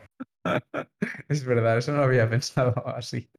es 1.30 1.46
verdad, 1.46 1.78
eso 1.78 1.92
no 1.92 2.00
lo 2.00 2.04
había 2.04 2.30
pensado 2.30 2.74
así. 2.88 3.30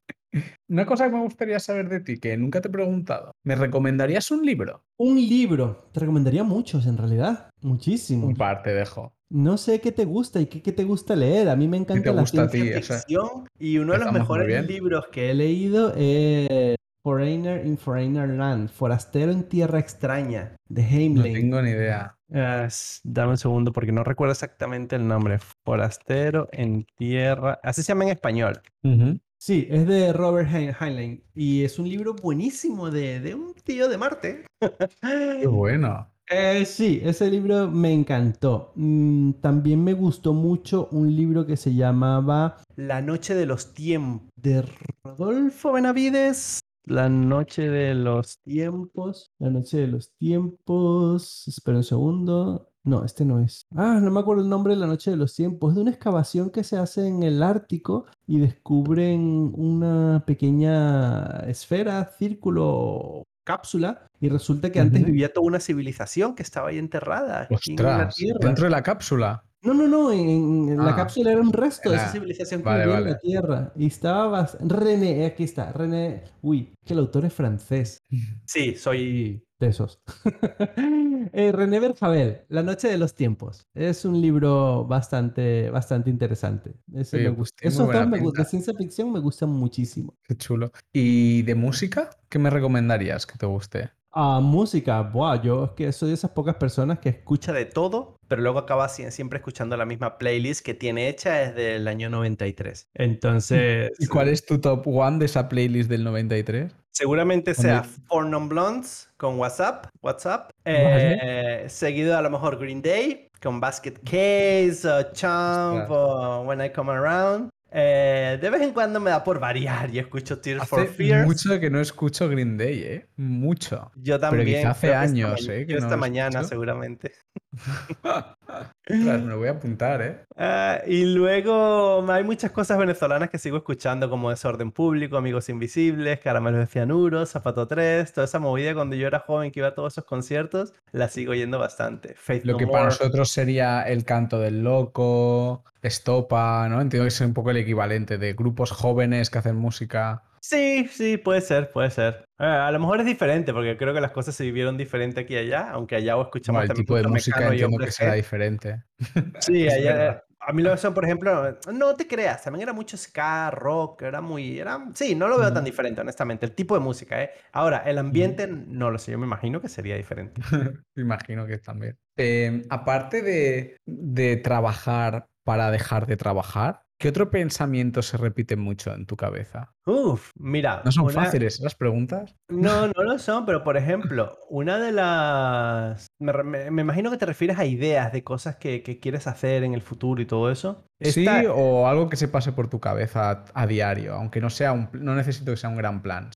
Una 0.68 0.86
cosa 0.86 1.06
que 1.06 1.12
me 1.12 1.20
gustaría 1.20 1.60
saber 1.60 1.88
de 1.88 2.00
ti, 2.00 2.18
que 2.18 2.36
nunca 2.36 2.60
te 2.60 2.68
he 2.68 2.70
preguntado, 2.70 3.32
¿me 3.44 3.54
recomendarías 3.54 4.30
un 4.30 4.44
libro? 4.44 4.84
Un 4.96 5.16
libro, 5.16 5.88
te 5.92 6.00
recomendaría 6.00 6.44
muchos 6.44 6.86
en 6.86 6.96
realidad, 6.96 7.50
muchísimo. 7.60 8.26
Un 8.26 8.36
par 8.36 8.62
te 8.62 8.72
dejo. 8.72 9.12
No 9.30 9.56
sé 9.56 9.80
qué 9.80 9.92
te 9.92 10.04
gusta 10.04 10.40
y 10.40 10.46
qué, 10.46 10.60
qué 10.60 10.72
te 10.72 10.84
gusta 10.84 11.16
leer. 11.16 11.48
A 11.48 11.56
mí 11.56 11.66
me 11.66 11.78
encanta 11.78 12.12
la 12.12 12.26
ciencia 12.26 12.62
ti, 12.62 12.70
ficción 12.70 13.24
o 13.24 13.38
sea, 13.38 13.48
y 13.58 13.78
uno 13.78 13.94
de 13.94 13.98
los 13.98 14.12
mejores 14.12 14.66
libros 14.66 15.06
que 15.10 15.30
he 15.30 15.34
leído 15.34 15.94
es 15.96 16.76
Foreigner 17.02 17.66
in 17.66 17.78
Foreigner 17.78 18.28
Land, 18.28 18.68
Forastero 18.68 19.32
en 19.32 19.44
Tierra 19.44 19.78
Extraña, 19.78 20.56
de 20.68 20.82
Heimling. 20.82 21.32
No 21.32 21.40
tengo 21.40 21.62
ni 21.62 21.70
idea. 21.70 22.16
Uh, 22.28 22.68
dame 23.04 23.30
un 23.30 23.38
segundo 23.38 23.72
porque 23.72 23.92
no 23.92 24.04
recuerdo 24.04 24.32
exactamente 24.32 24.96
el 24.96 25.08
nombre. 25.08 25.38
Forastero 25.64 26.48
en 26.52 26.86
Tierra. 26.96 27.58
Así 27.62 27.82
se 27.82 27.88
llama 27.88 28.04
en 28.04 28.10
español. 28.10 28.60
Uh 28.82 28.88
-huh. 28.88 29.20
Sí, 29.44 29.66
es 29.68 29.88
de 29.88 30.12
Robert 30.12 30.48
Heinlein 30.52 31.20
y 31.34 31.64
es 31.64 31.80
un 31.80 31.88
libro 31.88 32.14
buenísimo 32.14 32.92
de, 32.92 33.18
de 33.18 33.34
un 33.34 33.54
tío 33.54 33.88
de 33.88 33.98
Marte. 33.98 34.46
Qué 35.40 35.48
bueno. 35.48 36.06
Eh, 36.30 36.64
sí, 36.64 37.00
ese 37.02 37.28
libro 37.28 37.68
me 37.68 37.92
encantó. 37.92 38.70
Mm, 38.76 39.32
también 39.40 39.82
me 39.82 39.94
gustó 39.94 40.32
mucho 40.32 40.86
un 40.92 41.16
libro 41.16 41.44
que 41.44 41.56
se 41.56 41.74
llamaba 41.74 42.62
La 42.76 43.02
Noche 43.02 43.34
de 43.34 43.46
los 43.46 43.74
Tiempos 43.74 44.30
de 44.36 44.64
Rodolfo 45.02 45.72
Benavides. 45.72 46.60
La 46.84 47.08
Noche 47.08 47.68
de 47.68 47.96
los 47.96 48.38
Tiempos. 48.44 49.32
La 49.40 49.50
Noche 49.50 49.78
de 49.78 49.88
los 49.88 50.12
Tiempos. 50.18 51.48
Espera 51.48 51.78
un 51.78 51.84
segundo. 51.84 52.71
No, 52.84 53.04
este 53.04 53.24
no 53.24 53.38
es. 53.38 53.66
Ah, 53.76 54.00
no 54.02 54.10
me 54.10 54.20
acuerdo 54.20 54.42
el 54.42 54.48
nombre 54.48 54.74
de 54.74 54.80
la 54.80 54.86
noche 54.86 55.10
de 55.10 55.16
los 55.16 55.34
tiempos. 55.34 55.70
Es 55.70 55.76
de 55.76 55.82
una 55.82 55.90
excavación 55.92 56.50
que 56.50 56.64
se 56.64 56.76
hace 56.76 57.06
en 57.06 57.22
el 57.22 57.42
Ártico 57.42 58.06
y 58.26 58.40
descubren 58.40 59.52
una 59.54 60.24
pequeña 60.26 61.40
esfera, 61.46 62.10
círculo, 62.18 63.22
cápsula. 63.44 64.06
Y 64.20 64.28
resulta 64.28 64.70
que 64.72 64.80
uh 64.80 64.82
-huh. 64.82 64.86
antes 64.86 65.04
vivía 65.04 65.32
toda 65.32 65.46
una 65.46 65.60
civilización 65.60 66.34
que 66.34 66.42
estaba 66.42 66.70
ahí 66.70 66.78
enterrada. 66.78 67.46
Ostras, 67.50 67.68
en 67.68 67.98
la 67.98 68.08
tierra. 68.08 68.38
dentro 68.40 68.64
de 68.64 68.70
la 68.70 68.82
cápsula. 68.82 69.44
No, 69.62 69.74
no, 69.74 69.86
no, 69.86 70.12
en, 70.12 70.68
en 70.70 70.80
ah, 70.80 70.86
la 70.86 70.96
cápsula 70.96 71.30
era 71.30 71.40
un 71.40 71.52
resto 71.52 71.88
era... 71.88 71.98
de 71.98 72.04
esa 72.04 72.12
civilización 72.12 72.62
que 72.62 72.68
vale, 72.68 72.82
vivía 72.82 72.94
vale. 72.94 73.06
en 73.06 73.12
la 73.12 73.18
Tierra. 73.18 73.72
Y 73.76 73.86
estaba 73.86 74.50
René, 74.60 75.24
aquí 75.24 75.44
está, 75.44 75.72
René. 75.72 76.24
Uy, 76.40 76.74
que 76.84 76.94
el 76.94 76.98
autor 76.98 77.26
es 77.26 77.32
francés. 77.32 78.02
Sí, 78.44 78.74
soy 78.74 79.46
de 79.60 79.68
esos. 79.68 80.00
eh, 81.32 81.52
René 81.52 81.78
Berjabel, 81.78 82.42
La 82.48 82.64
Noche 82.64 82.88
de 82.88 82.98
los 82.98 83.14
Tiempos. 83.14 83.68
Es 83.72 84.04
un 84.04 84.20
libro 84.20 84.84
bastante, 84.84 85.70
bastante 85.70 86.10
interesante. 86.10 86.74
Ese 86.92 87.18
me 87.18 87.30
gusta. 87.30 87.56
Esos 87.60 87.92
dos 87.92 88.08
me 88.08 88.18
gusta. 88.18 88.42
De 88.42 88.48
ciencia 88.48 88.74
ficción 88.74 89.12
me 89.12 89.20
gustan 89.20 89.50
muchísimo. 89.50 90.18
Qué 90.24 90.36
chulo. 90.36 90.72
¿Y 90.92 91.42
de 91.42 91.54
música? 91.54 92.10
¿Qué 92.28 92.40
me 92.40 92.50
recomendarías 92.50 93.26
que 93.26 93.38
te 93.38 93.46
guste? 93.46 93.90
Ah, 94.14 94.40
música, 94.42 95.00
Buah, 95.00 95.40
yo 95.40 95.64
es 95.64 95.70
que 95.70 95.90
soy 95.90 96.08
de 96.08 96.14
esas 96.16 96.32
pocas 96.32 96.56
personas 96.56 96.98
que 96.98 97.08
escucha 97.08 97.50
de 97.54 97.64
todo, 97.64 98.18
pero 98.32 98.40
luego 98.40 98.60
acaba 98.60 98.88
siempre 98.88 99.36
escuchando 99.36 99.76
la 99.76 99.84
misma 99.84 100.16
playlist 100.16 100.64
que 100.64 100.72
tiene 100.72 101.10
hecha 101.10 101.34
desde 101.34 101.76
el 101.76 101.86
año 101.86 102.08
93. 102.08 102.88
Entonces... 102.94 103.92
¿Y 103.98 104.06
cuál 104.06 104.28
es 104.28 104.46
tu 104.46 104.58
top 104.58 104.86
one 104.86 105.18
de 105.18 105.26
esa 105.26 105.50
playlist 105.50 105.90
del 105.90 106.02
93? 106.02 106.74
Seguramente 106.92 107.52
sea 107.52 107.82
Four 107.82 108.24
Non 108.24 108.48
Blondes 108.48 109.10
con 109.18 109.38
WhatsApp, 109.38 109.88
WhatsApp 110.00 110.50
eh, 110.64 111.66
seguido 111.68 112.16
a 112.16 112.22
lo 112.22 112.30
mejor 112.30 112.58
Green 112.58 112.80
Day 112.80 113.28
con 113.42 113.60
Basket 113.60 113.98
Case, 114.02 114.88
o 114.88 115.02
Chump 115.12 115.90
o 115.90 116.44
When 116.46 116.64
I 116.64 116.70
Come 116.70 116.90
Around. 116.90 117.50
Eh, 117.74 118.38
de 118.40 118.50
vez 118.50 118.60
en 118.60 118.72
cuando 118.72 119.00
me 119.00 119.10
da 119.10 119.24
por 119.24 119.38
variar 119.40 119.88
y 119.94 119.98
escucho 119.98 120.38
Tears 120.40 120.62
hace 120.62 120.68
for 120.68 120.86
Fears. 120.88 121.26
mucho 121.26 121.58
que 121.58 121.70
no 121.70 121.80
escucho 121.80 122.28
Green 122.28 122.58
Day, 122.58 122.82
¿eh? 122.82 123.08
Mucho. 123.16 123.90
Yo 123.96 124.20
también. 124.20 124.44
Pero 124.46 124.58
quizá 124.58 124.70
hace 124.72 124.94
años, 124.94 125.40
esta, 125.40 125.54
¿eh? 125.54 125.66
Que 125.66 125.74
esta 125.76 125.88
no 125.90 125.96
mañana, 125.96 126.40
escucho. 126.40 126.48
seguramente. 126.48 127.12
me 128.88 129.18
lo 129.18 129.38
voy 129.38 129.48
a 129.48 129.52
apuntar, 129.52 130.02
¿eh? 130.02 130.24
Uh, 130.36 130.88
y 130.90 131.04
luego 131.14 132.04
hay 132.10 132.24
muchas 132.24 132.50
cosas 132.50 132.78
venezolanas 132.78 133.30
que 133.30 133.38
sigo 133.38 133.56
escuchando, 133.56 134.10
como 134.10 134.30
Desorden 134.30 134.72
Público, 134.72 135.16
Amigos 135.16 135.48
Invisibles, 135.48 136.20
Caramelos 136.20 136.60
de 136.60 136.66
Cianuro, 136.66 137.24
Zapato 137.26 137.66
3, 137.66 138.12
toda 138.12 138.24
esa 138.24 138.38
movida 138.38 138.74
cuando 138.74 138.96
yo 138.96 139.06
era 139.06 139.20
joven 139.20 139.50
que 139.50 139.60
iba 139.60 139.68
a 139.68 139.74
todos 139.74 139.94
esos 139.94 140.04
conciertos, 140.04 140.72
la 140.90 141.08
sigo 141.08 141.34
yendo 141.34 141.58
bastante. 141.58 142.14
Faith 142.16 142.44
Lo 142.44 142.52
no 142.52 142.58
que 142.58 142.66
More. 142.66 142.72
para 142.72 142.84
nosotros 142.86 143.30
sería 143.30 143.82
El 143.82 144.04
Canto 144.04 144.38
del 144.38 144.62
Loco, 144.62 145.64
Estopa, 145.82 146.68
¿no? 146.68 146.80
Entiendo 146.80 147.04
que 147.04 147.08
es 147.08 147.20
un 147.20 147.34
poco 147.34 147.50
el 147.50 147.56
equivalente 147.58 148.18
de 148.18 148.32
grupos 148.34 148.70
jóvenes 148.70 149.30
que 149.30 149.38
hacen 149.38 149.56
música. 149.56 150.22
Sí, 150.42 150.88
sí, 150.90 151.18
puede 151.18 151.40
ser, 151.40 151.70
puede 151.70 151.90
ser. 151.90 152.24
Eh, 152.38 152.44
a 152.44 152.70
lo 152.72 152.80
mejor 152.80 152.98
es 152.98 153.06
diferente, 153.06 153.52
porque 153.52 153.76
creo 153.76 153.94
que 153.94 154.00
las 154.00 154.10
cosas 154.10 154.34
se 154.34 154.42
vivieron 154.42 154.76
diferente 154.76 155.20
aquí 155.20 155.34
y 155.34 155.38
allá, 155.38 155.70
aunque 155.70 155.94
allá 155.94 156.16
o 156.16 156.22
escuchamos 156.22 156.62
bueno, 156.62 156.72
el 156.72 156.78
tipo 156.78 156.96
de 156.96 157.06
música 157.06 157.46
entiendo 157.46 157.78
que 157.78 157.92
será 157.92 158.14
diferente. 158.14 158.82
Sí, 159.40 159.68
allá, 159.68 160.24
a 160.44 160.52
mí 160.52 160.62
lo 160.62 160.76
son, 160.76 160.92
por 160.92 161.04
ejemplo, 161.04 161.56
no 161.72 161.94
te 161.94 162.08
creas, 162.08 162.42
también 162.42 162.64
era 162.64 162.72
mucho 162.72 162.96
ska, 162.96 163.52
rock, 163.52 164.02
era 164.02 164.20
muy, 164.20 164.58
era, 164.58 164.84
sí, 164.94 165.14
no 165.14 165.28
lo 165.28 165.38
veo 165.38 165.52
tan 165.52 165.62
diferente, 165.62 166.00
honestamente, 166.00 166.44
el 166.46 166.52
tipo 166.52 166.74
de 166.74 166.80
música, 166.80 167.22
¿eh? 167.22 167.30
Ahora, 167.52 167.78
el 167.86 167.98
ambiente, 167.98 168.48
no 168.48 168.90
lo 168.90 168.98
sé, 168.98 169.12
yo 169.12 169.18
me 169.18 169.26
imagino 169.26 169.60
que 169.60 169.68
sería 169.68 169.96
diferente. 169.96 170.40
me 170.96 171.02
imagino 171.02 171.46
que 171.46 171.58
también. 171.58 171.96
Eh, 172.16 172.62
aparte 172.70 173.22
de, 173.22 173.76
de 173.86 174.36
trabajar 174.38 175.28
para 175.44 175.70
dejar 175.70 176.06
de 176.06 176.16
trabajar, 176.16 176.82
¿Qué 177.02 177.08
otro 177.08 177.32
pensamiento 177.32 178.00
se 178.00 178.16
repite 178.16 178.54
mucho 178.54 178.94
en 178.94 179.06
tu 179.06 179.16
cabeza? 179.16 179.74
Uf, 179.86 180.30
mira. 180.38 180.82
¿No 180.84 180.92
son 180.92 181.06
una... 181.06 181.14
fáciles 181.14 181.58
las 181.58 181.74
preguntas? 181.74 182.36
No, 182.48 182.86
no 182.96 183.02
lo 183.02 183.18
son, 183.18 183.44
pero 183.44 183.64
por 183.64 183.76
ejemplo, 183.76 184.38
una 184.48 184.78
de 184.78 184.92
las... 184.92 186.06
Me, 186.20 186.32
me, 186.44 186.70
me, 186.70 186.82
imagino 186.82 187.10
que 187.10 187.16
te 187.16 187.26
refieres 187.26 187.58
a 187.58 187.64
ideas 187.64 188.12
de 188.12 188.22
cosas 188.22 188.54
que, 188.54 188.84
que, 188.84 189.00
quieres 189.00 189.26
hacer 189.26 189.64
en 189.64 189.74
el 189.74 189.82
futuro 189.82 190.22
y 190.22 190.26
todo 190.26 190.48
eso. 190.48 190.84
Sí, 191.10 191.26
o 191.52 191.86
algo 191.88 192.08
que 192.08 192.16
se 192.16 192.28
pase 192.28 192.52
por 192.52 192.68
tu 192.68 192.78
cabeza 192.80 193.30
a, 193.30 193.44
a 193.54 193.66
diario, 193.66 194.14
aunque 194.14 194.40
no 194.40 194.50
sea 194.50 194.72
un, 194.72 194.88
no 194.92 195.14
necesito 195.14 195.50
que 195.50 195.56
sea 195.56 195.70
un 195.70 195.76
gran 195.76 196.02
plan, 196.02 196.30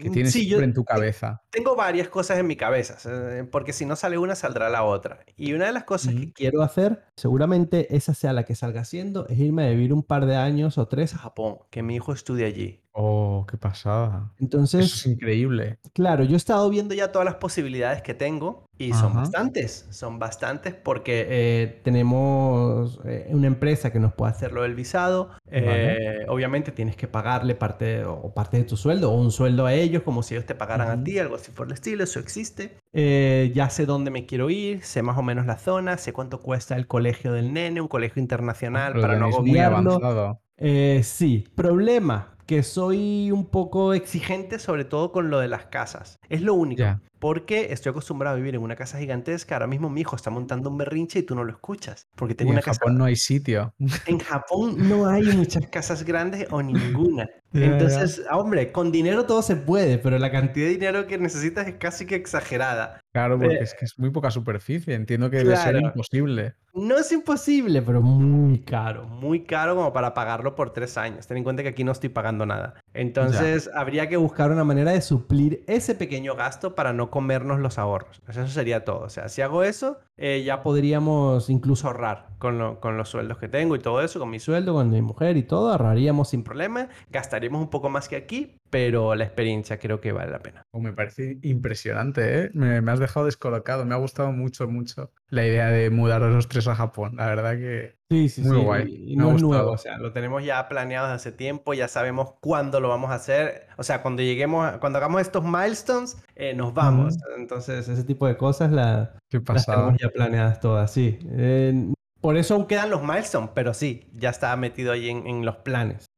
que 0.00 0.10
tienes 0.10 0.32
Sí, 0.32 0.42
yo- 0.46 0.48
siempre 0.58 0.64
en 0.66 0.74
tu 0.74 0.84
cabeza. 0.84 1.42
Tengo 1.50 1.74
varias 1.76 2.08
cosas 2.08 2.38
en 2.38 2.46
mi 2.46 2.56
cabeza, 2.56 2.96
eh, 3.10 3.44
porque 3.50 3.72
si 3.72 3.86
no 3.86 3.96
sale 3.96 4.18
una, 4.18 4.34
saldrá 4.34 4.68
la 4.68 4.82
otra. 4.84 5.20
Y 5.36 5.52
una 5.52 5.66
de 5.66 5.72
las 5.72 5.84
cosas 5.84 6.14
que. 6.14 6.32
Quiero 6.32 6.62
hacer, 6.62 7.04
seguramente 7.16 7.94
esa 7.96 8.14
sea 8.14 8.32
la 8.32 8.44
que 8.44 8.54
salga 8.54 8.80
haciendo, 8.82 9.26
es 9.28 9.38
irme 9.38 9.66
a 9.66 9.70
vivir 9.70 9.92
un 9.92 10.02
par 10.02 10.26
de 10.26 10.36
años 10.36 10.78
o 10.78 10.86
tres 10.88 11.10
es 11.10 11.16
a 11.16 11.18
Japón, 11.18 11.58
que 11.70 11.82
mi 11.82 11.96
hijo 11.96 12.12
estudie 12.12 12.44
allí. 12.46 12.82
Oh, 12.92 13.46
qué 13.48 13.56
pasada. 13.56 14.32
Entonces, 14.38 14.84
Eso 14.86 14.96
es 14.96 15.06
increíble. 15.06 15.78
claro, 15.92 16.24
yo 16.24 16.34
he 16.34 16.36
estado 16.36 16.68
Viendo 16.70 16.94
ya 16.94 17.12
todas 17.12 17.24
las 17.24 17.36
posibilidades 17.36 18.02
que 18.02 18.14
tengo, 18.14 18.64
y 18.78 18.92
son 18.94 19.10
Ajá. 19.12 19.20
bastantes, 19.20 19.86
son 19.90 20.18
bastantes 20.18 20.74
porque 20.74 21.26
eh, 21.28 21.80
tenemos 21.84 22.98
eh, 23.04 23.28
una 23.30 23.46
empresa 23.46 23.92
que 23.92 24.00
nos 24.00 24.12
puede 24.14 24.30
hacer 24.32 24.40
hacerlo 24.46 24.62
del 24.62 24.74
visado, 24.74 25.30
Vale. 25.44 26.22
eh, 26.22 26.26
obviamente 26.28 26.72
tienes 26.72 26.96
que 26.96 27.06
pagarle 27.06 27.54
parte 27.54 28.04
o 28.04 28.32
parte 28.34 28.56
de 28.56 28.64
tu 28.64 28.76
sueldo 28.76 29.12
o 29.12 29.20
un 29.20 29.30
sueldo 29.30 29.66
a 29.66 29.74
ellos, 29.74 30.02
como 30.02 30.22
si 30.22 30.34
ellos 30.34 30.46
te 30.46 30.54
pagaran 30.54 30.88
a 30.90 31.04
ti, 31.04 31.18
algo 31.18 31.34
así 31.36 31.50
por 31.52 31.66
el 31.66 31.74
estilo, 31.74 32.02
eso 32.04 32.18
existe. 32.20 32.76
eh, 32.92 33.52
Ya 33.54 33.68
sé 33.70 33.84
dónde 33.86 34.10
me 34.10 34.24
quiero 34.26 34.48
ir, 34.50 34.82
sé 34.82 35.02
más 35.02 35.18
o 35.18 35.22
menos 35.22 35.46
la 35.46 35.58
zona, 35.58 35.98
sé 35.98 36.12
cuánto 36.14 36.40
cuesta 36.40 36.74
el 36.76 36.86
colegio 36.86 37.32
del 37.32 37.52
nene, 37.52 37.80
un 37.82 37.88
colegio 37.88 38.20
internacional 38.20 38.94
Lo 38.94 39.02
para 39.02 39.16
no 39.18 39.26
agobiarlo. 39.26 39.76
avanzado. 39.92 40.40
eh, 40.56 41.02
sí, 41.04 41.44
Problema, 41.54 42.34
que 42.50 42.64
soy 42.64 43.30
un 43.30 43.46
poco 43.46 43.94
exigente 43.94 44.58
sobre 44.58 44.84
todo 44.84 45.12
con 45.12 45.30
lo 45.30 45.38
de 45.38 45.46
las 45.46 45.66
casas. 45.66 46.18
Es 46.28 46.42
lo 46.42 46.54
único. 46.54 46.82
Porque 47.20 47.72
estoy 47.72 47.90
acostumbrado 47.90 48.34
a 48.34 48.38
vivir 48.38 48.54
en 48.54 48.62
una 48.62 48.76
casa 48.76 48.98
gigantesca. 48.98 49.54
Ahora 49.54 49.66
mismo 49.66 49.90
mi 49.90 50.00
hijo 50.00 50.16
está 50.16 50.30
montando 50.30 50.70
un 50.70 50.78
berrinche 50.78 51.20
y 51.20 51.22
tú 51.22 51.34
no 51.34 51.44
lo 51.44 51.52
escuchas. 51.52 52.08
Porque 52.16 52.32
Y 52.32 52.36
tengo 52.36 52.50
en 52.50 52.54
una 52.54 52.62
casa... 52.62 52.80
Japón 52.80 52.98
no 52.98 53.04
hay 53.04 53.16
sitio. 53.16 53.74
En 54.06 54.18
Japón 54.18 54.88
no 54.88 55.06
hay 55.06 55.24
muchas 55.36 55.66
casas 55.68 56.02
grandes 56.02 56.48
o 56.50 56.62
ninguna. 56.62 57.28
Entonces, 57.52 58.22
hombre, 58.30 58.72
con 58.72 58.90
dinero 58.92 59.26
todo 59.26 59.42
se 59.42 59.56
puede, 59.56 59.98
pero 59.98 60.18
la 60.18 60.30
cantidad 60.30 60.66
de 60.66 60.72
dinero 60.72 61.06
que 61.06 61.18
necesitas 61.18 61.66
es 61.68 61.74
casi 61.74 62.06
que 62.06 62.14
exagerada. 62.14 63.00
Claro, 63.12 63.38
porque 63.38 63.56
Eh, 63.56 63.58
es 63.60 63.74
que 63.74 63.84
es 63.84 63.98
muy 63.98 64.10
poca 64.10 64.30
superficie. 64.30 64.94
Entiendo 64.94 65.28
que 65.30 65.38
debe 65.38 65.56
ser 65.56 65.76
imposible. 65.76 66.54
No 66.72 66.96
es 66.96 67.10
imposible, 67.10 67.82
pero 67.82 68.00
muy 68.00 68.60
caro. 68.60 69.08
Muy 69.08 69.44
caro 69.44 69.74
como 69.74 69.92
para 69.92 70.14
pagarlo 70.14 70.54
por 70.54 70.72
tres 70.72 70.96
años. 70.96 71.26
Ten 71.26 71.38
en 71.38 71.44
cuenta 71.44 71.62
que 71.64 71.70
aquí 71.70 71.82
no 71.82 71.90
estoy 71.92 72.10
pagando 72.10 72.46
nada. 72.46 72.74
Entonces, 72.92 73.70
habría 73.74 74.08
que 74.08 74.16
buscar 74.16 74.50
una 74.50 74.64
manera 74.64 74.90
de 74.92 75.00
suplir 75.00 75.62
ese 75.66 75.94
pequeño 75.94 76.34
gasto 76.34 76.74
para 76.74 76.92
no 76.92 77.10
comernos 77.10 77.60
los 77.60 77.78
ahorros. 77.78 78.20
Pues 78.24 78.36
Eso 78.36 78.48
sería 78.48 78.84
todo. 78.84 79.00
O 79.00 79.08
sea, 79.10 79.28
si 79.28 79.42
hago 79.42 79.62
eso, 79.62 79.98
eh, 80.16 80.42
ya 80.44 80.62
podríamos 80.62 81.50
incluso 81.50 81.86
ahorrar 81.86 82.28
con, 82.38 82.58
lo- 82.58 82.80
con 82.80 82.96
los 82.96 83.08
sueldos 83.08 83.38
que 83.38 83.48
tengo 83.48 83.76
y 83.76 83.78
todo 83.78 84.02
eso, 84.02 84.18
con 84.18 84.30
mi 84.30 84.40
sueldo, 84.40 84.74
con 84.74 84.90
mi 84.90 85.02
mujer 85.02 85.36
y 85.36 85.42
todo, 85.44 85.70
ahorraríamos 85.70 86.30
sin 86.30 86.42
problema. 86.42 86.88
Gastaríamos 87.10 87.60
un 87.62 87.70
poco 87.70 87.88
más 87.90 88.08
que 88.08 88.16
aquí, 88.16 88.56
pero 88.70 89.14
la 89.14 89.24
experiencia 89.24 89.78
creo 89.78 90.00
que 90.00 90.12
vale 90.12 90.30
la 90.30 90.38
pena. 90.40 90.62
Oh, 90.72 90.80
me 90.80 90.92
parece 90.92 91.38
impresionante, 91.42 92.44
¿eh? 92.44 92.50
Me, 92.54 92.80
me 92.80 92.92
has 92.92 93.00
dejado 93.00 93.26
descolocado. 93.26 93.84
Me 93.84 93.94
ha 93.94 93.98
gustado 93.98 94.32
mucho, 94.32 94.68
mucho 94.68 95.12
la 95.28 95.46
idea 95.46 95.68
de 95.68 95.90
mudaros 95.90 96.32
los 96.32 96.48
tres 96.48 96.68
a 96.68 96.74
Japón. 96.74 97.16
La 97.16 97.26
verdad 97.26 97.56
que 97.56 97.96
sí, 98.08 98.28
sí, 98.28 98.42
Muy 98.42 98.56
sí, 98.58 98.64
guay, 98.64 99.04
y 99.08 99.16
no 99.16 99.34
es 99.36 99.42
nuevo, 99.42 99.72
O 99.72 99.78
sea, 99.78 99.98
lo 99.98 100.12
tenemos 100.12 100.44
ya 100.44 100.68
planeado 100.68 101.06
desde 101.06 101.16
hace 101.16 101.32
tiempo, 101.32 101.74
ya 101.74 101.88
sabemos 101.88 102.34
cuándo 102.40 102.80
lo 102.80 102.88
vamos 102.88 103.10
a 103.10 103.14
hacer. 103.14 103.66
O 103.76 103.82
sea, 103.82 104.02
cuando 104.02 104.22
lleguemos, 104.22 104.78
cuando 104.78 104.98
hagamos 104.98 105.20
estos 105.22 105.44
milestones, 105.44 106.16
eh, 106.36 106.54
nos 106.54 106.72
vamos. 106.72 107.14
Entonces, 107.36 107.38
Entonces, 107.38 107.88
ese 107.88 108.04
tipo 108.04 108.26
de 108.26 108.36
cosas 108.36 108.70
la- 108.70 109.16
qué 109.28 109.40
las 109.52 109.66
tenemos 109.66 109.96
ya 110.00 110.08
planeadas 110.08 110.60
todas, 110.60 110.92
sí. 110.92 111.18
Eh, 111.32 111.92
por 112.20 112.36
eso 112.36 112.54
aún 112.54 112.66
quedan 112.66 112.90
los 112.90 113.02
milestones, 113.02 113.50
pero 113.54 113.72
sí, 113.74 114.06
ya 114.14 114.30
está 114.30 114.54
metido 114.56 114.92
ahí 114.92 115.08
en, 115.08 115.26
en 115.26 115.44
los 115.44 115.56
planes. 115.56 116.09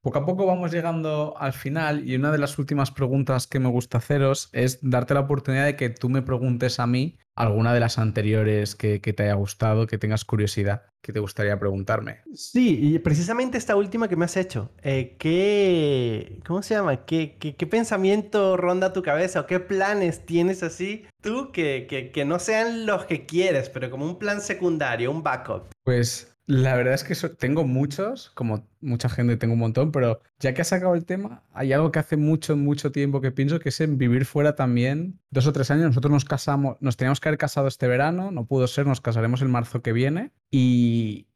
Poco 0.00 0.18
a 0.18 0.26
poco 0.26 0.46
vamos 0.46 0.72
llegando 0.72 1.34
al 1.38 1.52
final 1.52 2.08
y 2.08 2.14
una 2.16 2.30
de 2.32 2.38
las 2.38 2.58
últimas 2.58 2.90
preguntas 2.90 3.46
que 3.46 3.58
me 3.58 3.68
gusta 3.68 3.98
haceros 3.98 4.48
es 4.52 4.78
darte 4.82 5.14
la 5.14 5.20
oportunidad 5.20 5.64
de 5.64 5.76
que 5.76 5.90
tú 5.90 6.08
me 6.08 6.22
preguntes 6.22 6.78
a 6.80 6.86
mí 6.86 7.18
alguna 7.34 7.72
de 7.72 7.80
las 7.80 7.98
anteriores 7.98 8.74
que, 8.76 9.00
que 9.00 9.12
te 9.12 9.22
haya 9.24 9.34
gustado, 9.34 9.86
que 9.86 9.98
tengas 9.98 10.24
curiosidad, 10.24 10.82
que 11.00 11.12
te 11.12 11.20
gustaría 11.20 11.58
preguntarme. 11.58 12.20
Sí, 12.34 12.78
y 12.80 12.98
precisamente 12.98 13.58
esta 13.58 13.74
última 13.74 14.06
que 14.08 14.16
me 14.16 14.26
has 14.26 14.36
hecho, 14.36 14.70
eh, 14.82 15.16
¿qué, 15.18 16.40
¿cómo 16.46 16.62
se 16.62 16.74
llama? 16.74 17.04
¿Qué, 17.04 17.36
qué, 17.40 17.56
qué 17.56 17.66
pensamiento 17.66 18.56
ronda 18.56 18.92
tu 18.92 19.02
cabeza 19.02 19.40
o 19.40 19.46
qué 19.46 19.60
planes 19.60 20.26
tienes 20.26 20.62
así 20.62 21.06
tú 21.22 21.50
que, 21.52 21.86
que, 21.88 22.10
que 22.10 22.24
no 22.24 22.38
sean 22.38 22.86
los 22.86 23.06
que 23.06 23.24
quieres, 23.24 23.68
pero 23.70 23.90
como 23.90 24.04
un 24.04 24.18
plan 24.18 24.40
secundario, 24.40 25.10
un 25.10 25.22
backup? 25.22 25.68
Pues 25.84 26.36
la 26.46 26.76
verdad 26.76 26.94
es 26.94 27.04
que 27.04 27.14
so- 27.14 27.34
tengo 27.34 27.64
muchos, 27.64 28.30
como 28.30 28.68
mucha 28.82 29.08
gente 29.08 29.36
tengo 29.36 29.54
un 29.54 29.60
montón, 29.60 29.92
pero 29.92 30.20
ya 30.38 30.52
que 30.52 30.62
has 30.62 30.68
sacado 30.68 30.94
el 30.94 31.04
tema, 31.04 31.42
hay 31.52 31.72
algo 31.72 31.92
que 31.92 31.98
hace 31.98 32.16
mucho, 32.16 32.56
mucho 32.56 32.92
tiempo 32.92 33.20
que 33.20 33.30
pienso 33.30 33.60
que 33.60 33.70
es 33.70 33.80
en 33.80 33.98
vivir 33.98 34.24
fuera 34.24 34.54
también. 34.54 35.20
Dos 35.30 35.46
o 35.46 35.52
tres 35.52 35.70
años, 35.70 35.86
nosotros 35.86 36.12
nos 36.12 36.24
casamos, 36.24 36.76
nos 36.80 36.96
teníamos 36.96 37.20
que 37.20 37.28
haber 37.28 37.38
casado 37.38 37.68
este 37.68 37.86
verano, 37.88 38.30
no 38.30 38.46
pudo 38.46 38.66
ser, 38.66 38.86
nos 38.86 39.00
casaremos 39.00 39.40
el 39.40 39.48
marzo 39.48 39.82
que 39.82 39.92
viene 39.92 40.32
y, 40.50 41.26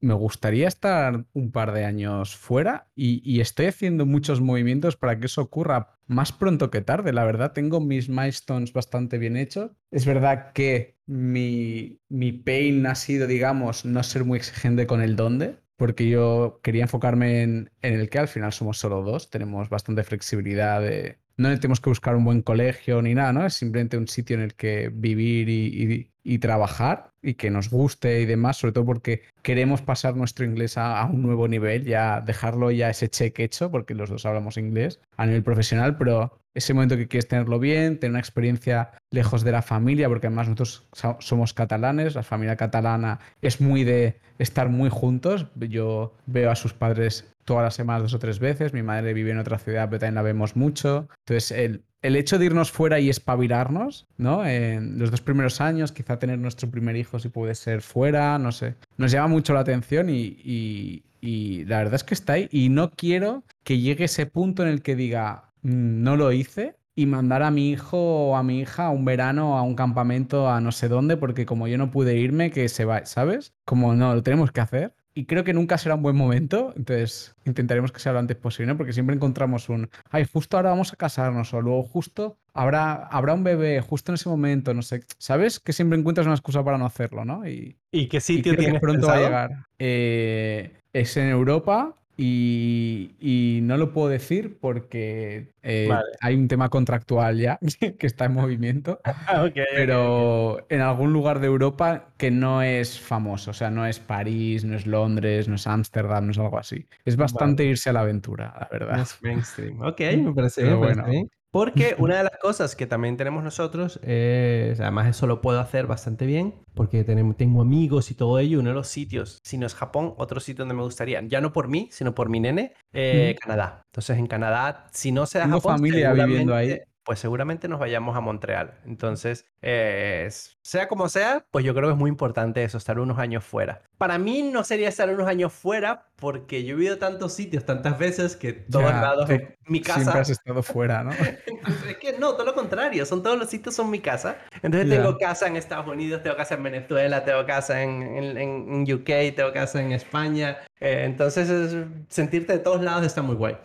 me 0.00 0.14
gustaría 0.14 0.68
estar 0.68 1.24
un 1.32 1.50
par 1.50 1.72
de 1.72 1.84
años 1.84 2.36
fuera 2.36 2.88
y, 2.94 3.22
y 3.24 3.40
estoy 3.40 3.66
haciendo 3.66 4.04
muchos 4.04 4.40
movimientos 4.40 4.96
para 4.96 5.18
que 5.18 5.26
eso 5.26 5.40
ocurra 5.40 5.98
más 6.06 6.32
pronto 6.32 6.70
que 6.70 6.80
tarde. 6.80 7.12
La 7.12 7.24
verdad, 7.24 7.52
tengo 7.52 7.80
mis 7.80 8.08
milestones 8.08 8.72
bastante 8.72 9.18
bien 9.18 9.36
hechos. 9.36 9.70
Es 9.90 10.06
verdad 10.06 10.52
que 10.52 10.98
mi, 11.06 12.00
mi 12.08 12.32
pain 12.32 12.86
ha 12.86 12.94
sido, 12.94 13.26
digamos, 13.26 13.84
no 13.84 14.02
ser 14.02 14.24
muy 14.24 14.38
exigente 14.38 14.86
con 14.86 15.02
el 15.02 15.16
dónde, 15.16 15.58
porque 15.76 16.08
yo 16.08 16.60
quería 16.62 16.82
enfocarme 16.82 17.42
en, 17.42 17.70
en 17.82 17.94
el 17.94 18.08
que 18.10 18.18
al 18.18 18.28
final 18.28 18.52
somos 18.52 18.78
solo 18.78 19.02
dos, 19.02 19.30
tenemos 19.30 19.68
bastante 19.68 20.04
flexibilidad 20.04 20.80
de... 20.80 21.18
No 21.36 21.48
tenemos 21.58 21.80
que 21.80 21.90
buscar 21.90 22.14
un 22.14 22.24
buen 22.24 22.42
colegio 22.42 23.02
ni 23.02 23.12
nada, 23.14 23.32
¿no? 23.32 23.44
Es 23.44 23.54
simplemente 23.54 23.96
un 23.96 24.06
sitio 24.06 24.36
en 24.36 24.42
el 24.42 24.54
que 24.54 24.88
vivir 24.94 25.48
y, 25.48 26.10
y- 26.22 26.38
trabajar 26.38 27.12
y 27.22 27.34
que 27.34 27.50
nos 27.50 27.70
guste 27.70 28.20
y 28.20 28.26
demás, 28.26 28.56
sobre 28.58 28.72
todo 28.72 28.84
porque 28.86 29.22
queremos 29.42 29.82
pasar 29.82 30.16
nuestro 30.16 30.44
inglés 30.44 30.78
a, 30.78 31.00
a 31.00 31.06
un 31.06 31.22
nuevo 31.22 31.48
nivel, 31.48 31.84
ya 31.84 32.20
dejarlo 32.20 32.70
ya 32.70 32.90
ese 32.90 33.08
check 33.08 33.38
hecho, 33.40 33.70
porque 33.70 33.94
los 33.94 34.10
dos 34.10 34.24
hablamos 34.26 34.56
inglés 34.56 35.00
a 35.16 35.26
nivel 35.26 35.42
profesional, 35.42 35.96
pero 35.98 36.38
ese 36.54 36.72
momento 36.74 36.96
que 36.96 37.08
quieres 37.08 37.28
tenerlo 37.28 37.58
bien, 37.58 37.98
tener 37.98 38.10
una 38.12 38.20
experiencia 38.20 38.90
lejos 39.10 39.42
de 39.44 39.52
la 39.52 39.62
familia, 39.62 40.08
porque 40.08 40.28
además 40.28 40.48
nosotros 40.48 40.88
so- 40.92 41.16
somos 41.20 41.52
catalanes, 41.54 42.14
la 42.14 42.22
familia 42.22 42.56
catalana 42.56 43.18
es 43.42 43.60
muy 43.60 43.84
de 43.84 44.20
estar 44.38 44.68
muy 44.68 44.88
juntos. 44.90 45.46
Yo 45.56 46.14
veo 46.26 46.50
a 46.50 46.56
sus 46.56 46.72
padres 46.74 47.32
todas 47.44 47.64
las 47.64 47.74
semanas 47.74 48.02
dos 48.02 48.14
o 48.14 48.18
tres 48.18 48.38
veces, 48.38 48.72
mi 48.72 48.82
madre 48.82 49.12
vive 49.14 49.30
en 49.32 49.38
otra 49.38 49.58
ciudad, 49.58 49.88
pero 49.90 49.98
también 50.00 50.14
la 50.14 50.22
vemos 50.22 50.56
mucho. 50.56 51.08
Entonces, 51.26 51.50
el, 51.50 51.82
el 52.02 52.16
hecho 52.16 52.38
de 52.38 52.46
irnos 52.46 52.70
fuera 52.70 53.00
y 53.00 53.10
espabilarnos, 53.10 54.06
¿no? 54.16 54.46
En 54.46 54.98
los 54.98 55.10
dos 55.10 55.20
primeros 55.20 55.60
años, 55.60 55.92
quizá 55.92 56.18
tener 56.18 56.38
nuestro 56.38 56.70
primer 56.70 56.96
hijo 56.96 57.18
si 57.18 57.28
puede 57.28 57.54
ser 57.54 57.82
fuera, 57.82 58.38
no 58.38 58.52
sé. 58.52 58.76
Nos 58.96 59.10
llama 59.12 59.28
mucho 59.28 59.52
la 59.54 59.60
atención 59.60 60.08
y, 60.10 60.36
y- 60.44 61.04
y 61.20 61.64
la 61.64 61.78
verdad 61.78 61.94
es 61.94 62.04
que 62.04 62.14
está 62.14 62.34
ahí. 62.34 62.48
Y 62.50 62.68
no 62.68 62.90
quiero 62.90 63.44
que 63.64 63.78
llegue 63.78 64.04
ese 64.04 64.26
punto 64.26 64.62
en 64.62 64.68
el 64.68 64.82
que 64.82 64.94
diga, 64.96 65.43
"Mm, 65.43 65.43
no 65.64 66.16
lo 66.16 66.30
hice. 66.30 66.76
Y 66.96 67.06
mandar 67.06 67.42
a 67.42 67.50
mi 67.50 67.70
hijo 67.70 67.98
o 67.98 68.36
a 68.36 68.44
mi 68.44 68.60
hija 68.60 68.86
a 68.86 68.90
un 68.90 69.04
verano, 69.04 69.58
a 69.58 69.62
un 69.62 69.74
campamento, 69.74 70.48
a 70.48 70.60
no 70.60 70.70
sé 70.70 70.86
dónde, 70.86 71.16
porque 71.16 71.44
como 71.44 71.66
yo 71.66 71.76
no 71.76 71.90
pude 71.90 72.16
irme, 72.16 72.52
que 72.52 72.68
se 72.68 72.84
va, 72.84 73.04
¿sabes? 73.04 73.52
Como 73.64 73.96
no, 73.96 74.14
lo 74.14 74.22
tenemos 74.22 74.52
que 74.52 74.60
hacer. 74.60 74.94
Y 75.16 75.26
creo 75.26 75.42
que 75.42 75.54
nunca 75.54 75.78
será 75.78 75.94
un 75.94 76.02
buen 76.02 76.16
momento, 76.16 76.72
entonces 76.76 77.36
intentaremos 77.44 77.92
que 77.92 78.00
sea 78.00 78.12
lo 78.12 78.18
antes 78.18 78.36
posible, 78.36 78.72
¿no? 78.72 78.76
porque 78.76 78.92
siempre 78.92 79.14
encontramos 79.14 79.68
un, 79.68 79.88
ay, 80.10 80.24
justo 80.24 80.56
ahora 80.56 80.70
vamos 80.70 80.92
a 80.92 80.96
casarnos, 80.96 81.54
o 81.54 81.60
luego 81.60 81.84
justo 81.84 82.36
habrá, 82.52 82.94
habrá 83.06 83.34
un 83.34 83.44
bebé, 83.44 83.80
justo 83.80 84.10
en 84.10 84.14
ese 84.14 84.28
momento, 84.28 84.74
no 84.74 84.82
sé, 84.82 85.04
¿sabes? 85.18 85.60
Que 85.60 85.72
siempre 85.72 85.96
encuentras 85.98 86.26
una 86.26 86.34
excusa 86.34 86.64
para 86.64 86.78
no 86.78 86.86
hacerlo, 86.86 87.24
¿no? 87.24 87.46
Y, 87.46 87.76
¿Y 87.92 88.08
qué 88.08 88.16
y 88.16 88.20
sitio 88.20 88.42
creo 88.42 88.56
que 88.56 88.62
tienes 88.62 88.80
pronto 88.80 89.06
va 89.06 89.14
a 89.14 89.20
llegar. 89.20 89.66
Eh, 89.78 90.80
es 90.92 91.16
en 91.16 91.28
Europa 91.28 91.94
y, 92.16 93.16
y 93.20 93.60
no 93.62 93.76
lo 93.76 93.92
puedo 93.92 94.08
decir 94.08 94.58
porque 94.60 95.52
eh, 95.62 95.88
Vale. 95.88 96.04
hay 96.20 96.34
un 96.36 96.48
tema 96.48 96.68
contractual 96.68 97.38
ya 97.38 97.58
que 97.98 98.06
está 98.06 98.26
en 98.26 98.34
movimiento. 98.34 99.00
Ah, 99.26 99.44
ok, 99.44 99.56
ok. 99.56 99.64
Pero 99.76 100.66
en 100.70 100.80
algún 100.80 101.12
lugar 101.12 101.40
de 101.40 101.46
Europa 101.46 102.14
que 102.16 102.30
no 102.30 102.62
es 102.62 102.98
famoso, 103.00 103.50
o 103.50 103.54
sea, 103.54 103.70
no 103.70 103.86
es 103.86 103.98
París, 104.00 104.64
no 104.64 104.76
es 104.76 104.86
Londres, 104.86 105.48
no 105.48 105.56
es 105.56 105.66
Ámsterdam, 105.66 106.26
no 106.26 106.30
es 106.32 106.38
algo 106.38 106.58
así. 106.58 106.86
Es 107.04 107.16
bastante 107.16 107.64
irse 107.64 107.90
a 107.90 107.92
la 107.92 108.00
aventura, 108.00 108.54
la 108.58 108.68
verdad. 108.70 108.96
Más 108.96 109.18
mainstream. 109.22 109.80
Ok, 109.82 110.00
me 110.10 110.34
parece 110.34 110.62
Pero 110.62 110.76
bien, 110.76 110.78
me 110.80 110.86
parece 110.86 111.02
bueno. 111.02 111.08
bien. 111.08 111.28
Porque 111.54 111.94
una 111.98 112.16
de 112.16 112.24
las 112.24 112.36
cosas 112.38 112.74
que 112.74 112.84
también 112.84 113.16
tenemos 113.16 113.44
nosotros, 113.44 114.00
es, 114.02 114.80
además 114.80 115.06
eso 115.06 115.28
lo 115.28 115.40
puedo 115.40 115.60
hacer 115.60 115.86
bastante 115.86 116.26
bien, 116.26 116.52
porque 116.74 117.04
tenemos, 117.04 117.36
tengo 117.36 117.62
amigos 117.62 118.10
y 118.10 118.16
todo 118.16 118.40
ello, 118.40 118.58
uno 118.58 118.70
de 118.70 118.74
los 118.74 118.88
sitios, 118.88 119.38
si 119.44 119.56
no 119.56 119.64
es 119.64 119.76
Japón, 119.76 120.14
otro 120.16 120.40
sitio 120.40 120.62
donde 120.62 120.74
me 120.74 120.82
gustaría, 120.82 121.22
ya 121.22 121.40
no 121.40 121.52
por 121.52 121.68
mí, 121.68 121.88
sino 121.92 122.12
por 122.12 122.28
mi 122.28 122.40
nene, 122.40 122.72
eh, 122.92 123.36
Canadá. 123.40 123.82
Entonces 123.86 124.18
en 124.18 124.26
Canadá, 124.26 124.88
si 124.90 125.12
no 125.12 125.26
sea 125.26 125.42
Tengo 125.42 125.60
Japón, 125.60 125.76
familia 125.76 126.12
viviendo 126.12 126.56
ahí. 126.56 126.80
Pues 127.04 127.18
seguramente 127.18 127.68
nos 127.68 127.78
vayamos 127.80 128.16
a 128.16 128.20
Montreal. 128.20 128.80
Entonces, 128.86 129.46
eh, 129.62 130.28
sea 130.62 130.88
como 130.88 131.08
sea, 131.08 131.44
pues 131.50 131.64
yo 131.64 131.74
creo 131.74 131.88
que 131.88 131.92
es 131.92 131.98
muy 131.98 132.08
importante 132.08 132.64
eso, 132.64 132.78
estar 132.78 132.98
unos 132.98 133.18
años 133.18 133.44
fuera. 133.44 133.82
Para 133.98 134.18
mí 134.18 134.42
no 134.42 134.64
sería 134.64 134.88
estar 134.88 135.08
unos 135.10 135.26
años 135.28 135.52
fuera 135.52 136.08
porque 136.16 136.64
yo 136.64 136.74
he 136.74 136.76
vivido 136.78 136.98
tantos 136.98 137.34
sitios 137.34 137.64
tantas 137.66 137.98
veces 137.98 138.36
que 138.36 138.52
todos 138.54 138.86
Ya, 138.90 139.00
lados 139.02 139.26
tú 139.26 139.32
es 139.34 139.42
mi 139.66 139.80
casa. 139.82 140.00
Siempre 140.00 140.20
has 140.22 140.30
estado 140.30 140.62
fuera, 140.62 141.04
¿no? 141.04 141.10
Entonces, 141.46 141.90
es 141.90 141.96
que 141.98 142.18
no, 142.18 142.32
todo 142.34 142.46
lo 142.46 142.54
contrario, 142.54 143.04
son 143.06 143.22
todos 143.22 143.38
los 143.38 143.48
sitios 143.50 143.74
son 143.74 143.90
mi 143.90 144.00
casa. 144.00 144.38
Entonces 144.62 144.88
Ya. 144.88 144.96
tengo 144.96 145.18
casa 145.18 145.46
en 145.46 145.56
Estados 145.56 145.86
Unidos, 145.86 146.22
tengo 146.22 146.36
casa 146.36 146.54
en 146.54 146.62
Venezuela, 146.62 147.24
tengo 147.24 147.44
casa 147.46 147.82
en, 147.82 148.02
en, 148.02 148.38
en 148.38 148.92
UK, 148.92 149.34
tengo 149.36 149.52
casa 149.52 149.82
en 149.82 149.92
España. 149.92 150.58
Eh, 150.80 151.02
entonces 151.04 151.48
es- 151.50 151.86
sentirte 152.08 152.54
de 152.54 152.58
todos 152.60 152.82
lados 152.82 153.04
está 153.04 153.20
muy 153.22 153.36
guay. 153.36 153.56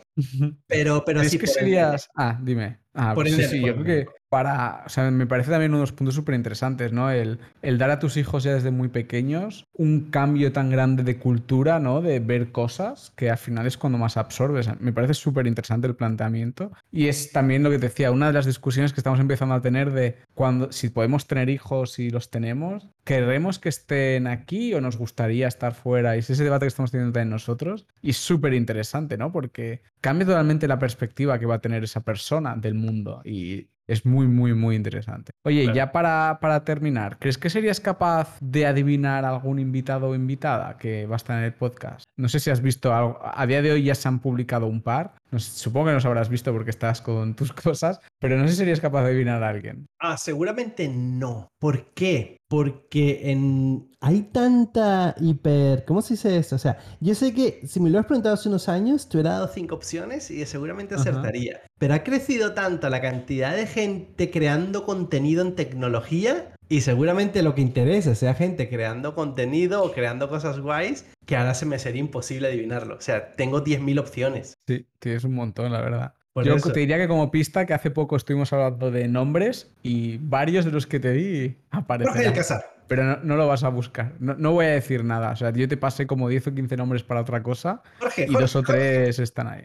Pero, 0.68 1.04
pero 1.06 1.20
¿Crees 1.20 1.32
sí, 1.32 1.40
que 1.40 1.48
serías. 1.48 2.10
Ah, 2.16 2.38
dime. 2.42 2.80
Ah, 3.02 3.14
Por 3.16 3.24
pues 3.24 3.34
sí, 3.36 3.44
sí, 3.44 3.62
yo 3.62 3.74
creo 3.76 3.78
ende. 3.78 4.06
que 4.06 4.12
para. 4.30 4.84
O 4.86 4.90
sea, 4.90 5.10
me 5.12 5.26
parece 5.26 5.52
también 5.52 5.72
uno 5.72 5.80
de 5.80 5.84
los 5.84 5.92
puntos 5.92 6.16
súper 6.16 6.36
interesantes, 6.36 6.94
¿no? 6.94 7.12
El, 7.12 7.40
dar 7.78 7.90
a 7.90 8.00
tus 8.00 8.18
hijos 8.18 8.44
ya 8.44 8.54
desde 8.54 8.72
muy 8.72 8.90
pequeños 8.90 9.66
un 9.74 10.12
cambio 10.12 10.52
tan 10.52 10.70
grande 10.70 11.04
de 11.04 11.18
cultura, 11.18 11.80
¿no? 11.80 12.02
De 12.02 12.20
ver 12.20 12.52
cosas 12.52 13.12
que 13.16 13.30
al 13.30 13.38
final 13.38 13.66
es 13.66 13.78
cuando 13.78 13.98
más 13.98 14.18
absorbes. 14.18 14.70
Me 14.80 14.94
parece 14.94 15.14
súper 15.14 15.48
interesante 15.48 15.88
el 15.88 15.96
planteamiento. 15.96 16.72
Y 16.92 17.08
es 17.08 17.32
también 17.32 17.64
lo 17.64 17.70
que 17.70 17.80
te 17.80 17.88
decía, 17.88 18.12
una 18.12 18.28
de 18.28 18.34
las 18.34 18.46
discusiones 18.46 18.94
que 18.94 19.00
estamos 19.00 19.20
empezando 19.20 19.56
a 19.56 19.62
tener 19.62 19.92
de 19.92 20.18
cuando, 20.36 20.72
si 20.72 20.90
podemos 20.90 21.28
tener 21.28 21.50
hijos 21.50 22.00
y 22.00 22.10
los 22.10 22.30
tenemos, 22.30 22.90
¿queremos 23.04 23.60
que 23.60 23.70
estén 23.70 24.28
aquí 24.28 24.74
o 24.74 24.82
nos 24.82 24.98
gustaría 24.98 25.48
estar 25.48 25.74
fuera? 25.74 26.16
Y 26.16 26.20
es 26.20 26.30
ese 26.30 26.44
debate 26.44 26.66
que 26.66 26.70
estamos 26.70 26.92
teniendo 26.92 27.14
también 27.14 27.32
nosotros. 27.32 27.88
Y 28.02 28.14
súper 28.14 28.54
interesante, 28.54 29.18
¿no? 29.18 29.32
Porque 29.32 29.82
cambia 30.02 30.28
totalmente 30.28 30.68
la 30.68 30.80
perspectiva 30.80 31.40
que 31.40 31.46
va 31.46 31.56
a 31.56 31.62
tener 31.62 31.84
esa 31.84 32.02
persona 32.02 32.56
del 32.56 32.76
mundo. 32.76 33.22
Y 33.24 33.70
es 33.90 34.06
muy, 34.06 34.28
muy, 34.28 34.54
muy 34.54 34.76
interesante. 34.76 35.32
Oye, 35.46 35.64
Claro. 35.64 35.76
ya 35.76 35.92
para, 35.92 36.38
para 36.42 36.64
terminar, 36.64 37.18
¿crees 37.20 37.38
que 37.38 37.50
serías 37.50 37.80
capaz 37.80 38.38
de 38.40 38.66
adivinar 38.66 39.26
algún 39.26 39.60
invitado 39.60 40.10
o 40.10 40.16
invitada 40.16 40.78
que 40.78 41.06
va 41.08 41.16
a 41.16 41.18
estar 41.18 41.38
en 41.40 41.46
el 41.46 41.54
podcast? 41.54 42.04
No 42.18 42.30
sé 42.30 42.40
si 42.40 42.50
has 42.50 42.62
visto 42.62 42.94
algo. 42.94 43.20
A 43.24 43.46
día 43.48 43.62
de 43.62 43.72
hoy 43.72 43.84
ya 43.84 43.96
se 43.96 44.08
han 44.08 44.20
publicado 44.20 44.68
un 44.68 44.82
par. 44.82 45.14
No 45.32 45.40
sé, 45.40 45.52
supongo 45.52 45.86
que 45.86 45.92
no 45.92 45.96
los 45.96 46.06
habrás 46.06 46.30
visto 46.30 46.52
porque 46.52 46.72
estás 46.72 47.02
con 47.02 47.36
tus 47.36 47.54
cosas, 47.54 48.00
pero 48.20 48.38
no 48.38 48.44
sé 48.44 48.54
si 48.54 48.58
serías 48.58 48.80
capaz 48.80 49.04
de 49.04 49.10
adivinar 49.10 49.44
a 49.44 49.50
alguien. 49.50 49.88
Ah, 50.00 50.18
seguramente 50.18 50.88
no. 50.88 51.50
¿Por 51.60 51.94
qué? 51.94 52.38
Porque 52.48 53.32
en... 53.32 53.92
hay 54.02 54.24
tanta 54.24 55.14
hiper... 55.20 55.86
¿Cómo 55.86 56.02
se 56.02 56.16
dice 56.16 56.36
esto? 56.38 56.56
O 56.56 56.60
sea, 56.60 56.80
yo 57.00 57.14
sé 57.14 57.34
que 57.34 57.62
si 57.68 57.80
me 57.80 57.90
lo 57.90 58.00
has 58.00 58.06
preguntado 58.06 58.34
hace 58.34 58.50
unos 58.50 58.70
años, 58.70 59.08
te 59.08 59.18
hubiera 59.18 59.32
dado 59.32 59.48
cinco 59.48 59.76
opciones 59.76 60.32
y 60.32 60.44
seguramente 60.46 60.96
Ajá. 60.96 61.04
acertaría. 61.04 61.62
Pero 61.78 61.94
ha 61.94 62.04
crecido 62.04 62.54
tanto 62.54 62.90
la 62.90 63.02
cantidad 63.02 63.56
de 63.56 63.68
gente 63.68 64.32
creando 64.32 64.84
contenido 64.84 65.44
en 65.44 65.56
tecnología 65.56 66.54
Y 66.72 66.82
seguramente 66.82 67.42
lo 67.42 67.56
que 67.56 67.62
interesa 67.62 68.14
sea 68.14 68.36
gente 68.36 68.70
creando 68.70 69.16
contenido 69.16 69.84
o 69.84 69.92
creando 69.92 70.30
cosas 70.30 70.60
guays 70.60 71.06
que 71.26 71.36
ahora 71.36 71.56
se 71.56 71.66
me 71.66 71.80
sería 71.80 72.00
imposible 72.00 72.48
adivinarlo. 72.48 72.96
O 72.96 73.02
sea, 73.02 73.32
tengo 73.32 73.64
10.000 73.64 74.00
opciones. 74.00 74.54
Sí, 74.68 74.88
tienes 75.00 75.24
un 75.24 75.34
montón, 75.34 75.72
la 75.72 75.82
verdad. 75.82 76.14
Por 76.32 76.46
Yo 76.46 76.56
eso. 76.56 76.72
te 76.72 76.80
diría 76.80 76.98
que 76.98 77.08
como 77.08 77.32
pista 77.32 77.66
que 77.66 77.74
hace 77.74 77.90
poco 77.90 78.16
estuvimos 78.16 78.54
hablando 78.54 78.92
de 78.92 79.08
nombres 79.08 79.72
y 79.82 80.18
varios 80.18 80.64
de 80.64 80.72
los 80.72 80.86
que 80.86 81.00
te 81.00 81.12
di 81.12 81.58
aparecen. 81.72 82.28
Alcázar. 82.28 82.64
Pero 82.88 83.04
no, 83.04 83.18
no 83.24 83.36
lo 83.36 83.48
vas 83.48 83.64
a 83.64 83.70
buscar. 83.70 84.14
No, 84.20 84.36
no 84.36 84.52
voy 84.52 84.66
a 84.66 84.70
decir 84.70 85.04
nada. 85.04 85.32
O 85.32 85.36
sea, 85.36 85.52
yo 85.52 85.68
te 85.68 85.78
pasé 85.78 86.06
como 86.06 86.30
10 86.30 86.48
o 86.48 86.56
15 86.56 86.78
nombres 86.78 87.04
para 87.04 87.22
otra 87.22 87.42
cosa 87.42 87.82
Jorge, 88.00 88.28
y 88.30 88.34
dos 88.34 88.56
o 88.56 88.64
tres 88.64 89.18
están 89.20 89.48
ahí. 89.48 89.64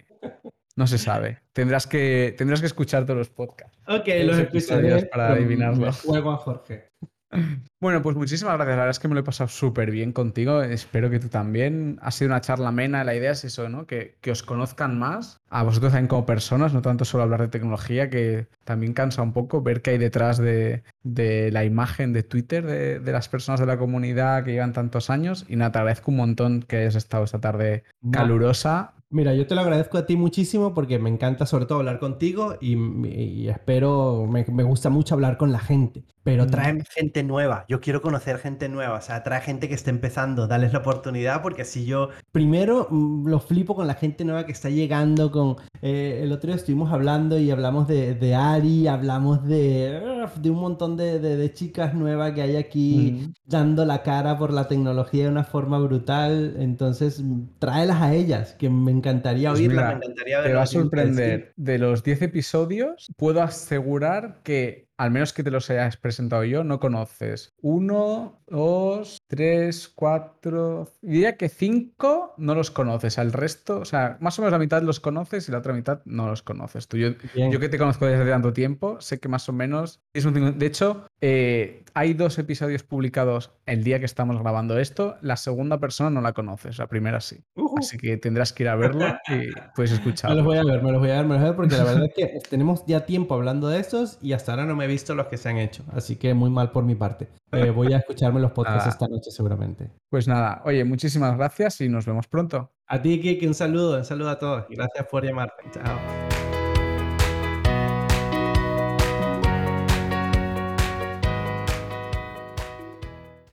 No 0.77 0.87
se 0.87 0.99
sabe. 0.99 1.41
Tendrás 1.53 1.87
que, 1.87 2.35
tendrás 2.37 2.61
que 2.61 2.67
escuchar 2.67 3.05
todos 3.05 3.19
los 3.19 3.31
podcasts. 3.31 3.79
Ok, 3.87 4.09
los 4.09 4.37
los 4.37 4.39
episodios 4.39 5.05
para 5.05 5.29
adivinarlo. 5.29 5.93
Juego 5.93 6.33
a 6.33 6.37
Jorge. 6.37 6.91
Bueno, 7.81 8.01
pues 8.01 8.17
muchísimas 8.17 8.55
gracias. 8.55 8.77
La 8.77 8.83
verdad 8.83 8.91
es 8.91 8.99
que 8.99 9.09
me 9.09 9.15
lo 9.15 9.21
he 9.21 9.25
pasado 9.25 9.49
súper 9.49 9.91
bien 9.91 10.13
contigo. 10.13 10.63
Espero 10.63 11.11
que 11.11 11.19
tú 11.19 11.29
también. 11.29 11.99
Ha 12.01 12.11
sido 12.11 12.31
una 12.31 12.41
charla 12.41 12.69
amena. 12.69 13.05
La 13.05 13.15
idea 13.15 13.33
es 13.33 13.45
eso, 13.45 13.69
¿no? 13.69 13.87
Que, 13.87 14.17
que 14.23 14.31
os 14.31 14.43
conozcan 14.43 14.99
más 14.99 15.39
a 15.51 15.63
vosotros 15.63 15.93
también 15.93 16.09
como 16.09 16.25
personas, 16.25 16.73
no 16.73 16.81
tanto 16.81 17.05
solo 17.05 17.25
hablar 17.25 17.43
de 17.43 17.49
tecnología, 17.49 18.09
que 18.09 18.49
también 18.65 18.95
cansa 18.95 19.21
un 19.21 19.33
poco 19.33 19.63
ver 19.63 19.83
qué 19.83 19.91
hay 19.91 19.99
detrás 19.99 20.39
de, 20.39 20.83
de 21.03 21.51
la 21.53 21.65
imagen 21.65 22.13
de 22.13 22.23
Twitter 22.23 22.65
de, 22.65 23.01
de 23.01 23.13
las 23.13 23.29
personas 23.29 23.61
de 23.61 23.67
la 23.67 23.79
comunidad 23.79 24.45
que 24.45 24.53
llevan 24.53 24.73
tantos 24.73 25.11
años. 25.11 25.45
Y 25.49 25.57
nada, 25.57 25.73
te 25.73 25.79
agradezco 25.79 26.11
un 26.11 26.17
montón 26.17 26.63
que 26.63 26.79
hayas 26.79 26.95
estado 26.95 27.25
esta 27.25 27.41
tarde 27.41 27.85
calurosa. 28.11 28.95
Mira, 29.15 29.33
yo 29.33 29.47
te 29.47 29.55
lo 29.55 29.61
agradezco 29.61 29.97
a 29.97 30.07
ti 30.07 30.17
muchísimo 30.17 30.75
porque 30.75 30.99
me 30.99 31.09
encanta 31.09 31.47
sobre 31.47 31.67
todo 31.67 31.79
hablar 31.79 32.01
contigo 32.01 32.57
y, 32.61 32.75
y 33.07 33.49
espero, 33.49 34.27
me, 34.29 34.45
me 34.53 34.65
gusta 34.65 34.91
mucho 34.91 35.15
hablar 35.15 35.37
con 35.37 35.53
la 35.53 35.61
gente. 35.61 36.05
Pero 36.25 36.45
Mm. 36.45 36.51
trae 36.51 36.65
Tráeme 36.65 36.85
gente 36.91 37.23
nueva. 37.23 37.65
Yo 37.69 37.81
quiero 37.81 38.01
conocer 38.03 38.39
gente 38.39 38.69
nueva. 38.69 38.97
O 38.97 39.01
sea, 39.03 39.23
trae 39.23 39.41
gente 39.43 39.69
que 39.69 39.75
esté 39.75 39.91
empezando. 39.91 40.47
Dales 40.49 40.73
la 40.73 40.79
oportunidad 40.81 41.43
porque 41.43 41.63
así 41.63 41.85
yo. 41.85 42.09
Primero, 42.33 42.89
mm, 42.91 43.29
lo 43.29 43.41
flipo 43.41 43.75
con 43.77 43.87
la 43.87 43.95
gente 43.95 44.25
nueva 44.25 44.47
que 44.47 44.53
está 44.53 44.71
llegando. 44.71 45.31
Con 45.31 45.57
eh, 45.83 46.21
el 46.23 46.33
otro 46.33 46.49
día 46.49 46.57
estuvimos 46.57 46.93
hablando 46.93 47.39
y 47.39 47.51
hablamos 47.51 47.87
de, 47.87 48.15
de 48.15 48.35
Ari, 48.35 48.87
hablamos 48.89 49.47
de, 49.47 50.27
de 50.41 50.51
un 50.51 50.59
montón 50.59 50.97
de, 50.97 51.19
de- 51.21 51.53
chicas 51.53 51.93
nuevas 51.95 52.33
que 52.33 52.41
hay 52.43 52.57
aquí 52.57 53.31
dando 53.45 53.85
la 53.85 54.03
cara 54.03 54.39
por 54.39 54.51
la 54.53 54.67
tecnología 54.67 55.25
de 55.25 55.29
una 55.31 55.45
forma 55.45 55.79
brutal. 55.79 56.57
Entonces, 56.59 57.21
mm, 57.23 57.43
tráelas 57.59 58.01
a 58.01 58.15
ellas, 58.15 58.55
que 58.59 58.71
me 58.71 58.91
encantaría 58.91 59.51
Pues 59.51 59.61
oírlas. 59.61 59.91
me 59.99 60.07
encantaría 60.07 60.43
Te 60.43 60.49
ver 60.49 60.57
va 60.57 60.63
a 60.63 60.67
sorprender. 60.67 61.53
De 61.57 61.79
los 61.79 62.03
10 62.03 62.23
episodios, 62.23 63.07
puedo 63.17 63.43
asegurar 63.43 64.41
que, 64.43 64.84
al 64.97 65.11
menos 65.11 65.33
que 65.33 65.43
te 65.43 65.51
los 65.51 65.69
hayas 65.71 65.97
presentado 65.97 66.45
yo, 66.45 66.65
no 66.65 66.79
conoces. 66.79 67.55
Uno, 67.61 68.41
dos, 68.47 69.19
tres, 69.27 69.89
cuatro. 69.89 70.89
Diría 71.03 71.37
que 71.37 71.49
cinco 71.49 72.35
no 72.39 72.55
los 72.55 72.71
conoces. 72.71 73.19
Al 73.19 73.33
resto, 73.33 73.81
o 73.81 73.85
sea, 73.85 74.17
más 74.21 74.39
o 74.39 74.43
menos 74.43 74.53
la 74.53 74.59
mitad 74.59 74.83
los 74.83 75.01
conoces 75.01 75.49
y 75.49 75.53
la 75.53 75.59
otra 75.59 75.73
mitad 75.73 76.01
no 76.05 76.29
los 76.29 76.43
conoces. 76.43 76.89
Tú, 76.89 76.97
yo, 76.97 77.11
yo 77.35 77.61
que 77.61 77.69
te 77.69 77.79
conozco 77.79 78.07
desde 78.07 78.29
tanto 78.31 78.53
tiempo, 78.53 79.01
sé 79.01 79.19
que 79.19 79.29
más 79.29 79.49
o 79.49 79.53
menos 79.53 80.01
es 80.13 80.25
un 80.25 80.59
De 80.59 80.67
hecho, 80.67 81.07
eh, 81.21 81.85
hay 81.95 82.15
dos 82.15 82.39
episodios 82.39 82.83
publicados 82.83 83.53
el 83.67 83.83
día 83.85 83.99
que 83.99 84.05
estamos 84.07 84.39
grabando 84.41 84.79
esto. 84.79 85.17
La 85.23 85.37
segunda 85.37 85.79
persona 85.79 86.11
no 86.11 86.21
la 86.21 86.33
conoces, 86.33 86.79
la 86.79 86.87
primera 86.87 87.21
sí. 87.21 87.45
Ujú. 87.57 87.79
Así 87.79 87.99
que 87.99 88.17
tendrás 88.17 88.53
que 88.53 88.65
ir 88.65 88.69
a 88.69 88.77
verlo 88.77 89.07
y 89.29 89.51
puedes 89.75 89.91
Me 89.95 89.97
escucharlo. 89.97 90.37
los 90.37 90.45
voy 90.45 90.59
a 90.59 90.65
ver, 90.65 90.83
me 90.83 90.93
los 90.93 91.01
voy 91.01 91.11
a 91.11 91.17
ver, 91.17 91.27
me 91.27 91.35
los 91.35 91.39
voy 91.39 91.47
a 91.47 91.51
ver 91.51 91.57
porque 91.57 91.77
la 91.77 91.85
verdad 91.85 92.05
es 92.05 92.15
que 92.15 92.39
tenemos 92.49 92.85
ya 92.87 93.07
tiempo 93.07 93.35
hablando 93.35 93.69
de 93.69 93.81
estos 93.81 94.19
y 94.21 94.33
hasta 94.33 94.53
ahora 94.53 94.67
no 94.67 94.77
me 94.77 94.84
he 94.85 94.87
visto 94.87 95.15
los 95.15 95.27
que 95.27 95.37
se 95.37 95.49
han 95.49 95.59
hecho. 95.59 95.83
Así 95.93 96.17
que 96.17 96.35
muy 96.35 96.51
mal 96.51 96.71
por 96.71 96.85
mi 96.85 96.95
parte. 96.95 97.29
Eh, 97.53 97.71
voy 97.71 97.93
a 97.93 97.99
escucharme 97.99 98.41
los 98.41 98.53
podcasts 98.53 98.85
Ah. 98.87 98.91
esta 98.91 99.09
noche 99.09 99.31
seguramente. 99.31 99.91
Pues 100.11 100.29
nada, 100.29 100.63
oye, 100.65 100.85
muchísimas 100.85 101.37
gracias 101.37 101.81
y 101.81 101.89
nos 101.89 102.07
vemos 102.07 102.27
pronto. 102.27 102.73
A 102.87 103.01
ti, 103.01 103.21
Kiki, 103.21 103.47
un 103.47 103.55
saludo, 103.55 103.99
un 103.99 104.05
saludo 104.05 104.31
a 104.31 104.39
todos. 104.39 104.65
Gracias 104.69 105.07
por 105.11 105.25
llamar. 105.25 105.53
Chao. 105.73 106.44